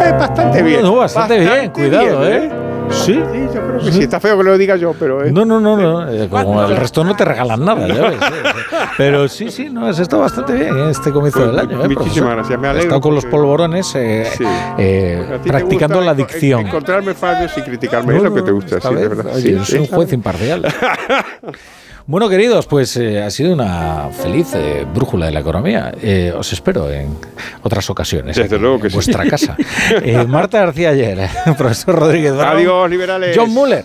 [0.04, 0.82] Es bastante bien.
[0.82, 2.69] No, bastante bien, cuidado, ¿eh?
[2.90, 4.02] Sí, sí, yo creo que sí.
[4.02, 5.24] Está feo que lo diga yo, pero...
[5.30, 6.08] No, no, no, no.
[6.10, 8.20] Eh, como el resto no te regalan nada, ya ves.
[8.96, 10.90] Pero sí, sí, no, has estado bastante bien ¿eh?
[10.90, 11.84] este comienzo del año.
[11.84, 12.82] ¿eh, Muchísimas gracias, me alegro.
[12.82, 14.28] He estado con los polvorones eh,
[14.78, 16.66] eh, practicando la dicción.
[16.66, 19.34] Encontrarme fallos y criticarme es lo que te gusta, sí, de verdad.
[19.34, 20.66] Oye, sí, es un juez imparcial.
[22.06, 25.92] Bueno, queridos, pues eh, ha sido una feliz eh, brújula de la economía.
[26.02, 27.16] Eh, os espero en
[27.62, 28.36] otras ocasiones.
[28.36, 28.96] Desde aquí, luego que en sí.
[28.96, 29.56] vuestra casa.
[30.02, 33.36] Eh, Marta García ayer, profesor Rodríguez Brown, Adiós, liberales.
[33.36, 33.84] John Muller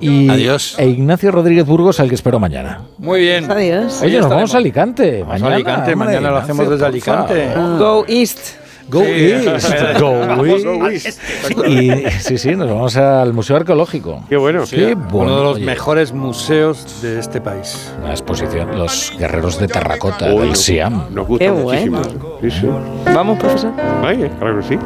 [0.00, 0.76] y Adiós.
[0.78, 2.80] e Ignacio Rodríguez Burgos, al que espero mañana.
[2.98, 3.50] Muy bien.
[3.50, 4.00] Adiós.
[4.02, 5.20] Oye, nos vamos a Alicante.
[5.20, 6.86] Vamos mañana, a Alicante, hombre, mañana lo hacemos desde.
[6.86, 7.52] Alicante.
[7.78, 8.61] Go East.
[8.92, 9.10] Go Sí.
[9.32, 10.00] East.
[10.00, 11.18] Go East.
[11.66, 14.22] Y sí, sí, nos vamos al Museo Arqueológico.
[14.28, 14.64] Qué bueno.
[14.68, 15.36] Qué Uno bueno.
[15.38, 17.90] de los Oye, mejores museos de este país.
[18.02, 21.06] Una exposición, los guerreros de terracota Uy, del nos- Siam.
[21.14, 22.02] Nos gusta Qué muchísimo.
[22.42, 22.68] Sí, sí.
[23.06, 23.72] Vamos, profesor.
[24.04, 24.78] Ay, claro que sí.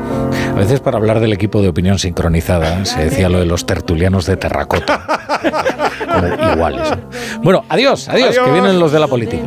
[0.51, 4.25] A veces para hablar del equipo de opinión sincronizada se decía lo de los tertulianos
[4.27, 5.05] de terracota.
[6.07, 6.91] Como iguales.
[6.91, 7.41] ¿no?
[7.43, 8.47] Bueno, adiós, adiós, Adiós.
[8.47, 9.45] que vienen los de la política.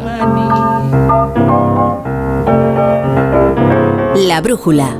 [4.27, 4.99] La brújula.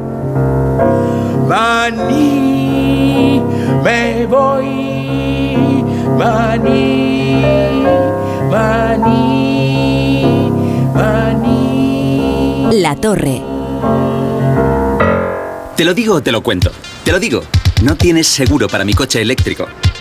[1.50, 3.42] Maní,
[3.84, 5.74] me voy,
[6.18, 7.44] maní,
[8.50, 10.24] maní,
[10.94, 12.82] maní.
[12.82, 13.42] La torre.
[15.76, 16.72] Te lo digo o te lo cuento.
[17.04, 17.44] Te lo digo.
[17.84, 19.68] No tienes seguro para mi coche eléctrico.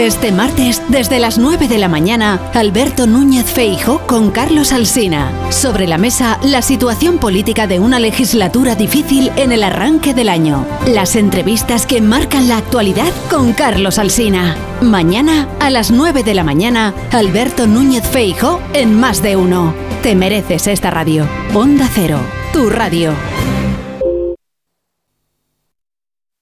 [0.00, 5.30] Este martes, desde las 9 de la mañana, Alberto Núñez Feijo con Carlos Alsina.
[5.50, 10.66] Sobre la mesa, la situación política de una legislatura difícil en el arranque del año.
[10.86, 14.56] Las entrevistas que marcan la actualidad con Carlos Alsina.
[14.80, 19.74] Mañana, a las 9 de la mañana, Alberto Núñez Feijo en Más de Uno.
[20.02, 21.28] Te mereces esta radio.
[21.52, 22.20] Onda Cero,
[22.54, 23.12] tu radio.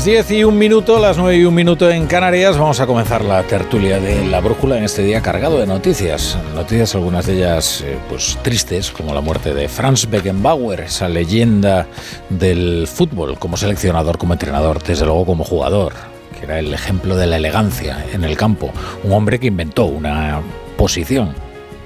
[0.00, 3.22] Las 10 y un minuto, las 9 y un minuto en Canarias, vamos a comenzar
[3.22, 6.38] la tertulia de la brújula en este día cargado de noticias.
[6.54, 11.86] Noticias, algunas de ellas eh, pues tristes, como la muerte de Franz Beckenbauer, esa leyenda
[12.30, 15.92] del fútbol, como seleccionador, como entrenador, desde luego como jugador,
[16.38, 18.72] que era el ejemplo de la elegancia en el campo.
[19.04, 20.40] Un hombre que inventó una
[20.78, 21.34] posición,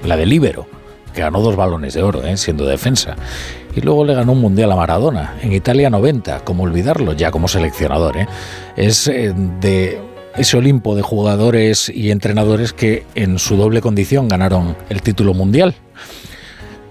[0.05, 0.69] la de líbero,
[1.13, 3.17] que ganó dos balones de oro, eh, siendo defensa.
[3.77, 7.49] Y luego le ganó un mundial a Maradona, en Italia 90, como olvidarlo, ya como
[7.49, 8.17] seleccionador.
[8.17, 8.27] eh.
[8.77, 10.01] Es eh, de
[10.37, 15.75] ese Olimpo de jugadores y entrenadores que en su doble condición ganaron el título mundial.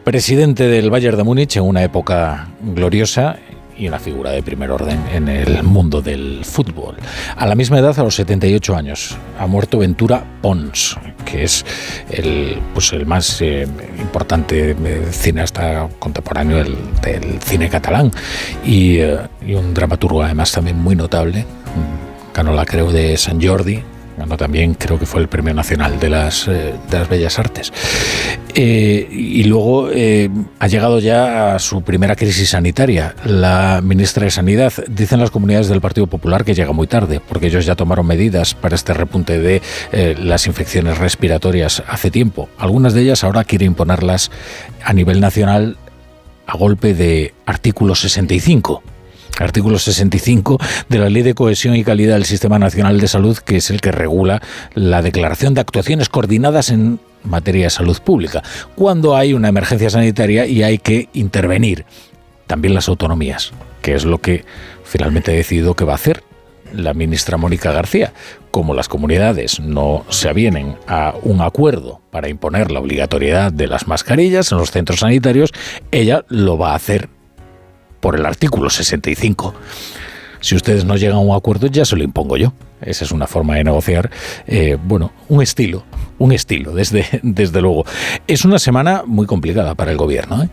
[0.04, 3.38] Presidente del Bayern de Múnich en una época gloriosa
[3.78, 6.98] y una figura de primer orden en el mundo del fútbol.
[7.36, 11.66] A la misma edad, a los 78 años, ha muerto Ventura Pons, que es
[12.10, 13.68] el, pues el más eh,
[14.00, 18.12] importante eh, cineasta contemporáneo del, del cine catalán
[18.66, 21.46] y, eh, y un dramaturgo además también muy notable.
[22.34, 23.84] Ganó la Creu de San Jordi
[24.18, 27.72] ganó también, creo que fue el Premio Nacional de las, eh, de las Bellas Artes.
[28.56, 33.16] Eh, y luego eh, ha llegado ya a su primera crisis sanitaria.
[33.26, 37.48] La ministra de Sanidad, dicen las comunidades del Partido Popular que llega muy tarde, porque
[37.48, 39.62] ellos ya tomaron medidas para este repunte de
[40.20, 42.50] las infecciones respiratorias hace tiempo.
[42.58, 44.32] Algunas de ellas ahora quiere imponerlas
[44.84, 45.78] a nivel nacional
[46.46, 48.84] a golpe de artículo 65
[49.40, 53.58] artículo 65 de la Ley de Cohesión y Calidad del Sistema Nacional de Salud, que
[53.58, 54.42] es el que regula
[54.74, 58.44] la declaración de actuaciones coordinadas en materia de salud pública,
[58.76, 61.86] cuando hay una emergencia sanitaria y hay que intervenir.
[62.48, 64.44] También las autonomías, que es lo que
[64.84, 66.24] finalmente ha decidido que va a hacer
[66.74, 68.14] la ministra Mónica García.
[68.52, 73.88] Como las comunidades no se avienen a un acuerdo para imponer la obligatoriedad de las
[73.88, 75.52] mascarillas en los centros sanitarios,
[75.92, 77.10] ella lo va a hacer
[78.04, 79.56] por el artículo 65.
[80.42, 82.52] Si ustedes no llegan a un acuerdo, ya se lo impongo yo.
[82.82, 84.12] Esa es una forma de negociar,
[84.46, 85.86] eh, bueno, un estilo,
[86.20, 87.86] un estilo, desde, desde luego.
[88.28, 90.44] Es una semana muy complicada para el gobierno.
[90.44, 90.50] ¿eh?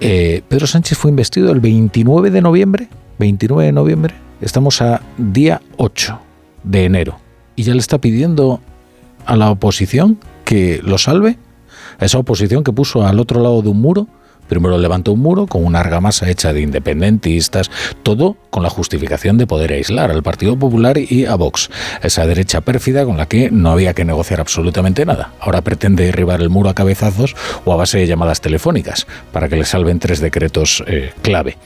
[0.00, 2.88] Eh, Pedro Sánchez fue investido el 29 de noviembre,
[3.20, 6.18] 29 de noviembre, estamos a día 8
[6.64, 7.20] de enero,
[7.54, 8.60] y ya le está pidiendo
[9.26, 11.38] a la oposición que lo salve,
[12.00, 14.08] a esa oposición que puso al otro lado de un muro
[14.48, 17.70] Primero levantó un muro con una argamasa hecha de independentistas,
[18.02, 21.70] todo con la justificación de poder aislar al Partido Popular y a Vox,
[22.02, 25.32] esa derecha pérfida con la que no había que negociar absolutamente nada.
[25.40, 29.56] Ahora pretende derribar el muro a cabezazos o a base de llamadas telefónicas para que
[29.56, 31.56] le salven tres decretos eh, clave.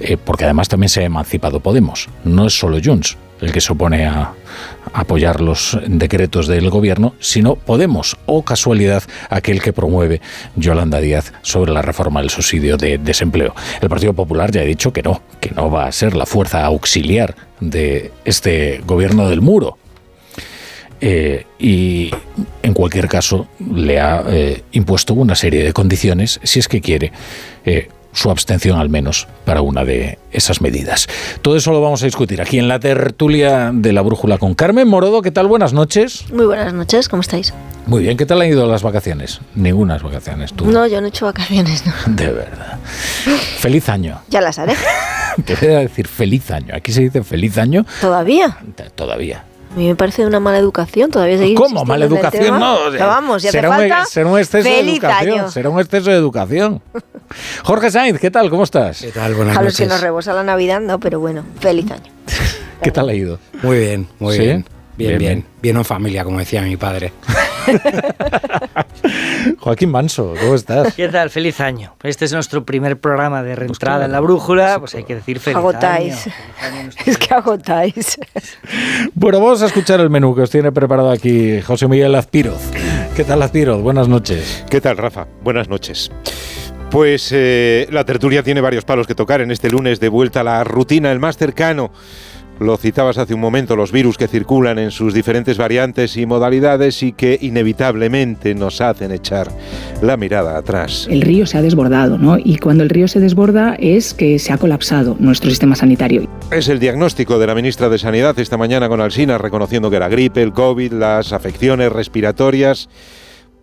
[0.00, 3.72] Eh, porque además también se ha emancipado Podemos, no es solo Junts el que se
[3.72, 4.32] opone a
[4.92, 10.20] apoyar los decretos del gobierno, sino Podemos o casualidad aquel que promueve
[10.56, 13.54] Yolanda Díaz sobre la reforma del subsidio de desempleo.
[13.80, 16.64] El Partido Popular ya ha dicho que no, que no va a ser la fuerza
[16.64, 19.78] auxiliar de este gobierno del muro.
[21.00, 22.10] Eh, y
[22.62, 27.12] en cualquier caso le ha eh, impuesto una serie de condiciones si es que quiere
[27.66, 31.06] eh, su abstención al menos para una de esas medidas.
[31.42, 34.88] Todo eso lo vamos a discutir aquí en la tertulia de la brújula con Carmen
[34.88, 35.20] Morodo.
[35.20, 35.46] ¿Qué tal?
[35.46, 36.24] Buenas noches.
[36.32, 37.52] Muy buenas noches, ¿cómo estáis?
[37.86, 39.40] Muy bien, ¿qué tal han ido las vacaciones?
[39.54, 40.66] Ningunas vacaciones, tú.
[40.66, 41.92] No, yo no he hecho vacaciones, no.
[42.14, 42.78] De verdad.
[43.58, 44.20] Feliz año.
[44.30, 44.74] Ya las haré.
[45.44, 46.74] Te voy a decir feliz año.
[46.74, 47.84] Aquí se dice feliz año.
[48.00, 48.58] ¿Todavía?
[48.94, 49.44] Todavía.
[49.74, 51.84] A mí me parece una mala educación todavía seguir ¿Cómo?
[51.84, 52.60] ¿Mala educación?
[52.60, 55.50] No, vamos, ya será, falta un, será un exceso de educación.
[55.50, 56.80] Será un exceso de educación.
[57.64, 58.50] Jorge Sainz, ¿qué tal?
[58.50, 59.00] ¿Cómo estás?
[59.00, 59.34] ¿Qué tal?
[59.34, 59.80] Buenas a noches.
[59.80, 62.12] los que nos rebosa la Navidad, no, pero bueno, feliz año.
[62.82, 63.40] ¿Qué tal ha ido?
[63.64, 64.42] Muy bien, muy ¿Sí?
[64.42, 64.64] bien.
[64.96, 65.44] Bien, bien.
[65.60, 67.12] Bien en familia, como decía mi padre.
[69.58, 70.94] Joaquín Manso, ¿cómo estás?
[70.94, 71.30] ¿Qué tal?
[71.30, 71.94] Feliz año.
[72.02, 75.56] Este es nuestro primer programa de reentrada en la brújula, pues hay que decir feliz
[75.56, 76.26] Agotáis.
[76.26, 76.90] año.
[77.06, 78.18] Es que agotáis.
[79.14, 82.62] Bueno, vamos a escuchar el menú que os tiene preparado aquí José Miguel Azpiroz.
[83.16, 83.82] ¿Qué tal, Azpiroz?
[83.82, 84.64] Buenas noches.
[84.70, 85.26] ¿Qué tal, Rafa?
[85.42, 86.10] Buenas noches.
[86.90, 90.44] Pues eh, la tertulia tiene varios palos que tocar en este lunes de vuelta a
[90.44, 91.90] la rutina, el más cercano.
[92.60, 97.02] Lo citabas hace un momento, los virus que circulan en sus diferentes variantes y modalidades
[97.02, 99.48] y que inevitablemente nos hacen echar
[100.00, 101.08] la mirada atrás.
[101.10, 102.38] El río se ha desbordado, ¿no?
[102.38, 106.28] Y cuando el río se desborda es que se ha colapsado nuestro sistema sanitario.
[106.52, 110.08] Es el diagnóstico de la ministra de Sanidad esta mañana con Alsina, reconociendo que la
[110.08, 112.88] gripe, el COVID, las afecciones respiratorias,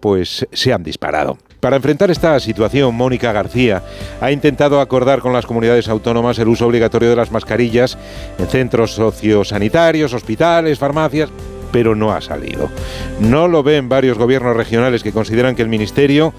[0.01, 1.37] pues se han disparado.
[1.61, 3.83] Para enfrentar esta situación, Mónica García
[4.19, 7.99] ha intentado acordar con las comunidades autónomas el uso obligatorio de las mascarillas
[8.39, 11.29] en centros sociosanitarios, hospitales, farmacias,
[11.71, 12.67] pero no ha salido.
[13.19, 16.33] No lo ven varios gobiernos regionales que consideran que el Ministerio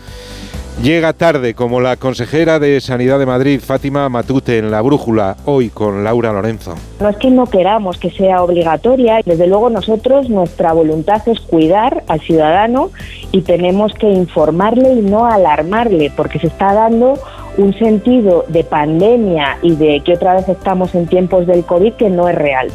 [0.80, 5.68] llega tarde, como la consejera de Sanidad de Madrid, Fátima Matute, en La Brújula, hoy
[5.68, 6.74] con Laura Lorenzo.
[7.00, 12.04] No es que no queramos que sea obligatoria, desde luego nosotros nuestra voluntad es cuidar
[12.08, 12.90] al ciudadano
[13.32, 17.18] y tenemos que informarle y no alarmarle, porque se está dando
[17.58, 22.08] un sentido de pandemia y de que otra vez estamos en tiempos del COVID que
[22.08, 22.68] no es real.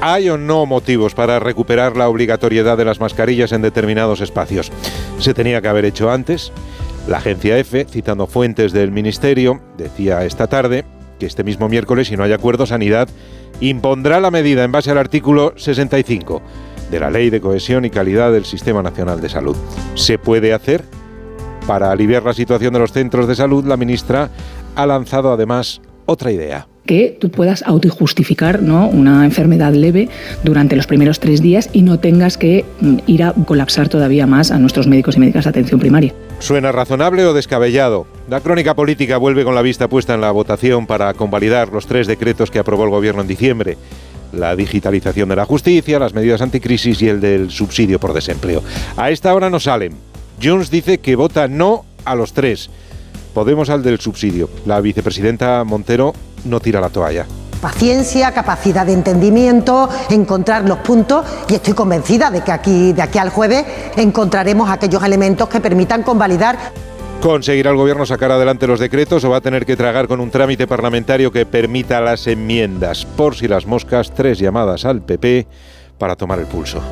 [0.00, 4.70] ¿Hay o no motivos para recuperar la obligatoriedad de las mascarillas en determinados espacios?
[5.18, 6.52] ¿Se tenía que haber hecho antes?
[7.06, 10.84] La agencia EFE, citando fuentes del Ministerio, decía esta tarde
[11.18, 13.08] que este mismo miércoles, si no hay acuerdo, Sanidad
[13.60, 16.40] impondrá la medida en base al artículo 65
[16.90, 19.56] de la Ley de Cohesión y Calidad del Sistema Nacional de Salud.
[19.94, 20.82] ¿Se puede hacer?
[21.66, 24.30] Para aliviar la situación de los centros de salud, la ministra
[24.74, 28.88] ha lanzado además otra idea que tú puedas autojustificar ¿no?
[28.88, 30.08] una enfermedad leve
[30.42, 34.50] durante los primeros tres días y no tengas que mm, ir a colapsar todavía más
[34.50, 36.14] a nuestros médicos y médicas de atención primaria.
[36.38, 38.06] ¿Suena razonable o descabellado?
[38.28, 42.06] La crónica política vuelve con la vista puesta en la votación para convalidar los tres
[42.06, 43.76] decretos que aprobó el Gobierno en diciembre.
[44.32, 48.64] la digitalización de la justicia, las medidas anticrisis y el del subsidio por desempleo.
[48.96, 49.92] A esta hora no salen.
[50.42, 52.68] Jones dice que vota no a los tres.
[53.32, 54.50] Podemos al del subsidio.
[54.66, 56.14] La vicepresidenta Montero
[56.44, 57.26] no tira la toalla
[57.60, 63.16] paciencia, capacidad de entendimiento, encontrar los puntos y estoy convencida de que aquí, de aquí
[63.16, 63.64] al jueves
[63.96, 66.58] encontraremos aquellos elementos que permitan convalidar
[67.24, 70.30] ¿Conseguirá el gobierno sacar adelante los decretos o va a tener que tragar con un
[70.30, 73.06] trámite parlamentario que permita las enmiendas?
[73.06, 75.46] Por si las moscas, tres llamadas al PP
[75.96, 76.82] para tomar el pulso.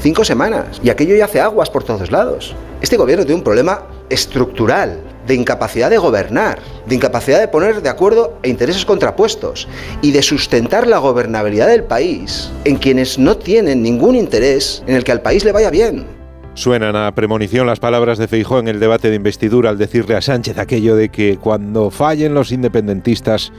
[0.00, 2.54] Cinco semanas y aquello ya hace aguas por todos lados.
[2.80, 7.88] Este gobierno tiene un problema estructural de incapacidad de gobernar, de incapacidad de poner de
[7.88, 9.68] acuerdo e intereses contrapuestos
[10.02, 15.04] y de sustentar la gobernabilidad del país en quienes no tienen ningún interés en el
[15.04, 16.06] que al país le vaya bien.
[16.54, 20.22] Suenan a premonición las palabras de Feijó en el debate de investidura al decirle a
[20.22, 23.52] Sánchez aquello de que cuando fallen los independentistas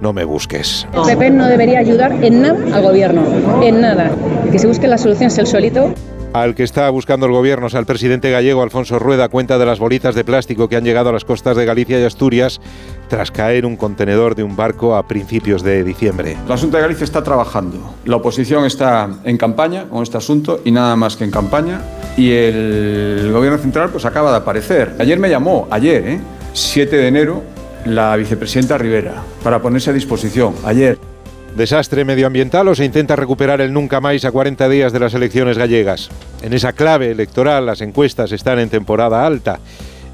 [0.00, 0.86] no me busques.
[0.94, 4.10] El PP no debería ayudar en nada al gobierno, en nada.
[4.50, 5.92] Que se busque la solución el solito
[6.34, 10.16] al que está buscando el gobierno, al presidente gallego Alfonso Rueda, cuenta de las bolitas
[10.16, 12.60] de plástico que han llegado a las costas de Galicia y Asturias
[13.08, 16.36] tras caer un contenedor de un barco a principios de diciembre.
[16.48, 17.94] La Junta de Galicia está trabajando.
[18.04, 21.80] La oposición está en campaña con este asunto y nada más que en campaña.
[22.16, 24.96] Y el gobierno central pues acaba de aparecer.
[24.98, 26.20] Ayer me llamó, ayer, ¿eh?
[26.52, 27.42] 7 de enero,
[27.84, 30.52] la vicepresidenta Rivera para ponerse a disposición.
[30.64, 31.13] Ayer.
[31.56, 35.56] Desastre medioambiental o se intenta recuperar el nunca más a 40 días de las elecciones
[35.56, 36.10] gallegas.
[36.42, 39.60] En esa clave electoral las encuestas están en temporada alta.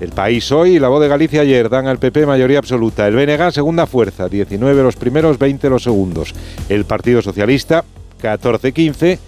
[0.01, 3.07] El País hoy y la Voz de Galicia ayer dan al PP mayoría absoluta.
[3.07, 6.35] El BNG segunda fuerza, 19 los primeros, 20 los segundos.
[6.69, 7.85] El Partido Socialista
[8.23, 9.19] 14-15.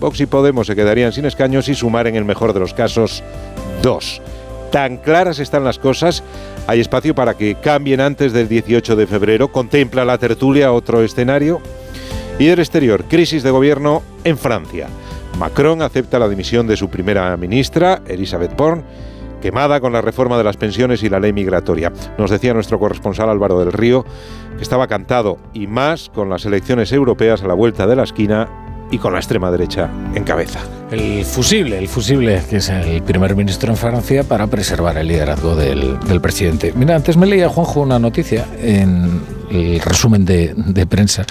[0.00, 3.22] Vox y Podemos se quedarían sin escaños y sumar en el mejor de los casos
[3.82, 4.20] dos.
[4.70, 6.22] Tan claras están las cosas
[6.70, 9.48] hay espacio para que cambien antes del 18 de febrero.
[9.48, 11.60] Contempla la tertulia otro escenario.
[12.38, 14.86] Y del exterior, crisis de gobierno en Francia.
[15.36, 18.84] Macron acepta la dimisión de su primera ministra, Elisabeth Borne,
[19.42, 21.92] quemada con la reforma de las pensiones y la ley migratoria.
[22.18, 24.04] Nos decía nuestro corresponsal Álvaro del Río
[24.56, 28.69] que estaba cantado y más con las elecciones europeas a la vuelta de la esquina
[28.90, 30.60] y con la extrema derecha en cabeza.
[30.90, 35.54] El fusible, el fusible, que es el primer ministro en Francia para preservar el liderazgo
[35.54, 36.72] del, presidente.
[36.74, 39.20] Mira, antes me leía Juanjo una noticia en
[39.50, 41.24] el resumen de, prensa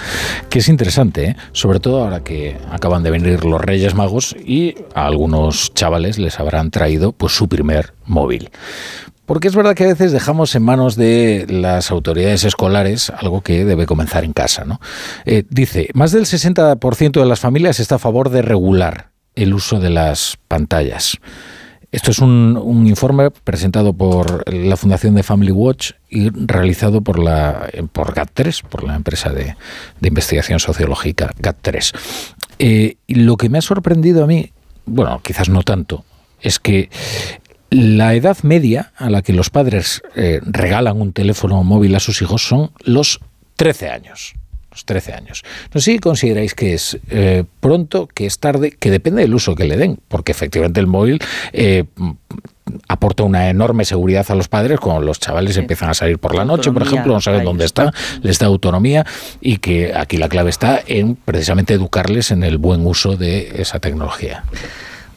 [0.48, 1.36] que es interesante, ¿eh?
[1.52, 6.40] sobre todo ahora que acaban de venir los Reyes Magos y a algunos chavales les
[6.40, 8.50] habrán traído pues su primer móvil.
[9.30, 13.64] Porque es verdad que a veces dejamos en manos de las autoridades escolares algo que
[13.64, 14.64] debe comenzar en casa.
[14.64, 14.80] ¿no?
[15.24, 19.78] Eh, dice, más del 60% de las familias está a favor de regular el uso
[19.78, 21.16] de las pantallas.
[21.92, 27.70] Esto es un, informe presentado por la Fundación de Family Watch y realizado por la
[27.92, 29.54] por GAT3, por la empresa de,
[30.02, 31.94] investigación sociológica GAT3.
[32.58, 34.50] Eh, lo que me ha sorprendido a mí,
[34.86, 36.04] bueno, quizás no tanto,
[36.40, 36.90] es que
[37.70, 42.20] la edad media a la que los padres eh, regalan un teléfono móvil a sus
[42.20, 43.20] hijos son los
[43.56, 44.34] 13 años.
[44.70, 45.42] Los 13 años.
[45.74, 49.54] No sé si consideráis que es eh, pronto, que es tarde, que depende del uso
[49.54, 51.20] que le den, porque efectivamente el móvil
[51.52, 51.84] eh,
[52.88, 56.44] aporta una enorme seguridad a los padres cuando los chavales empiezan a salir por la
[56.44, 57.92] noche, por ejemplo, no saben dónde está,
[58.22, 59.04] les da autonomía
[59.40, 63.80] y que aquí la clave está en precisamente educarles en el buen uso de esa
[63.80, 64.44] tecnología.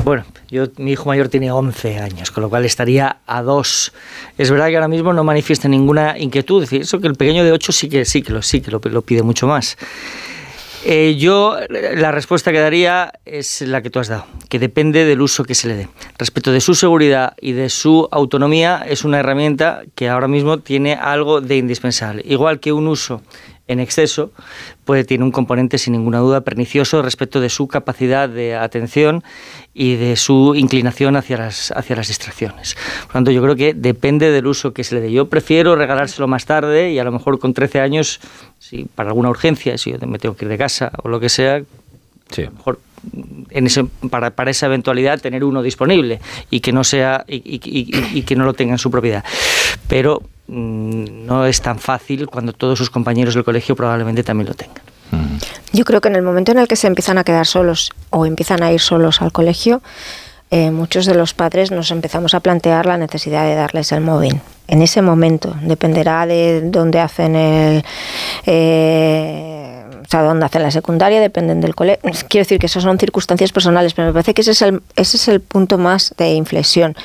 [0.04, 3.94] Bueno, yo, mi hijo mayor tiene 11 años, con lo cual estaría a dos.
[4.38, 6.62] Es verdad que ahora mismo no manifiesta ninguna inquietud.
[6.62, 8.70] Es decir, eso que el pequeño de 8 sí que, sí que, lo, sí que
[8.70, 9.78] lo, pide mucho más.
[10.86, 15.22] Eh, yo la respuesta que daría es la que tú has dado, que depende del
[15.22, 15.88] uso que se le dé.
[16.18, 20.96] Respecto de su seguridad y de su autonomía, es una herramienta que ahora mismo tiene
[20.96, 22.22] algo de indispensable.
[22.26, 23.22] Igual que un uso
[23.68, 24.32] en exceso,
[24.84, 29.24] puede tener un componente sin ninguna duda pernicioso respecto de su capacidad de atención
[29.74, 32.76] y de su inclinación hacia las, hacia las distracciones.
[32.76, 35.12] Por lo tanto, yo creo que depende del uso que se le dé.
[35.12, 38.20] Yo prefiero regalárselo más tarde y a lo mejor con 13 años,
[38.60, 41.30] si para alguna urgencia, si yo me tengo que ir de casa o lo que
[41.30, 42.80] sea, a lo mejor
[43.50, 46.20] en ese, para, para, esa eventualidad tener uno disponible
[46.50, 49.24] y que no sea y, y, que no lo tenga en su propiedad.
[49.88, 54.84] Pero no es tan fácil cuando todos sus compañeros del colegio probablemente también lo tengan.
[55.72, 58.26] Yo creo que en el momento en el que se empiezan a quedar solos o
[58.26, 59.82] empiezan a ir solos al colegio,
[60.52, 64.40] eh, muchos de los padres nos empezamos a plantear la necesidad de darles el móvil.
[64.68, 67.84] En ese momento, dependerá de dónde hacen el...
[68.46, 69.73] Eh,
[70.04, 72.12] o sea, dónde hacen la secundaria, dependen del colegio.
[72.28, 75.18] Quiero decir que esas son circunstancias personales, pero me parece que ese es, el, ese
[75.18, 76.96] es el punto más de inflexión.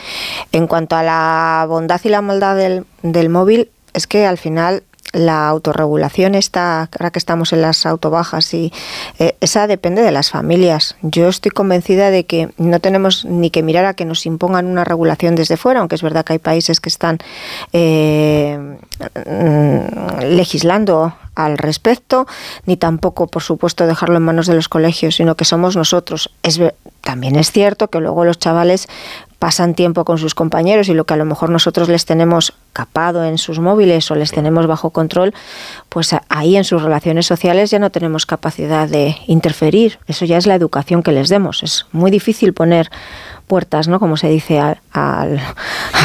[0.52, 4.82] En cuanto a la bondad y la maldad del, del móvil, es que al final
[5.12, 8.72] la autorregulación está, ahora que estamos en las autobajas, y
[9.18, 10.96] eh, esa depende de las familias.
[11.02, 14.84] Yo estoy convencida de que no tenemos ni que mirar a que nos impongan una
[14.84, 17.18] regulación desde fuera, aunque es verdad que hay países que están
[17.72, 18.78] eh,
[20.22, 22.26] legislando al respecto,
[22.66, 26.30] ni tampoco, por supuesto, dejarlo en manos de los colegios, sino que somos nosotros.
[26.42, 26.60] Es,
[27.02, 28.88] también es cierto que luego los chavales
[29.38, 33.24] pasan tiempo con sus compañeros y lo que a lo mejor nosotros les tenemos capado
[33.24, 35.32] en sus móviles o les tenemos bajo control,
[35.88, 39.98] pues ahí en sus relaciones sociales ya no tenemos capacidad de interferir.
[40.06, 41.62] Eso ya es la educación que les demos.
[41.62, 42.90] Es muy difícil poner
[43.46, 44.00] puertas, ¿no?
[44.00, 44.78] Como se dice al,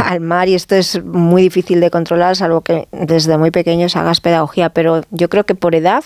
[0.06, 4.22] al, mar y esto es muy difícil de controlar, salvo que desde muy pequeños hagas
[4.22, 6.04] pedagogía, pero yo creo que por edad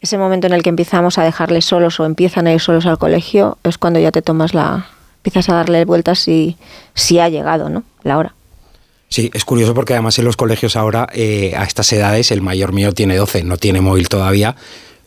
[0.00, 2.98] ese momento en el que empezamos a dejarles solos o empiezan a ir solos al
[2.98, 4.86] colegio es cuando ya te tomas la,
[5.26, 6.56] empiezas a darle vueltas si,
[6.94, 7.82] si ha llegado ¿no?
[8.04, 8.34] la hora.
[9.08, 12.72] Sí, es curioso porque además en los colegios ahora, eh, a estas edades, el mayor
[12.72, 14.54] mío tiene 12, no tiene móvil todavía,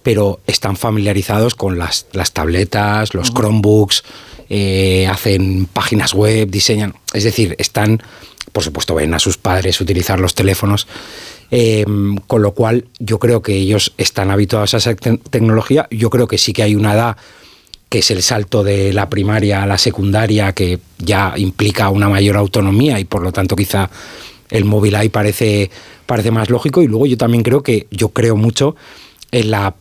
[0.03, 4.03] pero están familiarizados con las, las tabletas, los Chromebooks,
[4.49, 8.01] eh, hacen páginas web, diseñan, es decir, están,
[8.51, 10.87] por supuesto, ven a sus padres utilizar los teléfonos,
[11.51, 16.27] em, con lo cual yo creo que ellos están habituados a esa tecnología, yo creo
[16.27, 17.17] que sí que hay una edad
[17.89, 22.37] que es el salto de la primaria a la secundaria, que ya implica una mayor
[22.37, 23.89] autonomía y por lo tanto quizá
[24.49, 25.71] el móvil ahí parece,
[26.05, 26.81] parece más lógico.
[26.81, 28.75] Y luego yo también creo que yo creo mucho
[29.31, 29.75] en la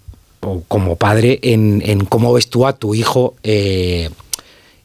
[0.69, 4.09] como padre en, cómo ves tú a tu hijo eh,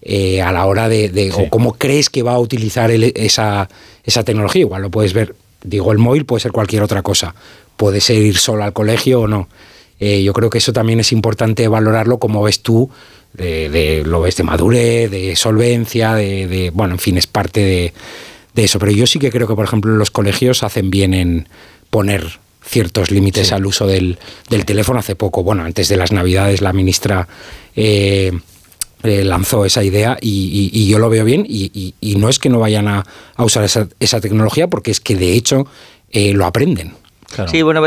[0.02, 3.70] eh, a la hora de, o cómo crees que va a utilizar esa,
[4.04, 4.62] esa tecnología.
[4.62, 7.36] Igual lo puedes ver, digo, el móvil puede ser cualquier otra cosa.
[7.78, 9.48] Puede ser ir solo al colegio o no.
[10.06, 12.90] Eh, yo creo que eso también es importante valorarlo como ves tú,
[13.34, 17.94] de, lo ves de madurez, de solvencia, de, bueno, en fin, es parte
[18.54, 18.80] de, eso.
[18.80, 21.48] Pero yo sí que creo que, por ejemplo, los colegios hacen bien en
[21.90, 24.18] poner ciertos límites al uso del,
[24.66, 25.00] teléfono.
[25.00, 27.30] Hace poco, bueno, antes de las Navidades, la ministra
[27.74, 28.34] eh,
[29.04, 31.46] eh, lanzó esa idea y, yo lo veo bien.
[31.48, 33.06] Y, no es que no vayan a,
[33.38, 35.66] usar esa, esa, tecnología, porque es que de hecho
[36.12, 37.03] lo aprenden.
[37.48, 37.82] Sí, bueno,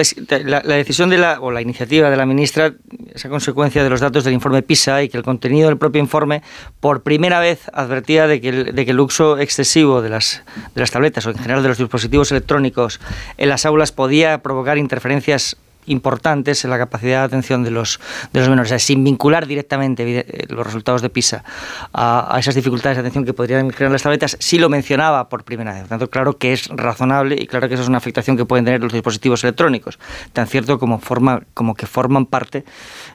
[0.44, 2.74] la, decisión de la, o la iniciativa de la ministra
[3.14, 6.00] es a consecuencia de los datos del informe PISA y que el contenido del propio
[6.00, 6.42] informe
[6.80, 10.42] por primera vez advertía de que el, de que el uso excesivo de las,
[10.74, 13.00] de las tabletas o en general de los dispositivos electrónicos
[13.38, 18.00] en las aulas podía provocar interferencias importantes en la capacidad de atención de los,
[18.32, 21.44] de los menores, sin vincular directamente eh, los resultados de PISA
[21.92, 25.72] a, esas dificultades de atención que podrían generar las tabletas, sí lo mencionaba por primera
[25.72, 25.80] vez.
[25.82, 28.64] Por tanto, claro que es razonable y claro que eso es una afectación que pueden
[28.64, 29.98] tener los dispositivos electrónicos,
[30.32, 32.64] tan cierto como, forma, como que forman parte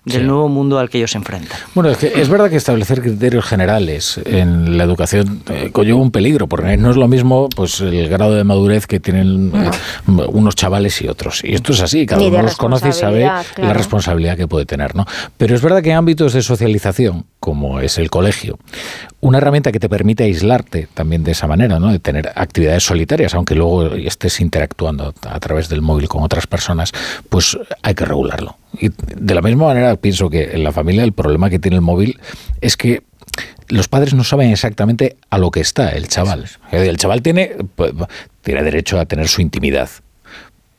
[0.06, 1.60] del nuevo mundo al que ellos se enfrentan.
[1.76, 6.12] Bueno, es, que es verdad que establecer criterios generales en la educación eh, conlleva un
[6.12, 9.70] peligro, porque no es lo mismo pues el grado de madurez que tienen eh,
[10.08, 11.44] unos chavales y otros.
[11.44, 14.96] Y esto es así, cada uno los conoce y sabe la responsabilidad que puede tener.
[14.96, 15.06] ¿no?
[15.38, 18.60] Pero es verdad que en ámbitos de socialización, como es el colegio,
[19.20, 21.92] una herramienta que te permite aislarte también de esa manera, ¿no?
[21.92, 26.94] de tener actividades solitarias, aunque luego estés interactuando a través del móvil con otras personas,
[27.30, 28.58] pues hay que regularlo.
[28.80, 31.82] Y de la misma manera pienso que en la familia el problema que tiene el
[31.82, 32.20] móvil
[32.62, 33.02] es que
[33.70, 36.48] los padres no saben exactamente a lo que está el chaval.
[36.72, 37.92] El chaval tiene, pues,
[38.44, 39.90] tiene derecho a tener su intimidad.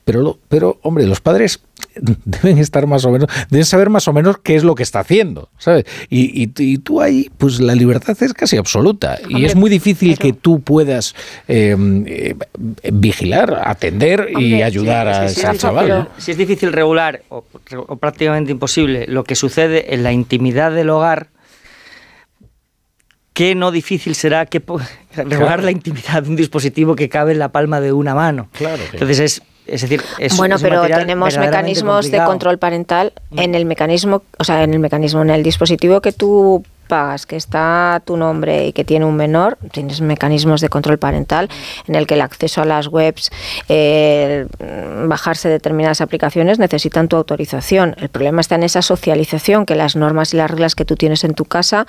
[0.05, 1.61] Pero, pero, hombre, los padres
[2.25, 5.01] deben estar más o menos, deben saber más o menos qué es lo que está
[5.01, 5.85] haciendo, ¿sabes?
[6.09, 9.19] Y, y, tú ahí, pues la libertad es casi absoluta.
[9.29, 11.15] y es muy difícil que tú puedas
[11.49, 12.35] em, eh,
[12.93, 16.09] vigilar, atender y ayudar a ese chaval.
[16.19, 17.45] Si es difícil regular, o,
[17.97, 21.29] prácticamente imposible, lo que sucede en la intimidad del hogar,
[23.33, 24.63] qué no difícil será que
[25.17, 28.49] regular la intimidad de un dispositivo que cabe en la palma de una mano.
[28.53, 28.83] Claro.
[28.93, 34.23] Entonces es es decir, es, bueno, pero tenemos mecanismos de control parental en el mecanismo,
[34.39, 38.67] o sea, en el mecanismo, en el dispositivo que tú pagas, que está tu nombre
[38.67, 41.49] y que tiene un menor, tienes mecanismos de control parental
[41.87, 43.31] en el que el acceso a las webs,
[45.07, 47.95] bajarse determinadas aplicaciones necesitan tu autorización.
[47.99, 51.25] El problema está en esa socialización, que las normas y las reglas que tú tienes
[51.25, 51.87] en tu casa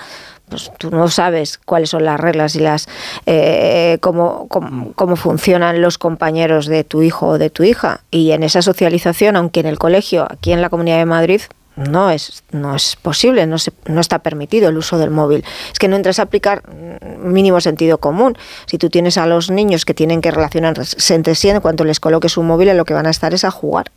[0.50, 2.88] pues tú no sabes cuáles son las reglas y las
[3.26, 8.02] eh, cómo, cómo, funcionan los compañeros de tu hijo o de tu hija.
[8.12, 11.42] Y en esa socialización, aunque en el colegio, aquí en la Comunidad de Madrid,
[11.76, 15.44] no es, no es posible, no, se, no está permitido el uso del móvil.
[15.72, 16.64] Es que no entras a aplicar
[17.18, 18.38] mínimo sentido común.
[18.66, 22.00] Si tú tienes a los niños que tienen que relacionarse entre sí, en cuanto les
[22.00, 23.92] coloques un móvil, en lo que van a estar es a jugar.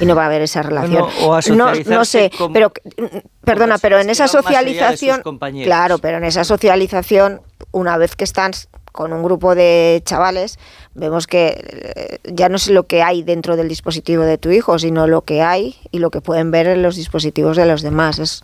[0.00, 1.02] Y no va a haber esa relación.
[1.04, 3.04] Bueno, o a no, no socializarse sé, con- pero mm,
[3.44, 5.22] perdona, pero en esa socialización,
[5.64, 7.40] claro, pero en esa socialización,
[7.72, 8.52] una vez que están
[8.92, 10.58] con un grupo de chavales,
[10.94, 11.54] vemos que
[11.94, 15.22] eh, ya no es lo que hay dentro del dispositivo de tu hijo, sino lo
[15.22, 18.18] que hay y lo que pueden ver en los dispositivos de los demás.
[18.18, 18.42] Es,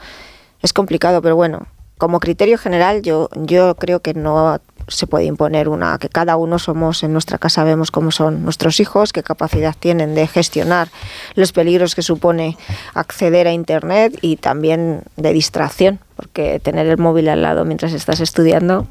[0.62, 1.66] es complicado, pero bueno,
[2.04, 6.58] como criterio general yo, yo creo que no se puede imponer una, que cada uno
[6.58, 10.90] somos en nuestra casa, vemos cómo son nuestros hijos, qué capacidad tienen de gestionar
[11.34, 12.58] los peligros que supone
[12.92, 18.20] acceder a Internet y también de distracción, porque tener el móvil al lado mientras estás
[18.20, 18.86] estudiando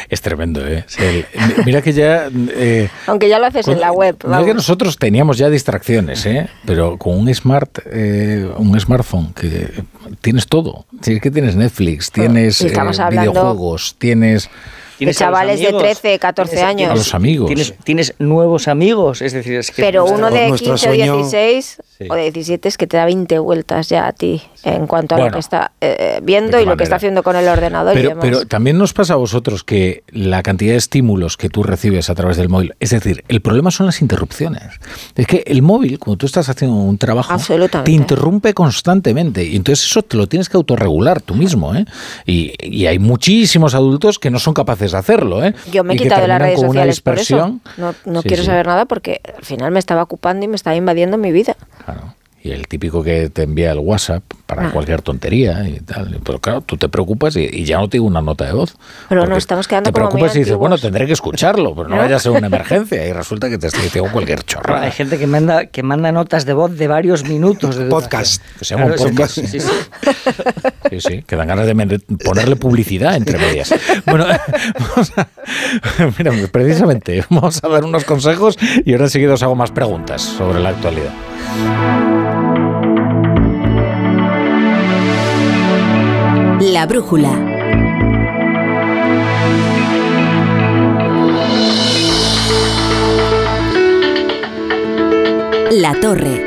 [0.10, 0.86] Es tremendo, ¿eh?
[1.00, 1.26] O el-
[1.66, 2.30] mira que ya...
[2.53, 4.16] eh, Aunque ya lo haces en la web.
[4.24, 4.56] No es que vamos.
[4.56, 6.50] nosotros teníamos ya distracciones, ¿eh?
[6.66, 9.84] pero con un smart, eh, un smartphone que
[10.22, 10.86] tienes todo.
[11.02, 14.50] Si es que tienes Netflix, tienes eh, hablando videojuegos, tienes
[14.98, 16.92] Tienes chavales de amigos, 13, 14 tienes- años.
[16.92, 17.48] a los amigos.
[17.48, 21.16] Tienes, tienes nuevos amigos, es decir, es que Pero uno de Nuestro 15 o sueño-
[21.19, 21.78] 16
[22.10, 25.19] o de 17 es que te da 20 vueltas ya a ti en cuanto a
[25.19, 27.97] lo que está eh, viendo ¿de y lo que está haciendo con el ordenador y
[27.97, 28.21] Pero, demás.
[28.23, 32.15] pero también nos pasa a vosotros que la cantidad de estímulos que tú recibes a
[32.15, 34.63] través del móvil, es decir, el problema son las interrupciones.
[35.15, 37.35] Es que el móvil, cuando tú estás haciendo un trabajo,
[37.83, 41.73] te interrumpe constantemente y entonces eso te lo tienes que autorregular tú mismo.
[41.75, 41.85] ¿eh?
[42.25, 45.43] Y, y hay muchísimos adultos que no son capaces de hacerlo.
[45.43, 45.53] ¿eh?
[45.71, 47.59] Yo me he quitado de las redes sociales por eso.
[47.77, 48.47] No, no Sí, quiero sí.
[48.47, 51.55] saber nada porque al final me estaba ocupando y me estaba invadiendo mi vida.
[52.42, 54.72] Y el típico que te envía el WhatsApp para Ah.
[54.72, 56.19] cualquier tontería y tal.
[56.24, 58.77] Pero claro, tú te preocupas y, y ya no te digo una nota de voz.
[59.09, 61.90] Pero nos estamos quedando Te como muy preocupas y dices, bueno, tendré que escucharlo, pero
[61.90, 62.01] no ¿No?
[62.01, 63.06] vaya a ser una emergencia.
[63.06, 64.84] Y resulta que te estoy diciendo cualquier chorrada.
[64.84, 67.76] Hay gente que manda, que manda notas de voz de varios minutos.
[67.76, 68.42] De Podcast.
[68.58, 69.34] Que se llama un podcast.
[69.35, 69.59] sí, sí.
[70.90, 73.74] Sí, sí, que dan ganas de ponerle publicidad entre medias.
[74.06, 74.26] Bueno,
[74.80, 75.27] vamos a,
[76.18, 80.59] mira, precisamente, vamos a dar unos consejos y ahora enseguida os hago más preguntas sobre
[80.61, 81.11] la actualidad.
[86.61, 87.32] La brújula.
[95.72, 96.45] La torre.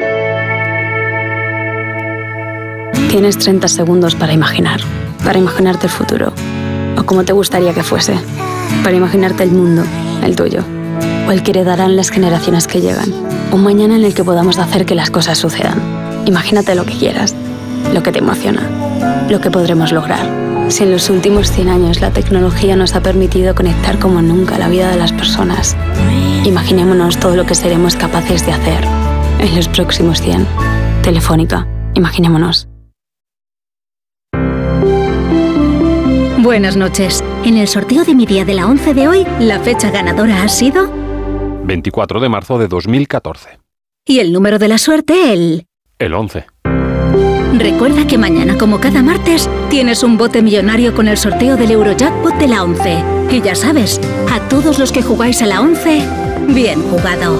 [3.10, 4.80] Tienes 30 segundos para imaginar,
[5.24, 6.32] para imaginarte el futuro,
[6.96, 8.14] o como te gustaría que fuese,
[8.82, 9.82] para imaginarte el mundo,
[10.22, 10.62] el tuyo,
[11.32, 13.12] el que heredarán las generaciones que llegan,
[13.52, 15.80] un mañana en el que podamos hacer que las cosas sucedan.
[16.26, 17.34] Imagínate lo que quieras,
[17.92, 18.62] lo que te emociona,
[19.28, 20.26] lo que podremos lograr.
[20.68, 24.68] Si en los últimos 100 años la tecnología nos ha permitido conectar como nunca la
[24.68, 25.76] vida de las personas,
[26.44, 28.84] imaginémonos todo lo que seremos capaces de hacer
[29.40, 30.46] en los próximos 100.
[31.02, 32.68] Telefónica, imaginémonos.
[36.38, 37.22] Buenas noches.
[37.44, 40.48] En el sorteo de mi día de la 11 de hoy, la fecha ganadora ha
[40.48, 41.01] sido
[41.64, 43.58] 24 de marzo de 2014.
[44.04, 45.66] y el número de la suerte el...
[45.98, 46.46] El 11.
[47.56, 52.34] Recuerda que mañana, como cada martes, tienes un bote millonario con el sorteo del Eurojackpot
[52.34, 53.04] de la 11.
[53.30, 54.00] Y ya sabes,
[54.30, 56.02] a todos los que jugáis a la 11,
[56.48, 57.38] bien jugado.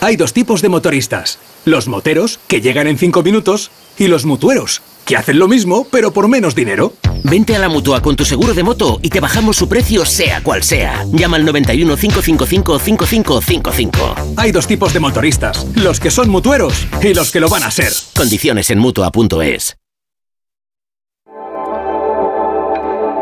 [0.00, 1.38] Hay dos tipos de motoristas.
[1.64, 6.12] Los moteros, que llegan en 5 minutos, y los mutueros, que hacen lo mismo, pero
[6.12, 6.92] por menos dinero.
[7.24, 10.40] Vente a la mutua con tu seguro de moto y te bajamos su precio, sea
[10.42, 11.04] cual sea.
[11.12, 14.14] Llama al 91 555 5555.
[14.36, 15.66] Hay dos tipos de motoristas.
[15.74, 17.92] Los que son mutueros y los que lo van a ser.
[18.14, 19.76] Condiciones en mutua.es.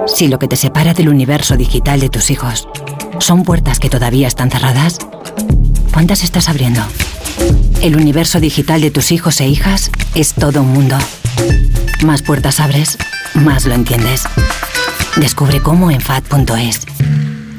[0.07, 2.69] Si lo que te separa del universo digital de tus hijos
[3.19, 4.99] son puertas que todavía están cerradas,
[5.97, 6.83] ¿cuántas estás abriendo?
[7.81, 10.95] El universo digital de tus hijos e hijas es todo un mundo.
[12.05, 12.99] Más puertas abres,
[13.33, 14.25] más lo entiendes.
[15.17, 16.83] Descubre cómo en FAD.es.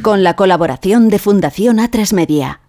[0.03, 2.59] Con la colaboración de Fundación A3 Media.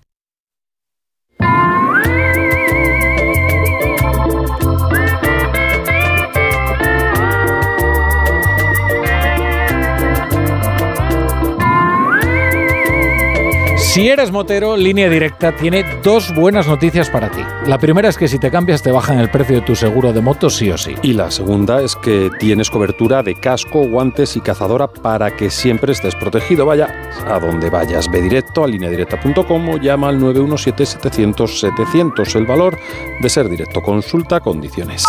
[13.99, 17.41] Si eres motero, Línea Directa tiene dos buenas noticias para ti.
[17.67, 20.21] La primera es que si te cambias te bajan el precio de tu seguro de
[20.21, 20.95] moto sí o sí.
[21.03, 25.91] Y la segunda es que tienes cobertura de casco, guantes y cazadora para que siempre
[25.91, 26.65] estés protegido.
[26.65, 28.09] Vaya a donde vayas.
[28.09, 32.37] Ve directo a lineadirecta.com o llama al 917-700-700.
[32.37, 32.79] El valor
[33.21, 33.83] de ser directo.
[33.83, 35.03] Consulta condiciones.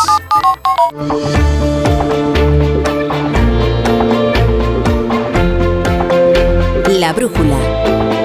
[6.88, 8.19] La brújula.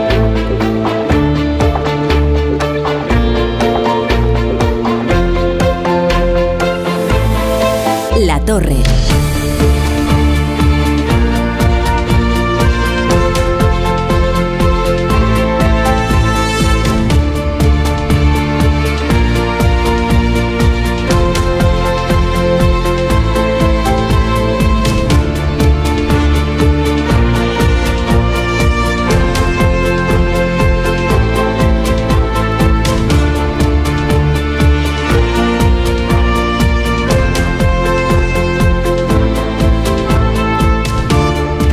[8.44, 8.93] Torre.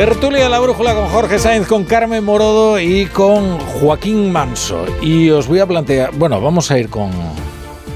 [0.05, 4.83] Tertulia la brújula con Jorge Sáenz, con Carmen Morodo y con Joaquín Manso.
[4.99, 7.11] Y os voy a plantear, bueno, vamos a ir con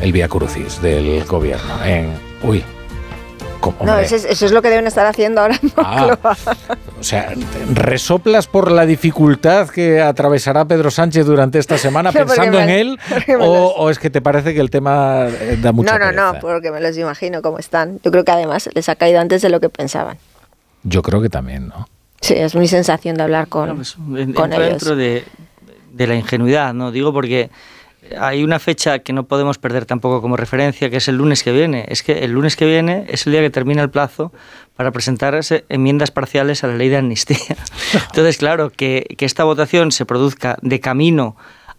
[0.02, 1.84] el Vía Crucis del gobierno.
[1.84, 2.12] En,
[2.44, 2.64] uy,
[3.60, 6.16] ¿cómo, No, eso es, eso es lo que deben estar haciendo ahora en Ah.
[7.00, 7.34] O sea,
[7.74, 12.70] ¿resoplas por la dificultad que atravesará Pedro Sánchez durante esta semana No, pensando me- en
[12.70, 13.00] él?
[13.30, 16.12] O, los- o es que te parece que el tema eh, da mucha No, no,
[16.12, 16.34] pereza?
[16.34, 18.00] no, porque me los imagino cómo están.
[18.04, 20.20] Yo creo que además les ha caído antes de lo que pensaban.
[20.88, 21.88] Yo creo que también, ¿no?
[22.26, 24.80] Sí, es mi sensación de hablar con, pues, En- con entra ellos.
[24.80, 25.24] dentro de,
[25.94, 26.92] de la ingenuidad, ¿no?
[26.92, 27.50] Digo porque
[28.20, 31.52] hay una fecha que no podemos perder tampoco como referencia, que es el lunes que
[31.52, 31.86] viene.
[31.88, 34.32] Es que el lunes que viene es el día que termina el plazo
[34.76, 37.38] para presentarse enmiendas parciales a la ley de amnistía.
[38.10, 41.36] Entonces, claro, que, que esta votación se produzca de camino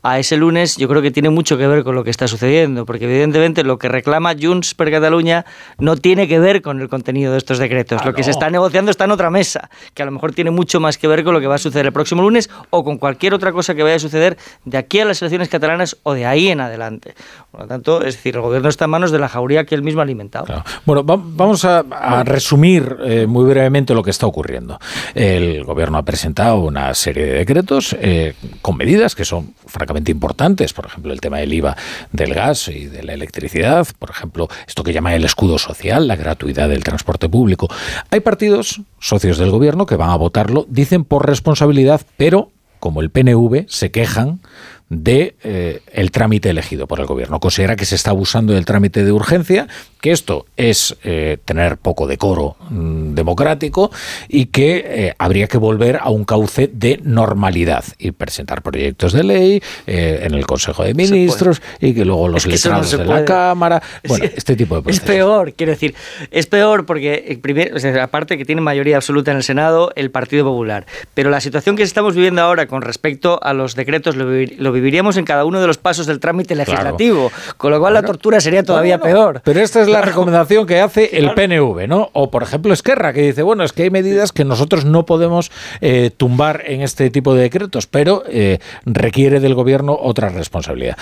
[0.09, 2.87] a ese lunes, yo creo que tiene mucho que ver con lo que está sucediendo,
[2.87, 5.45] porque evidentemente lo que reclama Junts per Cataluña
[5.79, 8.05] no tiene que ver con el contenido de estos decretos.
[8.05, 10.79] lo que se está negociando está en otra mesa, que a lo mejor tiene mucho
[10.79, 13.35] más que ver con lo que va a suceder el próximo lunes o con cualquier
[13.35, 16.49] otra cosa que vaya a suceder de aquí a las elecciones catalanas o de ahí
[16.49, 17.15] en adelante.
[17.51, 19.83] Por lo tanto, es decir, el gobierno está en manos de la jauría que él
[19.83, 20.47] mismo ha alimentado.
[20.85, 24.79] Bueno, va- vamos a, a resumir eh, muy brevemente lo que está ocurriendo.
[25.15, 30.73] El gobierno ha presentado una serie de decretos eh, con medidas que son francamente importantes,
[30.73, 31.77] por ejemplo, el tema del IVA
[32.13, 36.17] del gas y de la electricidad, por ejemplo, esto que llama el escudo social, la
[36.17, 37.69] gratuidad del transporte público.
[38.11, 42.51] Hay partidos, socios del gobierno, que van a votarlo, dicen por responsabilidad, pero
[42.81, 44.41] como el PNV se quejan
[44.89, 47.41] de eh, el trámite elegido por el gobierno.
[47.41, 49.67] Considera que se está abusando del trámite de urgencia,
[50.01, 53.91] que esto es eh, tener poco decoro mm, democrático
[54.29, 59.25] y que eh, habría que volver a un cauce de normalidad y presentar proyectos de
[59.25, 63.21] ley en el Consejo de Ministros y que luego los Es que no letrados puede.
[63.21, 65.07] la Cámara, Es bueno, este tipo de Es procesos.
[65.09, 65.95] peor, quiero decir,
[66.31, 70.11] es peor porque, primer- o sea, aparte que tiene mayoría absoluta en el Senado, el
[70.13, 70.87] Partido Popular.
[71.15, 75.17] Pero la situación que estamos viviendo ahora con respecto a los decretos lo, lo viviríamos
[75.17, 78.63] en cada uno de los pasos del trámite legislativo, con lo cual la tortura sería
[78.63, 79.41] todavía peor.
[79.43, 82.11] Pero esta es la recomendación que hace el PNV, ¿no?
[82.13, 85.51] O, por ejemplo, Esquerra, que dice, bueno, es que hay medidas que nosotros no podemos
[85.81, 90.97] eh, tumbar en este tipo de decretos, pero eh, requiere del gobierno otra responsabilidad.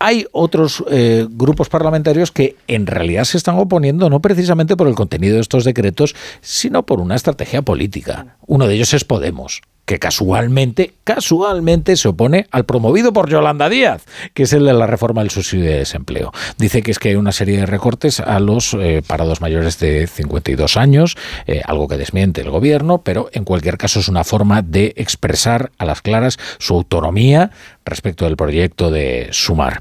[0.00, 4.94] Hay otros eh, grupos parlamentarios que en realidad se están oponiendo no precisamente por el
[4.94, 8.36] contenido de estos decretos, sino por una estrategia política.
[8.46, 14.04] Uno de ellos es Podemos, que casualmente, casualmente se opone al promovido por Yolanda Díaz,
[14.34, 16.30] que es el de la reforma del subsidio de desempleo.
[16.58, 20.06] Dice que es que hay una serie de recortes a los eh, parados mayores de
[20.06, 24.60] 52 años, eh, algo que desmiente el gobierno, pero en cualquier caso es una forma
[24.60, 27.50] de expresar a las claras su autonomía
[27.86, 29.80] respecto del proyecto de Sumar.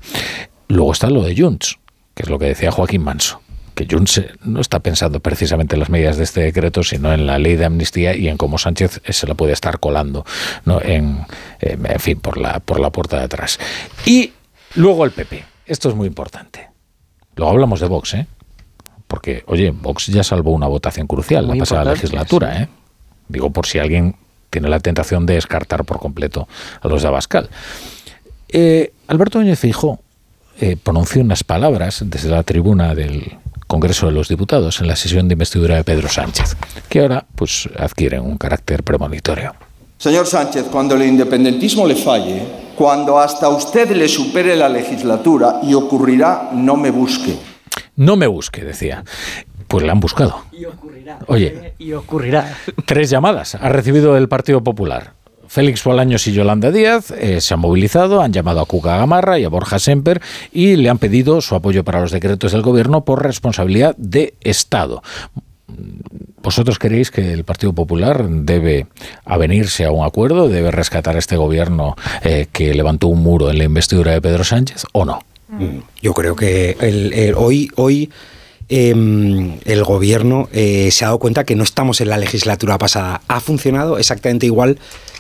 [0.70, 1.80] Luego está lo de Junts,
[2.16, 3.42] que es lo que decía Joaquín Manso
[3.78, 7.38] que Junts no está pensando precisamente en las medidas de este decreto, sino en la
[7.38, 10.26] ley de amnistía y en cómo Sánchez eh, se la puede estar colando,
[10.66, 10.82] ¿no?
[10.82, 11.20] en,
[11.62, 13.60] eh, en fin, por la, por la puerta de atrás.
[14.06, 14.34] Y
[14.76, 15.46] luego el PP.
[15.68, 16.70] Esto es muy importante.
[17.36, 18.26] Luego hablamos de Vox, ¿eh?
[19.08, 22.64] Porque, oye, Vox ya salvó una votación crucial Muy la pasada legislatura.
[22.64, 22.70] ¿eh?
[23.28, 24.16] Digo, por si alguien
[24.50, 26.48] tiene la tentación de descartar por completo
[26.82, 27.50] a los de Abascal.
[28.50, 30.00] Eh, Alberto Núñez Feijóo
[30.60, 35.28] eh, pronunció unas palabras desde la tribuna del Congreso de los Diputados en la sesión
[35.28, 36.56] de investidura de Pedro Sánchez,
[36.90, 39.54] que ahora pues adquieren un carácter premonitorio.
[39.98, 42.44] Señor Sánchez, cuando el independentismo le falle,
[42.76, 47.36] cuando hasta usted le supere la legislatura y ocurrirá, no me busque.
[47.96, 49.04] No me busque, decía.
[49.68, 50.44] Pues la han buscado.
[50.52, 51.20] Y ocurrirá.
[51.28, 51.74] Oye.
[51.80, 52.56] Y ocurrirá.
[52.86, 55.17] Tres llamadas ha recibido el Partido Popular.
[55.48, 59.44] Félix Bolaños y Yolanda Díaz eh, se han movilizado, han llamado a Cuca Gamarra y
[59.44, 63.24] a Borja Semper y le han pedido su apoyo para los decretos del gobierno por
[63.24, 65.02] responsabilidad de Estado.
[66.42, 68.88] ¿Vosotros creéis que el Partido Popular debe
[69.26, 73.66] avenirse a un acuerdo, debe rescatar este gobierno eh, que levantó un muro en la
[73.66, 75.24] investidura de Pedro Sánchez o no?
[75.50, 78.10] Mm, Yo creo que hoy, hoy
[78.70, 83.22] em, el gobierno eh, se ha dado cuenta que no estamos en la legislatura pasada.
[83.28, 84.78] Ha funcionado exactamente igual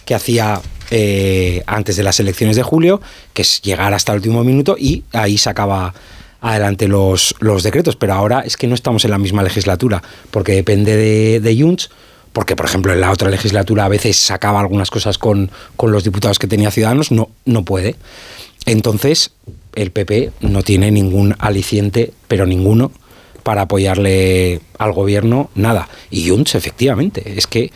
[0.08, 3.02] que hacía eh, antes de las elecciones de julio,
[3.34, 5.94] que es llegar hasta el último minuto y ahí sacaba
[6.40, 7.98] adelante los, los decretos.
[7.98, 11.90] Pero ahora es que no estamos en la misma legislatura, porque depende de, de Junts,
[12.32, 16.06] porque por ejemplo en la otra legislatura a veces sacaba algunas cosas con, con los
[16.06, 17.98] diputados que tenía Ciudadanos, no, no puede.
[18.66, 19.32] Entonces,
[19.76, 22.94] el PP no tiene ningún aliciente, pero ninguno,
[23.44, 25.90] para apoyarle al gobierno, nada.
[26.10, 27.72] Y Junts, efectivamente, es que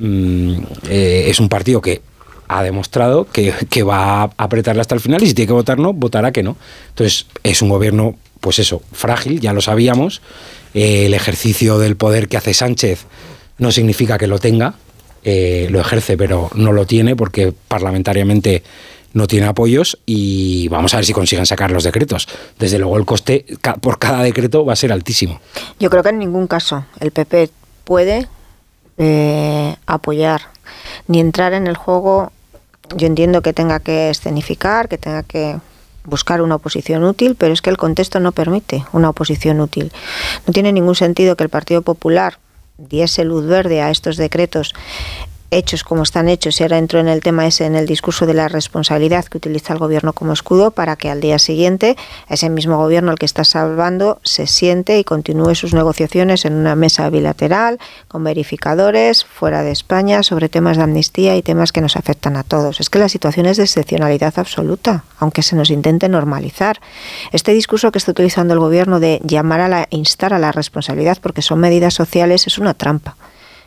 [0.00, 0.54] mm,
[0.88, 2.02] eh, es un partido que
[2.48, 5.78] ha demostrado que, que va a apretarle hasta el final y si tiene que votar
[5.78, 6.56] no, votará que no.
[6.88, 10.20] Entonces, es un gobierno, pues eso, frágil, ya lo sabíamos.
[10.74, 13.06] Eh, el ejercicio del poder que hace Sánchez
[13.58, 14.74] no significa que lo tenga,
[15.22, 18.64] eh, lo ejerce, pero no lo tiene porque parlamentariamente
[19.12, 22.26] no tiene apoyos y vamos a ver si consiguen sacar los decretos.
[22.58, 23.44] Desde luego el coste
[23.80, 25.40] por cada decreto va a ser altísimo.
[25.78, 27.50] Yo creo que en ningún caso el PP
[27.84, 28.28] puede
[29.02, 30.42] eh, apoyar
[31.08, 32.32] ni entrar en el juego.
[32.94, 35.56] Yo entiendo que tenga que escenificar, que tenga que
[36.04, 39.90] buscar una oposición útil, pero es que el contexto no permite una oposición útil.
[40.46, 42.38] No tiene ningún sentido que el Partido Popular
[42.76, 44.74] diese luz verde a estos decretos
[45.50, 48.34] hechos como están hechos, y ahora entro en el tema ese, en el discurso de
[48.34, 51.96] la responsabilidad que utiliza el gobierno como escudo para que al día siguiente
[52.28, 56.76] ese mismo gobierno, el que está salvando, se siente y continúe sus negociaciones en una
[56.76, 61.96] mesa bilateral con verificadores fuera de España sobre temas de amnistía y temas que nos
[61.96, 62.80] afectan a todos.
[62.80, 66.80] Es que la situación es de excepcionalidad absoluta, aunque se nos intente normalizar.
[67.32, 71.18] Este discurso que está utilizando el gobierno de llamar a la, instar a la responsabilidad
[71.20, 73.16] porque son medidas sociales es una trampa.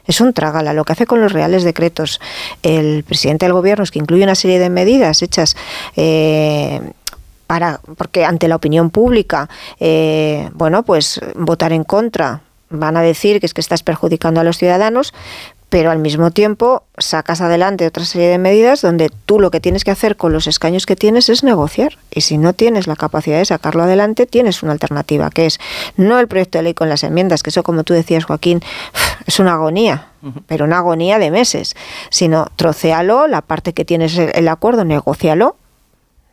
[0.05, 0.73] Es un trágala.
[0.73, 2.19] Lo que hace con los reales decretos
[2.61, 5.55] el presidente del gobierno es que incluye una serie de medidas hechas
[5.95, 6.81] eh,
[7.47, 9.49] para, porque ante la opinión pública,
[9.79, 14.43] eh, bueno, pues votar en contra van a decir que es que estás perjudicando a
[14.43, 15.13] los ciudadanos,
[15.73, 19.83] pero al mismo tiempo sacas adelante otra serie de medidas donde tú lo que tienes
[19.83, 21.97] que hacer con los escaños que tienes es negociar.
[22.13, 25.59] Y si no tienes la capacidad de sacarlo adelante, tienes una alternativa, que es
[25.97, 28.61] no el proyecto de ley con las enmiendas, que eso, como tú decías, Joaquín,
[29.25, 30.09] es una agonía,
[30.45, 31.75] pero una agonía de meses,
[32.11, 35.55] sino trocealo, la parte que tienes el acuerdo, negocialo,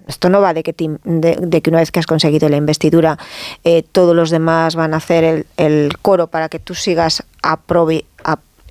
[0.06, 3.16] esto no va de que, de, que una vez que has conseguido la investidura,
[3.64, 8.09] eh, todos los demás van a hacer el, el coro para que tú sigas aprobando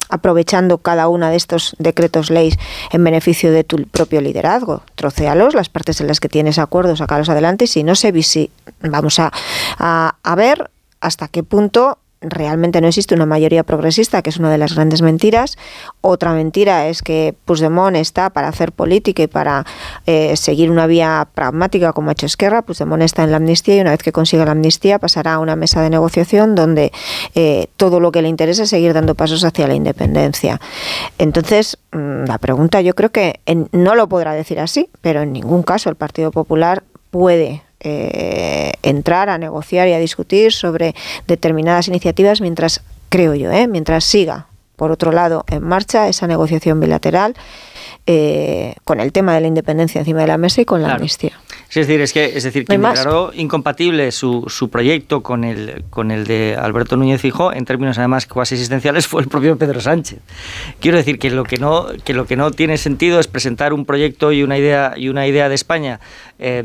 [0.09, 2.57] aprovechando cada una de estos decretos leyes
[2.91, 4.83] en beneficio de tu propio liderazgo.
[4.95, 9.19] Trocealos, las partes en las que tienes acuerdos, sacarlos adelante si no se visi vamos
[9.19, 9.31] a,
[9.77, 14.57] a ver hasta qué punto realmente no existe una mayoría progresista, que es una de
[14.57, 15.57] las grandes mentiras.
[16.01, 19.65] Otra mentira es que Puigdemont está para hacer política y para
[20.05, 22.61] eh, seguir una vía pragmática como ha hecho Esquerra.
[22.61, 25.55] Puigdemont está en la amnistía y una vez que consiga la amnistía pasará a una
[25.55, 26.91] mesa de negociación donde
[27.35, 30.59] eh, todo lo que le interesa es seguir dando pasos hacia la independencia.
[31.17, 33.39] Entonces, mm, la pregunta yo creo que
[33.71, 39.29] no lo podrá decir así, pero en ningún caso el Partido Popular puede eh, entrar
[39.29, 40.95] a negociar y a discutir sobre
[41.27, 46.79] determinadas iniciativas mientras, creo yo, eh, mientras siga, por otro lado, en marcha esa negociación
[46.79, 47.35] bilateral
[48.07, 51.39] eh, con el tema de la independencia encima de la mesa y con la amnistía.
[51.69, 56.09] Es decir, es que es decir, que declaró incompatible su, su, proyecto con el, con
[56.09, 60.19] el de Alberto Núñez Fijo, en términos además cuasi existenciales, fue el propio Pedro Sánchez.
[60.79, 63.85] Quiero decir que lo que no, que lo que no tiene sentido es presentar un
[63.85, 65.99] proyecto y una idea, y una idea de España
[66.39, 66.63] eh,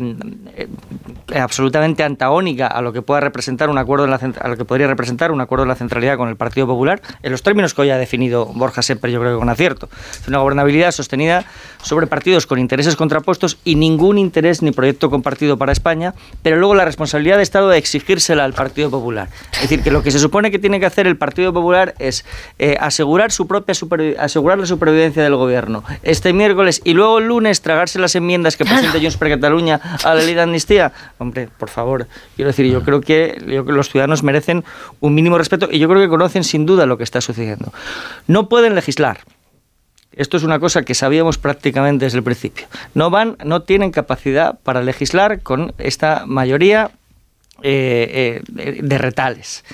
[0.56, 4.64] eh, absolutamente antagónica a lo que pueda representar un acuerdo en la, a lo que
[4.64, 7.82] podría representar un acuerdo en la centralidad con el Partido Popular, en los términos que
[7.82, 9.90] hoy ha definido Borja Semper, yo creo que con acierto.
[10.18, 11.44] Es una gobernabilidad sostenida
[11.82, 16.74] sobre partidos con intereses contrapuestos y ningún interés ni proyecto compartido para España, pero luego
[16.74, 19.28] la responsabilidad de Estado de exigírsela al Partido Popular.
[19.52, 22.24] Es decir, que lo que se supone que tiene que hacer el Partido Popular es
[22.58, 23.74] eh, asegurar su propia
[24.18, 28.64] asegurar la supervivencia del gobierno este miércoles y luego el lunes tragarse las enmiendas que
[28.64, 30.92] presenta Junts per Cataluña a la ley de amnistía.
[31.18, 32.06] Hombre, por favor,
[32.36, 34.64] quiero decir, yo creo que, yo creo que los ciudadanos merecen
[35.00, 37.72] un mínimo respeto y yo creo que conocen sin duda lo que está sucediendo.
[38.26, 39.18] No pueden legislar.
[40.16, 42.66] Esto es una cosa que sabíamos prácticamente desde el principio.
[42.94, 46.90] No van, no tienen capacidad para legislar con esta mayoría
[47.62, 49.64] eh, eh, de retales.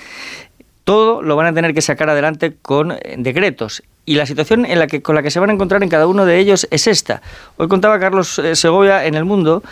[0.83, 3.83] Todo lo van a tener que sacar adelante con eh, decretos.
[4.05, 6.07] Y la situación en la que, con la que se van a encontrar en cada
[6.07, 7.21] uno de ellos es esta.
[7.57, 9.63] Hoy contaba Carlos Segovia en El Mundo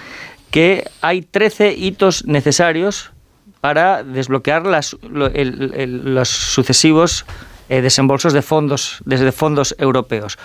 [0.51, 3.11] que hay 13 hitos necesarios
[3.61, 7.25] para desbloquear los sucesivos
[7.69, 10.39] eh, desembolsos de fondos, desde fondos europeos.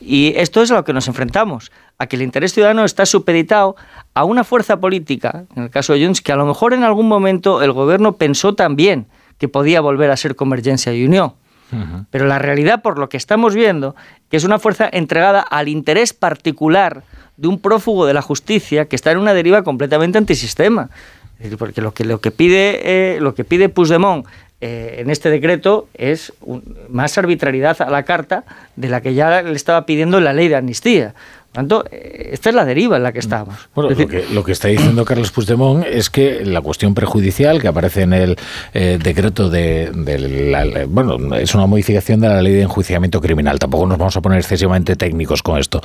[0.00, 3.76] Y esto es a lo que nos enfrentamos, a que el interés ciudadano está supeditado
[4.14, 7.06] a una fuerza política, en el caso de Junts, que a lo mejor en algún
[7.06, 11.34] momento el gobierno pensó también que podía volver a ser Convergencia y Unión.
[12.10, 13.94] Pero la realidad, por lo que estamos viendo,
[14.28, 17.04] que es una fuerza entregada al interés particular
[17.36, 20.90] de un prófugo de la justicia que está en una deriva completamente antisistema.
[21.58, 22.80] Porque lo que, lo que pide,
[23.16, 24.26] eh, lo que pide Puigdemont
[24.60, 26.34] eh, en este decreto es
[26.90, 28.44] más arbitrariedad a la carta
[28.76, 31.14] de la que ya le estaba pidiendo la ley de amnistía.
[31.46, 33.54] Por tanto, eh, esta es la deriva en la que estamos.
[33.74, 33.90] Bueno,
[34.32, 38.36] lo, que, está diciendo Carlos Puigdemont es que la cuestión prejudicial que aparece en el
[38.74, 43.58] eh, decreto de, la, bueno, es una modificación de la ley de enjuiciamiento criminal.
[43.58, 45.80] Tampoco nos vamos a poner excesivamente técnicos con esto.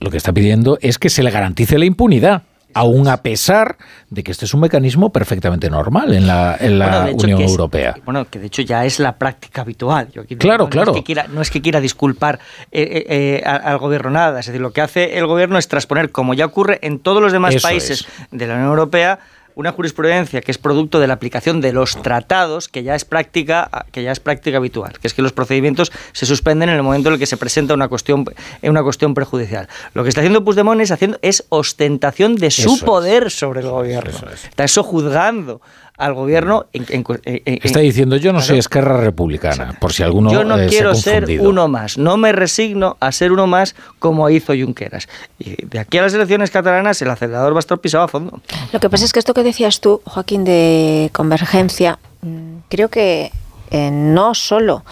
[0.00, 2.42] lo que está pidiendo es que se le garantice la impunidad
[2.78, 3.76] aún a pesar
[4.08, 7.96] de que este es un mecanismo perfectamente normal en la, en la Unión Europea.
[8.04, 10.08] Bueno, que de hecho ya es la práctica habitual.
[10.38, 10.92] claro, no, claro.
[10.92, 12.38] Es que quiera, no es que quiera disculpar
[12.70, 16.34] eh, eh, al gobierno nada, es decir, lo que hace el gobierno es transponer, como
[16.34, 19.18] ya ocurre en todos los demás países de la Unión Europea,
[19.58, 23.68] una jurisprudencia que es producto de la aplicación de los tratados que ya es práctica
[23.90, 27.08] que ya es práctica habitual, que es que los procedimientos se suspenden en el momento
[27.08, 28.24] en el que se presenta una cuestión
[28.62, 29.68] una cuestión prejudicial.
[29.94, 34.16] Lo que está haciendo Puigdemont es haciendo es ostentación de su poder sobre el gobierno.
[34.32, 35.60] Está eso juzgando
[35.98, 36.66] al gobierno.
[36.72, 41.10] Está diciendo yo no soy Esquerra Republicana, por si alguno Yo no eh, quiero se
[41.10, 45.08] ha ser uno más, no me resigno a ser uno más como hizo Junqueras.
[45.38, 48.40] Y de aquí a las elecciones catalanas el acelerador va a estar pisado a fondo.
[48.72, 53.32] Lo que pasa es que esto que decías tú, Joaquín, de convergencia, mm, creo que
[53.70, 54.84] eh, no solo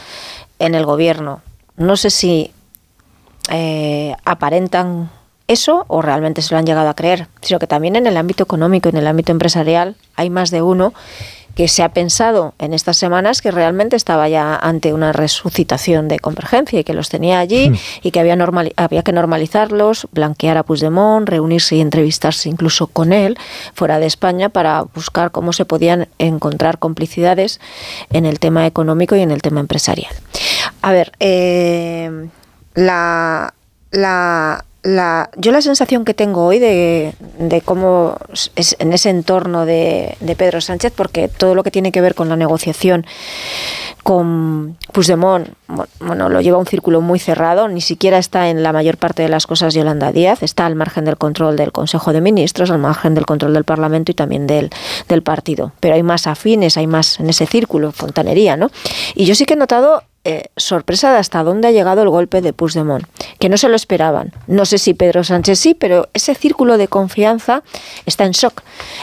[0.59, 1.41] en el gobierno,
[1.77, 2.51] no sé si
[3.49, 5.11] eh, aparentan
[5.49, 8.43] eso o realmente se lo han llegado a creer, sino que también en el ámbito
[8.43, 10.93] económico, en el ámbito empresarial, hay más de uno
[11.57, 16.19] que se ha pensado en estas semanas que realmente estaba ya ante una resucitación de
[16.19, 17.77] convergencia y que los tenía allí Hmm.
[18.03, 18.37] y que había,
[18.77, 23.39] había que normalizarlos, blanquear a Puigdemont, reunirse y entrevistarse incluso con él
[23.73, 27.59] fuera de España para buscar cómo se podían encontrar complicidades
[28.11, 30.13] en el tema económico y en el tema empresarial.
[30.83, 32.29] A ver, eh,
[32.75, 33.55] la,
[33.93, 38.17] la la, yo la sensación que tengo hoy de, de cómo
[38.55, 42.15] es en ese entorno de, de, Pedro Sánchez, porque todo lo que tiene que ver
[42.15, 43.05] con la negociación
[44.05, 45.49] con Puigdemont,
[45.99, 49.29] bueno, lo lleva un círculo muy cerrado, ni siquiera está en la mayor parte de
[49.29, 53.15] las cosas Yolanda Díaz, está al margen del control del Consejo de Ministros, al margen
[53.15, 54.71] del control del Parlamento y también del,
[55.09, 55.73] del partido.
[55.81, 58.71] Pero hay más afines, hay más en ese círculo, fontanería, ¿no?
[59.17, 62.41] Y yo sí que he notado eh, sorpresa de hasta dónde ha llegado el golpe
[62.41, 63.07] de Puigdemont,
[63.39, 64.33] que no se lo esperaban.
[64.49, 67.63] No sé si Pedro Sánchez sí, pero ese círculo de confianza
[68.07, 68.63] está en shock.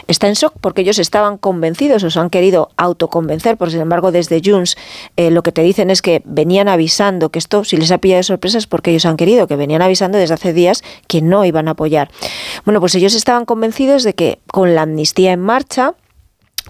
[0.10, 4.12] Está en shock porque ellos estaban convencidos o se han querido autoconvencer, por sin embargo
[4.12, 4.76] desde Junts
[5.16, 8.18] eh, lo que te dicen es que venían avisando que esto, si les ha pillado
[8.18, 11.46] de sorpresa es porque ellos han querido, que venían avisando desde hace días que no
[11.46, 12.12] iban a apoyar.
[12.66, 15.96] Bueno, pues ellos estaban convencidos de que con la amnistía en marcha,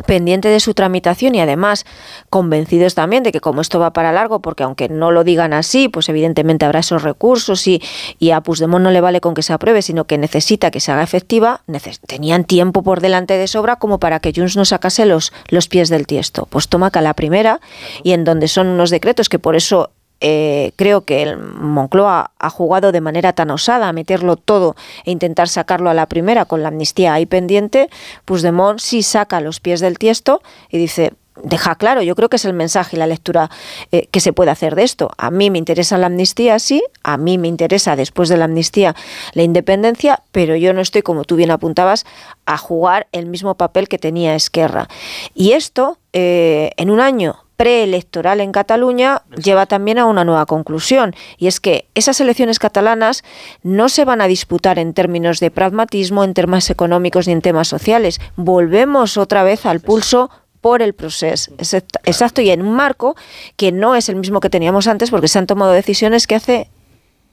[0.05, 1.85] pendiente de su tramitación y además
[2.29, 5.89] convencidos también de que como esto va para largo, porque aunque no lo digan así,
[5.89, 7.81] pues evidentemente habrá esos recursos y,
[8.19, 10.91] y a Puigdemont no le vale con que se apruebe, sino que necesita que se
[10.91, 11.61] haga efectiva,
[12.07, 15.89] tenían tiempo por delante de sobra como para que Junts no sacase los, los pies
[15.89, 16.47] del tiesto.
[16.49, 17.59] Pues toma que a la primera
[18.03, 19.91] y en donde son unos decretos que por eso
[20.25, 25.11] eh, creo que el Moncloa ha jugado de manera tan osada a meterlo todo e
[25.11, 27.89] intentar sacarlo a la primera con la amnistía ahí pendiente,
[28.23, 31.11] Puigdemont sí saca los pies del tiesto y dice,
[31.43, 33.49] deja claro, yo creo que es el mensaje y la lectura
[33.91, 35.11] eh, que se puede hacer de esto.
[35.17, 38.95] A mí me interesa la amnistía, sí, a mí me interesa después de la amnistía
[39.33, 42.05] la independencia, pero yo no estoy, como tú bien apuntabas,
[42.45, 44.87] a jugar el mismo papel que tenía Esquerra.
[45.33, 51.15] Y esto, eh, en un año preelectoral en Cataluña lleva también a una nueva conclusión
[51.37, 53.23] y es que esas elecciones catalanas
[53.61, 57.67] no se van a disputar en términos de pragmatismo, en temas económicos ni en temas
[57.67, 58.19] sociales.
[58.35, 60.29] Volvemos otra vez al pulso
[60.61, 61.51] por el proceso.
[61.59, 63.15] Exacto, y en un marco
[63.57, 66.69] que no es el mismo que teníamos antes porque se han tomado decisiones que hace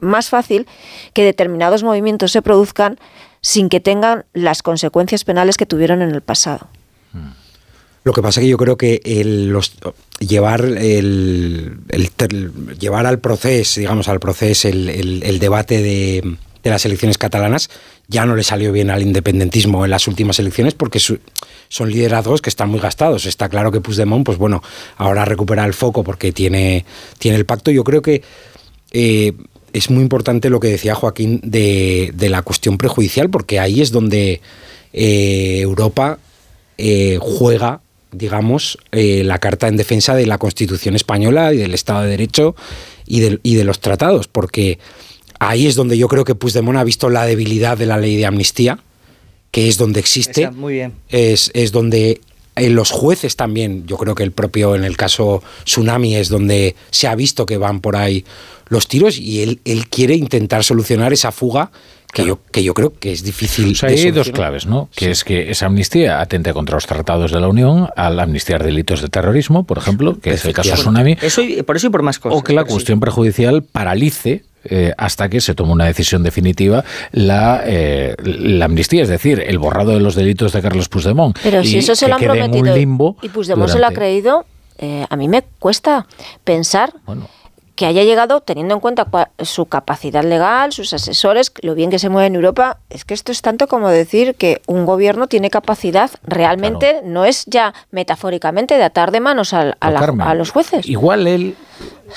[0.01, 0.67] más fácil
[1.13, 2.99] que determinados movimientos se produzcan
[3.41, 6.69] sin que tengan las consecuencias penales que tuvieron en el pasado.
[8.03, 9.01] Lo que pasa es que yo creo que
[10.21, 11.79] llevar el,
[12.79, 17.69] llevar al proceso, digamos, al proceso el, debate de, las elecciones catalanas
[18.09, 22.49] ya no le salió bien al independentismo en las últimas elecciones porque son liderazgos que
[22.49, 23.27] están muy gastados.
[23.27, 24.63] Está claro que Puigdemont, pues bueno,
[24.97, 26.87] ahora recupera el foco porque tiene,
[27.19, 27.71] tiene el pacto.
[27.71, 28.23] Yo creo que
[28.93, 29.35] eh,
[29.75, 33.93] es muy importante lo que decía Joaquín de, de la cuestión prejudicial porque ahí es
[33.93, 34.41] donde
[34.93, 36.19] eh, Europa
[36.83, 37.83] eh, juega
[38.13, 42.55] digamos, eh, la carta en defensa de la Constitución española y del Estado de Derecho
[43.07, 44.79] y de, y de, los tratados, porque
[45.39, 48.27] ahí es donde yo creo que Puigdemont ha visto la debilidad de la ley de
[48.27, 48.79] amnistía,
[49.51, 50.95] que es donde existe, muy bien.
[51.09, 52.21] Es, es donde
[52.57, 56.77] en los jueces también, yo creo que el propio, en el caso Tsunami, es donde
[56.91, 58.25] se ha visto que van por ahí
[58.69, 61.73] los tiros y él, él quiere intentar solucionar esa fuga
[62.13, 63.73] que, yo, que yo creo que es difícil.
[63.73, 64.89] O sea, hay dos claves, ¿no?
[64.95, 65.11] Que sí.
[65.11, 69.09] es que esa amnistía atente contra los tratados de la Unión, al amnistiar delitos de
[69.09, 71.17] terrorismo, por ejemplo, que es el caso Tsunami.
[71.21, 72.39] Eso y, por eso y por más cosas.
[72.39, 73.01] O que la cuestión sí.
[73.01, 79.09] prejudicial paralice eh, hasta que se tome una decisión definitiva la, eh, la, amnistía, es
[79.09, 81.39] decir, el borrado de los delitos de Carlos Puigdemont.
[81.43, 83.73] Pero si eso se lo han prometido limbo y Puigdemont durante...
[83.73, 84.45] se lo ha creído,
[84.79, 86.07] eh, a mí me cuesta
[86.45, 87.29] pensar bueno
[87.81, 89.07] que haya llegado teniendo en cuenta
[89.39, 93.33] su capacidad legal, sus asesores, lo bien que se mueve en Europa, es que esto
[93.33, 98.85] es tanto como decir que un gobierno tiene capacidad realmente, no es ya metafóricamente de
[98.85, 100.87] atar de manos al- a, Pero, la- a los jueces.
[100.87, 101.55] Igual él,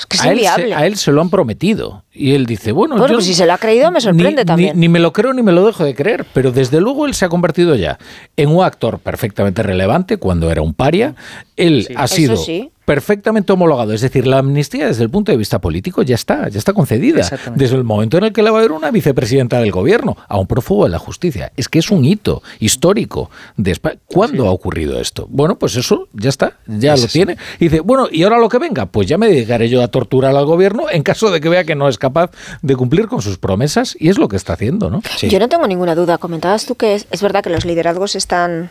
[0.10, 0.76] que es a, él se, inviable.
[0.76, 2.04] a él se lo han prometido.
[2.12, 4.46] Y él dice, bueno, Bueno, yo pues si se lo ha creído me sorprende ni,
[4.46, 4.76] también.
[4.76, 7.14] Ni, ni me lo creo ni me lo dejo de creer, pero desde luego él
[7.14, 7.98] se ha convertido ya
[8.36, 11.16] en un actor perfectamente relevante cuando era un paria.
[11.56, 12.70] Él ha sido sí.
[12.86, 13.94] Perfectamente homologado.
[13.94, 17.28] Es decir, la amnistía desde el punto de vista político ya está, ya está concedida.
[17.56, 20.38] Desde el momento en el que le va a haber una vicepresidenta del gobierno a
[20.38, 21.52] un prófugo de la justicia.
[21.56, 24.00] Es que es un hito histórico de España.
[24.06, 25.28] ¿Cuándo ha ocurrido esto?
[25.30, 27.38] Bueno, pues eso ya está, ya lo tiene.
[27.60, 28.86] Y dice, bueno, ¿y ahora lo que venga?
[28.86, 31.76] Pues ya me dedicaré yo a torturar al gobierno en caso de que vea que
[31.76, 32.32] no es capaz
[32.62, 33.96] de cumplir con sus promesas.
[34.00, 35.02] Y es lo que está haciendo, ¿no?
[35.22, 36.18] Yo no tengo ninguna duda.
[36.18, 38.70] Comentabas tú que es, es verdad que los liderazgos están,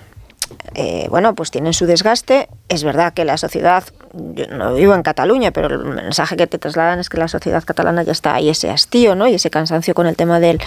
[0.74, 2.48] eh, bueno, pues tienen su desgaste.
[2.68, 6.58] Es verdad que la sociedad, yo no vivo en Cataluña, pero el mensaje que te
[6.58, 9.26] trasladan es que la sociedad catalana ya está ahí ese hastío, ¿no?
[9.26, 10.60] Y ese cansancio con el tema del,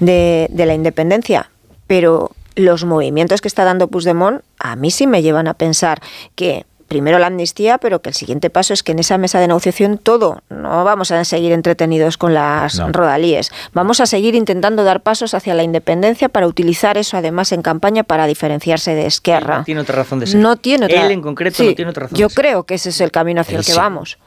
[0.00, 1.50] de, de la independencia.
[1.86, 6.00] Pero los movimientos que está dando Puigdemont a mí sí me llevan a pensar
[6.34, 9.48] que primero la amnistía, pero que el siguiente paso es que en esa mesa de
[9.48, 12.92] negociación todo, no vamos a seguir entretenidos con las No.
[12.92, 17.62] rodalíes, vamos a seguir intentando dar pasos hacia la independencia para utilizar eso además en
[17.62, 19.58] campaña para diferenciarse de Esquerra.
[19.58, 20.38] No tiene otra razón de ser.
[20.40, 22.44] No tiene otra- Él en concreto Sí, no tiene otra razón Yo de ser.
[22.44, 23.76] creo que ese es el camino hacia el que sí.
[23.76, 24.18] vamos.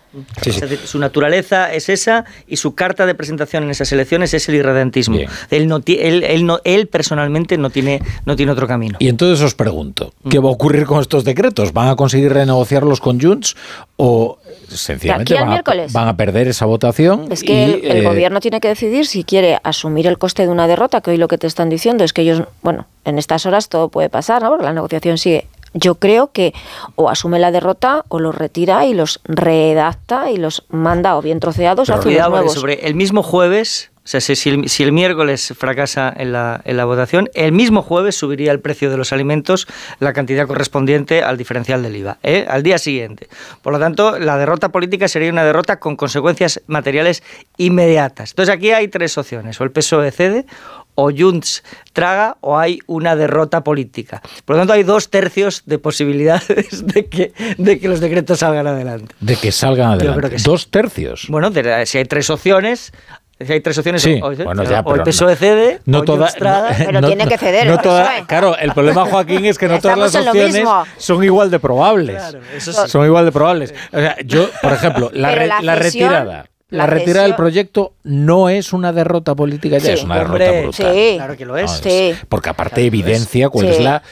[0.45, 4.47] Es decir, su naturaleza es esa y su carta de presentación en esas elecciones es
[4.49, 5.17] el irredentismo.
[5.49, 8.97] Él, no él, él, no, él personalmente no tiene, no tiene otro camino.
[8.99, 11.73] Y entonces os pregunto, ¿qué va a ocurrir con estos decretos?
[11.73, 13.55] ¿Van a conseguir renegociarlos con Junts
[13.97, 15.93] o sencillamente van a, miércoles.
[15.93, 17.31] van a perder esa votación?
[17.31, 20.43] Es que y, el, el eh, gobierno tiene que decidir si quiere asumir el coste
[20.43, 23.17] de una derrota, que hoy lo que te están diciendo es que ellos, bueno, en
[23.17, 24.49] estas horas todo puede pasar, ¿no?
[24.49, 25.47] Porque la negociación sigue.
[25.79, 26.53] Yo creo que
[26.95, 31.39] o asume la derrota o los retira y los redacta y los manda o bien
[31.39, 32.53] troceados o hace unos Cuidado, porque nuevos.
[32.59, 36.61] sobre el mismo jueves, o sea, si, si el, si el miércoles fracasa en la,
[36.63, 39.67] en la votación, el mismo jueves subiría el precio de los alimentos
[39.99, 42.45] la cantidad correspondiente al diferencial del IVA, ¿eh?
[42.47, 43.27] al día siguiente.
[43.61, 47.21] Por lo tanto, la derrota política sería una derrota con consecuencias materiales
[47.57, 48.31] inmediatas.
[48.31, 50.45] Entonces aquí hay tres opciones, o el PSOE cede,
[50.99, 54.21] o Junts traga, o hay una derrota política.
[54.45, 58.65] Por lo tanto, hay dos tercios de posibilidades de que, de que los decretos salgan
[58.65, 59.13] adelante.
[59.19, 60.39] de que salgan adelante.
[60.39, 60.43] sí.
[60.43, 61.27] Dos tercios.
[61.29, 62.91] Bueno, de- si hay tres opciones,
[63.39, 66.29] si hay tres opciones, Sí, o, bueno, ya, o el PSOE cede, no o toda-
[66.31, 66.75] traga.
[66.75, 68.25] Pero no- tiene que ceder no el toda- PSOE.
[68.25, 70.85] Claro, el problema, Joaquín, es que no todas las Estamos en lo opciones mismo.
[70.97, 72.23] son igual de probables.
[72.55, 72.79] eso sí.
[72.89, 73.75] Son igual de probables.
[73.93, 76.45] O sea, yo, por ejemplo, la, Pero re- la la cesión- retirada.
[76.69, 80.45] La, la retirada del proyecto no es una derrota política, ya Sí, es una hombre,
[80.45, 80.93] derrota brutal.
[80.95, 81.13] sí.
[81.15, 81.71] Claro que lo es.
[81.71, 82.13] Sí.
[82.27, 83.73] Porque aparte evidencia cuál Sí.
[83.73, 84.03] es la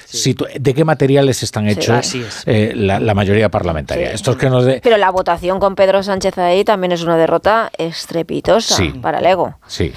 [0.57, 2.43] de qué materiales están hechos es.
[2.45, 4.07] eh, la, la mayoría parlamentaria.
[4.09, 4.15] Sí.
[4.15, 7.71] Estos que nos de, Pero la votación con Pedro Sánchez ahí también es una derrota
[7.77, 8.89] estrepitosa Sí.
[9.01, 9.55] para el ego.
[9.67, 9.91] sí.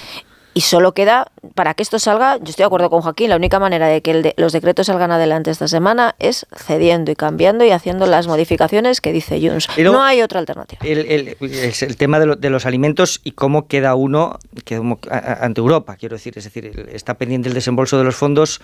[0.59, 3.61] Y solo queda, para que esto salga, yo estoy de acuerdo con Joaquín, la única
[3.61, 7.65] manera de que el de- los decretos salgan adelante esta semana es cediendo y cambiando
[7.65, 9.69] y haciendo las modificaciones que dice Junts.
[9.77, 10.81] Luego- no hay otra alternativa.
[10.85, 14.41] El, el- tema de, lo- de los alimentos y cómo queda uno
[15.09, 16.33] ante Europa, quiero decir.
[16.37, 18.61] Es decir, está pendiente el desembolso de los fondos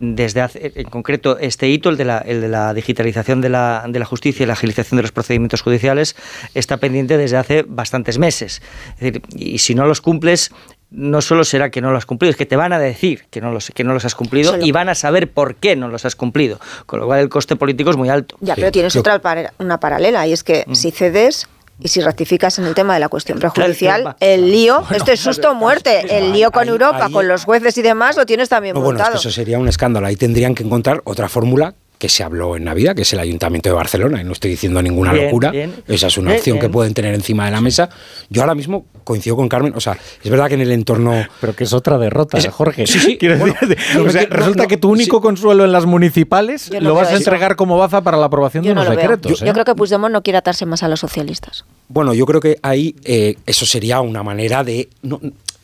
[0.00, 3.84] desde hace, en concreto, este hito, el de la, el de la digitalización de la,
[3.86, 6.16] de la justicia y la agilización de los procedimientos judiciales,
[6.54, 8.62] está pendiente desde hace bastantes meses.
[8.94, 10.50] Es decir, y si no los cumples,
[10.96, 13.40] no solo será que no lo has cumplido, es que te van a decir que
[13.40, 15.88] no los, que no los has cumplido Solo- y van a saber por qué no
[15.88, 16.60] los has cumplido.
[16.86, 18.36] Con lo cual el coste político es muy alto.
[18.40, 19.20] Ya, pero tienes otra
[19.58, 20.74] una paralela y es que Mm.
[20.74, 21.48] si cedes
[21.80, 25.50] y si rectificas en el tema de la cuestión prejudicial, el lío, esto es susto
[25.50, 28.48] o muerte, el lío con ahí- Europa, ahí- con los jueces y demás, lo tienes
[28.48, 29.18] también No, bueno, es que montado.
[29.20, 30.06] eso sería un escándalo.
[30.06, 33.68] Ahí tendrían que encontrar otra fórmula que se habló en Navidad, que es el Ayuntamiento
[33.70, 34.20] de Barcelona.
[34.20, 35.50] Y no estoy diciendo ninguna Bien, locura.
[35.50, 35.72] bien.
[35.88, 37.88] Esa es una Bien, opción que pueden tener encima de la mesa.
[38.28, 39.72] Yo ahora mismo coincido con Carmen.
[39.76, 41.14] O sea, es verdad que en el entorno.
[41.40, 42.86] Pero que es otra derrota, Es- Jorge.
[42.86, 44.90] Sí, sí, Quiero bueno, decir, no o me sea, qui- no, resulta no, que tu
[44.90, 47.18] único consuelo en las municipales no lo vas a eso.
[47.18, 49.40] entregar como baza para la aprobación Yo de no unos lo decretos.
[49.40, 49.52] Yo, ¿eh?
[49.52, 51.64] creo que Puigdemont no quiere atarse más a los socialistas.
[51.88, 54.88] Bueno, yo creo que ahí eh, eso sería una manera de.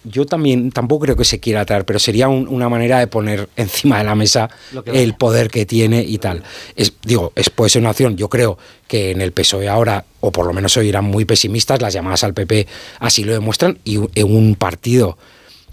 [0.05, 3.49] Yo también tampoco creo que se quiera traer, pero sería un- una manera de poner
[3.57, 4.49] encima de la mesa
[4.95, 6.43] el poder que tiene y tal.
[6.77, 8.17] Es, digo, es puede ser una opción.
[8.17, 8.57] Yo creo
[8.89, 12.25] que en el PSOE ahora, o por lo menos hoy eran muy pesimistas, las llamadas
[12.25, 12.67] al PP
[12.99, 15.19] así lo demuestran, y en un partido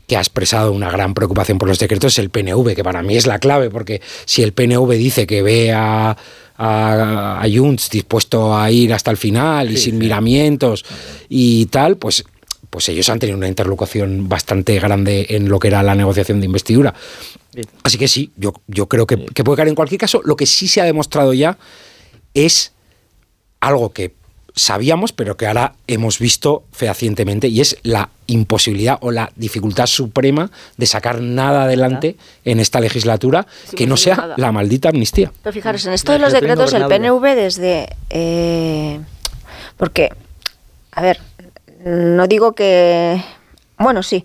[0.08, 3.18] que ha expresado una gran preocupación por los decretos es el PNV, que para mí
[3.18, 6.16] es la clave, porque si el PNV dice que ve a,
[6.58, 10.86] a, a Junts dispuesto a ir hasta el final y sin miramientos
[11.28, 12.24] y tal, pues,
[12.70, 16.46] pues ellos han tenido una interlocución bastante grande en lo que era la negociación de
[16.46, 16.94] investidura.
[17.84, 20.22] Así que sí, yo, yo creo que, que puede caer en cualquier caso.
[20.24, 21.58] Lo que sí se ha demostrado ya
[22.34, 22.74] es
[23.60, 24.14] algo que
[24.58, 30.52] sabíamos, pero que ahora hemos visto fehacientemente, y es la imposibilidad o la dificultad suprema
[30.78, 35.32] de sacar nada adelante en esta legislatura que no sea la maldita amnistía.
[35.44, 37.96] Pero fijaros, en esto de los decretos, el PNV desde...
[38.10, 39.00] eh,
[39.78, 40.10] porque,
[40.92, 41.20] a ver,
[41.88, 43.22] no digo que...
[43.80, 44.24] Bueno, sí,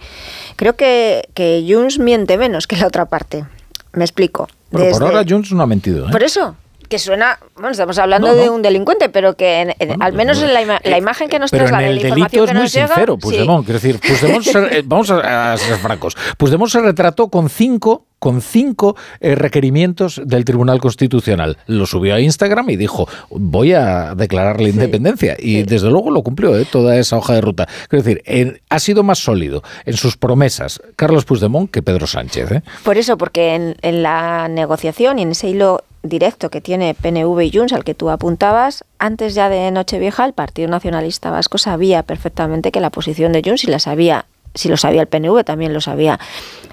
[0.57, 3.45] creo que, que Junts miente menos que la otra parte.
[3.93, 4.49] Me explico.
[4.71, 6.09] Bueno, por ahora Junts no ha mentido.
[6.09, 6.11] ¿eh?
[6.11, 6.57] Por eso,
[6.93, 8.43] que suena, bueno, estamos hablando No, no.
[8.43, 11.39] de un delincuente, pero que en- en- al menos en la, ima- la imagen que
[11.39, 13.21] nos Pero en traslada, el la delito es que muy nos llega, sincero, sí.
[13.23, 13.65] Puigdemont.
[13.65, 16.15] Quiero decir, Puigdemont se- eh, vamos a, a ser francos.
[16.37, 21.57] Puigdemont se retrató con cinco, con cinco eh, requerimientos del Tribunal Constitucional.
[21.67, 25.35] Lo subió a Instagram y dijo, voy a declarar la independencia.
[25.39, 26.67] Y desde luego lo cumplió, ¿eh?
[26.71, 27.67] toda esa hoja de ruta.
[27.89, 32.53] Quiero decir, en- ha sido más sólido en sus promesas Carlos Puigdemont que Pedro Sánchez.
[32.53, 32.63] ¿eh?
[32.85, 37.41] Por eso, porque en, en la negociación y en ese hilo directo que tiene PNV
[37.43, 42.03] y Junts, al que tú apuntabas, antes ya de Nochevieja, el Partido Nacionalista Vasco sabía
[42.03, 45.73] perfectamente que la posición de Junts, y la sabía, si lo sabía el PNV, también
[45.73, 46.19] lo sabía,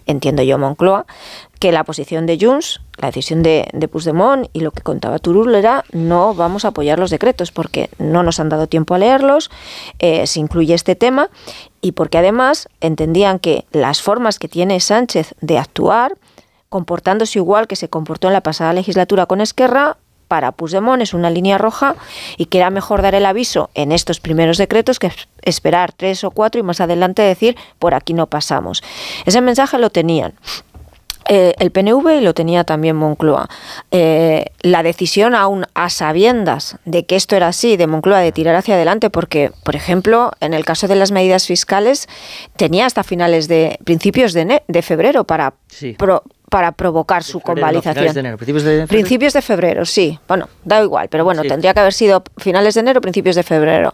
[0.05, 1.05] entiendo yo, Moncloa,
[1.59, 3.89] que la posición de Junts, la decisión de, de
[4.53, 8.39] y lo que contaba Turul era no vamos a apoyar los decretos porque no nos
[8.39, 9.51] han dado tiempo a leerlos,
[9.99, 11.29] eh, se incluye este tema
[11.81, 16.17] y porque además entendían que las formas que tiene Sánchez de actuar
[16.69, 21.31] comportándose igual que se comportó en la pasada legislatura con Esquerra, para Puigdemont es una
[21.31, 21.95] línea roja
[22.37, 26.23] y que era mejor dar el aviso en estos primeros decretos que es- esperar tres
[26.23, 28.83] o cuatro y más adelante decir por aquí no pasamos.
[29.25, 30.33] Ese mensaje lo tenían.
[31.31, 33.47] eh, el PNV y lo tenía también Moncloa.
[33.91, 38.55] Eh, la decisión aún a sabiendas de que esto era así, de Moncloa, de tirar
[38.55, 42.07] hacia adelante, porque, por ejemplo, en el caso de las medidas fiscales,
[42.55, 45.93] tenía hasta finales de principios de, febrero para, Sí.
[45.99, 47.93] pro- para provocar su Febrero, no, convalidación.
[47.93, 48.87] finales de enero, principios de febrero.
[48.87, 50.19] Principios de febrero, sí.
[50.27, 53.93] Bueno, da igual, pero bueno, tendría que haber sido finales de enero, principios de febrero.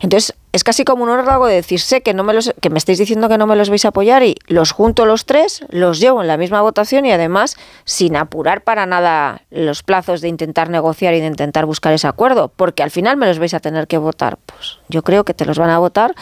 [0.00, 2.78] Entonces, es casi como un órdago de decir, sé que, no me los, que me
[2.78, 5.98] estáis diciendo que no me los vais a apoyar y los junto los tres, los
[5.98, 10.70] llevo en la misma votación y además sin apurar para nada los plazos de intentar
[10.70, 13.88] negociar y de intentar buscar ese acuerdo, porque al final me los vais a tener
[13.88, 14.38] que votar.
[14.46, 16.14] Pues yo creo que te los van a votar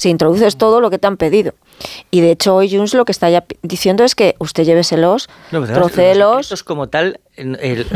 [0.00, 1.52] si introduces todo lo que te han pedido.
[2.10, 5.58] Y de hecho hoy Junts lo que está ya diciendo es que usted lléveselos, No,
[5.58, 7.20] además, los como tal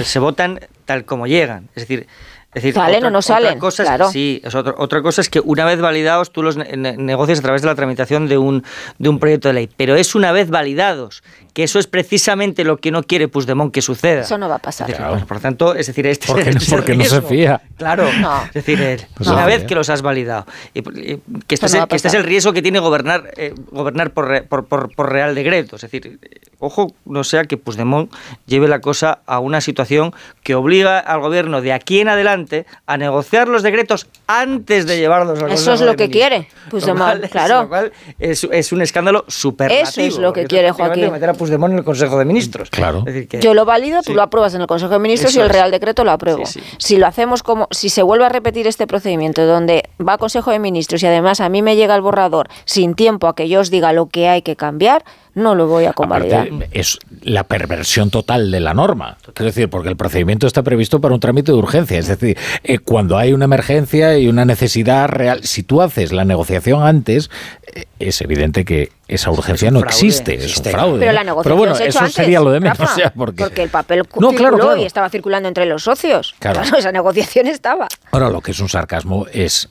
[0.05, 1.71] se votan tal como llegan.
[1.75, 2.07] Es decir,
[2.49, 4.11] es decir Salen o no otra salen, cosa es- claro.
[4.11, 7.43] sí, es otra, otra cosa es que una vez validados tú los ne- negocias a
[7.43, 8.65] través de la tramitación de un,
[8.99, 9.71] de un proyecto de ley.
[9.75, 11.23] Pero es una vez validados,
[11.55, 14.21] que eso es precisamente lo que no quiere Puigdemont que suceda.
[14.23, 14.87] eso no va a pasar.
[14.89, 17.29] Decir, pues, por tanto, es decir, este Porque no- es el porque no se riesgo.
[17.29, 17.61] fía.
[17.79, 18.45] Claro, No.
[18.45, 19.67] es decir, el- Pues una no, vez ¿eh?
[19.67, 20.47] que los has validado.
[20.75, 23.55] Y, y que este, es, no el- que este es riesgo que tiene gobernar eh,
[23.71, 25.77] gobernar por, re- por, por- por real decreto.
[25.77, 28.13] Es decir, eh, ojo, no sea que Puigdemont
[28.47, 32.97] lleve la cosa a una situación que obliga al gobierno de aquí en adelante a
[32.97, 37.31] negociar los decretos antes de llevarlos al Eso es lo que quiere Puigdemont, Lo cual-
[37.31, 37.63] claro.
[37.63, 39.89] lo cual es, es un escándalo superlativo.
[39.89, 41.13] Eso es lo que quiere Joaquín.
[41.45, 42.71] Puigdemont en el Consejo de Ministros.
[42.71, 42.99] Claro.
[43.01, 44.15] Es decir, que- Yo lo valido, tú Sí.
[44.15, 45.53] lo apruebas en el Consejo de Ministros Eso y el es.
[45.53, 46.47] Real Decreto lo apruebo.
[46.47, 46.67] Sí, sí.
[46.79, 50.51] Si lo hacemos como, si se vuelve a repetir este procedimiento donde va a Consejo
[50.51, 53.61] de Ministros y además a mí me llega el borrador sin tiempo a que yo
[53.61, 56.47] os diga lo que hay que cambiar, no lo voy a convalidar.
[56.49, 59.19] Aparte, es la perversión total de la norma.
[59.35, 61.99] Quiero decir, porque el procedimiento está previsto para un trámite de urgencia.
[61.99, 66.25] Es decir, eh, cuando hay una emergencia y una necesidad real, si tú haces la
[66.25, 67.31] negociación antes,
[67.75, 69.95] eh, es evidente que esa urgencia no fraude.
[69.95, 71.01] existe, es un fraude.
[71.01, 72.79] Pero la negociación bueno, se eso antes, sería lo de menos.
[72.79, 74.77] Rafa, o sea, porque, porque el papel No, circuló claro, claro.
[74.77, 76.35] y estaba circulando entre los socios.
[76.39, 76.61] Claro.
[76.63, 77.89] Claro, esa negociación estaba.
[78.13, 79.69] Ahora, lo que es un sarcasmo es,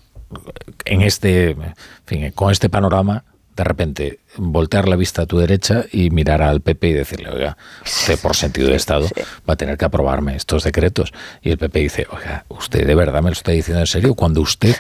[0.86, 1.74] en este, en
[2.06, 3.24] fin, con este panorama,
[3.56, 7.58] de repente voltear la vista a tu derecha y mirar al PP y decirle, oiga,
[7.86, 9.08] usted por sentido de Estado
[9.48, 11.14] va a tener que aprobarme estos decretos.
[11.42, 14.42] Y el PP dice, oiga, usted de verdad me lo está diciendo en serio, cuando
[14.42, 14.76] usted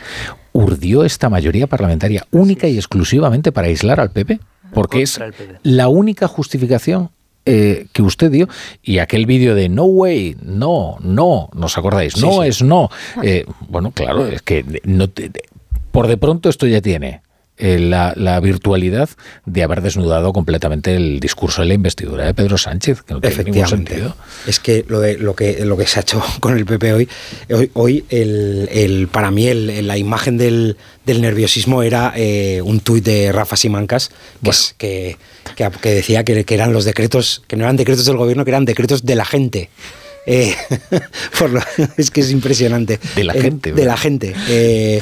[0.53, 4.39] urdió esta mayoría parlamentaria única y exclusivamente para aislar al PP,
[4.73, 5.19] porque es
[5.63, 7.09] la única justificación
[7.45, 8.47] eh, que usted dio
[8.81, 12.17] y aquel vídeo de no way, no, no, ¿nos acordáis?
[12.17, 12.47] No sí.
[12.47, 12.89] es no.
[13.21, 15.29] Eh, bueno, claro, es que no te-
[15.91, 17.21] por de pronto esto ya tiene
[17.57, 19.09] eh, la, la virtualidad
[19.45, 23.35] de haber desnudado completamente el discurso de la investidura de Pedro Sánchez, que no tiene
[23.37, 23.91] ningún Efectivamente.
[23.93, 24.15] sentido.
[24.47, 27.09] Es que lo, de, lo que lo que se ha hecho con el PP hoy,
[27.51, 32.79] hoy, hoy el, el- para mí el- la imagen del, del nerviosismo era eh, un
[32.79, 34.09] tuit de Rafa Simancas
[34.43, 35.17] que, es- que,
[35.55, 38.51] que, que decía que, que eran los decretos, que no eran decretos del gobierno, que
[38.51, 39.69] eran decretos de la gente.
[40.25, 40.55] Eh,
[41.37, 41.61] por lo-
[41.97, 42.99] es que es impresionante.
[43.15, 44.33] De la Eh, gente, De la gente.
[44.49, 45.01] Eh,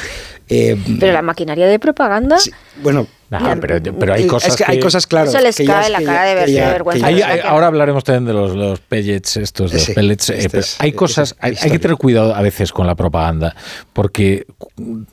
[0.50, 2.38] eh, Pero la maquinaria de propaganda,
[2.82, 5.30] bueno, Nah, pero, pero hay cosas es que, hay cosas claras.
[5.34, 7.08] Eso les que cae ya- la que cara de, ver- de vergüenza.
[7.08, 10.30] Hay- hay- ahora hablaremos también de los, los pellets, estos de los Sí, pellets.
[10.32, 12.95] eh, este pero es- hay cosas, hay, hay que tener cuidado a veces con la
[12.95, 13.56] propaganda,
[13.93, 14.45] porque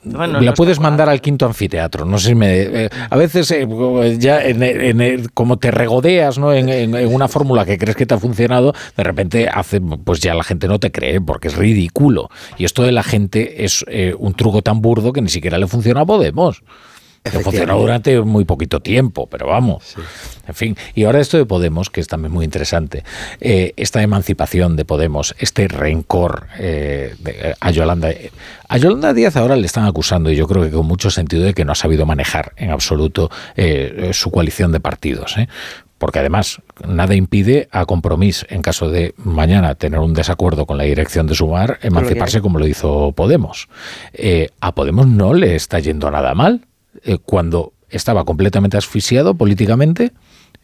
[0.03, 2.03] Bueno, la no puedes mandar al quinto anfiteatro.
[2.03, 3.65] No sé si me, eh, a veces eh,
[4.19, 6.51] ya en, en como te regodeas ¿no?
[6.53, 10.19] en, en- en una fórmula que crees que te ha funcionado, de repente hace, pues
[10.19, 12.29] ya la gente no te cree porque es ridículo.
[12.57, 15.67] Y esto de la gente es eh, un truco tan burdo que ni siquiera le
[15.67, 16.63] funciona a Podemos.
[17.31, 19.95] Que funcionó durante muy poquito tiempo, pero vamos.
[20.47, 23.03] En fin, y ahora esto de Podemos, que es también muy interesante,
[23.39, 28.09] eh, esta emancipación de Podemos, este rencor eh, de- a Yolanda.
[28.11, 28.31] eh,
[28.67, 31.53] A Yolanda Díaz ahora le están acusando, y yo creo que con mucho sentido, de
[31.53, 35.37] que no ha sabido manejar en absoluto eh, su coalición de partidos.
[35.37, 35.47] ¿eh?
[35.97, 40.85] Porque además, nada impide a Compromís, en caso de mañana tener un desacuerdo con la
[40.85, 43.67] dirección de Sumar, emanciparse como lo hizo Podemos.
[44.13, 46.61] Eh, a Podemos no le está yendo nada mal.
[47.03, 50.11] Eh, cuando estaba completamente asfixiado políticamente,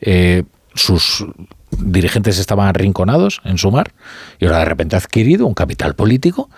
[0.01, 1.25] eh, sus
[1.71, 3.93] dirigentes estaban arrinconados en Sumar,
[4.39, 6.49] y ahora de repente ha adquirido un capital político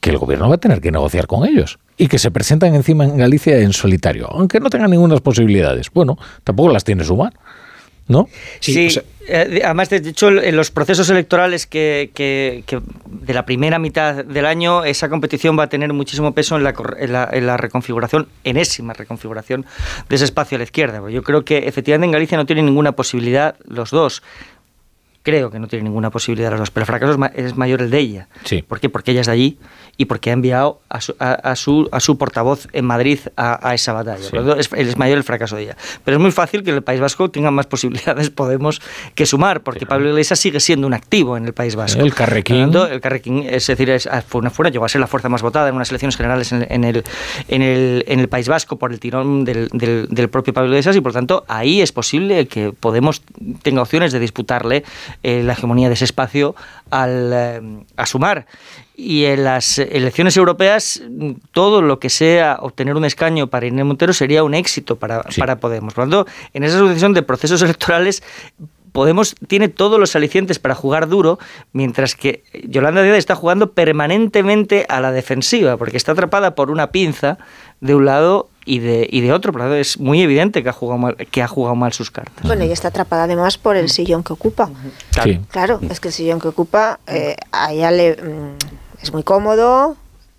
[0.00, 3.04] que el gobierno va a tener que negociar con ellos y que se presentan encima
[3.04, 5.90] en Galicia en solitario, aunque no tengan ninguna posibilidades.
[5.92, 7.32] Bueno, tampoco las tiene Sumar,
[8.08, 8.28] ¿no?
[8.60, 8.88] Sí,
[9.28, 14.24] eh, además, de hecho, en los procesos electorales que, que- que de la primera mitad
[14.24, 17.56] del año, esa competición va a tener muchísimo peso en la, en la, en la
[17.56, 19.66] reconfiguración, enésima reconfiguración
[20.08, 21.02] de ese espacio a la izquierda.
[21.10, 24.22] Yo creo que efectivamente en Galicia no tienen ninguna posibilidad los dos.
[25.26, 27.82] Creo que no tiene ninguna posibilidad los dos, pero el fracaso es, ma- es mayor
[27.82, 28.28] el de ella.
[28.44, 28.62] Sí.
[28.62, 28.88] ¿Por qué?
[28.88, 29.58] Porque ella es de allí
[29.96, 33.68] y porque ha enviado a su, a, a su, a su portavoz en Madrid a,
[33.68, 34.22] a esa batalla.
[34.22, 34.30] Sí.
[34.30, 35.76] Por lo tanto, es, es mayor el fracaso de ella.
[36.04, 38.80] Pero es muy fácil que en el País Vasco tengan más posibilidades Podemos
[39.16, 42.00] que sumar, porque Pablo Iglesias sigue siendo un activo en el País Vasco.
[42.00, 42.56] El Carrequín.
[42.70, 45.28] Tanto, el Carrequín, es decir, es, fue una, fue una- llegó a ser la fuerza
[45.28, 47.02] más votada en unas elecciones generales en, en el,
[47.48, 50.94] en, el, en el País Vasco por el tirón del, del- del propio Pablo Iglesias
[50.94, 53.22] y por tanto ahí es posible que Podemos
[53.62, 54.84] tenga opciones de disputarle
[55.22, 56.54] eh, la hegemonía de ese espacio
[56.90, 57.60] al, eh,
[57.96, 58.46] a sumar.
[58.96, 61.02] Y en las elecciones europeas,
[61.52, 65.60] todo lo que sea obtener un escaño para Inés Montero sería un éxito para, para
[65.60, 65.92] Podemos.
[65.92, 68.22] Por lo tanto, en esa sucesión de procesos electorales,
[68.96, 71.38] Podemos tiene todos los alicientes para jugar duro,
[71.74, 76.92] mientras que Yolanda Díaz está jugando permanentemente a la defensiva, porque está atrapada por una
[76.92, 77.36] pinza
[77.82, 79.52] de un lado y de, y de otro.
[79.52, 82.10] Por lo tanto, es muy evidente que ha jugado mal, que ha jugado mal sus
[82.10, 82.44] cartas.
[82.44, 84.68] Bueno, y está atrapada además por el sillón que ocupa.
[85.22, 85.40] Sí.
[85.50, 89.96] Claro, es que el sillón que ocupa eh, a ella le, mm, es muy cómodo,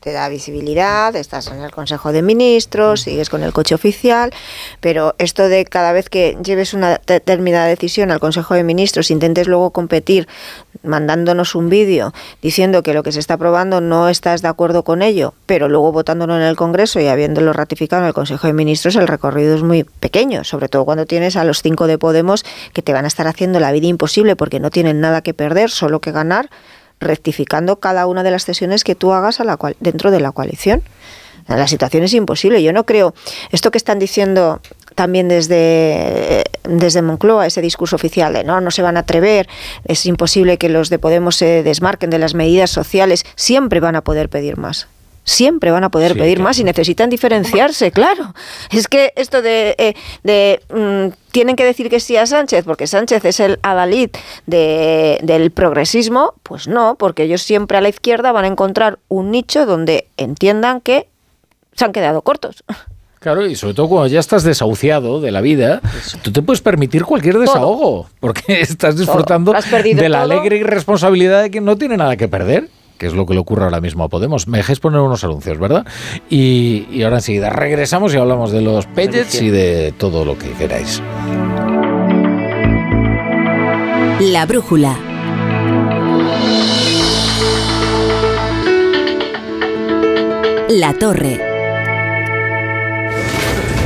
[0.07, 4.31] te da visibilidad, estás en el Consejo de Ministros, sigues con el coche oficial,
[4.79, 9.49] pero esto de cada vez que lleves una determinada decisión al Consejo de Ministros, intentes
[9.49, 10.25] luego competir
[10.81, 15.01] mandándonos un vídeo diciendo que lo que se está aprobando no estás de acuerdo con
[15.01, 18.95] ello, pero luego votándolo en el Congreso y habiéndolo ratificado en el Consejo de Ministros,
[18.95, 22.81] el recorrido es muy pequeño, sobre todo cuando tienes a los cinco de Podemos que
[22.81, 25.99] te van a estar haciendo la vida imposible porque no tienen nada que perder, solo
[25.99, 26.49] que ganar,
[26.99, 30.31] rectificando cada una de las cesiones que tú hagas a la cual, dentro de la
[30.31, 30.83] coalición.
[31.47, 32.61] La situación es imposible.
[32.61, 33.13] Yo no creo.
[33.51, 34.59] Esto que están diciendo
[34.95, 39.47] también desde, desde Moncloa, ese discurso oficial de no, no se van a atrever,
[39.85, 44.03] es imposible que los de Podemos se desmarquen de las medidas sociales, siempre van a
[44.03, 44.87] poder pedir más.
[45.29, 46.47] Siempre van a poder Sí, pedir claro.
[46.47, 48.33] más y necesitan diferenciarse, claro.
[48.71, 52.87] Es que esto de, eh, de mm, tienen que decir que sí a Sánchez, porque
[52.87, 54.09] Sánchez es el adalid
[54.45, 59.29] de, del progresismo, pues no, porque ellos siempre a la izquierda van a encontrar un
[59.31, 61.09] nicho donde entiendan que
[61.73, 62.63] se han quedado cortos.
[63.19, 65.81] Claro, y sobre todo cuando ya estás desahuciado de la vida,
[66.21, 70.31] tú te puedes permitir cualquier desahogo, porque estás disfrutando de la todo.
[70.31, 73.63] alegre irresponsabilidad de quien no tiene nada que perder, que es lo que le ocurre
[73.63, 74.47] ahora mismo a Podemos.
[74.47, 75.85] Me dejáis poner unos anuncios, ¿verdad?
[76.29, 80.49] Y, y ahora enseguida regresamos y hablamos de los pellets y de todo lo que
[80.51, 81.01] queráis.
[84.19, 84.97] La brújula.
[90.69, 91.39] La torre.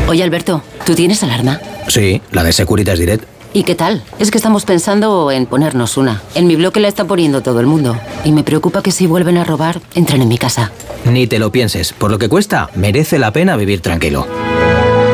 [0.07, 1.59] Oye, Alberto, ¿tú tienes alarma?
[1.87, 3.23] Sí, la de Securitas Direct.
[3.53, 4.01] ¿Y qué tal?
[4.17, 6.21] Es que estamos pensando en ponernos una.
[6.35, 7.97] En mi bloque la está poniendo todo el mundo.
[8.23, 10.71] Y me preocupa que si vuelven a robar, entren en mi casa.
[11.03, 14.25] Ni te lo pienses, por lo que cuesta, merece la pena vivir tranquilo.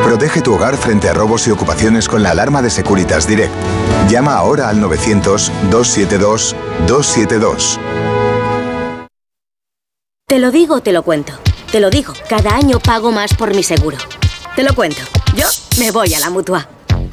[0.04, 3.52] Protege tu hogar frente a robos y ocupaciones con la alarma de Securitas Direct.
[4.08, 7.78] Llama ahora al 900-272-272.
[10.26, 11.32] Te lo digo, te lo cuento.
[11.72, 13.96] Te lo digo, cada año pago más por mi seguro.
[14.54, 15.02] Te lo cuento.
[15.34, 15.46] Yo
[15.78, 16.68] me voy a la mutua.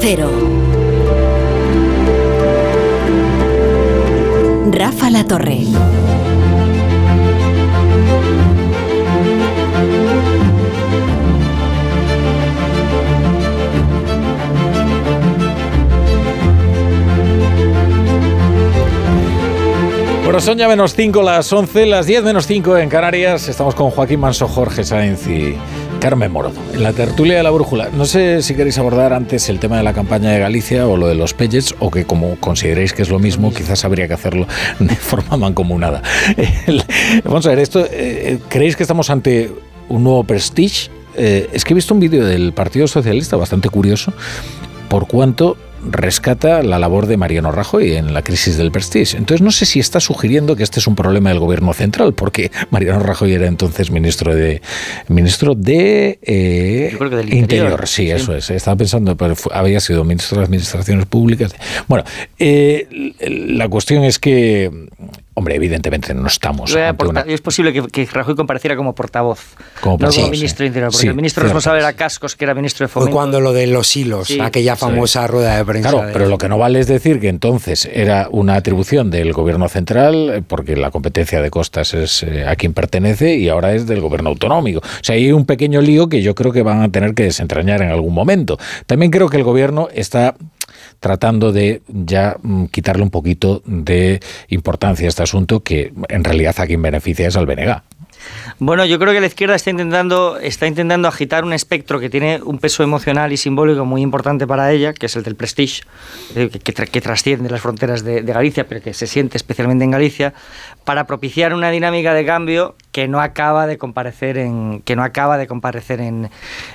[0.00, 0.30] Cero.
[4.70, 5.66] Rafa La Torre.
[20.24, 23.48] Bueno, son ya menos 5 las 11, las 10 menos 5 en Canarias.
[23.48, 25.56] Estamos con Joaquín Manso, Jorge Sáenz y
[26.00, 26.60] Carmen Morodo.
[26.72, 29.82] En la tertulia de la brújula, no sé si queréis abordar antes el tema de
[29.82, 33.10] la campaña de Galicia o lo de los Pellets, o que como consideréis que es
[33.10, 34.46] lo mismo, quizás habría que hacerlo
[34.80, 36.02] de forma mancomunada.
[37.24, 39.52] Vamos a ver, esto, eh, ¿creéis que estamos ante
[39.88, 40.90] un nuevo prestige?
[41.16, 44.12] Eh, es que he visto un vídeo del Partido Socialista bastante curioso
[44.88, 45.56] por cuanto
[45.88, 49.16] rescata la labor de Mariano Rajoy en la crisis del Prestige.
[49.16, 52.50] Entonces no sé si está sugiriendo que este es un problema del gobierno central, porque
[52.70, 54.62] Mariano Rajoy era entonces ministro de
[55.08, 57.86] ministro de eh, Yo creo que del Interior.
[57.86, 58.10] Sí, Sí.
[58.10, 58.50] eso es.
[58.50, 61.54] Estaba pensando, pero había sido ministro de Administraciones Públicas.
[61.88, 62.04] Bueno,
[62.38, 62.86] eh,
[63.20, 64.70] la cuestión es que,
[65.40, 69.40] hombre, evidentemente no estamos ante una- Es posible que, que Rajoy compareciera como portavoz,
[69.80, 70.68] Como no como ministro sí.
[70.68, 73.16] Interior, porque Sí, el ministro responsable era Cascos, que era ministro de Fue Fomento.
[73.16, 74.38] cuando lo de los hilos, Sí.
[74.40, 74.80] aquella Sí.
[74.80, 75.90] famosa rueda de prensa.
[75.90, 79.32] Claro, de- pero lo que no vale es decir que entonces era una atribución del
[79.32, 83.72] gobierno central, eh, porque la competencia de costas es eh, a quien pertenece, y ahora
[83.74, 84.80] es del gobierno autonómico.
[84.80, 87.82] O sea, hay un pequeño lío que yo creo que van a tener que desentrañar
[87.82, 88.58] en algún momento.
[88.86, 90.34] También creo que el gobierno está
[91.00, 96.54] tratando de ya mm, quitarle un poquito de importancia a este asunto que en realidad
[96.58, 97.82] a quien beneficia es al BNG.
[98.58, 102.40] Bueno, yo creo que la izquierda está intentando, está intentando agitar un espectro que tiene
[102.42, 105.82] un peso emocional y simbólico muy importante para ella, que es el del prestige,
[106.36, 109.90] eh, que, que que trasciende las fronteras de Galicia, pero que se siente especialmente en
[109.90, 110.34] Galicia,
[110.90, 115.38] para propiciar una dinámica de cambio que no acaba de comparecer en, que no acaba
[115.38, 116.30] de comparecer en,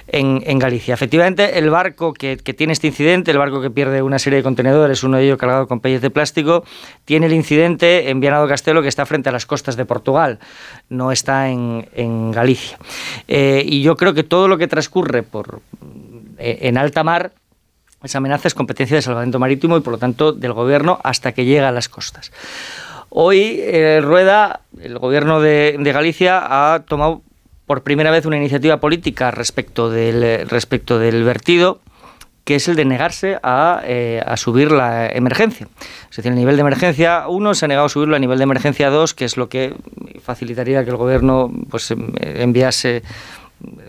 [0.08, 0.94] en, Galicia.
[0.94, 5.04] Efectivamente, el barco que, tiene este incidente, el barco que pierde una serie de contenedores,
[5.04, 6.64] uno de ellos cargado con pellets de plástico,
[7.04, 10.40] tiene el incidente en Viana do Castelo que está frente a las costas de Portugal,
[10.88, 12.78] no está en, en Galicia.
[13.28, 15.60] Eh, y yo creo que todo lo que transcurre por,
[16.38, 17.34] eh, en alta mar
[18.02, 21.44] esa amenaza es competencia de salvamento marítimo y por lo tanto del gobierno hasta que
[21.44, 22.32] llega a las costas.
[23.10, 27.22] Hoy eh, Rueda, el gobierno de, Galicia, ha tomado
[27.66, 31.80] por primera vez una iniciativa política respecto del, respecto del vertido
[32.46, 35.68] que es el de negarse a, eh, subir la emergencia.
[36.12, 38.44] Es decir, el nivel de emergencia 1 se ha negado a subirlo a nivel de
[38.44, 39.74] emergencia 2, que es lo que
[40.22, 43.02] facilitaría que el gobierno pues em- enviase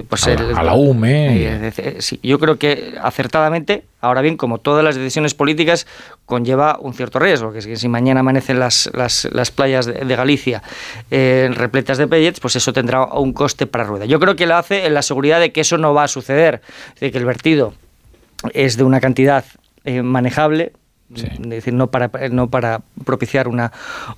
[0.08, 1.36] pues A la- a la UME.
[1.42, 5.86] Eh, eh, sí, yo creo que acertadamente, ahora bien, como todas las decisiones políticas,
[6.24, 9.92] conlleva un cierto riesgo, que es que si mañana amanecen las, las, las playas de,
[10.04, 10.62] de Galicia
[11.10, 14.04] eh, repletas de pellets, pues eso tendrá un coste para Rueda.
[14.06, 16.62] Yo creo que lo hace en la seguridad de que eso no va a suceder,
[16.94, 17.74] decir, que el vertido
[18.54, 19.44] es de una cantidad
[19.84, 20.72] eh, manejable,
[21.14, 23.70] es decir, no para, no para propiciar una,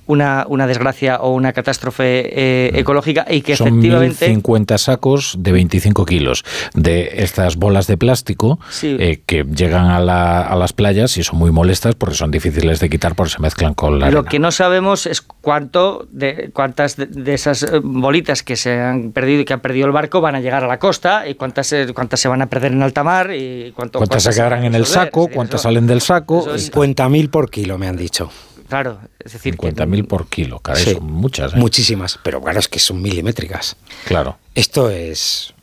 [0.07, 2.29] una, una desgracia o una catástrofe
[2.67, 4.33] eh, ecológica y que Son efectivamente...
[4.33, 6.43] 1.050 sacos de 25 kilos
[6.73, 8.97] de estas bolas de plástico Sí.
[8.99, 12.79] eh, que llegan a, la- a las playas y son muy molestas porque son difíciles
[12.79, 14.29] de quitar porque se mezclan con la Lo arena.
[14.29, 19.41] que no sabemos es cuánto de cuántas de, esas eh, bolitas que se han perdido
[19.41, 22.19] y que han perdido el barco van a llegar a la costa y cuántas cuántas
[22.19, 25.27] se van a perder en alta mar y cuánto, ¿Cuántas se quedarán en el saco?
[25.27, 26.45] ¿Cuántas salen del saco?
[26.79, 28.31] 50.000 por kilo, me han dicho.
[28.67, 30.93] Claro, es decir, 50.000 por kilo, caray, Sí.
[30.93, 31.53] son muchas.
[31.53, 31.57] ¿eh?
[31.57, 33.75] Muchísimas, pero claro, es que son milimétricas.
[34.05, 34.37] Claro.
[34.55, 35.53] Esto es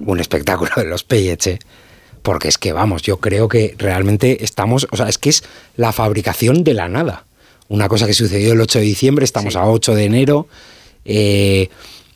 [0.00, 1.58] un espectáculo de los pellets, ¿eh?
[2.22, 5.44] porque es que, vamos, yo creo que realmente estamos, o sea, es que es
[5.76, 7.24] la fabricación de la nada.
[7.68, 10.48] Una cosa que sucedió el 8 de diciembre, estamos a 8 de enero,
[11.04, 11.70] eh,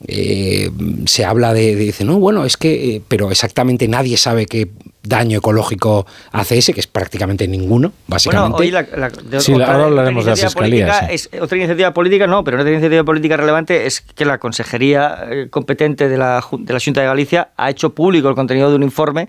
[0.06, 0.70] eh,
[1.06, 4.68] se habla de, de- dice, no, bueno, es que, eh, pero exactamente nadie sabe qué
[5.02, 8.50] daño ecológico hace ese, que es prácticamente ninguno, básicamente.
[8.50, 11.14] Bueno, hoy la, la- de- Sí, otra- ahora hablaremos de la iniciativa fiscalía, política sí.
[11.36, 15.46] es- otra iniciativa política no, pero otra iniciativa política relevante es que la Consejería eh,
[15.50, 18.82] competente de la, de la Junta de Galicia ha hecho público el contenido de un
[18.82, 19.28] informe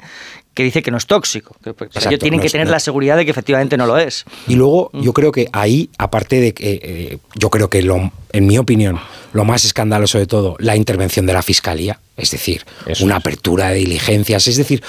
[0.54, 1.56] que dice que no es tóxico.
[1.64, 3.78] Que, pues, Exacto, ellos tienen no que es- tener no- la seguridad de que efectivamente
[3.78, 4.26] no lo es.
[4.48, 5.02] Y luego Mm.
[5.02, 9.00] yo creo que ahí, aparte de que, eh, yo creo que lo, en mi opinión,
[9.34, 12.66] lo más escandaloso de todo, la intervención de la Fiscalía, es decir,
[13.02, 14.84] una apertura de diligencias, es decir,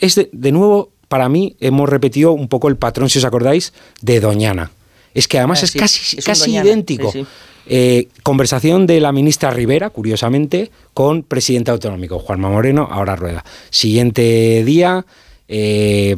[0.00, 3.72] es de, de nuevo, para mí hemos repetido un poco el patrón, si os acordáis,
[4.00, 4.70] de Doñana.
[5.12, 7.10] Es que además Ah, es sí, casi, es casi idéntico.
[7.10, 7.26] sí, sí.
[7.66, 13.44] Eh, conversación de la ministra Rivera, curiosamente, con presidente autonómico, Juanma Moreno, ahora Rueda.
[13.70, 15.04] Siguiente día,
[15.46, 16.16] eh,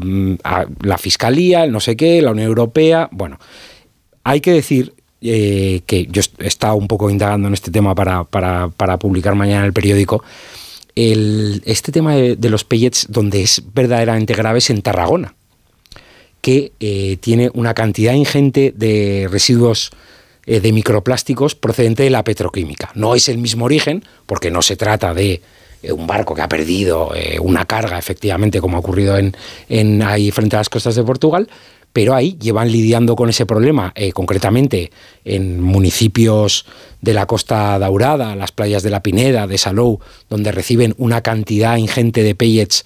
[0.82, 3.08] la Fiscalía, el no sé qué, la Unión Europea.
[3.12, 3.38] Bueno,
[4.24, 4.94] hay que decir
[5.24, 8.24] eh, que yo he estado un poco indagando en este tema para,
[8.98, 10.24] publicar mañana en el periódico.
[10.96, 15.36] este tema de, los pellets, donde es verdaderamente grave, es en Tarragona,
[16.40, 19.92] que eh, tiene una cantidad ingente de residuos
[20.44, 22.90] eh, de microplásticos procedente de la petroquímica.
[22.96, 25.40] No es el mismo origen, porque no se trata de
[25.84, 29.36] un barco que ha perdido una carga, efectivamente, como ha ocurrido en,
[29.68, 31.48] en, ahí frente a las costas de Portugal,
[31.92, 34.90] pero ahí llevan lidiando con ese problema, eh, concretamente
[35.24, 36.64] en municipios
[37.00, 41.76] de la Costa Daurada, las playas de la Pineda, de Salou, donde reciben una cantidad
[41.76, 42.84] ingente de pellets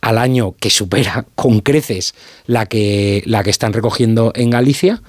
[0.00, 2.14] al año que supera con creces
[2.46, 5.02] la que, la que están recogiendo en Galicia.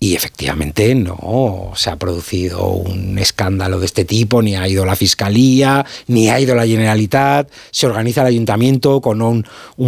[0.00, 4.96] Y efectivamente no se ha producido un escándalo de este tipo, ni ha ido la
[4.96, 7.50] Fiscalía, ni ha ido la Generalitat.
[7.70, 9.44] Se organiza el ayuntamiento con un,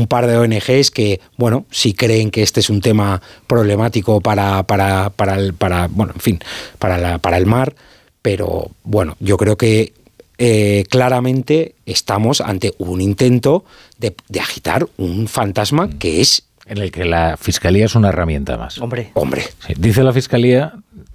[0.08, 5.10] par de ONGs que, bueno, si creen que este es un tema problemático para, para,
[5.36, 6.40] el, para, bueno, en fin,
[6.78, 7.74] para, para el mar.
[8.22, 9.92] Pero bueno, yo creo que
[10.38, 13.64] eh, claramente estamos ante un intento
[13.98, 18.56] de, de agitar un fantasma que es en el que la fiscalía es una herramienta
[18.56, 18.78] más.
[18.78, 19.10] Hombre.
[19.14, 19.44] Hombre.
[19.76, 20.74] dice la fiscalía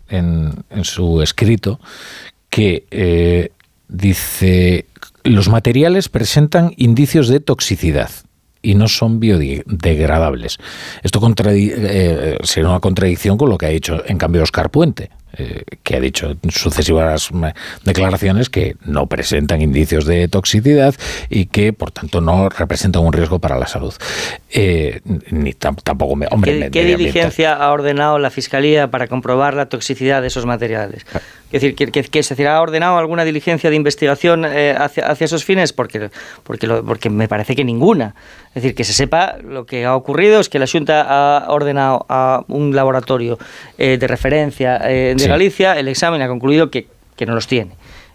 [0.10, 1.80] en, su escrito
[2.50, 3.52] que eh,
[3.88, 4.86] dice
[5.24, 8.10] los materiales presentan indicios de toxicidad
[8.62, 10.58] y no son biodegradables.
[11.04, 15.64] Esto eh, será una contradicción con lo que ha dicho en cambio Oscar Puente, eh,
[15.84, 17.30] que ha dicho en sucesivas
[17.84, 20.96] declaraciones que no presentan indicios de toxicidad
[21.30, 23.94] y que por tanto no representan un riesgo para la salud.
[24.50, 29.68] Eh, ni tampoco me, hombre, ¿Qué, ¿qué diligencia ha ordenado la Fiscalía para comprobar la
[29.68, 31.06] toxicidad de esos materiales?
[31.14, 31.22] Ah.
[31.52, 35.26] Es decir, que, que, que, se ha ordenado alguna diligencia de investigación eh, hacia, hacia,
[35.26, 36.10] esos fines, porque,
[36.44, 38.16] porque, porque me parece que ninguna.
[38.56, 42.06] Es decir, que se sepa lo que ha ocurrido es que la Junta ha ordenado
[42.08, 43.38] a un laboratorio
[43.78, 47.72] eh, de referencia eh, de Galicia, el examen ha concluido que, que no los tiene.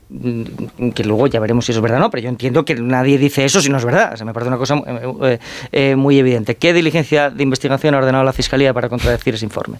[0.09, 2.76] Mm, que luego ya veremos si eso es verdad o no, pero yo entiendo que
[2.76, 4.12] nadie dice eso si no es verdad.
[4.15, 5.39] O sea, me parece una cosa eh, eh,
[5.73, 6.55] eh, muy evidente.
[6.55, 9.78] ¿Qué diligencia de investigación ha ordenado la Fiscalía para contradecir ese informe?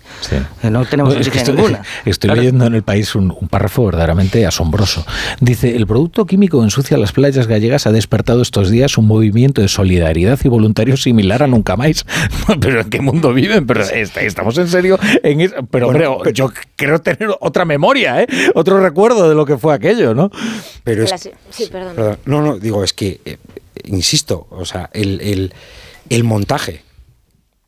[0.65, 1.83] No tenemos diligencia ninguna.
[2.05, 5.07] Estoy leyendo en el país un, párrafo verdaderamente asombroso.
[5.41, 9.69] Dice, el producto químico ensucia las playas gallegas ha despertado estos días un movimiento de
[9.69, 12.05] solidaridad y voluntario similar a nunca más.
[12.61, 13.65] pero ¿en qué mundo viven?
[13.67, 15.55] Pero estamos en serio en eso.
[15.71, 18.27] Pero, hombre, yo quiero tener otra memoria, ¿eh?
[18.55, 20.16] otro recuerdo de lo que fue aquello.
[20.17, 20.31] ¿No?
[20.83, 22.19] Pero es, sí, perdón.
[22.25, 23.39] No, no, digo, es que, eh,
[23.85, 25.53] insisto, o sea, el,
[26.25, 26.83] montaje,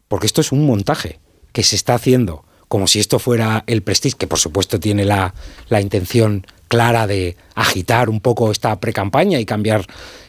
[0.08, 1.20] porque esto es un montaje
[1.52, 5.32] que se está haciendo como si esto fuera el Prestige, que por supuesto tiene la,
[5.80, 9.86] intención clara de agitar un poco esta pre-campaña y cambiar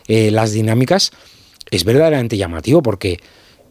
[0.08, 1.12] eh, las dinámicas,
[1.70, 3.20] es verdaderamente llamativo porque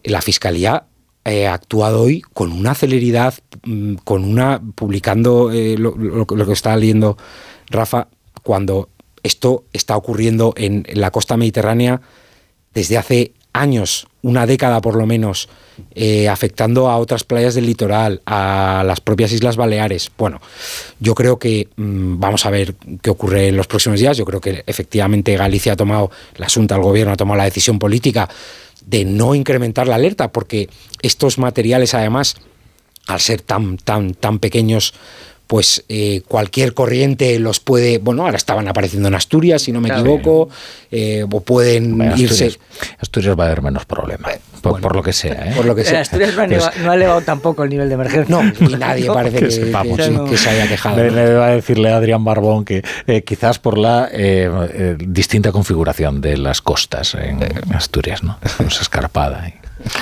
[0.04, 0.84] la Fiscalía
[1.24, 6.76] eh, ha actuado hoy con una celeridad, mm, con una, publicando lo, lo, que está
[6.76, 7.16] leyendo
[7.70, 8.08] Rafa,
[8.48, 8.88] cuando
[9.22, 12.00] esto está ocurriendo en, la costa mediterránea
[12.72, 15.50] desde hace años, una década por lo menos,
[15.94, 20.10] eh, afectando a otras playas del litoral, a las propias Islas Baleares.
[20.16, 20.40] Bueno,
[20.98, 24.16] yo creo que mm, vamos a ver qué ocurre en los próximos días.
[24.16, 27.78] Yo creo que efectivamente Galicia ha tomado, la Asunta, el gobierno ha tomado la decisión
[27.78, 28.30] política
[28.86, 30.70] de no incrementar la alerta, porque
[31.02, 32.36] estos materiales además,
[33.08, 34.94] al ser tan, tan, tan pequeños,
[35.48, 39.88] pues eh, cualquier corriente los puede, bueno, ahora estaban apareciendo en Asturias, si no me
[39.88, 40.50] equivoco,
[40.90, 42.58] eh, o pueden irse.
[42.98, 45.50] Asturias, va a haber menos problemas, por, lo que sea.
[45.50, 45.54] ¿eh?
[45.56, 46.02] Por lo que sea.
[46.02, 48.26] Asturias no, ha elevado tampoco el nivel de emergencia.
[48.28, 49.50] No, y nadie parece que,
[50.36, 51.02] se haya quejado.
[51.02, 52.84] Le, va a decirle a Adrián Barbón que
[53.24, 54.10] quizás por la
[54.98, 57.38] distinta configuración de las costas en
[57.74, 58.38] Asturias, ¿no?
[58.66, 59.50] Es escarpada.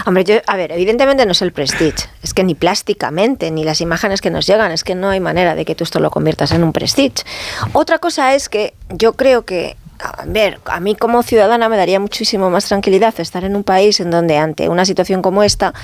[0.07, 3.81] Hombre, yo, a ver, evidentemente no es el prestige, es que ni plásticamente, ni las
[3.81, 6.53] imágenes que nos llegan, es que no hay manera de que tú esto lo conviertas
[6.53, 7.25] en un prestige.
[7.73, 12.01] Otra cosa es que yo creo que a ver, a mí como ciudadana me daría
[12.01, 15.75] muchísimo más tranquilidad estar en un país en donde ante una situación como esta,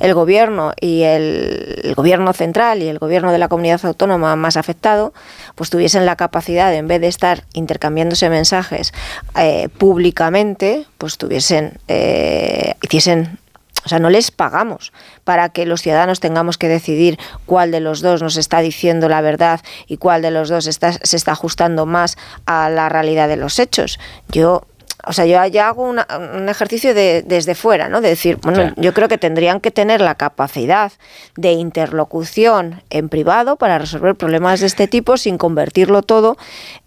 [0.00, 5.12] el gobierno y el, gobierno central y el gobierno de la comunidad autónoma más afectado,
[5.54, 8.92] pues tuviesen la capacidad, en vez de estar intercambiándose mensajes
[9.38, 13.38] eh, públicamente, pues tuviesen, eh, hiciesen
[13.84, 14.92] o sea, no les pagamos
[15.24, 19.20] para que los ciudadanos tengamos que decidir cuál de los dos nos está diciendo la
[19.20, 23.36] verdad y cuál de los dos está, se está ajustando más a la realidad de
[23.36, 23.98] los hechos.
[24.28, 24.66] Yo
[25.06, 28.00] o sea, yo ya hago una- un ejercicio de, desde fuera, ¿no?
[28.00, 30.92] De decir, bueno, yo creo que tendrían que tener la capacidad
[31.36, 36.36] de interlocución en privado para resolver problemas de este tipo sin convertirlo todo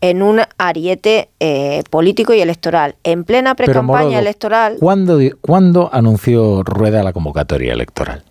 [0.01, 2.95] en un ariete eh, político y electoral.
[3.03, 4.77] En plena pre-campaña electoral.
[4.79, 8.23] ¿cuándo, cuándo anunció Rueda la convocatoria electoral?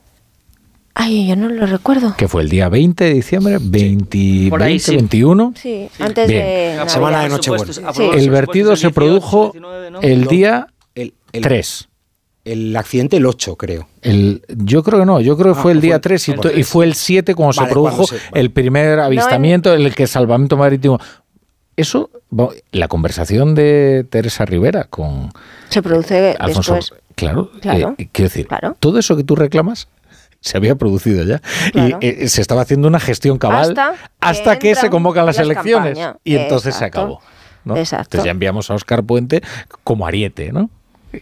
[0.98, 2.14] Ay, yo no lo recuerdo.
[2.16, 4.94] Que fue el día 20 de diciembre, 20, Por ahí 20, sí.
[4.96, 5.52] 21.
[5.54, 6.42] Sí, antes Bien.
[6.44, 6.76] de.
[6.78, 7.28] La semana de.
[7.28, 7.70] Nochebuena.
[7.92, 8.02] Sí.
[8.14, 9.52] El vertido se produjo
[10.00, 11.88] el día el, 3.
[12.46, 13.88] El accidente el 8, creo.
[14.00, 16.32] El, yo creo que no, yo creo que Ah, fue el día fue- 3 y,
[16.32, 16.68] el to- y 3.
[16.68, 20.56] fue el 7 cuando se Vale, produjo cuando se- el primer avistamiento, el que salvamento
[20.56, 20.98] marítimo.
[21.76, 22.08] Eso,
[22.72, 25.30] la conversación de Teresa Rivera con
[25.68, 27.02] Se produce Alfonso, después.
[27.16, 27.94] claro, Claro.
[27.98, 28.48] eh, quiero decir,
[28.80, 29.88] todo eso que tú reclamas
[30.40, 31.40] se había producido ya
[31.72, 31.98] Claro.
[32.00, 35.36] y eh, se estaba haciendo una gestión cabal Hasta hasta, que que, se convocan las
[35.36, 36.16] las elecciones campañas.
[36.24, 37.20] y entonces se acabó.
[37.64, 37.76] ¿no?
[37.76, 38.04] Exacto.
[38.16, 39.42] Entonces ya enviamos a Oscar Puente
[39.82, 40.70] como ariete, ¿no?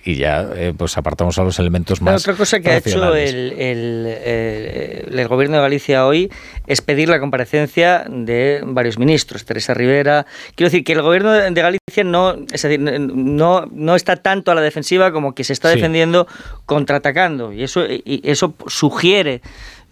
[0.05, 2.23] Y ya eh, pues apartamos a los elementos La más.
[2.23, 6.31] otra cosa que ha hecho el, el, eh, el gobierno de Galicia hoy
[6.66, 10.26] es pedir la comparecencia de varios ministros, Teresa Rivera.
[10.55, 14.55] Quiero decir que el gobierno de Galicia no, es decir, no, no está tanto a
[14.55, 15.76] la defensiva como que se está Sí.
[15.76, 16.26] defendiendo
[16.66, 17.52] contraatacando.
[17.52, 19.40] Y eso, y eso sugiere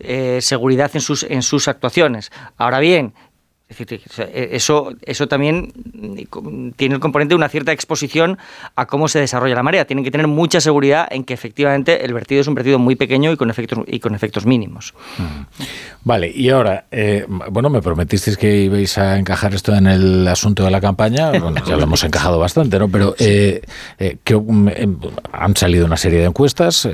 [0.01, 2.31] eh, seguridad en sus, en sus actuaciones.
[2.57, 3.15] Ahora bien,
[3.73, 4.01] es decir,
[4.51, 8.39] eso, eso también mm, tiene el componente de una cierta exposición
[8.77, 9.85] a cómo se desarrolla la marea.
[9.85, 13.33] Tienen que tener mucha seguridad en que efectivamente el vertido es un vertido muy pequeño
[13.33, 14.95] y con efectos, y con efectos mínimos.
[16.05, 20.65] Vale, y ahora, eh, bueno, me prometisteis que ibais a encajar esto en el asunto
[20.65, 21.33] de la campaña.
[21.43, 22.89] Bueno, ya lo hemos encajado bastante, ¿no?
[22.89, 23.63] Pero eh,
[23.99, 24.87] eh, que um, eh,
[25.33, 26.89] han salido una serie de encuestas,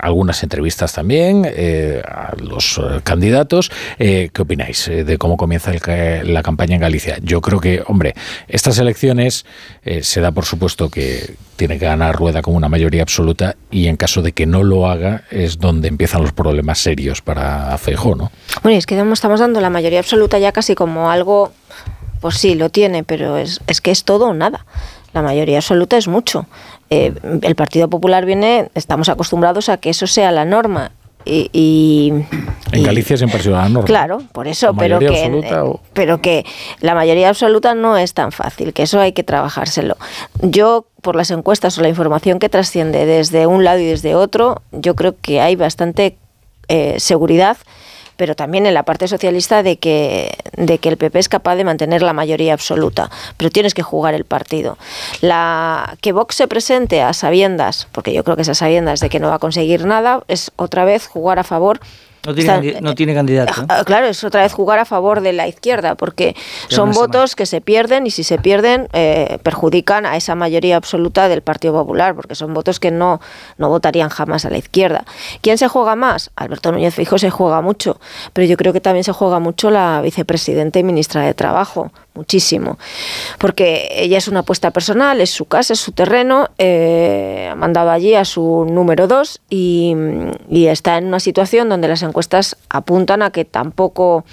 [0.00, 3.70] algunas entrevistas también eh, a los candidatos.
[3.98, 5.80] ¿Qué opináis de cómo comienza el
[6.24, 7.18] la campaña en Galicia?
[7.22, 8.14] Yo creo que, hombre,
[8.48, 9.44] estas elecciones
[9.84, 13.86] eh, se da por supuesto que tiene que ganar Rueda con una mayoría absoluta y
[13.86, 18.14] en caso de que no lo haga es donde empiezan los problemas serios para Feijóo,
[18.14, 18.30] ¿no?
[18.62, 21.52] Bueno, es que estamos dando la mayoría absoluta ya casi como algo,
[22.20, 24.64] pues sí, lo tiene, pero es, es que es todo o nada.
[25.12, 26.46] La mayoría absoluta es mucho.
[26.88, 30.92] Eh, el Partido Popular viene, estamos acostumbrados a que eso sea la norma.
[31.24, 32.12] Y, y-
[32.72, 33.86] En Galicia siempre ha sido la norma.
[33.86, 36.44] Claro, por eso, ¿O pero que, absoluta o- pero que
[36.80, 39.96] la mayoría absoluta no es tan fácil, que eso hay que trabajárselo.
[40.42, 44.62] Yo, por las encuestas o la información que trasciende desde un lado y desde otro,
[44.72, 46.16] yo creo que hay bastante
[46.68, 47.56] eh, seguridad
[48.20, 51.64] pero también en la parte socialista de que, de que el PP es capaz de
[51.64, 54.76] mantener la mayoría absoluta, pero tienes que jugar el partido.
[55.22, 59.08] La, que Vox se presente a sabiendas, porque yo creo que es a sabiendas de
[59.08, 61.80] que no va a conseguir nada, es otra vez jugar a favor
[62.26, 63.52] No tiene, no tiene candidato.
[63.68, 66.36] Ah, Claro, es otra vez jugar a favor de la izquierda, porque
[66.68, 67.06] son semana.
[67.06, 71.42] votos que se pierden y si se pierden eh, perjudican a esa mayoría absoluta del
[71.42, 73.20] Partido Popular, porque son votos que no,
[73.58, 75.04] no votarían jamás a la izquierda.
[75.40, 76.30] ¿Quién se juega más?
[76.36, 77.98] Alberto Núñez Fijo se juega mucho,
[78.32, 82.76] pero yo creo que también se juega mucho la vicepresidenta y ministra de Trabajo, muchísimo,
[83.38, 87.90] porque ella es una apuesta personal, es su casa, es su terreno, eh, ha mandado
[87.90, 89.94] allí a su número dos y,
[90.48, 94.24] y está en una situación donde las encuestas apuntan a que tampoco,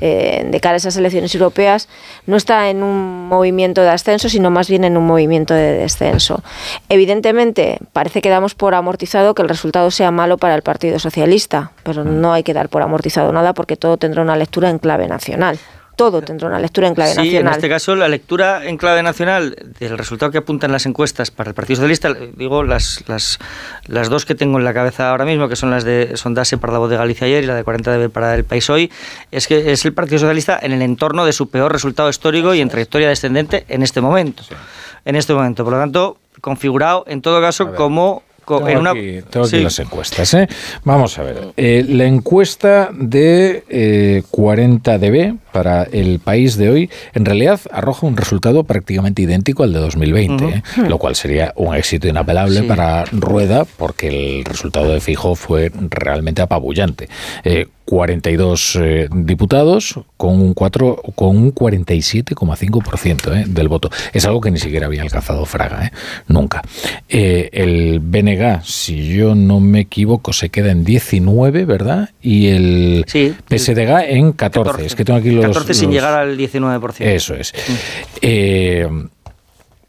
[0.00, 1.88] eh, de cara a esas elecciones europeas,
[2.26, 6.42] no está en un movimiento de ascenso, sino más bien en un movimiento de descenso.
[6.88, 11.72] Evidentemente, parece que damos por amortizado que el resultado sea malo para el Partido Socialista,
[11.82, 15.08] pero no hay que dar por amortizado nada porque todo tendrá una lectura en clave
[15.08, 15.58] nacional.
[16.00, 17.52] Todo tendrá una lectura en clave Sí, en nacional.
[17.54, 21.54] este caso la lectura en clave nacional del resultado que apuntan las encuestas para el
[21.54, 23.38] Partido Socialista, digo las, las,
[23.86, 26.72] las dos que tengo en la cabeza ahora mismo, que son las de Sondase para
[26.72, 28.90] la voz de Galicia ayer y la de 40 dB para el País hoy,
[29.30, 32.62] es que es el Partido Socialista en el entorno de su peor resultado histórico y
[32.62, 34.42] en trayectoria descendente en este momento.
[35.04, 38.90] En este momento, por lo tanto, configurado en todo caso como co- Tengo en una
[38.90, 40.34] aquí, tengo aquí las encuestas.
[40.34, 40.48] ¿eh?
[40.84, 41.48] Vamos a ver.
[41.56, 48.06] Eh, la encuesta de eh, 40 dB para el país de hoy, en realidad arroja
[48.06, 50.62] un resultado prácticamente idéntico al de 2020, ¿eh?
[50.78, 50.88] Ujú.
[50.88, 52.66] lo cual sería un éxito inapelable Sí.
[52.66, 57.08] para Rueda, porque el resultado de Fijo fue realmente apabullante.
[57.44, 63.90] Eh, 42 eh, diputados con un 4 con un 47,5% eh, del voto.
[64.12, 65.90] Es algo que ni siquiera había alcanzado Fraga, eh,
[66.28, 66.62] nunca.
[67.08, 72.10] Eh, el BNG, si yo no me equivoco, se queda en 19, ¿verdad?
[72.22, 74.86] Y el PSDG en 14.
[74.86, 77.04] Es que tengo aquí los 14 sin los- llegar al 19%.
[77.08, 77.52] Eso es.
[78.20, 78.86] Eh,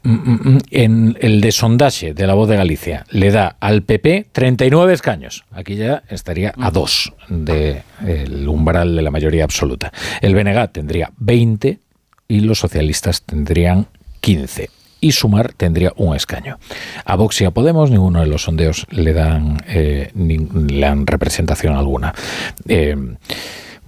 [0.02, 3.82] mm, mm, mm, en el de sondaje de la voz de Galicia le da al
[3.82, 5.44] PP 39 escaños.
[5.52, 9.92] Aquí ya estaría a dos del umbral de la mayoría absoluta.
[10.20, 11.78] El BNG tendría 20
[12.28, 13.86] y los socialistas tendrían
[14.20, 14.70] 15.
[15.04, 16.60] y Sumar tendría un escaño.
[17.04, 21.08] A Vox y a Podemos ninguno de los sondeos le dan, eh, ni- le dan
[21.08, 22.14] representación alguna.
[22.68, 22.96] Eh,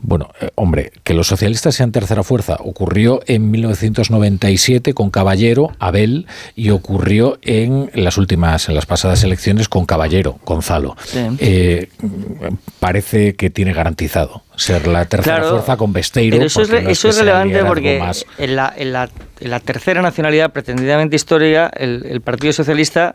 [0.07, 6.26] bueno, eh, hombre, que los socialistas sean tercera fuerza ocurrió en 1997 con Caballero, Abel,
[6.55, 10.94] y ocurrió en las últimas, en las pasadas elecciones con Caballero, Gonzalo.
[11.07, 11.20] Sí.
[11.39, 11.89] Eh,
[12.81, 16.36] parece que tiene garantizado ser la tercera Claro, fuerza con Besteiro.
[16.36, 18.02] Pero eso es, no eso es relevante porque
[18.36, 19.08] en, la, en, la,
[19.41, 23.15] en la tercera nacionalidad pretendidamente histórica, el, el Partido Socialista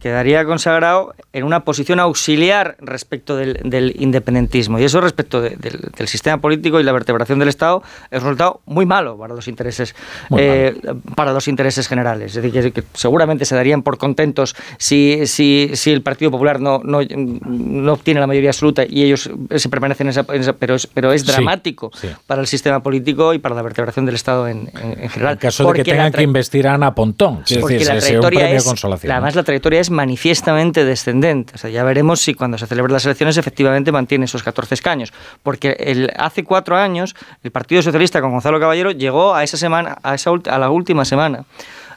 [0.00, 4.78] quedaría consagrado en una posición auxiliar respecto del, del independentismo.
[4.78, 8.28] Y eso respecto de- del, del sistema político y la vertebración del Estado es un
[8.30, 9.94] resultado muy malo para los intereses
[10.36, 10.74] eh,
[11.14, 12.36] para los intereses generales.
[12.36, 16.60] Es decir, que, que seguramente se darían por contentos si, si, si el Partido Popular
[16.60, 17.00] no, no,
[17.46, 20.24] no obtiene la mayoría absoluta y ellos se permanecen en esa...
[20.32, 22.08] en esa- pero, es, pero es Sí, dramático sí.
[22.26, 25.34] para el sistema político y para la vertebración del Estado en, en- en general.
[25.34, 27.42] En caso de que tengan que investir a Ana Pontón.
[27.46, 28.66] Es decir, la trayectoria es,
[29.04, 31.52] además la trayectoria es manifiestamente descendente.
[31.54, 35.12] O sea, ya veremos si cuando se celebren las elecciones efectivamente mantiene esos 14 escaños.
[35.42, 39.98] Porque el, hace cuatro años el Partido Socialista con Gonzalo Caballero llegó a esa semana,
[40.02, 41.44] a, esa, a la última semana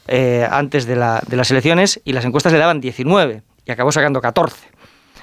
[0.08, 3.92] eh, antes de, la- de las elecciones y las encuestas le daban 19 y acabó
[3.92, 4.56] sacando 14.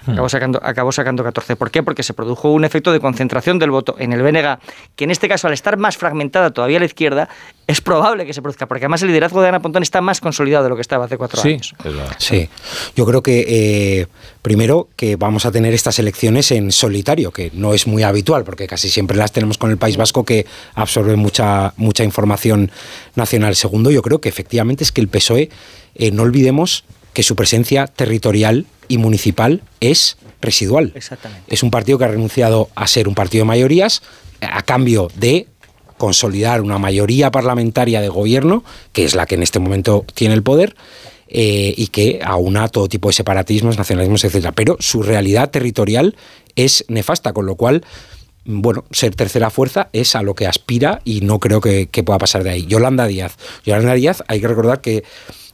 [0.07, 1.57] Acabó sacando, acabó sacando 14.
[1.57, 1.83] ¿Por qué?
[1.83, 4.59] Porque se produjo un efecto de concentración del voto en el BNG,
[4.97, 7.29] que en este caso, al estar más fragmentada todavía a la izquierda,
[7.67, 10.65] es probable que se produzca, porque además el liderazgo de Ana Pontón está más consolidado
[10.65, 11.75] de lo que estaba hace cuatro Sí, años.
[12.19, 12.49] Sí,
[12.97, 14.07] yo creo que eh,
[14.43, 18.67] primero que vamos a tener estas elecciones en solitario, que no es muy habitual, porque
[18.67, 22.71] casi siempre las tenemos con el País Vasco que absorbe mucha, mucha información
[23.15, 23.55] nacional.
[23.55, 25.51] Segundo, yo creo que efectivamente es que el PSOE,
[25.95, 30.93] eh, no olvidemos que su presencia territorial y municipal es residual.
[30.95, 31.45] Exactamente.
[31.55, 34.03] Es un partido que ha renunciado a ser un partido de mayorías
[34.43, 35.47] a cambio de
[35.97, 40.43] consolidar una mayoría parlamentaria de gobierno, que es la que en este momento tiene el
[40.43, 40.75] poder,
[41.29, 44.53] eh, y que aúna todo tipo de separatismos, nacionalismos, etcétera.
[44.53, 46.17] Pero su realidad territorial
[46.57, 47.85] es nefasta, con lo cual,
[48.47, 52.19] bueno, ser tercera fuerza es a lo que aspira y no creo que, que pueda
[52.19, 52.67] pasar de ahí.
[52.67, 53.37] Yolanda Díaz.
[53.65, 55.05] Yolanda Díaz, hay que recordar que,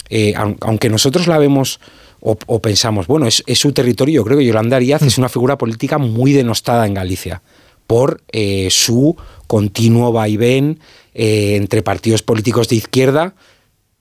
[0.09, 1.81] eh, aun- aunque nosotros la vemos
[2.21, 5.29] o, o pensamos, bueno, es, es su territorio, yo creo que Yolanda Díaz es una
[5.29, 7.43] figura política muy denostada en Galicia
[7.87, 10.81] por eh, su continuo vaivén
[11.15, 13.35] eh, entre partidos políticos de izquierda,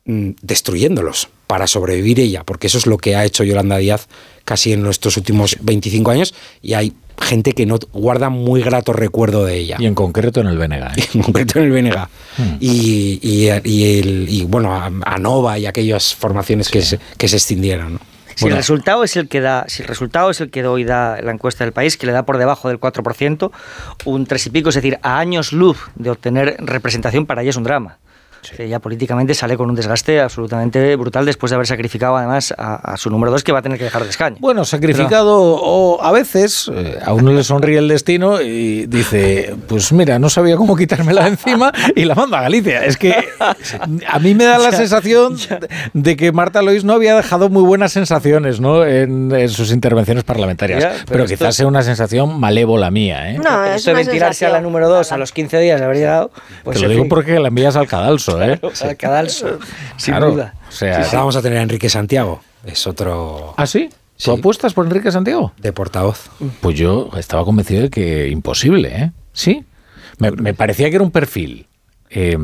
[0.06, 4.08] mm, destruyéndolos para sobrevivir ella, porque eso es lo que ha hecho Yolanda Díaz
[4.44, 9.46] casi en nuestros últimos 25 años y hay gente que no guarda muy grato recuerdo
[9.46, 9.78] de ella.
[9.80, 10.98] Y en concreto en el BNG.
[10.98, 11.04] ¿eh?
[11.16, 11.98] En concreto en el BNG.
[12.38, 12.58] Hmm.
[12.60, 17.28] Y, y, y el, y, bueno, a, a Nova y aquellas formaciones que, se, que
[17.28, 17.94] se extendieron.
[17.94, 18.00] ¿no?
[18.36, 21.22] Si el resultado es el que da, si el resultado es el que hoy da
[21.22, 23.52] la encuesta del país, que le da por debajo del 4%,
[24.04, 27.56] un tres y pico, es decir, a años luz de obtener representación para ella es
[27.56, 27.98] un drama.
[28.56, 32.76] Que Ella políticamente sale con un desgaste absolutamente brutal después de haber sacrificado además a,
[32.94, 34.38] a su número dos que va a tener que dejar de escaño.
[34.40, 39.92] Bueno, sacrificado o a veces eh, a uno le sonríe el destino y dice, pues
[39.94, 42.86] mira, no sabía cómo quitármela de encima y la mando a Galicia.
[42.86, 43.14] Es que
[44.08, 45.38] a mí me da la Ya, sensación
[45.94, 48.84] de que Marta Lois no había dejado muy buenas sensaciones ¿no?
[48.86, 50.82] en, en sus intervenciones parlamentarias.
[50.82, 53.32] Ya, pero pero esto- quizás sea una sensación malévola mía.
[53.32, 53.38] ¿eh?
[53.38, 55.86] No, Pero es esto de tirarse a la número dos a los 15 días de
[55.86, 56.32] haber llegado,
[56.64, 58.35] pues Te lo digo fin, porque la envías al cadalso.
[58.42, 58.60] ¿Eh?
[58.82, 59.60] al cadalso,
[59.98, 60.54] sin Claro, duda.
[60.68, 63.90] O sea, vamos a tener a Enrique Santiago, es otro ¿Ah, sí?
[64.18, 64.26] Sí.
[64.26, 65.52] ¿Tú apuestas por Enrique Santiago?
[65.58, 66.30] de portavoz.
[66.62, 69.12] Pues yo estaba convencido de que imposible, ¿eh?
[69.34, 69.66] Sí.
[70.20, 71.68] Me, me parecía que era un perfil
[72.10, 72.38] eh,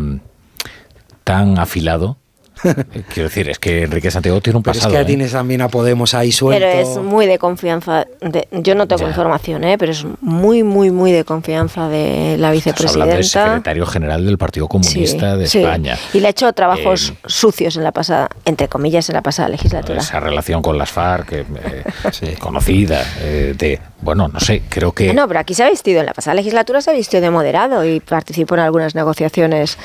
[1.24, 2.18] tan afilado.
[2.94, 4.94] Eh, Quiero decir, es que Enrique Santiago tiene un Pero es pasado.
[4.96, 5.06] que ¿eh?
[5.06, 6.66] tienes también a Podemos ahí suelto.
[6.66, 8.06] Pero es muy de confianza.
[8.22, 9.08] de- yo no tengo Ya.
[9.10, 9.78] información, ¿eh?
[9.78, 13.24] pero es muy, muy, muy de confianza de la Estás hablando del vicepresidenta.
[13.46, 15.60] secretario general del Partido Comunista Sí, de sí.
[15.60, 15.98] España.
[16.14, 19.50] Y le ha hecho trabajos Eh, sucios en la pasada, entre comillas, en la pasada
[19.50, 20.00] legislatura.
[20.00, 21.46] Esa relación con las FARC, eh,
[22.22, 25.14] eh, conocida, eh, de, bueno, no sé, creo que...
[25.14, 27.86] No, pero aquí se ha vistido, en la pasada legislatura se ha vistido de moderado
[27.86, 29.78] y participó en algunas negociaciones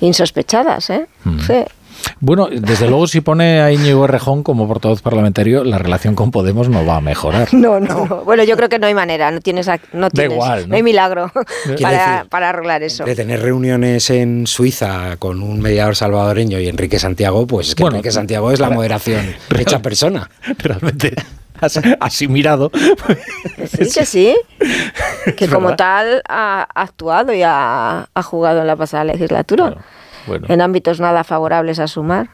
[0.00, 0.90] insospechadas.
[0.90, 1.06] ¿eh?
[1.24, 1.40] Mm.
[1.40, 1.64] Sí.
[2.20, 6.68] Bueno, desde luego si pone a Íñigo Errejón como portavoz parlamentario, la relación con Podemos
[6.68, 7.52] no va a mejorar.
[7.52, 8.24] No, no, no.
[8.24, 10.74] Bueno, yo creo que no hay manera, no tienes, no tienes, igual, ¿no?
[10.74, 11.30] hay milagro
[12.30, 13.04] para, arreglar eso.
[13.04, 17.82] De tener reuniones en Suiza con un mediador salvadoreño y Enrique Santiago, pues es que
[17.82, 20.30] Bueno, Enrique Santiago es la moderación hecha persona.
[20.58, 21.14] Realmente,
[22.00, 22.70] así, mirado.
[22.70, 24.36] Que sí, que sí.
[25.36, 29.76] Que como tal ha actuado y ha, ha jugado en la pasada legislatura.
[30.26, 32.28] Bueno, En ámbitos nada favorables a sumar.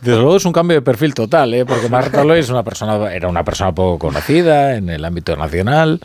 [0.00, 1.64] desde luego es un cambio de perfil total, ¿eh?
[1.64, 6.00] porque Marta Lois es una persona, era una persona poco conocida en el ámbito nacional,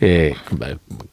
[0.00, 0.34] eh,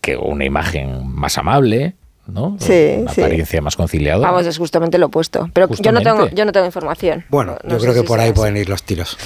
[0.02, 1.96] que una imagen más amable,
[2.28, 2.58] ¿no?
[2.60, 3.22] Sí, Una sí.
[3.22, 4.30] apariencia más conciliadora.
[4.32, 5.50] Vamos, es justamente lo opuesto.
[5.54, 7.26] Pero yo no tengo, yo no tengo información.
[7.30, 9.18] Bueno, No yo creo que si por ahí pueden ir los tiros.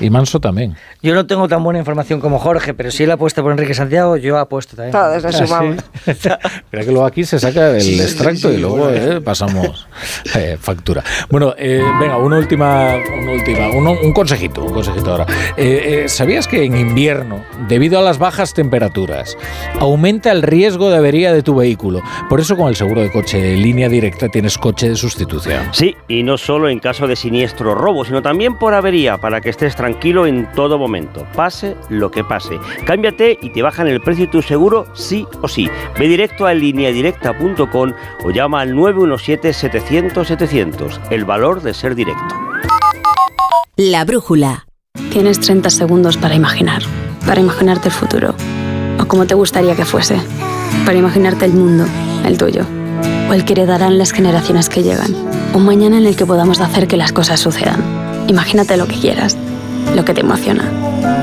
[0.00, 0.76] Y Manso también.
[1.02, 4.16] Yo no tengo tan buena información como Jorge, pero si él apuesta por Enrique Santiago,
[4.16, 4.92] yo apuesto también.
[4.92, 5.46] Todos Ah, sí.
[5.46, 5.76] sumamos.
[6.72, 8.96] Mira que luego aquí se saca el Sí, extracto sí, y luego bueno.
[8.96, 9.86] eh, pasamos
[10.34, 11.04] eh, factura.
[11.30, 15.26] Bueno, eh, venga, una última, una última, uno- un consejito, un consejito ahora.
[15.56, 19.36] Eh, eh, ¿Sabías que en invierno, debido a las bajas temperaturas,
[19.80, 22.00] aumenta el riesgo de avería de tu vehículo?
[22.28, 25.68] Por eso con el seguro de coche en línea directa tienes coche de sustitución.
[25.72, 29.50] Sí, y no solo en caso de siniestro robo, sino también por avería, para que
[29.50, 29.89] estés tranquilo
[30.26, 32.58] en todo momento, pase lo que pase.
[32.84, 35.68] Cámbiate y te bajan el precio de tu seguro sí o sí.
[35.98, 37.92] Ve directo a lineadirecta.com
[38.24, 41.00] o llama al 917-700-700.
[41.10, 42.34] El valor de ser directo.
[43.76, 44.66] La brújula.
[45.10, 46.82] Tienes 30 segundos para imaginar,
[47.26, 48.34] para imaginarte el futuro,
[48.98, 50.20] o como te gustaría que fuese,
[50.84, 51.84] para imaginarte el mundo,
[52.24, 52.64] el tuyo,
[53.28, 55.14] o el que heredarán las generaciones que llegan,
[55.54, 57.82] un mañana en el que podamos hacer que las cosas sucedan.
[58.28, 59.36] Imagínate lo que quieras,
[59.94, 60.64] lo que te emociona,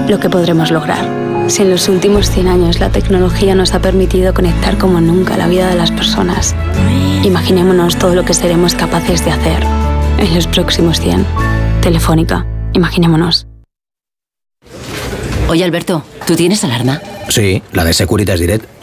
[0.08, 1.06] lo que podremos lograr.
[1.48, 5.48] Si en los últimos 100 años la tecnología nos ha permitido conectar como nunca la
[5.48, 6.56] vida de las personas,
[7.24, 9.64] imaginémonos todo lo que seremos capaces de hacer
[10.18, 11.26] en los próximos 100.
[11.82, 13.48] Telefónica, imaginémonos.
[15.48, 17.02] Oye, Alberto, ¿tú tienes alarma?
[17.30, 18.77] Sí, la de Securitas Direct.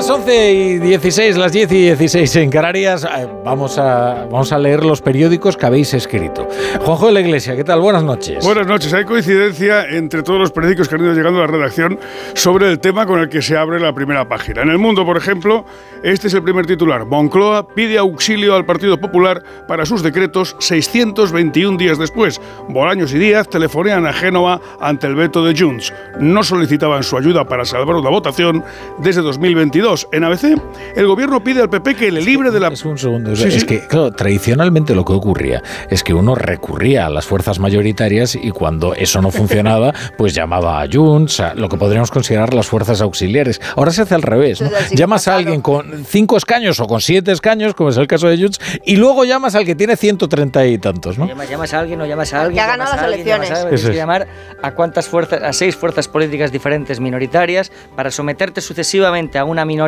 [0.00, 4.58] Las 11 y 16, las 10 y 16 en Canarias, eh, vamos a, vamos a
[4.58, 6.48] leer los periódicos que habéis escrito.
[6.80, 7.82] Juanjo de la Iglesia, ¿qué tal?
[7.82, 8.42] Buenas noches.
[8.42, 8.94] Buenas noches.
[8.94, 11.98] Hay coincidencia entre todos los periódicos que han ido llegando a la redacción
[12.32, 14.62] sobre el tema con el que se abre la primera página.
[14.62, 15.66] En El Mundo, por ejemplo,
[16.02, 17.04] este es el primer titular.
[17.04, 22.40] Moncloa pide auxilio al Partido Popular para sus decretos 621 días después.
[22.70, 25.92] Bolaños y Díaz telefonean a Génova ante el veto de Junts.
[26.18, 28.64] No solicitaban su ayuda para salvar una votación
[29.02, 29.89] desde 2022.
[30.12, 30.56] En ABC,
[30.94, 32.68] el gobierno pide al PP que le libre de la...
[32.68, 33.34] Es un segundo.
[33.34, 33.66] Sí, es sí.
[33.66, 38.50] que, claro, tradicionalmente lo que ocurría es que uno recurría a las fuerzas mayoritarias y
[38.52, 43.00] cuando eso no funcionaba, pues llamaba a Junts, a lo que podríamos considerar las fuerzas
[43.00, 43.60] auxiliares.
[43.74, 44.60] Ahora se hace al revés.
[44.60, 44.70] ¿no?
[44.92, 48.36] Llamas a alguien con cinco escaños o con siete escaños, como es el caso de
[48.36, 51.26] Junts, y luego llamas al que tiene 130 y tantos, ¿no?
[51.26, 52.54] Llamas, llamas a alguien o llamas a alguien.
[52.54, 53.50] Que ha ganado a las alguien, a elecciones.
[53.50, 54.28] alguien, Tienes que llamar
[54.62, 59.79] a cuántas fuerzas, a seis fuerzas políticas diferentes minoritarias para someterte sucesivamente a una minoría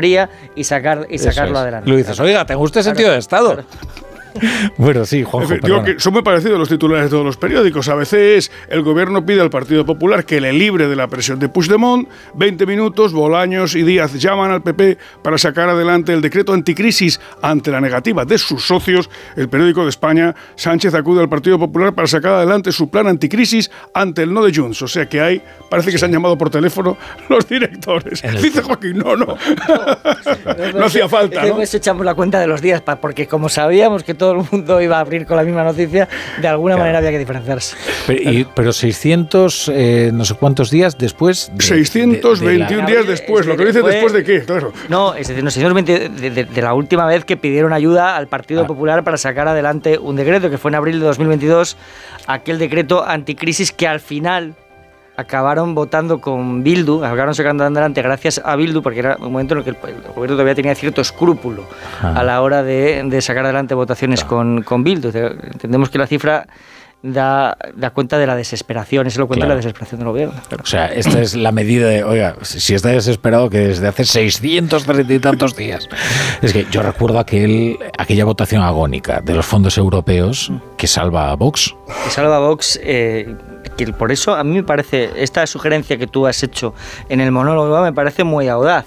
[0.54, 1.62] y sacar y sacarlo es.
[1.62, 1.90] adelante.
[1.90, 3.64] Lo dices, oiga, ¿tengo usted sentido de Estado?
[4.76, 5.84] Bueno, sí, Juanjo, Efe- Digo perdona.
[5.84, 7.88] que son muy parecidos los titulares de todos los periódicos.
[7.88, 11.48] A veces el gobierno pide al Partido Popular que le libre de la presión de
[11.48, 12.08] Puigdemont.
[12.34, 17.70] 20 minutos, Bolaños y Díaz llaman al PP para sacar adelante el decreto anticrisis ante
[17.70, 19.10] la negativa de sus socios.
[19.36, 23.70] El periódico de España, Sánchez acude al Partido Popular para sacar adelante su plan anticrisis
[23.94, 24.82] ante el no de Junts.
[24.82, 26.96] O sea que hay, parece que se han llamado por teléfono
[27.28, 28.22] los directores.
[28.40, 29.36] Dice Joaquín, no, no.
[30.74, 31.56] no hacía falta, Es que ¿no?
[31.56, 34.98] pues echamos la cuenta de los días, porque como sabíamos que todo el mundo iba
[34.98, 36.08] a abrir con la misma noticia,
[36.40, 37.76] de alguna manera había que diferenciarse.
[38.06, 41.48] Pero, y- pero 600, eh, no sé cuántos días después.
[41.48, 43.46] de- de- de 621 la- días después.
[43.46, 44.72] Lo que dice Fue- después de qué, claro.
[44.88, 48.28] No, es decir, no, 620 de, de- de la última vez que pidieron ayuda al
[48.28, 51.76] Partido Popular para sacar adelante un decreto, que fue en abril de 2022,
[52.28, 54.54] aquel decreto anticrisis que al final
[55.16, 59.58] acabaron votando con Bildu, acabaron sacando adelante gracias a Bildu, porque era un momento en
[59.58, 59.76] el que el,
[60.14, 61.64] gobierno todavía tenía cierto escrúpulo
[62.02, 62.14] Ah.
[62.16, 65.10] a la hora de, de sacar adelante votaciones con, con Bildu.
[65.14, 66.46] Entendemos que la cifra
[67.02, 69.54] da, da cuenta de la desesperación, eso lo cuenta Claro.
[69.54, 70.34] la desesperación del gobierno.
[70.48, 70.62] claro.
[70.62, 75.12] O sea, esta es la medida de, oiga, si está desesperado que desde hace 630
[75.12, 75.88] y tantos días.
[76.40, 81.34] Es que yo recuerdo aquel, aquella votación agónica de los fondos europeos que salva a
[81.36, 81.74] Vox.
[82.04, 83.34] que salva a Vox, eh,
[83.76, 86.74] que por eso a mí me parece, esta sugerencia que tú has hecho
[87.08, 88.86] en el monólogo me parece muy audaz.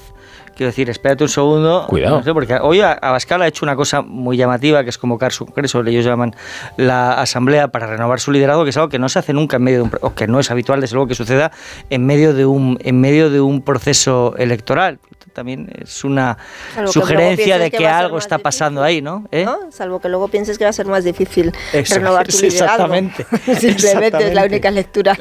[0.55, 1.85] Quiero decir, espérate un segundo.
[1.87, 2.17] Cuidado.
[2.17, 5.45] no sé, porque hoy Abascal ha hecho una cosa muy llamativa, que es convocar su
[5.45, 6.33] congreso, ellos llaman
[6.77, 9.63] la asamblea para renovar su liderazgo, que es algo que no se hace nunca en
[9.63, 11.51] medio de un, o que no es habitual, desde luego, que suceda
[11.89, 14.99] en medio de un, en medio de un proceso electoral.
[15.35, 16.37] También es una
[16.73, 19.27] Salvo sugerencia de que algo está pasando ahí, ¿no?
[19.33, 19.43] ¿Eh?
[19.43, 19.69] ¿no?
[19.69, 22.95] Salvo que luego pienses que va a ser más difícil Eso, renovar tu sí, liderazgo.
[22.95, 23.25] exactamente.
[23.59, 25.17] Simplemente es la única lectura.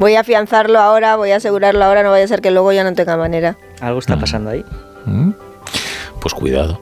[0.00, 2.82] Voy a afianzarlo ahora, voy a asegurarlo ahora, no vaya a ser que luego ya
[2.82, 3.56] no tenga manera.
[3.80, 4.64] Algo está pasando ahí.
[5.04, 5.30] ¿Mm?
[6.20, 6.80] pues cuidado.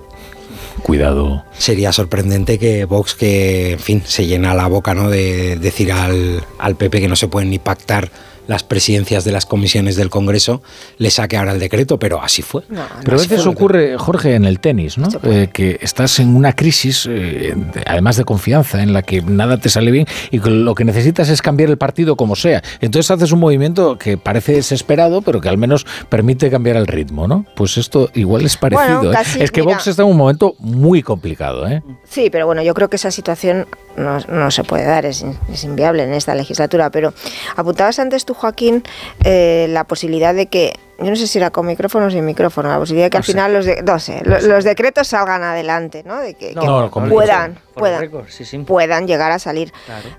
[0.83, 1.45] Cuidado.
[1.53, 5.11] Sería sorprendente que Vox, que en fin, se llena la boca ¿no?
[5.11, 8.11] de decir al, al PP que no se pueden ni pactar
[8.47, 10.63] las presidencias de las comisiones del Congreso,
[10.99, 12.63] le saque ahora el decreto, pero así fue.
[13.05, 15.09] Pero a veces ocurre, Jorge, en el tenis, ¿no?
[15.23, 17.55] Eh, que estás en una crisis, eh,
[17.87, 21.29] además de confianza, en la que nada te sale bien y que lo que necesitas
[21.29, 22.63] es cambiar el partido como sea.
[22.81, 27.27] Entonces haces un movimiento que parece desesperado, pero que al menos permite cambiar el ritmo,
[27.27, 27.47] ¿no?
[27.57, 29.13] Pues esto igual es parecido.
[29.13, 29.17] ¿eh?
[29.39, 31.83] es que Vox está en un momento muy complicado, ¿eh?
[32.05, 33.67] Sí, pero bueno, yo creo que esa situación
[33.97, 36.91] no, se puede dar, es, es inviable en esta legislatura.
[36.91, 37.15] Pero
[37.57, 38.83] apuntabas antes tú Joaquín,
[39.25, 42.69] eh, la posibilidad de que, yo no sé si era con micrófono o sin micrófono,
[42.69, 43.67] la posibilidad de que al final los,
[44.45, 46.19] los, decretos salgan adelante, ¿no?
[46.21, 46.55] De que,
[47.09, 48.11] puedan, puedan,
[48.67, 49.73] puedan llegar a salir.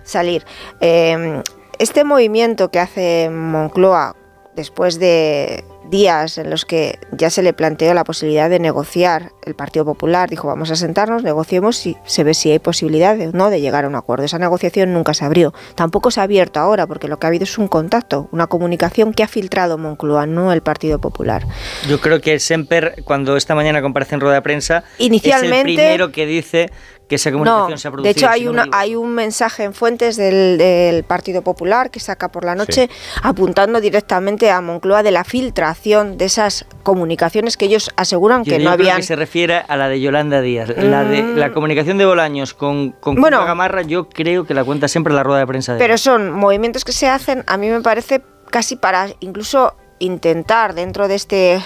[0.04, 0.46] salir.
[0.82, 1.42] Eh,
[1.80, 4.16] este movimiento que hace Moncloa
[4.56, 9.56] después de días en los que ya se le planteó la posibilidad de negociar, el
[9.56, 13.50] Partido Popular dijo vamos a sentarnos, negociemos y se ve si hay posibilidad de, no
[13.50, 14.26] de llegar a un acuerdo.
[14.26, 17.44] Esa negociación nunca se abrió, tampoco se ha abierto ahora porque lo que ha habido
[17.44, 21.46] es un contacto, una comunicación que ha filtrado Moncloa, no el Partido Popular.
[21.88, 25.76] Yo creo que Semper cuando esta mañana comparece en rueda de prensa Inicialmente, es el
[25.76, 26.70] primero que dice
[27.08, 28.14] que esa comunicación no, se ha producido.
[28.14, 32.46] De hecho, hay, una, hay un mensaje en fuentes del, Partido Popular que saca por
[32.46, 32.90] la noche
[33.22, 38.72] apuntando directamente a Moncloa de la filtración de esas comunicaciones que ellos aseguran que no
[38.72, 38.98] habían.
[38.98, 40.70] que se refiere a la de Yolanda Díaz.
[40.78, 41.36] La, de, mm.
[41.38, 45.24] la comunicación de Bolaños con, con bueno, Gamarra, yo creo que la cuenta siempre la
[45.24, 45.74] rueda de prensa.
[45.74, 50.74] De pero son movimientos que se hacen, a mí me parece, casi para incluso intentar
[50.74, 51.62] dentro de este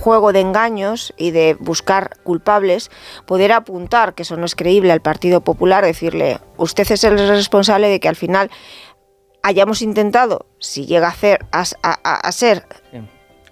[0.00, 2.90] juego de engaños y de buscar culpables,
[3.26, 7.88] poder apuntar, que eso no es creíble al Partido Popular, decirle, usted es el responsable
[7.88, 8.50] de que al final
[9.42, 12.64] hayamos intentado, si llega a, hacer, a, ser...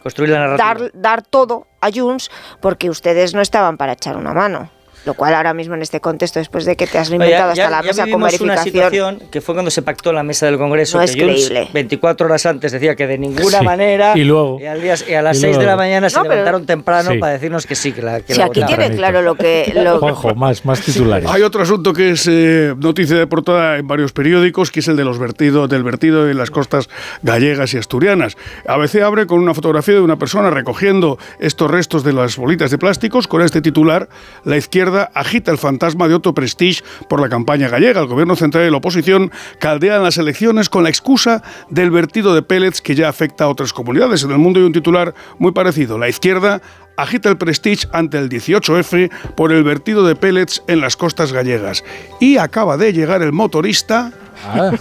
[0.03, 2.31] Construir la Dar, dar todo a Junts
[2.61, 4.71] porque ustedes no estaban para echar una mano.
[5.05, 7.83] Lo cual ahora mismo en este contexto, después de que te has inventado hasta la
[7.83, 8.51] mesa con verificación...
[8.51, 10.99] una situación que fue cuando se pactó la mesa del Congreso.
[10.99, 11.69] No es creíble.
[11.73, 14.17] 24 horas antes decía que de ninguna manera...
[14.17, 14.59] Y luego...
[14.61, 18.03] Y, a las 6 de la mañana se levantaron temprano para decirnos que sí, que
[18.03, 19.73] la que Sí, aquí tiene claro lo que...
[20.01, 21.29] Juanjo, más, más titulares.
[21.29, 24.97] Hay otro asunto que es eh, noticia de portada en varios periódicos, que es el
[24.97, 26.89] de los vertidos, del vertido en las costas
[27.23, 28.37] gallegas y asturianas.
[28.67, 32.79] ABC abre con una fotografía de una persona recogiendo estos restos de las bolitas de
[32.79, 34.09] plásticos con este titular,
[34.45, 38.01] la izquierda agita el fantasma de otro prestige por la campaña gallega.
[38.01, 42.43] El gobierno central y la oposición caldean las elecciones con la excusa del vertido de
[42.43, 44.23] pellets que ya afecta a otras comunidades.
[44.25, 45.99] En el mundo hay un titular muy parecido.
[45.99, 46.61] La izquierda
[46.97, 51.85] agita el prestige ante el 18F por el vertido de pellets en las costas gallegas.
[52.21, 54.13] Y acaba de llegar el motorista.
[54.47, 54.73] Ah,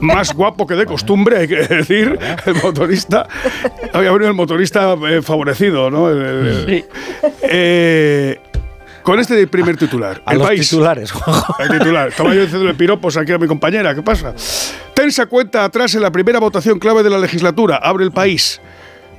[0.00, 3.28] más guapo que de costumbre, hay que decir, el motorista.
[3.92, 6.08] Había venido el motorista eh, favorecido, ¿no?
[6.66, 6.84] sí.
[7.42, 8.40] Eh,
[9.02, 10.22] con este primer titular.
[10.26, 10.68] A el los país.
[10.68, 11.12] titulares,
[11.58, 12.08] El titular.
[12.08, 13.94] Estaba yo diciendo piropos aquí a mi compañera.
[13.94, 14.34] ¿Qué pasa?
[14.94, 17.76] Tensa cuenta atrás en la primera votación clave de la legislatura.
[17.76, 18.60] Abre el país.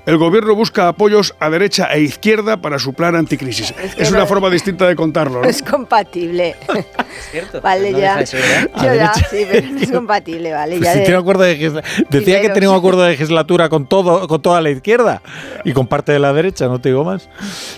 [0.05, 3.73] El gobierno busca apoyos a derecha e izquierda para su plan anticrisis.
[3.97, 5.41] Es, una forma distinta de contarlo.
[5.41, 5.47] ¿no?
[5.51, 6.55] Es compatible.
[7.11, 7.61] Es cierto.
[7.63, 8.23] Vale, ya.
[8.23, 10.77] Yo ya, sí, pero no es compatible, vale.
[10.77, 14.41] Pues si tiene acuerdo de decía que tenía un acuerdo de legislatura con todo, con
[14.41, 15.21] toda la izquierda
[15.65, 17.29] y con parte de la derecha, no te digo más.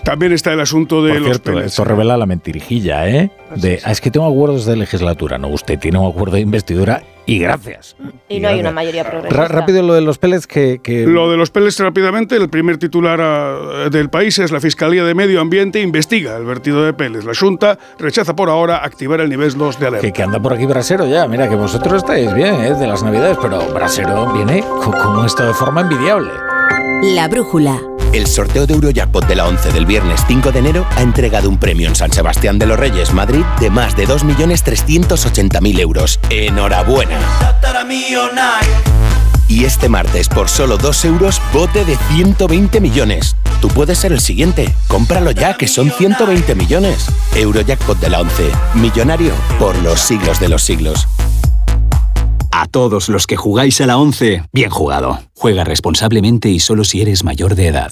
[0.04, 3.32] También está el asunto de Por los cierto, Esto revela la mentirijilla, ¿eh?
[3.56, 5.40] De, ah, es que tengo acuerdos de legislatura.
[5.40, 7.96] No, usted tiene un acuerdo de investidura y gracias.
[8.28, 9.48] Y, no hay una mayoría progresista.
[9.48, 13.90] rápido lo de los pellets que, Lo de los pellets rápidamente, el primer titular ah,
[13.90, 17.26] del país es la Fiscalía de Medio Ambiente investiga el vertido de pellets.
[17.26, 20.12] La Junta rechaza por ahora activar el nivel 2 de alerta.
[20.12, 22.74] Que, anda por aquí Brasero ya, mira que vosotros estáis bien ¿eh?
[22.74, 26.32] de las navidades, pero Brasero viene con, con un estado de forma envidiable.
[27.16, 27.93] La brújula.
[28.14, 31.58] El sorteo de Eurojackpot de la 11 del viernes 5 de enero ha entregado un
[31.58, 36.20] premio en San Sebastián de los Reyes, Madrid, de más de 2.380.000 euros.
[36.30, 37.20] ¡Enhorabuena!
[39.48, 43.36] Y este martes, por solo 2 euros, bote de 120 millones.
[43.60, 44.72] Tú puedes ser el siguiente.
[44.88, 47.08] Cómpralo ya, que son 120 millones.
[47.36, 48.52] Eurojackpot de la 11.
[48.76, 51.08] Millonario por los siglos de los siglos.
[52.52, 55.20] A todos los que jugáis a la 11, bien jugado.
[55.36, 57.92] Juega responsablemente y solo si eres mayor de edad.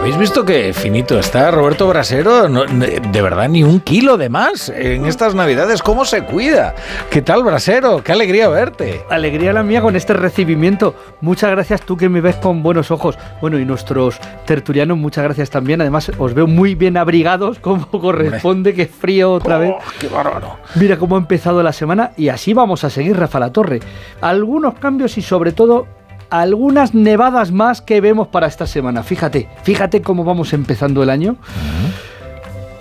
[0.00, 4.70] Habéis visto que finito está Roberto Brasero, No, de verdad ni un kilo de más
[4.70, 6.74] en estas navidades, ¿cómo se cuida?
[7.10, 8.02] ¿Qué tal Brasero?
[8.02, 9.02] Qué alegría verte.
[9.10, 10.94] Alegría la mía con este recibimiento.
[11.20, 13.18] Muchas gracias tú que me ves con buenos ojos.
[13.42, 15.82] Bueno, y nuestros tertulianos, muchas gracias también.
[15.82, 19.72] Además, os veo muy bien abrigados, como corresponde, que frío otra vez.
[19.76, 20.56] Oh, ¡Qué bárbaro!
[20.76, 23.80] Mira cómo ha empezado la semana y así vamos a seguir, Rafa La Torre.
[24.22, 25.99] Algunos cambios y sobre todo
[26.30, 29.02] algunas nevadas más que vemos para esta semana.
[29.02, 31.36] Fíjate, fíjate cómo vamos empezando el año.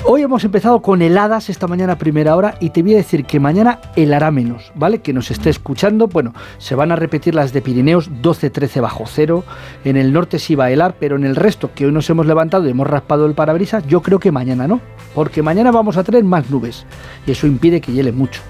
[0.05, 3.39] Hoy hemos empezado con heladas esta mañana primera hora y te voy a decir que
[3.39, 4.99] mañana helará menos, ¿vale?
[4.99, 9.43] Que nos esté escuchando, bueno, se van a repetir las de Pirineos 12-13 bajo cero,
[9.83, 12.25] en el norte sí va a helar, pero en el resto que hoy nos hemos
[12.25, 14.79] levantado y hemos raspado el parabrisas, yo creo que mañana no,
[15.13, 16.85] porque mañana vamos a tener más nubes
[17.27, 18.41] y eso impide que hiele mucho.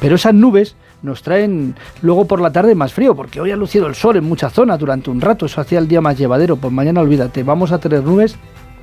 [0.00, 3.86] Pero esas nubes nos traen luego por la tarde más frío, porque hoy ha lucido
[3.86, 6.72] el sol en muchas zonas durante un rato, eso hacía el día más llevadero, pues
[6.72, 8.36] mañana olvídate, vamos a tener nubes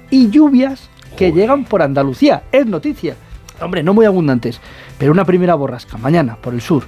[0.10, 3.16] y lluvias que llegan por Andalucía, es noticia.
[3.62, 4.60] Hombre, no muy abundantes,
[4.98, 5.98] pero una primera borrasca.
[5.98, 6.84] Mañana por el sur.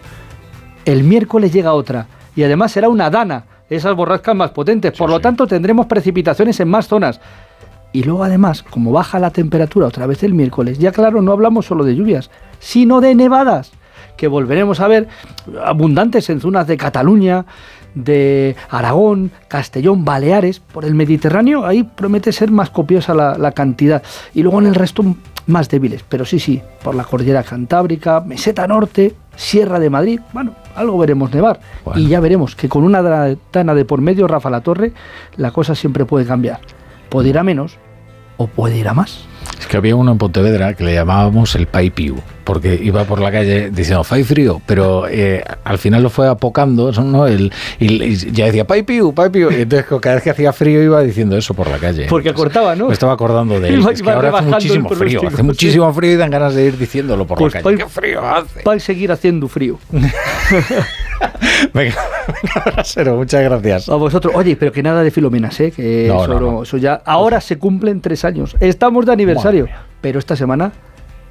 [0.83, 2.07] El miércoles llega otra.
[2.35, 6.67] Y además será una dana, esas borrascas más potentes, por lo tanto tendremos precipitaciones en
[6.67, 7.19] más zonas.
[7.93, 11.65] Y luego además, como baja la temperatura otra vez el miércoles, ya claro, no hablamos
[11.65, 13.71] solo de lluvias, sino de nevadas
[14.17, 15.07] que volveremos a ver
[15.63, 17.45] abundantes en zonas de Cataluña,
[17.95, 24.03] de Aragón, Castellón, Baleares, por el Mediterráneo, ahí promete ser más copiosa la, la, cantidad.
[24.33, 25.03] Y luego en el resto
[25.47, 30.53] más débiles, pero sí, sí, por la cordillera Cantábrica, Meseta Norte, Sierra de Madrid, bueno,
[30.75, 31.59] algo veremos nevar.
[31.85, 31.99] Bueno.
[31.99, 34.93] Y ya veremos que con una dana de por medio, Rafa La Torre,
[35.37, 36.59] la cosa siempre puede cambiar.
[37.09, 37.77] Puede ir a menos
[38.37, 39.25] o puede ir a más.
[39.59, 43.19] Es que había uno en Pontevedra que le llamábamos el Pai Piu, porque iba por
[43.19, 47.27] la calle diciendo Fai frío, pero eh, al final lo fue apocando, ¿no?
[47.27, 49.51] El, y, y, ya decía Pai Piu, Pai Piu.
[49.51, 52.05] Y entonces cada vez que hacía frío iba diciendo eso por la calle.
[52.07, 52.87] Porque acortaba, ¿no?
[52.87, 53.85] Me estaba acordando de él.
[53.91, 57.27] Es que ahora hace muchísimo frío, hace muchísimo frío y dan ganas de ir diciéndolo
[57.27, 57.77] por pues la calle.
[57.77, 58.61] ¡Qué frío hace!
[58.61, 59.77] Para seguir haciendo frío.
[61.73, 61.95] venga,
[62.27, 63.89] venga, Brasero, muchas gracias.
[63.89, 64.33] A vosotros.
[64.35, 65.71] Oye, pero que nada de filomenas, ¿eh?
[65.71, 66.63] Que No, eso, no, no.
[66.63, 67.01] eso ya.
[67.05, 68.55] Ahora se cumplen tres años.
[68.59, 69.36] Estamos de aniversario.
[70.01, 70.71] Pero esta semana,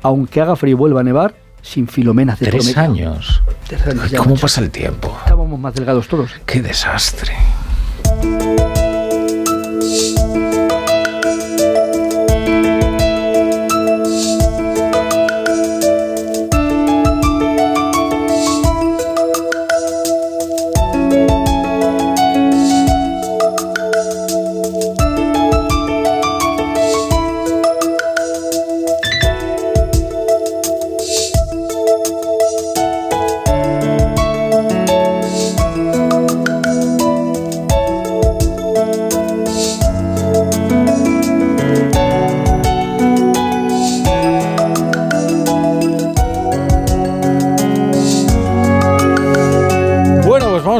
[0.02, 3.43] aunque haga frío y vuelva a nevar, sin filomenas de Tres años.
[3.67, 5.17] Tres años ¿Cómo pasa el tiempo?
[5.25, 6.31] Estábamos más delgados todos.
[6.47, 7.35] Qué desastre.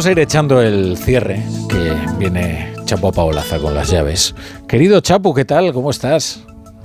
[0.07, 4.37] Vamos a ir echando el cierre, que viene Chapo Paolaza con las llaves.
[4.69, 5.73] Querido Chapo, ¿qué tal?
[5.73, 6.45] ¿Cómo estás?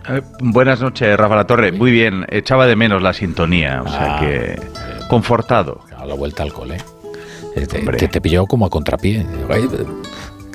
[0.10, 1.72] Eh, buenas noches, Rafa La Torre.
[1.72, 4.20] Muy bien, echaba de menos la sintonía, o sea Ah.
[4.22, 4.60] que
[5.08, 5.82] confortado.
[5.96, 6.78] A la vuelta al cole.
[7.56, 9.24] Eh, Te, te, te pilló como a contrapié.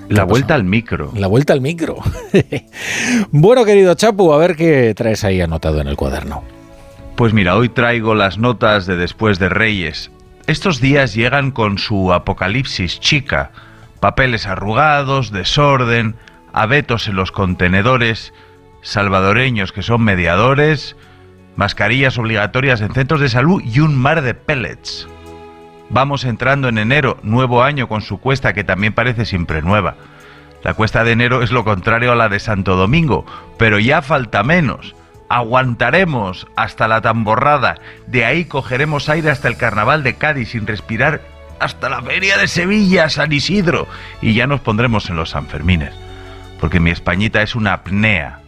[0.09, 1.13] La vuelta al micro.
[1.15, 1.99] La vuelta al micro.
[3.31, 6.43] bueno, querido Chapu, a ver qué traes ahí anotado en el cuaderno.
[7.15, 10.11] Pues mira, hoy traigo las notas de Después de Reyes.
[10.47, 13.51] Estos días llegan con su apocalipsis chica.
[13.99, 16.15] Papeles arrugados, desorden,
[16.53, 18.33] abetos en los contenedores,
[18.81, 20.95] salvadoreños que son mediadores,
[21.57, 25.09] mascarillas obligatorias en centros de salud y un mar de pellets.
[25.91, 29.97] Vamos entrando en enero, nuevo año con su cuesta que también parece siempre nueva.
[30.63, 33.27] La cuesta de enero es lo contrario a la de Santo Domingo,
[33.59, 34.95] pero ya falta menos.
[35.29, 41.23] Aguantaremos hasta la tamborrada, de ahí cogeremos aire hasta el carnaval de Cádiz sin respirar
[41.59, 43.89] hasta la feria de Sevilla, San Isidro,
[44.21, 45.95] y ya nos pondremos en los Sanfermines,
[46.61, 48.41] porque mi Españita es una apnea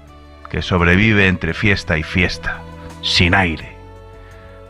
[0.50, 2.60] que sobrevive entre fiesta y fiesta,
[3.02, 3.77] sin aire.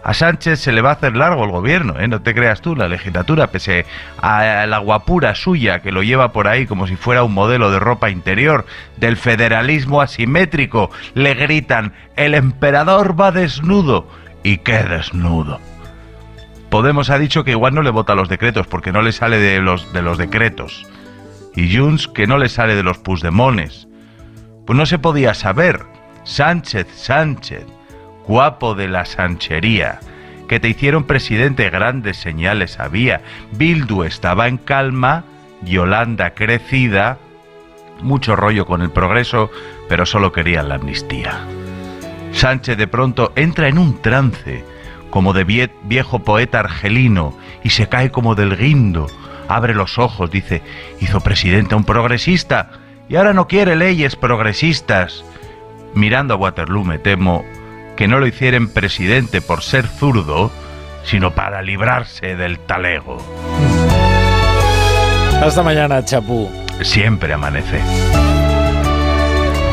[0.05, 2.07] A Sánchez se le va a hacer largo el gobierno, ¿eh?
[2.09, 3.85] no te creas tú, la legislatura, pese
[4.23, 7.81] a la guapura suya que lo lleva por ahí como si fuera un modelo de
[7.81, 8.65] ropa interior
[8.97, 14.09] del federalismo asimétrico, le gritan, el emperador va desnudo.
[14.45, 15.59] ¿Y qué desnudo?
[16.71, 19.61] Podemos ha dicho que igual no le vota los decretos porque no le sale de
[19.61, 20.87] los, de los decretos.
[21.57, 23.89] Y Junts que no le sale de los pusdemones.
[24.65, 25.81] Pues no se podía saber.
[26.25, 27.67] Sánchez, Sánchez
[28.29, 29.99] guapo de la sanchería,
[30.49, 33.23] que te hicieron presidente grandes señales había.
[33.53, 35.25] Bildu estaba en calma,
[35.63, 37.19] Yolanda crecida,
[38.01, 39.51] mucho rollo con el progreso,
[39.89, 41.41] pero solo querían la amnistía.
[42.33, 44.65] Sánchez de pronto entra en un trance,
[45.11, 49.07] como de vie- viejo poeta argelino, y se cae como del guindo.
[49.49, 50.63] Abre los ojos, dice,
[51.01, 52.71] hizo presidente a un progresista,
[53.09, 55.25] y ahora no quiere leyes progresistas.
[55.95, 57.45] Mirando a Waterloo me temo
[57.99, 60.53] que no lo hicieren presidente por ser zurdo,
[61.03, 63.17] sino para librarse del talego.
[65.43, 66.49] Hasta mañana, Chapú.
[66.81, 67.81] Siempre amanece.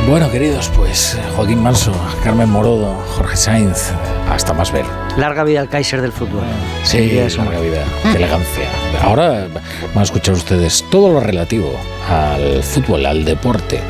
[0.08, 1.92] Bueno, queridos, pues Joaquín Manso,
[2.24, 3.90] Carmen Morodo, Jorge Sainz,
[4.30, 4.86] hasta más ver.
[5.18, 6.44] Larga vida al Kaiser del fútbol.
[6.84, 8.66] Sí, es larga vida, qué elegancia.
[9.02, 9.48] Ahora
[9.94, 11.72] van a escuchar ustedes todo lo relativo
[12.08, 13.82] al fútbol, al deporte,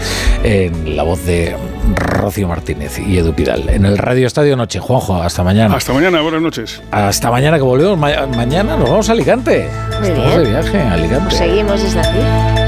[0.43, 1.53] en la voz de
[1.95, 3.67] Rocío Martínez y Edu Pidal.
[3.67, 4.79] En el Radio Estadio Noche.
[4.79, 5.75] Juanjo, hasta mañana.
[5.75, 6.81] Hasta mañana, buenas noches.
[6.91, 7.97] Hasta mañana que volvemos.
[7.97, 9.67] Ma- mañana nos vamos a Alicante.
[9.99, 10.43] Muy Estamos bien.
[10.43, 11.23] de viaje a Alicante.
[11.25, 12.64] Pues seguimos desde aquí.